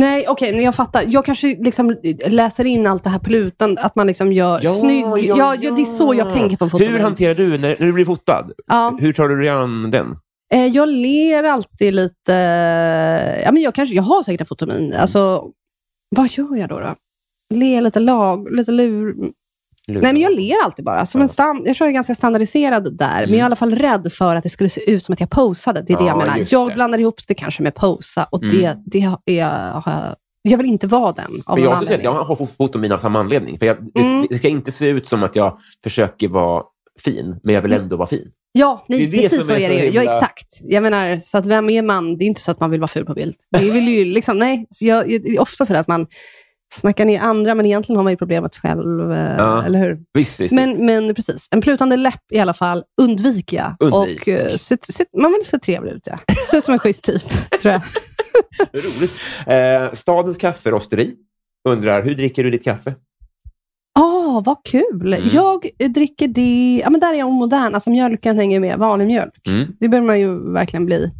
Nej, 0.00 0.24
okej, 0.28 0.52
men 0.52 0.64
jag 0.64 0.74
fattar. 0.74 1.02
Jag 1.06 1.24
kanske 1.24 1.46
liksom 1.46 1.96
läser 2.28 2.64
in 2.64 2.86
allt 2.86 3.04
det 3.04 3.10
här 3.10 3.18
på 3.18 3.30
lutan, 3.30 3.76
att 3.80 3.96
man 3.96 4.06
liksom 4.06 4.32
gör 4.32 4.58
snygg... 4.60 5.04
Ja, 5.24 5.54
ja, 5.60 5.70
det 5.70 5.82
är 5.82 5.84
så 5.84 6.14
jag 6.14 6.30
tänker 6.30 6.56
på 6.56 6.68
fotomin. 6.70 6.92
Hur 6.92 7.00
hanterar 7.00 7.34
du 7.34 7.50
när, 7.58 7.76
när 7.78 7.86
du 7.86 7.92
blir 7.92 8.04
fotad? 8.04 8.50
Ja. 8.66 8.96
Hur 9.00 9.12
tar 9.12 9.28
du 9.28 9.40
dig 9.40 9.48
an 9.48 9.90
den? 9.90 10.16
Eh, 10.54 10.66
Jag 10.66 10.88
ler 10.88 11.42
alltid 11.42 11.94
lite... 11.94 12.32
Ja, 13.44 13.52
men 13.52 13.62
jag, 13.62 13.74
kanske, 13.74 13.94
jag 13.94 14.02
har 14.02 14.22
säkert 14.22 14.40
en 14.40 14.46
fotomin. 14.46 14.94
Alltså, 14.98 15.44
vad 16.08 16.28
gör 16.30 16.56
jag 16.56 16.68
då? 16.68 16.78
då? 16.80 16.94
Ler 17.54 17.80
lite 17.80 18.00
lag, 18.00 18.50
lite 18.56 18.70
lur... 18.72 19.14
Nej, 19.88 20.02
men 20.02 20.16
jag 20.16 20.32
ler 20.32 20.54
alltid 20.64 20.84
bara. 20.84 21.06
Som 21.06 21.20
en 21.22 21.28
stand, 21.28 21.58
jag 21.66 21.76
tror 21.76 21.86
jag 21.86 21.90
är 21.90 21.94
ganska 21.94 22.14
standardiserad 22.14 22.96
där, 22.98 23.20
men 23.20 23.28
jag 23.30 23.34
är 23.34 23.38
i 23.38 23.40
alla 23.40 23.56
fall 23.56 23.74
rädd 23.74 24.12
för 24.12 24.36
att 24.36 24.42
det 24.42 24.48
skulle 24.48 24.70
se 24.70 24.90
ut 24.90 25.04
som 25.04 25.12
att 25.12 25.20
jag 25.20 25.30
posade. 25.30 25.82
Det 25.82 25.92
är 25.92 25.96
det 25.98 26.02
Ja, 26.04 26.08
jag 26.08 26.18
menar. 26.18 26.46
Jag 26.50 26.68
det. 26.68 26.74
blandar 26.74 26.98
ihop 26.98 27.20
det 27.28 27.34
kanske 27.34 27.62
med 27.62 27.74
posa 27.74 28.26
och 28.30 28.42
Mm. 28.42 28.56
det, 28.58 28.78
det 28.86 29.02
är... 29.40 29.82
jag- 30.42 30.58
vill 30.58 30.66
inte 30.66 30.86
vara 30.86 31.12
den 31.12 31.42
av 31.46 31.54
Men 31.56 31.64
jag, 31.64 31.86
säga 31.86 31.98
att 31.98 32.04
jag 32.04 32.12
har 32.24 32.46
fotomin 32.46 32.92
av 32.92 32.98
samma 32.98 33.20
anledning. 33.20 33.58
För 33.58 33.66
jag, 33.66 33.76
det, 33.94 34.00
Mm. 34.00 34.26
det 34.30 34.38
ska 34.38 34.48
inte 34.48 34.72
se 34.72 34.88
ut 34.88 35.06
som 35.06 35.22
att 35.22 35.36
jag 35.36 35.58
försöker 35.84 36.28
vara 36.28 36.62
fin, 37.04 37.40
men 37.42 37.54
jag 37.54 37.62
vill 37.62 37.72
ändå 37.72 37.96
vara 37.96 38.08
fin. 38.08 38.30
Ja, 38.52 38.84
nej, 38.88 38.98
Det 38.98 39.04
är 39.18 39.22
det 39.22 39.28
precis 39.28 39.46
så 39.46 39.52
är 39.52 39.56
är 39.56 39.60
så 39.60 39.68
det 39.68 39.84
ju. 39.86 39.90
Ja, 39.90 40.02
exakt. 40.02 40.46
Jag 40.60 40.82
menar, 40.82 41.18
så 41.18 41.38
att 41.38 41.46
vem 41.46 41.70
är 41.70 41.82
man? 41.82 42.18
Det 42.18 42.24
är 42.24 42.26
inte 42.26 42.40
så 42.40 42.50
att 42.50 42.60
man 42.60 42.70
vill 42.70 42.80
vara 42.80 42.88
ful 42.88 43.04
på 43.06 43.14
bild. 43.14 43.34
Det 43.58 43.70
vill 43.70 43.88
ju 43.88 44.04
liksom, 44.04 44.38
nej. 44.38 44.66
Jag, 44.80 45.08
det 45.08 45.14
är 45.36 45.40
ofta 45.40 45.66
så 45.66 45.76
att 45.76 45.88
man 45.88 46.06
snacka 46.74 47.04
ner 47.04 47.20
andra, 47.20 47.54
men 47.54 47.66
egentligen 47.66 47.96
har 47.96 48.04
man 48.04 48.12
ju 48.12 48.16
problemet 48.16 48.56
själv. 48.56 49.12
eh, 49.12 49.36
Ja. 49.38 49.64
Eller 49.64 49.78
hur? 49.78 49.94
Visst, 49.94 50.40
visst. 50.40 50.40
visst. 50.40 50.52
Men, 50.52 50.86
men 50.86 51.14
precis, 51.14 51.48
en 51.50 51.60
plutande 51.60 51.96
läpp 51.96 52.22
i 52.32 52.38
alla 52.38 52.54
fall 52.54 52.84
undviker 53.02 53.56
jag. 53.56 53.76
Undvik. 53.80 54.20
Och, 54.22 54.28
eh, 54.28 54.56
se, 54.56 54.76
se, 54.82 55.04
man 55.20 55.32
vill 55.32 55.44
se 55.46 55.58
trevlig 55.58 55.92
ut, 55.92 56.06
ja. 56.06 56.18
Se 56.50 56.56
ut 56.56 56.64
som 56.64 56.74
en 56.74 56.78
schysst 56.80 57.04
typ, 57.04 57.22
tror 57.62 57.72
jag. 57.72 57.82
Roligt. 58.72 59.18
Eh, 59.46 59.92
stadens 59.94 60.38
kafferosteri 60.38 61.14
undrar, 61.68 62.02
hur 62.04 62.14
dricker 62.14 62.44
du 62.44 62.50
ditt 62.50 62.64
kaffe? 62.64 62.94
Åh, 63.98 64.42
vad 64.44 64.56
kul! 64.64 65.14
Mm. 65.14 65.28
Jag 65.32 65.70
dricker 65.88 66.28
det... 66.28 66.80
Ja, 66.84 66.90
men 66.90 67.00
där 67.00 67.14
är 67.14 67.18
jag 67.18 67.28
omodern. 67.28 67.74
Alltså 67.74 67.90
mjölken 67.90 68.38
hänger 68.38 68.60
med. 68.60 68.78
Vanlig 68.78 69.06
mjölk. 69.06 69.46
Mm. 69.46 69.66
Det 69.80 69.88
behöver 69.88 70.06
man 70.06 70.20
ju 70.20 70.52
verkligen 70.52 70.86
bli. 70.86 71.10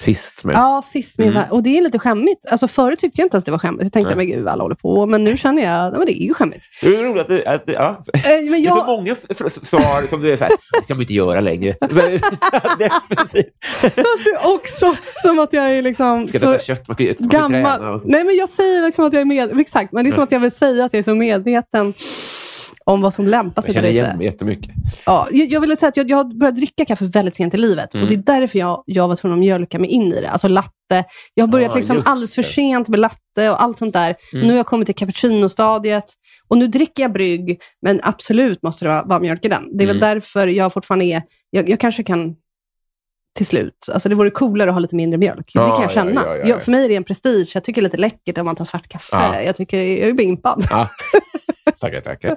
Sist 0.00 0.44
med. 0.44 0.56
Ja, 0.56 0.82
sist 0.84 1.18
med, 1.18 1.28
Mm. 1.28 1.42
Och 1.50 1.62
det 1.62 1.78
är 1.78 1.82
lite 1.82 1.98
skämmigt. 1.98 2.46
Alltså, 2.50 2.68
förut 2.68 2.98
tyckte 2.98 3.20
jag 3.20 3.26
inte 3.26 3.34
ens 3.36 3.44
det 3.44 3.50
var 3.50 3.58
skämmigt. 3.58 3.82
Jag 3.82 3.92
tänkte, 3.92 4.14
Nej. 4.14 4.26
men 4.26 4.36
gud, 4.36 4.48
alla 4.48 4.64
håller 4.64 4.74
på. 4.74 5.06
Men 5.06 5.24
nu 5.24 5.36
känner 5.36 5.62
jag, 5.62 5.72
ja, 5.94 5.98
men 5.98 6.06
det 6.06 6.22
är 6.22 6.26
ju 6.26 6.34
skämmigt. 6.34 6.64
Det 6.82 6.96
är 6.96 7.02
roligt 7.02 7.20
att 7.20 7.28
du... 7.28 7.44
Att, 7.44 7.62
ja. 7.66 8.02
Eh, 8.14 8.20
Men 8.24 8.52
Det 8.52 8.58
är 8.58 8.64
jag, 8.64 8.78
så 8.78 8.86
många 8.86 9.14
svar 9.14 10.08
som 10.08 10.20
du 10.22 10.32
är 10.32 10.36
så 10.36 10.44
här, 10.44 10.52
det 10.78 10.84
ska 10.84 10.94
man 10.94 11.00
inte 11.00 11.14
göra 11.14 11.40
längre. 11.40 11.74
Så, 11.90 12.00
defensivt. 12.78 13.46
låter 13.82 14.54
också 14.54 14.96
som 15.22 15.38
att 15.38 15.52
jag 15.52 15.74
är 15.74 15.82
liksom... 15.82 16.28
Ska 16.28 16.38
så 16.38 16.52
äta 16.52 16.62
kött, 16.64 16.88
man 16.88 16.94
ska, 16.94 17.38
man 17.40 17.52
gammal. 17.52 18.00
Nej, 18.04 18.24
men 18.24 18.36
jag 18.36 18.48
säger 18.48 18.82
liksom 18.82 19.04
att 19.04 19.12
jag 19.12 19.20
är 19.20 19.24
med... 19.24 19.60
Exakt, 19.60 19.92
men 19.92 20.04
det 20.04 20.10
är 20.10 20.12
som 20.12 20.22
att 20.22 20.32
jag 20.32 20.40
vill 20.40 20.50
säga 20.52 20.84
att 20.84 20.92
jag 20.92 20.98
är 20.98 21.04
så 21.04 21.14
medveten 21.14 21.94
om 22.88 23.00
vad 23.00 23.14
som 23.14 23.26
lämpar 23.26 23.52
Jag 23.56 23.64
sig 23.64 23.74
känner 23.74 23.88
där 23.88 23.94
igen 23.94 24.16
mig 24.16 24.26
jättemycket. 24.26 24.70
Ja, 25.06 25.28
jag, 25.30 25.48
jag 25.52 25.60
ville 25.60 25.76
säga 25.76 25.88
att 25.88 25.96
jag, 25.96 26.10
jag 26.10 26.16
har 26.16 26.38
börjat 26.38 26.56
dricka 26.56 26.84
kaffe 26.84 27.04
väldigt 27.04 27.36
sent 27.36 27.54
i 27.54 27.56
livet. 27.56 27.94
Mm. 27.94 28.04
Och 28.04 28.08
Det 28.08 28.14
är 28.14 28.40
därför 28.40 28.58
jag, 28.58 28.82
jag 28.86 29.08
var 29.08 29.16
tvungen 29.16 29.38
att 29.38 29.40
mjölka 29.40 29.78
mig 29.78 29.90
in 29.90 30.12
i 30.12 30.20
det. 30.20 30.30
Alltså 30.30 30.48
latte. 30.48 31.04
Jag 31.34 31.42
har 31.42 31.48
börjat 31.48 31.72
Ah, 31.72 31.76
liksom 31.76 32.02
alldeles 32.04 32.34
för 32.34 32.42
sent 32.42 32.88
med 32.88 33.00
latte 33.00 33.50
och 33.50 33.62
allt 33.62 33.78
sånt 33.78 33.92
där. 33.92 34.14
Mm. 34.32 34.46
Nu 34.46 34.52
har 34.52 34.56
jag 34.56 34.66
kommit 34.66 34.86
till 34.86 34.94
cappuccino-stadiet. 34.94 36.04
Och 36.48 36.58
nu 36.58 36.66
dricker 36.68 37.02
jag 37.02 37.12
brygg, 37.12 37.60
men 37.82 38.00
absolut 38.02 38.62
måste 38.62 38.84
det 38.84 38.88
vara, 38.88 39.02
vara 39.02 39.20
mjölk 39.20 39.44
i 39.44 39.48
den. 39.48 39.76
Det 39.78 39.84
är 39.84 39.86
väl 39.86 39.96
Mm. 39.96 40.08
därför 40.14 40.46
jag 40.46 40.72
fortfarande 40.72 41.04
är... 41.04 41.22
Jag, 41.50 41.68
jag 41.68 41.80
kanske 41.80 42.02
kan 42.02 42.34
till 43.36 43.46
slut. 43.46 43.88
Alltså 43.92 44.08
det 44.08 44.14
vore 44.14 44.30
coolare 44.30 44.70
att 44.70 44.74
ha 44.74 44.80
lite 44.80 44.96
mindre 44.96 45.18
mjölk. 45.18 45.50
Det 45.54 45.58
kan 45.60 45.68
jag 45.68 45.82
ja, 45.82 45.88
känna. 45.88 46.12
ja, 46.14 46.22
ja, 46.26 46.36
ja. 46.36 46.48
Jag, 46.48 46.62
för 46.62 46.70
mig 46.70 46.84
är 46.84 46.88
det 46.88 46.96
en 46.96 47.04
prestige. 47.04 47.50
Jag 47.54 47.64
tycker 47.64 47.80
det 47.80 47.84
är 47.84 47.88
lite 47.88 47.96
läckert 47.96 48.38
om 48.38 48.44
man 48.46 48.56
tar 48.56 48.64
svart 48.64 48.88
kaffe. 48.88 49.16
Ja. 49.16 49.42
Jag 49.42 49.56
tycker 49.56 49.78
jag 49.82 50.08
är 50.08 50.12
bimpad. 50.12 50.64
Tackar, 51.80 52.00
tackar. 52.00 52.36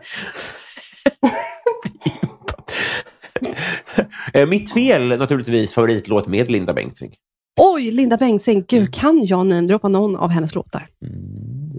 Eh, 4.34 4.50
Mitt 4.50 4.74
fel, 4.74 5.08
naturligtvis, 5.08 5.74
favoritlåt 5.74 6.28
med 6.28 6.52
Linda 6.52 6.74
Bengtzing. 6.74 7.16
Oj, 7.62 7.92
Linda 7.92 8.18
Bengtzing. 8.18 8.66
Gud, 8.68 8.80
Mm. 8.80 8.92
kan 8.92 9.26
jag 9.26 9.46
namedroppa 9.48 9.88
någon 9.88 10.16
av 10.16 10.30
hennes 10.30 10.56
låtar? 10.56 10.88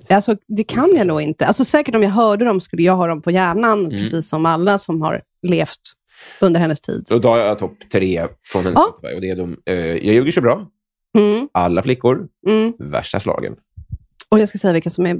Alltså, 0.08 0.36
det 0.48 0.64
kan 0.64 0.88
jag 0.96 1.06
nog 1.06 1.22
inte. 1.22 1.46
Alltså, 1.46 1.64
säkert 1.64 1.94
om 1.94 2.02
jag 2.02 2.10
hörde 2.10 2.44
dem 2.44 2.60
skulle 2.60 2.82
jag 2.82 2.96
ha 2.96 3.06
dem 3.06 3.22
på 3.22 3.30
hjärnan, 3.30 3.78
Mm. 3.78 3.90
precis 3.90 4.28
som 4.28 4.46
alla 4.46 4.78
som 4.78 5.02
har 5.02 5.22
levt 5.42 5.78
under 6.40 6.60
hennes 6.60 6.80
tid. 6.80 7.06
Och 7.10 7.20
då 7.20 7.28
har 7.28 7.38
jag 7.38 7.58
topp 7.58 7.74
tre 7.92 8.26
från 8.44 8.62
hennes 8.62 8.78
Ja. 9.02 9.10
Och 9.14 9.20
det 9.20 9.30
är 9.30 9.36
de, 9.36 9.56
eh, 9.66 9.74
Jag 9.76 10.14
ljuger 10.14 10.32
så 10.32 10.40
bra, 10.40 10.66
Mm, 11.18 11.48
Alla 11.52 11.82
flickor, 11.82 12.28
mm. 12.48 12.72
Värsta 12.78 13.20
slagen. 13.20 13.56
Och 14.32 14.40
jag 14.40 14.48
ska 14.48 14.58
säga 14.58 14.72
vilka 14.72 14.90
som 14.90 15.06
är 15.06 15.16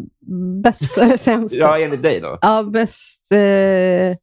bäst 0.63 0.99
eller 0.99 1.17
sämst. 1.17 1.55
Ja, 1.55 1.79
enligt 1.79 2.03
dig 2.03 2.21
då? 2.21 2.39
Ja, 2.43 2.63
bäst... 2.63 3.33
Eh, 3.33 4.17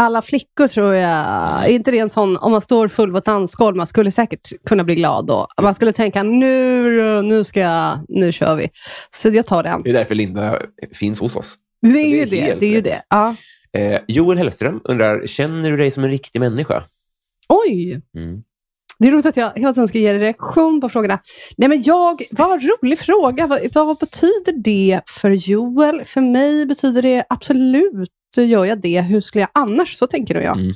alla 0.00 0.22
flickor 0.22 0.68
tror 0.68 0.94
jag... 0.94 1.26
Är 1.64 1.68
inte 1.68 1.90
det 1.90 1.98
en 1.98 2.10
sån, 2.10 2.36
om 2.36 2.52
man 2.52 2.60
står 2.60 2.88
full 2.88 3.12
på 3.12 3.18
ett 3.18 3.24
dansgolv, 3.24 3.76
man 3.76 3.86
skulle 3.86 4.10
säkert 4.10 4.52
kunna 4.64 4.84
bli 4.84 4.94
glad 4.94 5.26
då. 5.26 5.46
Man 5.62 5.74
skulle 5.74 5.92
tänka, 5.92 6.22
nu, 6.22 7.22
nu 7.22 7.44
ska 7.44 7.60
jag, 7.60 7.98
nu 8.08 8.32
kör 8.32 8.54
vi. 8.54 8.68
Så 9.10 9.28
jag 9.28 9.46
tar 9.46 9.62
den. 9.62 9.82
Det 9.82 9.90
är 9.90 9.94
därför 9.94 10.14
Linda 10.14 10.58
finns 10.94 11.20
hos 11.20 11.36
oss. 11.36 11.56
Det 11.82 11.88
är 11.88 11.92
det 11.92 12.00
ju 12.00 12.22
är 12.22 12.26
det. 12.26 12.36
helt 12.36 12.60
Det 12.60 12.66
är 12.66 12.74
ju 12.74 12.80
det. 12.80 13.02
Ja. 13.08 13.34
Eh, 13.78 14.00
Joel 14.08 14.38
Hellström 14.38 14.80
undrar, 14.84 15.26
känner 15.26 15.70
du 15.70 15.76
dig 15.76 15.90
som 15.90 16.04
en 16.04 16.10
riktig 16.10 16.40
människa? 16.40 16.84
Oj! 17.48 18.00
Mm. 18.16 18.42
Det 19.00 19.08
är 19.08 19.12
roligt 19.12 19.26
att 19.26 19.36
jag 19.36 19.50
hela 19.56 19.72
tiden 19.74 19.88
ska 19.88 19.98
ge 19.98 20.14
reaktion 20.14 20.80
på 20.80 20.88
frågorna. 20.88 21.18
Nej, 21.56 21.68
men 21.68 21.82
jag, 21.82 22.22
vad 22.30 22.62
rolig 22.62 22.98
fråga. 22.98 23.46
Vad, 23.46 23.60
vad 23.74 23.98
betyder 23.98 24.52
det 24.64 25.00
för 25.06 25.30
Joel? 25.30 26.04
För 26.04 26.20
mig 26.20 26.66
betyder 26.66 27.02
det 27.02 27.24
absolut, 27.28 28.10
gör 28.36 28.64
jag 28.64 28.80
det. 28.80 29.00
Hur 29.00 29.20
skulle 29.20 29.42
jag 29.42 29.50
annars? 29.54 29.96
Så 29.96 30.06
tänker 30.06 30.34
nog 30.34 30.42
jag. 30.42 30.56
Mm. 30.58 30.72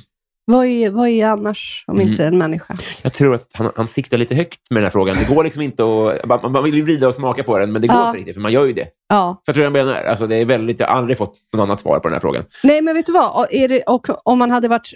Vad, 0.47 0.65
är, 0.65 0.89
vad 0.89 1.07
är 1.09 1.25
annars 1.27 1.83
om 1.87 1.95
Mm. 1.99 2.07
inte 2.11 2.25
en 2.25 2.37
människa? 2.37 2.77
Jag 3.01 3.13
tror 3.13 3.35
att 3.35 3.47
han, 3.53 3.71
han 3.75 3.87
siktar 3.87 4.17
lite 4.17 4.35
högt 4.35 4.59
med 4.69 4.77
den 4.77 4.83
här 4.83 4.91
frågan. 4.91 5.17
Det 5.27 5.35
går 5.35 5.43
liksom 5.43 5.61
inte 5.61 5.83
att... 5.83 6.25
Man, 6.25 6.51
man 6.51 6.63
vill 6.63 6.75
ju 6.75 6.81
vrida 6.81 7.07
och 7.07 7.15
smaka 7.15 7.43
på 7.43 7.57
den, 7.59 7.71
men 7.71 7.81
det 7.81 7.87
går 7.87 7.97
Ja. 7.97 8.07
inte 8.07 8.17
riktigt, 8.19 8.35
för 8.35 8.41
man 8.41 8.51
gör 8.51 8.65
ju 8.65 8.73
det. 8.73 8.87
Ja. 9.09 9.41
För 9.45 9.49
jag 9.49 9.53
tror 9.53 9.63
jag 9.63 9.73
menar. 9.73 9.93
Alltså, 10.03 10.27
det 10.27 10.35
är 10.35 10.45
väldigt, 10.45 10.79
jag 10.79 10.87
har 10.87 10.95
aldrig 10.95 11.17
fått 11.17 11.35
något 11.53 11.61
annat 11.61 11.79
svar 11.79 11.99
på 11.99 12.07
den 12.07 12.13
här 12.13 12.19
frågan. 12.21 12.43
Nej, 12.63 12.81
men 12.81 12.95
vet 12.95 13.05
du 13.05 13.11
vad? 13.11 13.47
Är 13.51 13.67
det, 13.67 13.81
och 13.81 14.07
om 14.23 14.39
man 14.39 14.51
hade 14.51 14.67
varit 14.67 14.93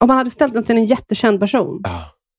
om 0.00 0.08
man 0.08 0.16
hade 0.16 0.30
ställt 0.30 0.54
den 0.54 0.64
till 0.64 0.76
en 0.76 0.84
jättekänd 0.84 1.40
person, 1.40 1.80
Ah. 1.84 1.90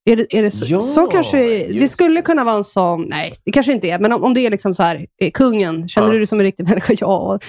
Är 0.06 0.16
det, 0.16 0.36
är 0.38 0.44
det 0.44 0.52
så, 0.52 0.66
Ja, 0.68 0.80
så 0.82 1.08
kanske 1.08 1.64
det 1.68 1.88
skulle 1.88 2.22
kunna 2.22 2.44
vara 2.44 2.56
en 2.56 2.64
sån, 2.64 3.06
nej, 3.10 3.34
det 3.46 3.52
kanske 3.52 3.74
inte 3.74 3.90
är, 3.90 4.00
men 4.00 4.12
om, 4.14 4.24
om 4.24 4.34
det 4.34 4.46
är 4.46 4.50
liksom 4.52 4.76
så 4.76 4.84
här, 4.84 5.06
kungen, 5.34 5.88
känner 5.90 6.08
Ja. 6.08 6.12
du 6.12 6.18
dig 6.18 6.28
som 6.28 6.40
en 6.40 6.46
riktig 6.46 6.64
människa? 6.70 6.94
Ja, 7.00 7.40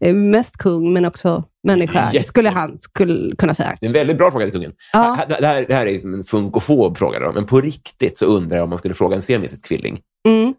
eh, 0.00 0.14
mest 0.14 0.56
kung, 0.56 0.92
men 0.92 1.04
också 1.04 1.44
människa, 1.66 2.10
Jätte- 2.12 2.26
skulle 2.26 2.48
han 2.48 2.78
skulle 2.78 3.36
kunna 3.36 3.54
säga. 3.54 3.76
Det 3.80 3.86
är 3.86 3.88
en 3.88 3.92
väldigt 3.92 4.18
bra 4.18 4.30
fråga 4.30 4.44
till 4.44 4.54
kungen. 4.54 4.72
Ja. 4.92 5.18
Det, 5.28 5.46
här, 5.46 5.64
det 5.68 5.74
här 5.74 5.86
är 5.86 5.92
liksom 5.92 6.14
en 6.14 6.24
funkofob 6.24 6.98
fråga, 6.98 7.18
då, 7.20 7.32
men 7.32 7.46
på 7.46 7.60
riktigt 7.60 8.18
så 8.18 8.26
undrar 8.26 8.56
jag 8.56 8.64
om 8.64 8.70
man 8.70 8.78
skulle 8.78 8.94
fråga 8.94 9.16
en 9.16 9.22
siamesisk 9.22 9.68
tvilling. 9.68 10.00
Mm. 10.28 10.54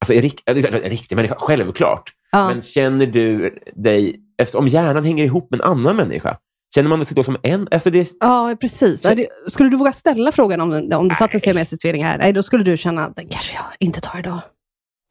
Alltså, 0.00 0.14
en, 0.14 0.22
rik, 0.22 0.42
en, 0.46 0.56
en 0.64 0.72
riktig 0.90 1.16
människa, 1.16 1.34
självklart. 1.38 2.10
Ja. 2.32 2.48
Men 2.48 2.62
känner 2.62 3.06
du 3.06 3.58
dig, 3.74 4.20
eftersom 4.38 4.64
om 4.64 4.68
hjärnan 4.68 5.04
hänger 5.04 5.24
ihop 5.24 5.50
med 5.50 5.60
en 5.60 5.66
annan 5.70 5.96
människa, 5.96 6.36
känner 6.76 6.88
man 6.96 7.04
sig 7.04 7.14
då 7.14 7.24
som 7.24 7.36
en? 7.42 7.68
Alltså 7.70 7.90
det, 7.90 8.08
Ja, 8.20 8.56
precis. 8.60 9.04
Nej, 9.04 9.16
det- 9.16 9.50
Skulle 9.52 9.68
du 9.70 9.76
våga 9.76 9.92
ställa 9.92 10.32
frågan 10.32 10.60
om, 10.60 10.72
om 10.94 11.08
det 11.08 11.14
satt 11.14 11.34
en 11.34 11.66
tvilling 11.78 12.04
här? 12.04 12.18
Nej, 12.18 12.32
då 12.32 12.42
skulle 12.42 12.64
du 12.64 12.76
känna 12.76 13.06
att 13.06 13.16
den 13.16 13.28
kanske 13.28 13.54
jag 13.54 13.64
inte 13.78 14.00
tar 14.00 14.18
idag. 14.18 14.40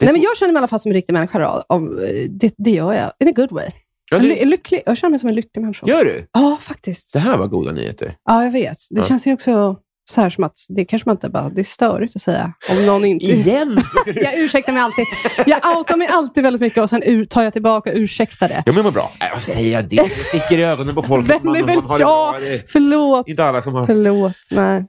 Nej, 0.04 0.14
men 0.14 0.22
så- 0.22 0.28
jag 0.28 0.38
känner 0.38 0.54
mig 0.54 0.58
i 0.58 0.62
alla 0.62 0.68
fall 0.68 0.80
som 0.80 0.90
en 0.92 0.94
riktig 0.94 1.14
människa. 1.14 1.40
Då. 1.40 1.64
Om, 1.76 1.96
det, 2.30 2.54
det 2.58 2.72
gör 2.72 2.94
jag. 2.94 3.12
In 3.20 3.28
a 3.28 3.32
good 3.36 3.52
way. 3.52 3.70
ja, 4.12 4.20
du, 4.20 4.28
ly- 4.28 4.46
lycklig, 4.46 4.82
jag 4.86 4.98
känner 4.98 5.10
mig 5.10 5.20
som 5.20 5.30
en 5.30 5.36
lycklig 5.36 5.62
människa. 5.62 5.88
gör 5.88 6.06
du? 6.06 6.28
Ja, 6.34 6.58
faktiskt. 6.62 7.14
Det 7.14 7.20
här 7.20 7.38
var 7.38 7.48
goda 7.48 7.72
nyheter. 7.72 8.16
Ja, 8.26 8.44
jag 8.44 8.52
vet. 8.52 8.78
Det 8.90 9.00
Ja. 9.00 9.06
känns 9.08 9.28
ju 9.28 9.34
också 9.34 9.76
så 10.06 10.22
här 10.22 10.30
som 10.30 10.44
att 10.44 10.58
det 10.70 10.86
kanske 10.86 11.10
man 11.10 11.16
inte 11.16 11.30
bara, 11.30 11.50
det 11.50 11.62
är 11.62 11.64
störigt 11.64 12.16
att 12.16 12.22
säga. 12.22 12.54
Om 12.70 12.86
någon 12.86 13.06
inte... 13.06 13.26
Igen? 13.26 13.84
Jag 14.16 14.40
ursäktar 14.40 14.74
mig 14.74 14.82
alltid. 14.82 15.06
Jag 15.46 15.78
outar 15.78 15.98
mig 15.98 16.08
alltid 16.08 16.44
väldigt 16.44 16.62
mycket 16.62 16.84
och 16.84 16.90
sen 16.90 17.28
tar 17.28 17.44
jag 17.44 17.54
tillbaka 17.54 17.92
och 17.92 17.98
ursäktar 18.00 18.48
det. 18.48 18.64
Ja, 18.66 18.72
men 18.72 18.84
vad 18.84 18.94
bra. 18.94 19.12
Äh, 19.22 19.28
varför 19.34 19.52
säger 19.52 19.74
jag 19.74 19.90
det? 19.90 19.96
Det 19.96 20.10
sticker 20.28 20.58
i 20.58 20.64
ögonen 20.64 20.96
på 20.96 21.02
folk. 21.02 21.30
Vem 21.30 21.48
är 21.48 21.64
väl 21.64 21.80
jag? 22.00 22.36
Förlåt. 22.68 23.28
Inte 23.28 23.46
alla 23.46 23.62
som 23.62 23.74
har... 23.74 23.86
Förlåt. 23.86 24.34
Nej. 24.52 24.86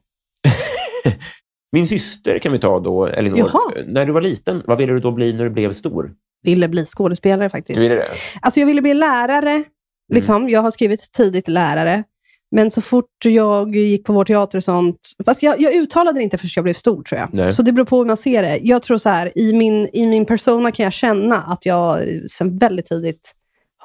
Min 1.72 1.88
syster 1.88 2.38
kan 2.38 2.52
vi 2.52 2.58
ta 2.58 2.80
då, 2.80 3.06
Elinor. 3.06 3.38
Jaha. 3.38 3.84
När 3.86 4.06
du 4.06 4.12
var 4.12 4.20
liten, 4.20 4.62
vad 4.66 4.78
ville 4.78 4.92
du 4.92 5.00
då 5.00 5.12
bli 5.12 5.32
när 5.32 5.44
du 5.44 5.50
blev 5.50 5.72
stor? 5.72 6.10
Ville 6.42 6.68
bli 6.68 6.84
skådespelare 6.84 7.50
faktiskt. 7.50 7.78
Du 7.78 7.82
ville 7.82 7.94
det? 7.94 8.06
Alltså 8.40 8.60
jag 8.60 8.66
ville 8.66 8.82
bli 8.82 8.94
lärare. 8.94 9.64
Liksom. 10.12 10.36
Mm. 10.36 10.48
Jag 10.48 10.60
har 10.60 10.70
skrivit 10.70 11.12
tidigt 11.12 11.48
lärare. 11.48 12.04
Men 12.50 12.70
så 12.70 12.80
fort 12.80 13.24
jag 13.24 13.76
gick 13.76 14.04
på 14.04 14.12
vår 14.12 14.24
teater 14.24 14.58
och 14.58 14.64
sånt. 14.64 14.96
Fast 15.24 15.42
jag, 15.42 15.60
jag 15.60 15.74
uttalade 15.74 16.18
det 16.18 16.22
inte 16.22 16.38
förrän 16.38 16.50
jag 16.56 16.62
blev 16.62 16.74
stor 16.74 17.02
tror 17.02 17.20
jag. 17.20 17.28
Nej. 17.32 17.54
Så 17.54 17.62
det 17.62 17.72
beror 17.72 17.86
på 17.86 17.98
hur 17.98 18.04
man 18.04 18.16
ser 18.16 18.42
det. 18.42 18.58
Jag 18.62 18.82
tror 18.82 18.98
så 18.98 19.08
här, 19.08 19.38
i 19.38 19.52
min, 19.52 19.88
i 19.92 20.06
min 20.06 20.26
persona 20.26 20.72
kan 20.72 20.84
jag 20.84 20.92
känna 20.92 21.42
att 21.42 21.66
jag 21.66 22.02
sen 22.30 22.58
väldigt 22.58 22.86
tidigt 22.86 23.32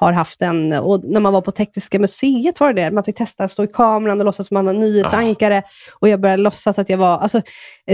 har 0.04 0.12
haft 0.12 0.42
en, 0.42 0.72
och 0.72 1.04
när 1.04 1.20
man 1.20 1.32
var 1.32 1.40
på 1.40 1.50
Tekniska 1.50 1.98
museet 1.98 2.60
var 2.60 2.72
det 2.72 2.82
det, 2.82 2.90
man 2.90 3.04
fick 3.04 3.16
testa 3.16 3.44
att 3.44 3.50
stå 3.50 3.64
i 3.64 3.66
kameran 3.66 4.18
och 4.20 4.24
låtsas 4.24 4.48
som 4.48 4.54
man 4.54 4.64
var 4.66 4.72
nyhetsankare. 4.72 5.62
Och 6.00 6.08
jag 6.08 6.20
började 6.20 6.42
låtsas 6.42 6.78
att 6.78 6.88
jag 6.88 6.98
var, 6.98 7.18
alltså 7.18 7.40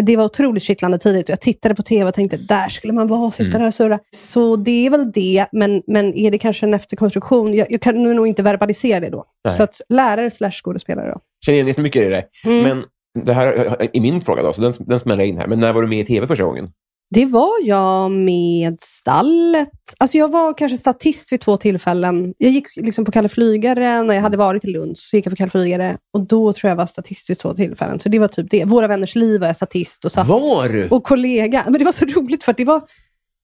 det 0.03 0.17
var 0.17 0.25
otroligt 0.25 0.63
kittlande 0.63 0.99
tidigt. 0.99 1.25
Och 1.29 1.31
jag 1.31 1.41
tittade 1.41 1.75
på 1.75 1.83
tv 1.83 2.09
och 2.09 2.15
tänkte, 2.15 2.37
där 2.37 2.69
skulle 2.69 2.93
man 2.93 3.07
vara, 3.07 3.31
sitta 3.31 3.49
Mm. 3.49 3.61
där 3.61 3.67
och 3.67 3.75
surra. 3.75 3.99
Så 4.17 4.57
det 4.57 4.87
är 4.87 4.91
väl 4.91 5.13
det, 5.13 5.47
men, 5.53 5.83
men 5.87 6.15
är 6.15 6.31
det 6.31 6.39
kanske 6.39 6.67
en 6.67 6.75
efterkonstruktion? 6.75 7.55
Jag, 7.55 7.67
jag 7.71 7.81
kan 7.81 8.03
nog 8.03 8.29
inte 8.29 8.43
verbalisera 8.43 9.01
det 9.01 9.11
då. 9.11 9.25
Nej. 9.45 9.55
Så 9.55 9.63
att 9.63 9.81
lärare 9.89 10.31
slash 10.31 10.51
skådespelare 10.51 11.11
då. 11.13 11.21
Känner 11.47 11.55
igen 11.57 11.67
jättemycket 11.67 12.03
i 12.03 12.09
det. 12.09 12.25
Mm. 12.45 12.63
Men 12.63 12.85
det 13.25 13.33
här 13.33 13.47
är 13.93 14.01
min 14.01 14.21
fråga 14.21 14.43
då, 14.43 14.53
så 14.53 14.63
den, 14.63 14.73
den 14.79 14.99
smäller 14.99 15.23
jag 15.23 15.29
in 15.29 15.39
här. 15.39 15.47
Men 15.47 15.61
när 15.61 15.73
var 15.73 15.83
du 15.83 15.89
med 15.89 15.99
i 15.99 16.05
tv 16.05 16.27
första 16.27 16.45
gången? 16.45 16.71
Det 17.11 17.27
var 17.27 17.53
jag 17.63 18.11
med 18.11 18.77
stallet. 18.81 19.69
Alltså 19.99 20.19
jag 20.19 20.31
var 20.31 20.55
kanske 20.59 20.79
statist 20.79 21.33
vid 21.33 21.41
två 21.41 21.57
tillfällen. 21.57 22.35
Jag 22.39 22.51
gick 22.51 22.77
liksom 22.77 23.05
på 23.05 23.13
Kalle 23.13 23.29
Flygare 23.29 24.03
när 24.03 24.15
jag 24.15 24.23
hade 24.23 24.37
varit 24.37 24.65
i 24.65 24.71
Lund. 24.71 24.99
Så 24.99 25.17
gick 25.17 25.27
jag 25.27 25.33
på 25.33 25.37
Kalle 25.37 25.51
Flygare 25.51 25.97
och 26.13 26.27
då 26.27 26.53
tror 26.53 26.69
jag 26.69 26.77
var 26.77 26.87
statist 26.87 27.31
vid 27.31 27.39
två 27.39 27.55
tillfällen. 27.55 28.01
Så 28.01 28.09
det 28.09 28.18
var 28.18 28.29
typ 28.29 28.51
det. 28.51 28.64
Våra 28.64 28.87
vänners 28.87 29.14
liv 29.14 29.41
var 29.41 29.47
jag 29.47 29.57
statist 29.57 30.05
och 30.05 30.13
satt 30.13 30.26
Var 30.29 30.93
och 30.93 31.05
kollega. 31.05 31.63
Men 31.64 31.79
det 31.79 31.85
var 31.85 31.93
så 31.93 32.05
roligt 32.05 32.45
för 32.45 32.53
det 32.53 32.64
var... 32.64 32.80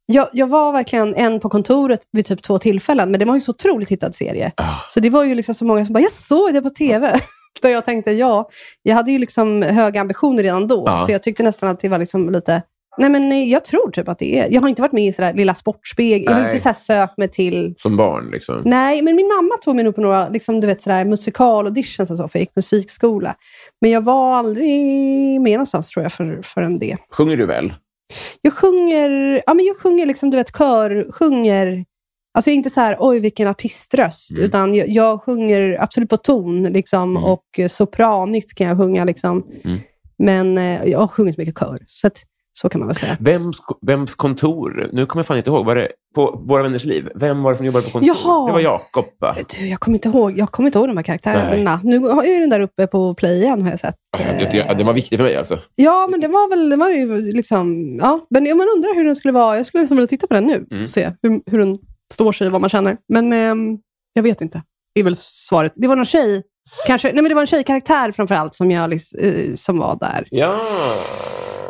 Jag, 0.07 0.29
jag 0.33 0.47
var 0.47 0.73
verkligen 0.73 1.15
en 1.15 1.41
på 1.41 1.49
kontoret 1.49 2.01
vid 2.13 2.27
typ 2.27 2.43
två 2.43 2.59
tillfällen, 2.59 3.11
men 3.11 3.21
det 3.21 3.27
var 3.27 3.35
ju 3.35 3.41
så 3.41 3.51
otroligt 3.51 3.89
hittad 3.89 4.13
serie. 4.13 4.53
Ah. 4.57 4.75
Så 4.91 5.01
det 5.01 5.11
var 5.11 5.25
ju 5.25 5.35
liksom 5.35 5.55
så 5.55 5.65
många 5.65 5.85
som 5.85 5.93
bara, 5.93 6.01
jag 6.01 6.13
såg 6.13 6.55
det 6.55 6.63
på 6.63 6.71
TV. 6.71 7.21
Där 7.63 7.69
jag 7.71 7.85
tänkte, 7.85 8.13
ja, 8.13 8.49
jag 8.83 8.95
hade 8.95 9.11
ju 9.11 9.19
liksom 9.19 9.63
höga 9.63 10.01
ambitioner 10.01 10.43
redan 10.43 10.69
då, 10.69 10.83
Ja. 10.87 11.07
så 11.07 11.13
jag 11.13 11.23
tyckte 11.23 11.43
nästan 11.43 11.69
att 11.69 11.81
det 11.81 11.89
var 11.89 11.99
liksom 11.99 12.31
lite 12.31 12.63
Nej, 12.99 13.11
men 13.11 13.49
jag 13.49 13.65
tror 13.65 13.91
typ 13.91 14.09
att 14.09 14.19
det 14.19 14.39
är... 14.39 14.49
Jag 14.53 14.61
har 14.61 14.69
inte 14.69 14.83
varit 14.83 14.93
med 14.93 15.05
i 15.05 15.13
sådär 15.13 15.33
Lilla 15.35 15.55
Sportspegel. 15.55 16.25
Jag 16.25 16.33
har 16.33 16.53
inte 16.55 16.75
sökt 16.75 17.19
mig 17.19 17.29
till... 17.29 17.75
Som 17.79 17.97
barn 17.97 18.31
liksom. 18.33 18.63
Nej, 18.65 19.03
men 19.03 19.17
min 19.17 19.27
mamma 19.27 19.57
tog 19.65 19.75
mig 19.77 19.85
nog 19.85 19.95
på 19.95 20.01
några 20.01 20.29
liksom, 20.29 20.61
du 20.61 20.67
vet, 20.67 20.83
sådär, 20.83 21.05
musikalauditions 21.05 22.11
och 22.11 22.17
så, 22.17 22.29
för 22.29 22.39
jag 22.39 22.43
gick 22.43 22.57
musikskola. 22.57 23.35
Men 23.81 23.91
jag 23.91 24.01
var 24.05 24.35
aldrig 24.37 25.41
med 25.41 25.53
någonstans 25.53 25.89
tror 25.91 26.03
jag 26.03 26.13
för, 26.13 26.41
förrän 26.43 26.79
det. 26.79 26.97
Sjunger 27.11 27.37
du 27.37 27.47
väl? 27.47 27.73
Jag 28.43 28.53
sjunger, 28.53 29.43
ja, 29.47 29.55
men 29.55 29.65
jag 29.65 29.77
sjunger 29.77 30.07
liksom, 30.07 30.31
du 30.31 30.37
vet, 30.37 30.57
kör, 30.59 31.13
sjunger... 31.13 31.85
Alltså 32.37 32.51
inte 32.51 32.71
så 32.71 32.81
här, 32.81 32.97
oj 33.01 33.21
vilken 33.21 33.49
artiströst, 33.49 34.31
Mm. 34.33 34.45
utan 34.45 34.75
jag, 34.75 34.89
jag 34.89 35.23
sjunger 35.23 35.77
absolut 35.83 36.11
på 36.11 36.17
ton 36.17 36.63
liksom, 36.63 37.17
Mm. 37.17 37.25
och 37.25 37.45
sopranigt 37.71 38.55
kan 38.55 38.67
jag 38.67 38.77
sjunga. 38.79 39.05
Liksom. 39.05 39.45
Mm. 39.65 39.79
Men 40.19 40.59
eh, 40.59 40.85
jag 40.85 40.99
har 40.99 41.09
sjungit 41.09 41.39
mycket 41.39 41.59
kör, 41.59 41.79
så 41.87 42.07
att, 42.07 42.23
så 42.57 42.69
kan 42.69 42.79
man 42.79 42.89
väl 42.89 42.97
säga. 42.97 43.17
Vems, 43.21 43.57
vems 43.87 44.15
kontor? 44.15 44.91
Nu 44.93 45.07
kommer 45.07 45.21
jag 45.21 45.27
fan 45.27 45.37
inte 45.37 45.51
ihåg. 45.51 45.67
Var 45.67 45.75
det 45.77 45.89
på 46.15 46.43
Våra 46.49 46.63
Vänners 46.63 46.85
Liv? 46.85 47.09
Vem 47.15 47.43
var 47.43 47.51
det 47.51 47.57
som 47.57 47.67
jobbade 47.67 47.85
på 47.87 47.91
kontor? 47.93 48.17
Jaha. 48.25 48.47
Det 48.47 48.53
var 48.53 48.61
Jakob, 48.61 49.05
va? 49.21 49.35
Du, 49.59 49.69
jag 49.69 49.81
kommer 49.81 49.97
inte 49.99 50.09
ihåg, 50.09 50.39
jag 50.39 50.53
kommer 50.53 50.67
inte 50.67 50.79
ihåg 50.79 50.89
de 50.89 50.97
här 50.97 51.05
karaktärerna. 51.05 51.81
Nu 51.85 51.99
har 51.99 52.25
jag 52.25 52.35
ju 52.35 52.41
den 52.41 52.51
där 52.51 52.61
uppe 52.61 52.87
på 52.87 53.15
playen, 53.15 53.63
har 53.63 53.71
jag 53.71 53.81
sett. 53.81 53.95
Det, 54.19 54.49
det, 54.53 54.75
det 54.79 54.85
var 54.85 54.93
viktigt 54.93 55.17
för 55.19 55.25
mig 55.25 55.37
alltså. 55.37 55.59
Ja, 55.75 56.09
men 56.11 56.21
det 56.21 56.29
var 56.29 56.49
väl, 56.51 56.69
det 56.69 56.77
var 56.77 56.89
ju 56.91 57.21
liksom, 57.33 57.97
ja. 58.03 58.27
Men 58.31 58.43
man 58.45 58.67
undrar 58.77 58.95
hur 58.95 59.05
den 59.05 59.17
skulle 59.17 59.33
vara. 59.33 59.57
Jag 59.57 59.67
skulle 59.67 59.83
liksom 59.83 59.97
vilja 59.97 60.09
titta 60.09 60.27
på 60.27 60.35
den 60.35 60.45
nu 60.45 60.67
Mm. 60.71 60.85
och 60.85 60.91
se 60.91 61.11
hur, 61.23 61.41
hur 61.51 61.59
den 61.59 61.79
står 62.13 62.33
sig, 62.33 62.49
vad 62.51 62.61
man 62.61 62.71
känner. 62.71 62.97
Men 63.09 63.33
ehm, 63.33 63.79
jag 64.13 64.23
vet 64.23 64.41
inte. 64.41 64.63
Det 64.95 65.01
är 65.01 65.05
väl 65.05 65.17
svaret. 65.17 65.73
Det 65.77 65.89
var 65.89 65.97
någon 65.97 66.05
tjej, 66.05 66.43
kanske, 66.87 67.09
nej 67.09 67.23
men 67.23 67.29
det 67.29 67.35
var 67.35 67.43
en 67.43 67.47
tjejkaraktär 67.47 68.13
framförallt 68.13 68.55
som, 68.55 68.71
jag, 68.71 68.93
eh, 68.93 69.55
som 69.55 69.79
var 69.79 69.97
där. 70.01 70.29
Ja. 70.31 70.61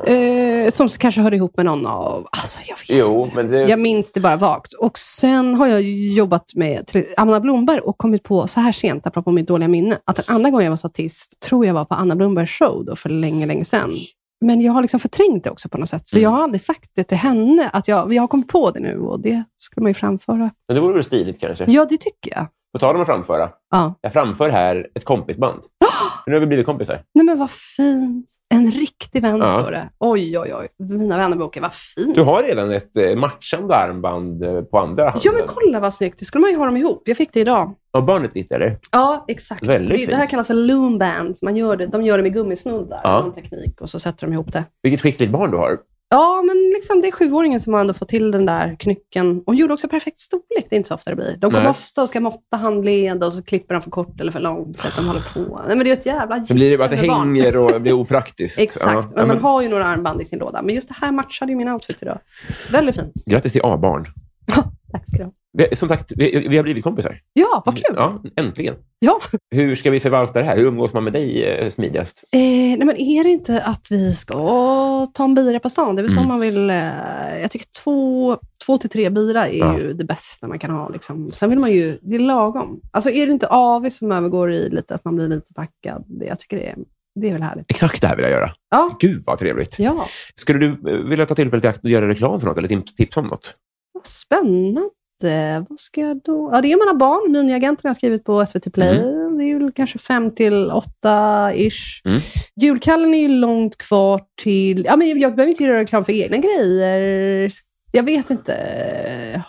Eh, 0.07 0.71
som 0.71 0.89
kanske 0.89 1.21
hörde 1.21 1.37
ihop 1.37 1.57
med 1.57 1.67
någon 1.67 1.87
av, 1.87 2.29
alltså 2.31 2.59
jag 2.67 2.77
vet 2.77 3.09
Jo, 3.09 3.25
inte. 3.25 3.43
det... 3.43 3.63
Jag 3.63 3.81
minns 3.81 4.13
det 4.13 4.21
bara 4.21 4.37
vagt. 4.37 4.73
Och 4.73 4.99
sen 4.99 5.55
har 5.55 5.67
jag 5.67 5.83
jobbat 6.17 6.55
med 6.55 6.91
Anna 7.17 7.41
Blomberg 7.41 7.81
och 7.81 7.99
kommit 7.99 8.23
på, 8.23 8.47
så 8.47 8.61
här 8.61 8.73
sent, 8.73 9.07
apropå 9.07 9.31
mitt 9.31 9.49
dåliga 9.49 9.69
minne, 9.69 9.99
att 10.05 10.17
den 10.17 10.25
andra 10.29 10.51
gången 10.51 10.65
jag 10.65 10.71
var 10.73 10.77
statist, 10.77 11.41
tror 11.41 11.67
jag 11.67 11.75
var 11.75 11.85
på 11.85 11.95
Anna 11.95 12.17
Blombergs 12.17 12.51
show 12.51 12.85
då, 12.85 12.97
för 12.97 13.09
länge, 13.09 13.47
länge 13.47 13.65
sedan. 13.65 13.95
Men 14.41 14.61
jag 14.61 14.73
har 14.73 14.83
liksom 14.83 15.01
förträngt 15.01 15.45
det 15.45 15.51
också 15.51 15.69
på 15.69 15.79
något 15.79 15.89
sätt. 15.89 16.09
Så 16.09 16.17
Mm. 16.17 16.23
jag 16.23 16.31
har 16.31 16.43
aldrig 16.43 16.61
sagt 16.61 16.91
det 16.95 17.05
till 17.05 17.19
henne. 17.19 17.71
Att 17.73 17.89
jag, 17.89 18.13
jag 18.15 18.23
har 18.23 18.29
kommit 18.29 18.49
på 18.49 18.71
det 18.71 18.81
nu 18.81 18.99
och 19.01 19.21
det 19.21 19.45
skulle 19.59 19.83
man 19.83 19.91
ju 19.91 19.95
framföra. 19.95 20.37
Men 20.69 20.75
det 20.75 20.81
vore 20.81 20.95
väl 20.95 21.05
stiligt 21.05 21.41
kanske? 21.41 21.65
Ja, 21.69 21.85
det 21.85 21.97
tycker 21.97 22.31
jag. 22.37 22.47
På 22.73 22.79
tal 22.79 22.95
om 22.95 23.01
att 23.01 23.07
framföra. 23.09 23.51
Ja. 23.71 23.95
Jag 24.01 24.13
framför 24.13 24.51
här 24.51 24.87
ett 24.95 25.05
kompisband. 25.05 25.61
Nu 26.27 26.33
har 26.33 26.41
vi 26.41 26.47
blivit 26.47 26.67
kompisar. 26.67 27.03
Nej 27.15 27.25
men 27.25 27.39
vad 27.39 27.51
fint. 27.51 28.27
En 28.55 28.71
riktig 28.71 29.23
vän 29.23 29.39
Ja. 29.39 29.59
står 29.59 29.71
det. 29.71 29.89
Oj, 29.99 30.39
oj, 30.39 30.55
oj. 30.55 30.69
Mina 30.79 31.17
vännerboken, 31.17 31.63
vad 31.63 31.73
fint. 31.75 32.15
Du 32.15 32.23
har 32.23 32.43
redan 32.43 32.71
ett 32.71 32.97
eh, 32.97 33.17
matchande 33.17 33.75
armband 33.75 34.43
eh, 34.45 34.63
på 34.63 34.79
andra 34.79 35.05
handen. 35.05 35.21
Ja, 35.25 35.33
men 35.33 35.43
kolla 35.47 35.81
vad 35.81 35.95
snyggt. 35.95 36.19
Det 36.19 36.25
skulle 36.25 36.41
man 36.43 36.51
ju 36.51 36.57
ha 36.57 36.65
dem 36.67 36.77
ihop. 36.77 37.03
Jag 37.05 37.17
fick 37.17 37.33
det 37.33 37.41
idag. 37.41 37.75
Har 37.93 38.03
barnet 38.03 38.35
ditt, 38.35 38.53
eller? 38.53 38.79
Ja, 38.93 39.25
exakt. 39.29 39.69
Väldigt 39.69 40.01
det, 40.07 40.13
det 40.13 40.17
här 40.17 40.27
kallas 40.27 40.47
för 40.47 40.55
loom 40.55 40.99
bands. 40.99 41.43
Man 41.43 41.57
gör 41.57 41.77
det, 41.77 41.87
de 41.87 42.03
gör 42.03 42.17
det 42.17 42.23
med 42.23 42.33
gummisnoddar, 42.35 43.01
Ja. 43.05 43.21
någon 43.21 43.33
teknik, 43.33 43.81
och 43.81 43.91
så 43.91 43.99
sätter 44.01 44.27
de 44.27 44.33
ihop 44.33 44.53
det. 44.53 44.65
Vilket 44.83 45.01
skickligt 45.01 45.33
barn 45.33 45.51
du 45.51 45.57
har. 45.57 45.79
Ja, 46.17 46.43
men 46.43 46.57
liksom, 46.75 47.01
det 47.01 47.09
är 47.09 47.13
sjuåringen 47.13 47.61
som 47.61 47.73
har 47.73 47.81
ändå 47.81 47.95
fått 47.95 48.09
till 48.09 48.31
den 48.31 48.47
där 48.47 48.77
knycken. 48.79 49.43
Och 49.47 49.55
gjorde 49.55 49.73
också 49.75 49.89
perfekt 49.89 50.19
storlek. 50.19 50.67
Det 50.71 50.75
är 50.75 50.77
inte 50.77 50.89
så 50.89 50.95
ofta 50.95 51.11
det 51.11 51.17
blir. 51.17 51.37
De 51.41 51.51
kommer 51.51 51.63
Nej. 51.63 51.71
ofta 51.71 52.03
och 52.03 52.09
ska 52.09 52.21
måtta 52.21 52.57
handled 52.57 53.25
och 53.25 53.33
så 53.33 53.43
klipper 53.43 53.75
de 53.75 53.83
för 53.83 53.91
kort 53.91 54.21
eller 54.21 54.33
för 54.33 54.41
långt. 54.41 54.81
Så 54.81 54.87
att 54.87 54.97
de 54.97 55.07
håller 55.07 55.21
på. 55.35 55.61
Nej, 55.67 55.77
men 55.77 55.85
det 55.85 55.91
är 55.91 55.97
ett 55.97 56.07
jävla 56.07 56.39
blir 56.41 56.71
det 56.71 56.77
bara 56.79 56.85
att 56.85 56.91
det 56.91 57.09
barn. 57.09 57.29
hänger 57.37 57.57
och 57.57 57.81
blir 57.83 57.93
opraktiskt. 57.93 58.59
Exakt, 58.61 58.95
Ja. 58.95 59.09
men 59.17 59.29
man 59.29 59.39
har 59.39 59.63
ju 59.63 59.69
några 59.69 59.87
armband 59.87 60.23
i 60.23 60.25
sin 60.25 60.39
låda. 60.39 60.63
Men 60.63 60.75
just 60.75 60.89
det 60.89 60.95
här 61.01 61.13
matchade 61.13 61.53
ju 61.53 61.57
min 61.57 61.69
outfit 61.69 62.03
idag. 62.03 62.19
Väldigt 62.73 62.95
fint. 62.97 63.13
grattis 63.27 63.53
till 63.53 63.63
A-barn. 63.65 64.05
Tack 64.93 65.09
ska 65.09 65.19
du 65.19 65.25
ha. 65.25 65.33
Vi, 65.59 65.77
som 65.77 65.89
sagt, 65.89 66.13
vi, 66.17 66.47
vi 66.49 66.57
har 66.57 66.65
blivit 66.65 66.85
kompisar. 66.85 67.21
Ja, 67.33 67.63
vad 67.67 67.75
kul. 67.77 67.95
Ja, 67.97 68.23
äntligen. 68.37 68.75
Ja. 68.99 69.21
Hur 69.51 69.75
ska 69.75 69.91
vi 69.91 70.01
förvalta 70.01 70.39
det 70.39 70.45
här? 70.45 70.57
Hur 70.57 70.65
umgås 70.67 70.93
man 70.93 71.05
med 71.05 71.13
dig 71.13 71.45
eh, 71.45 71.71
smidigast? 71.71 72.25
Eh, 72.33 72.39
nej, 72.41 72.77
men 72.85 72.97
är 72.97 73.25
det 73.25 73.31
inte 73.31 73.63
att 73.63 73.87
vi 73.91 74.13
ska 74.15 75.07
ta 75.15 75.25
en 75.25 75.35
bira 75.35 75.61
på 75.61 75.69
stan? 75.71 75.97
Det 75.97 76.01
är 76.01 76.03
väl 76.03 76.13
så 76.13 76.19
Mm. 76.19 76.29
man 76.29 76.41
vill... 76.41 76.71
Eh, 76.71 77.41
jag 77.43 77.51
tycker 77.51 77.67
två, 77.83 78.37
två 78.67 78.79
till 78.79 78.91
tre 78.91 79.11
bira 79.11 79.49
är 79.49 79.59
Ja. 79.59 79.79
ju 79.79 79.93
det 79.93 80.05
bästa 80.05 80.49
man 80.49 80.59
kan 80.59 80.71
ha. 80.71 80.89
Liksom. 80.89 81.33
Sen 81.33 81.51
vill 81.51 81.59
man 81.59 81.73
ju... 81.73 81.99
Det 82.03 82.15
är 82.17 82.21
lagom. 82.21 82.81
Alltså 82.91 83.11
är 83.11 83.27
det 83.27 83.33
inte 83.33 83.47
AV 83.49 83.89
som 83.91 84.13
övergår 84.13 84.53
i 84.53 84.71
lite 84.71 84.95
att 84.95 85.05
man 85.05 85.17
blir 85.17 85.29
lite 85.29 85.55
packad? 85.55 86.05
Jag 86.29 86.39
tycker 86.39 86.57
det 86.57 86.67
är, 86.69 86.77
det 87.21 87.29
är 87.29 87.33
väl 87.33 87.43
härligt. 87.43 87.71
Exakt 87.71 88.01
det 88.01 88.07
här 88.09 88.17
vill 88.17 88.23
jag 88.23 88.33
göra. 88.33 88.51
Ja. 88.71 88.97
Gud 89.01 89.23
vad 89.27 89.39
trevligt. 89.39 89.79
Ja, 89.79 90.07
Skulle 90.35 90.59
du 90.59 90.91
eh, 90.91 90.97
vilja 91.09 91.27
ta 91.27 91.35
tillfället 91.35 91.65
i 91.65 91.69
akt 91.69 91.85
och 91.85 91.91
göra 91.91 92.09
reklam 92.09 92.41
för 92.41 92.47
något 92.49 92.59
eller 92.59 92.69
tips- 92.69 92.95
tipsa 92.97 93.21
om 93.21 93.27
något? 93.27 93.55
vad 93.93 94.07
spännande. 94.07 94.81
Vad 95.69 95.81
ska 95.81 96.01
jag 96.01 96.23
då... 96.23 96.51
Ja, 96.53 96.61
det 96.61 96.73
är 96.73 96.87
mina 96.87 96.99
barn. 96.99 97.33
Miniagenten 97.33 97.81
har 97.83 97.89
jag 97.89 97.97
skrivit 97.97 98.25
på 98.25 98.47
SVT 98.47 98.73
Play. 98.73 98.97
Det 99.39 99.45
är 99.45 99.59
väl 99.59 99.73
kanske 99.73 99.99
fem 99.99 100.35
till 100.35 100.71
åtta 100.71 101.53
ish. 101.55 102.03
Mm. 102.05 102.21
Julkallen 102.57 103.15
är 103.15 103.19
ju 103.19 103.29
långt 103.29 103.79
kvar 103.79 104.21
till... 104.43 104.85
Ja, 104.85 104.97
men 104.97 105.21
jag 105.21 105.35
behöver 105.35 105.51
inte 105.51 105.65
göra 105.65 105.79
reklam 105.79 106.05
för 106.05 106.13
egna 106.13 106.37
grejer. 106.37 107.51
Jag 107.93 108.03
vet 108.03 108.31
inte. 108.31 108.55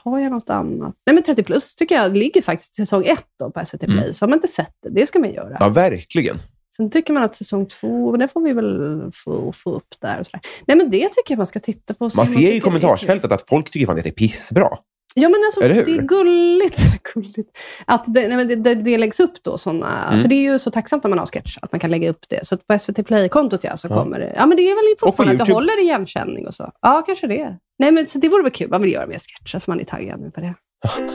Har 0.04 0.20
jag 0.20 0.32
något 0.32 0.50
annat? 0.50 0.96
Nej, 1.06 1.14
men 1.14 1.24
30 1.24 1.44
plus 1.44 1.76
tycker 1.76 1.96
jag 1.96 2.18
ligger 2.18 2.42
faktiskt 2.42 2.76
säsong 2.76 3.04
ett 3.06 3.26
då 3.40 3.52
på 3.52 3.66
SVT 3.66 3.80
Play. 3.80 3.98
Mm. 3.98 4.14
Så 4.14 4.26
har 4.26 4.30
man 4.30 4.38
inte 4.38 4.48
sett 4.48 4.74
det, 4.84 4.90
det 4.90 5.08
ska 5.08 5.20
man 5.20 5.34
göra. 5.34 5.58
Ja, 5.60 5.70
verkligen. 5.70 6.38
Sen 6.76 6.90
tycker 6.90 7.14
man 7.14 7.24
att 7.24 7.36
säsong 7.36 7.66
två, 7.66 8.12
men 8.12 8.20
det 8.20 8.28
får 8.28 8.42
vi 8.42 8.54
väl 8.54 9.02
få, 9.14 9.52
få 9.52 9.72
upp 9.72 9.96
där. 10.02 10.20
Och 10.20 10.26
sådär. 10.26 10.42
Nej, 10.68 10.78
men 10.78 10.90
det 10.90 11.10
tycker 11.10 11.32
jag 11.34 11.38
man 11.38 11.48
ska 11.48 11.60
titta 11.60 11.94
på. 11.94 12.10
Man 12.18 12.28
ser 12.28 12.40
ju 12.40 12.54
i 12.54 12.60
kommentarsfältet 12.60 13.32
att 13.32 13.50
folk 13.50 13.72
tycker 13.72 13.86
fan 13.86 13.98
att 13.98 14.04
det 14.04 14.10
är 14.10 14.14
pissbra. 14.14 14.70
Ja, 15.18 15.30
men 15.30 15.40
alltså, 15.46 15.60
det 15.60 15.92
är 15.92 16.02
gulligt, 16.02 16.80
gulligt 17.14 17.58
att 17.86 18.14
det, 18.14 18.28
nej, 18.28 18.46
det, 18.46 18.56
det, 18.56 18.76
det 18.76 18.98
läggs 18.98 19.20
upp 19.20 19.44
då 19.44 19.58
sådana, 19.58 20.08
Mm. 20.10 20.22
för 20.22 20.30
det 20.30 20.36
är 20.36 20.52
ju 20.52 20.60
så 20.60 20.72
tacksamt 20.72 21.04
när 21.04 21.10
man 21.10 21.20
har 21.20 21.26
sketch, 21.26 21.58
att 21.62 21.72
man 21.72 21.80
kan 21.80 21.92
lägga 21.92 22.10
upp 22.10 22.30
det. 22.30 22.46
Så 22.48 22.58
på 22.58 22.80
SVT 22.80 23.06
Play-kontot 23.08 23.64
ja, 23.64 23.78
så 23.78 23.88
Ja. 23.88 23.96
kommer 24.04 24.20
det. 24.20 24.34
Ja, 24.36 24.46
men 24.46 24.58
det 24.58 24.64
är 24.64 24.76
väl 24.76 24.96
fortfarande 25.00 25.44
att 25.44 25.48
det 25.48 25.54
håller 25.54 25.82
igenkänning 25.84 26.48
och 26.48 26.54
så. 26.56 26.72
Ja, 26.82 27.04
kanske 27.06 27.28
det. 27.28 27.58
Nej, 27.80 27.92
men 27.92 28.08
så 28.08 28.18
det 28.18 28.30
vore 28.30 28.44
väl 28.44 28.52
kul. 28.52 28.70
Man 28.70 28.82
vill 28.82 28.94
göra 28.94 29.08
mer 29.08 29.20
sketcher, 29.20 29.60
så 29.60 29.72
man 29.72 29.80
är 29.80 29.84
taggad 29.84 30.20
nu 30.22 30.32
på 30.32 30.42
det. 30.42 30.54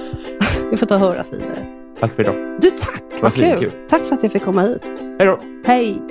Vi 0.71 0.77
får 0.77 0.87
ta 0.87 0.95
och 0.95 1.01
höras 1.01 1.33
vidare. 1.33 1.80
Tack 2.01 2.15
för 2.15 2.23
idag. 2.23 2.35
Du, 2.61 2.71
tack! 2.71 3.03
Vad 3.21 3.35
kul. 3.35 3.59
kul. 3.59 3.73
Tack 3.89 4.05
för 4.05 4.15
att 4.15 4.23
jag 4.23 4.33
fick 4.33 4.43
komma 4.43 4.63
hit. 4.63 4.83
Hej 5.19 5.27
då. 5.27 5.41
Hej! 5.65 6.03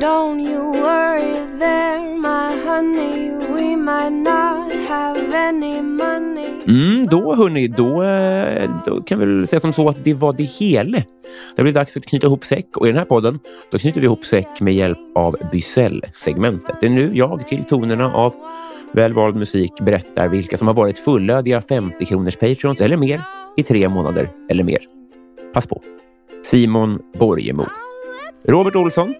Don't 0.00 0.40
you 0.40 0.72
worry 0.72 1.58
there, 1.58 2.16
my 2.16 2.68
honey. 2.68 3.30
We 3.30 3.76
might 3.76 4.12
not 4.12 4.88
have 4.88 5.36
any 5.36 5.82
money. 5.82 6.48
Mm, 6.68 7.06
då 7.06 7.34
hörni, 7.34 7.68
då, 7.68 8.02
eh, 8.02 8.70
då 8.86 9.02
kan 9.02 9.18
vi 9.18 9.26
väl 9.26 9.46
säga 9.46 9.60
som 9.60 9.72
så 9.72 9.88
att 9.88 10.04
det 10.04 10.14
var 10.14 10.32
det 10.32 10.44
hela. 10.44 10.98
Det 11.56 11.62
blir 11.62 11.72
dags 11.72 11.96
att 11.96 12.06
knyta 12.06 12.26
ihop 12.26 12.44
säck 12.44 12.76
och 12.76 12.86
i 12.86 12.90
den 12.90 12.98
här 12.98 13.04
podden 13.04 13.38
då 13.70 13.78
knyter 13.78 14.00
vi 14.00 14.06
ihop 14.06 14.24
säck 14.24 14.60
med 14.60 14.74
hjälp 14.74 14.98
av 15.14 15.36
Bysell-segmentet. 15.52 16.76
Det 16.80 16.86
är 16.86 16.90
nu 16.90 17.10
jag 17.14 17.46
till 17.46 17.64
tonerna 17.64 18.12
av 18.14 18.34
välvald 18.92 19.36
musik 19.36 19.72
berättar 19.80 20.28
vilka 20.28 20.56
som 20.56 20.66
har 20.66 20.74
varit 20.74 20.98
fullödiga 20.98 21.62
50 21.62 22.04
kronors 22.04 22.36
Patreons 22.36 22.80
eller 22.80 22.96
mer 22.96 23.20
i 23.56 23.62
tre 23.62 23.88
månader 23.88 24.28
eller 24.48 24.64
mer. 24.64 25.01
Pass 25.52 25.66
på. 25.66 25.82
Simon 26.42 26.98
Borgemo, 27.12 27.66
Robert 28.44 28.76
Olsson, 28.76 29.14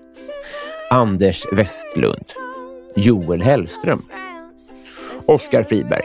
Anders 0.91 1.47
Westlund, 1.53 2.27
Joel 2.97 3.43
Hellström, 3.43 4.03
Oskar 5.27 5.63
Friberg, 5.63 6.05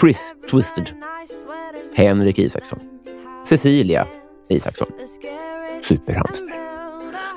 Chris 0.00 0.34
Twisted, 0.50 0.92
Henrik 1.94 2.38
Isaksson, 2.38 2.78
Cecilia 3.46 4.06
Isaksson, 4.48 4.88
Superhamster. 5.82 6.54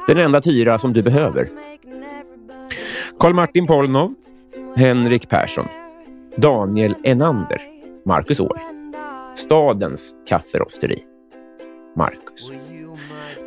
Den 0.08 0.18
enda 0.18 0.42
tyra 0.42 0.80
som 0.80 0.94
du 0.94 1.04
behöver. 1.04 1.50
Karl-Martin 3.20 3.68
Polnov, 3.68 4.14
Henrik 4.76 5.30
Persson, 5.30 5.66
Daniel 6.36 6.96
Enander, 7.04 7.62
Marcus 8.06 8.40
Åhl, 8.40 8.58
Stadens 9.36 10.16
kafferosteri, 10.28 11.04
Marcus. 11.96 12.52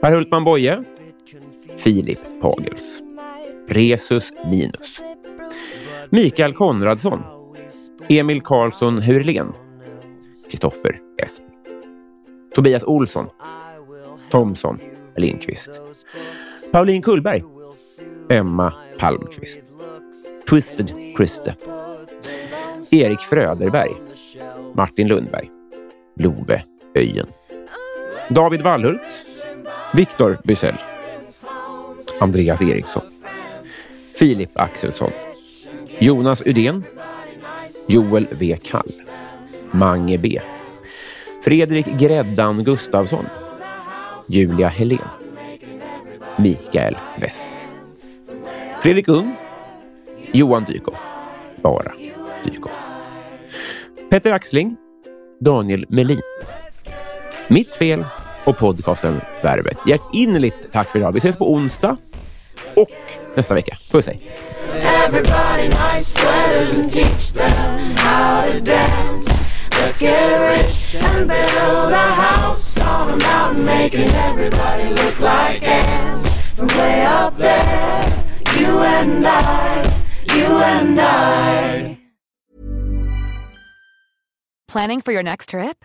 Per 0.00 0.14
Hultman 0.14 0.44
Boye, 0.44 0.82
Filip 1.76 2.20
Pagels, 2.40 3.02
Resus 3.66 4.32
Minus, 4.44 5.02
Mikael 6.10 6.54
Konradsson, 6.54 7.22
Emil 8.08 8.42
Karlsson 8.42 9.00
Hurlén, 9.02 9.52
Kristoffer 10.48 11.00
Esp, 11.18 11.42
Tobias 12.54 12.84
Olsson, 12.84 13.30
Thomsson 14.30 14.80
Lindqvist, 15.16 15.80
Pauline 16.70 17.02
Kullberg, 17.02 17.44
Emma 18.28 18.72
Palmqvist, 18.98 19.60
Twisted 20.44 20.92
Christe, 21.16 21.56
Erik 22.90 23.20
Fröderberg, 23.20 23.96
Martin 24.74 25.08
Lundberg, 25.08 25.50
Love 26.16 26.64
Öjen, 26.94 27.26
David 28.28 28.62
Wallhult, 28.62 29.26
Viktor 29.94 30.38
Bysell, 30.44 30.78
Andreas 32.20 32.60
Eriksson, 32.60 33.02
Filip 34.14 34.50
Axelsson, 34.54 35.12
Jonas 36.00 36.42
Udén, 36.46 36.84
Joel 37.88 38.26
W. 38.30 38.56
Kall, 38.70 38.90
Mange 39.72 40.18
B, 40.18 40.38
Fredrik 41.42 41.86
Gräddan 41.98 42.64
Gustafsson, 42.64 43.26
Julia 44.28 44.68
Helén, 44.68 45.08
Mikael 46.38 46.96
West, 47.20 47.48
Fredrik 48.80 49.08
Ung, 49.08 49.36
Johan 50.32 50.64
Dykhoff, 50.64 51.08
bara 51.62 51.92
Dykhoff, 52.44 52.86
Petter 54.10 54.32
Axling, 54.32 54.76
Daniel 55.40 55.84
Melin, 55.88 56.20
mitt 57.52 57.74
fel 57.74 58.04
och 58.44 58.58
podcasten 58.58 59.20
Värvet. 59.42 59.78
Hjärtinnerligt 59.86 60.72
tack 60.72 60.88
för 60.88 60.98
idag. 60.98 61.12
Vi 61.12 61.18
ses 61.18 61.36
på 61.36 61.52
onsdag 61.52 61.96
och 62.74 62.88
nästa 63.34 63.54
vecka. 63.54 63.76
Puss 63.90 64.06
hej! 64.06 64.20
Everybody 65.06 65.68
nice 65.68 66.04
sweaters 66.04 66.74
and 66.74 66.92
teach 66.92 67.32
them 67.32 67.96
how 67.96 68.52
to 68.52 68.60
dance. 68.60 69.34
Let's 69.70 70.00
get 70.00 70.62
rich 70.62 70.96
and 71.02 71.28
build 71.28 71.92
a 71.92 72.14
house 72.14 72.80
on 72.80 73.10
a 73.10 73.16
mountain, 73.16 73.64
making 73.64 74.10
everybody 74.30 74.88
look 74.88 75.20
like 75.20 75.68
ants. 75.68 76.26
From 76.56 76.66
way 76.66 77.06
up 77.06 77.38
there, 77.38 78.12
you 78.58 78.78
and 78.78 79.26
I, 79.26 79.92
you 80.34 80.46
and 80.46 81.00
I. 81.00 81.98
Planning 84.68 85.02
for 85.02 85.12
your 85.12 85.22
next 85.22 85.48
trip? 85.48 85.84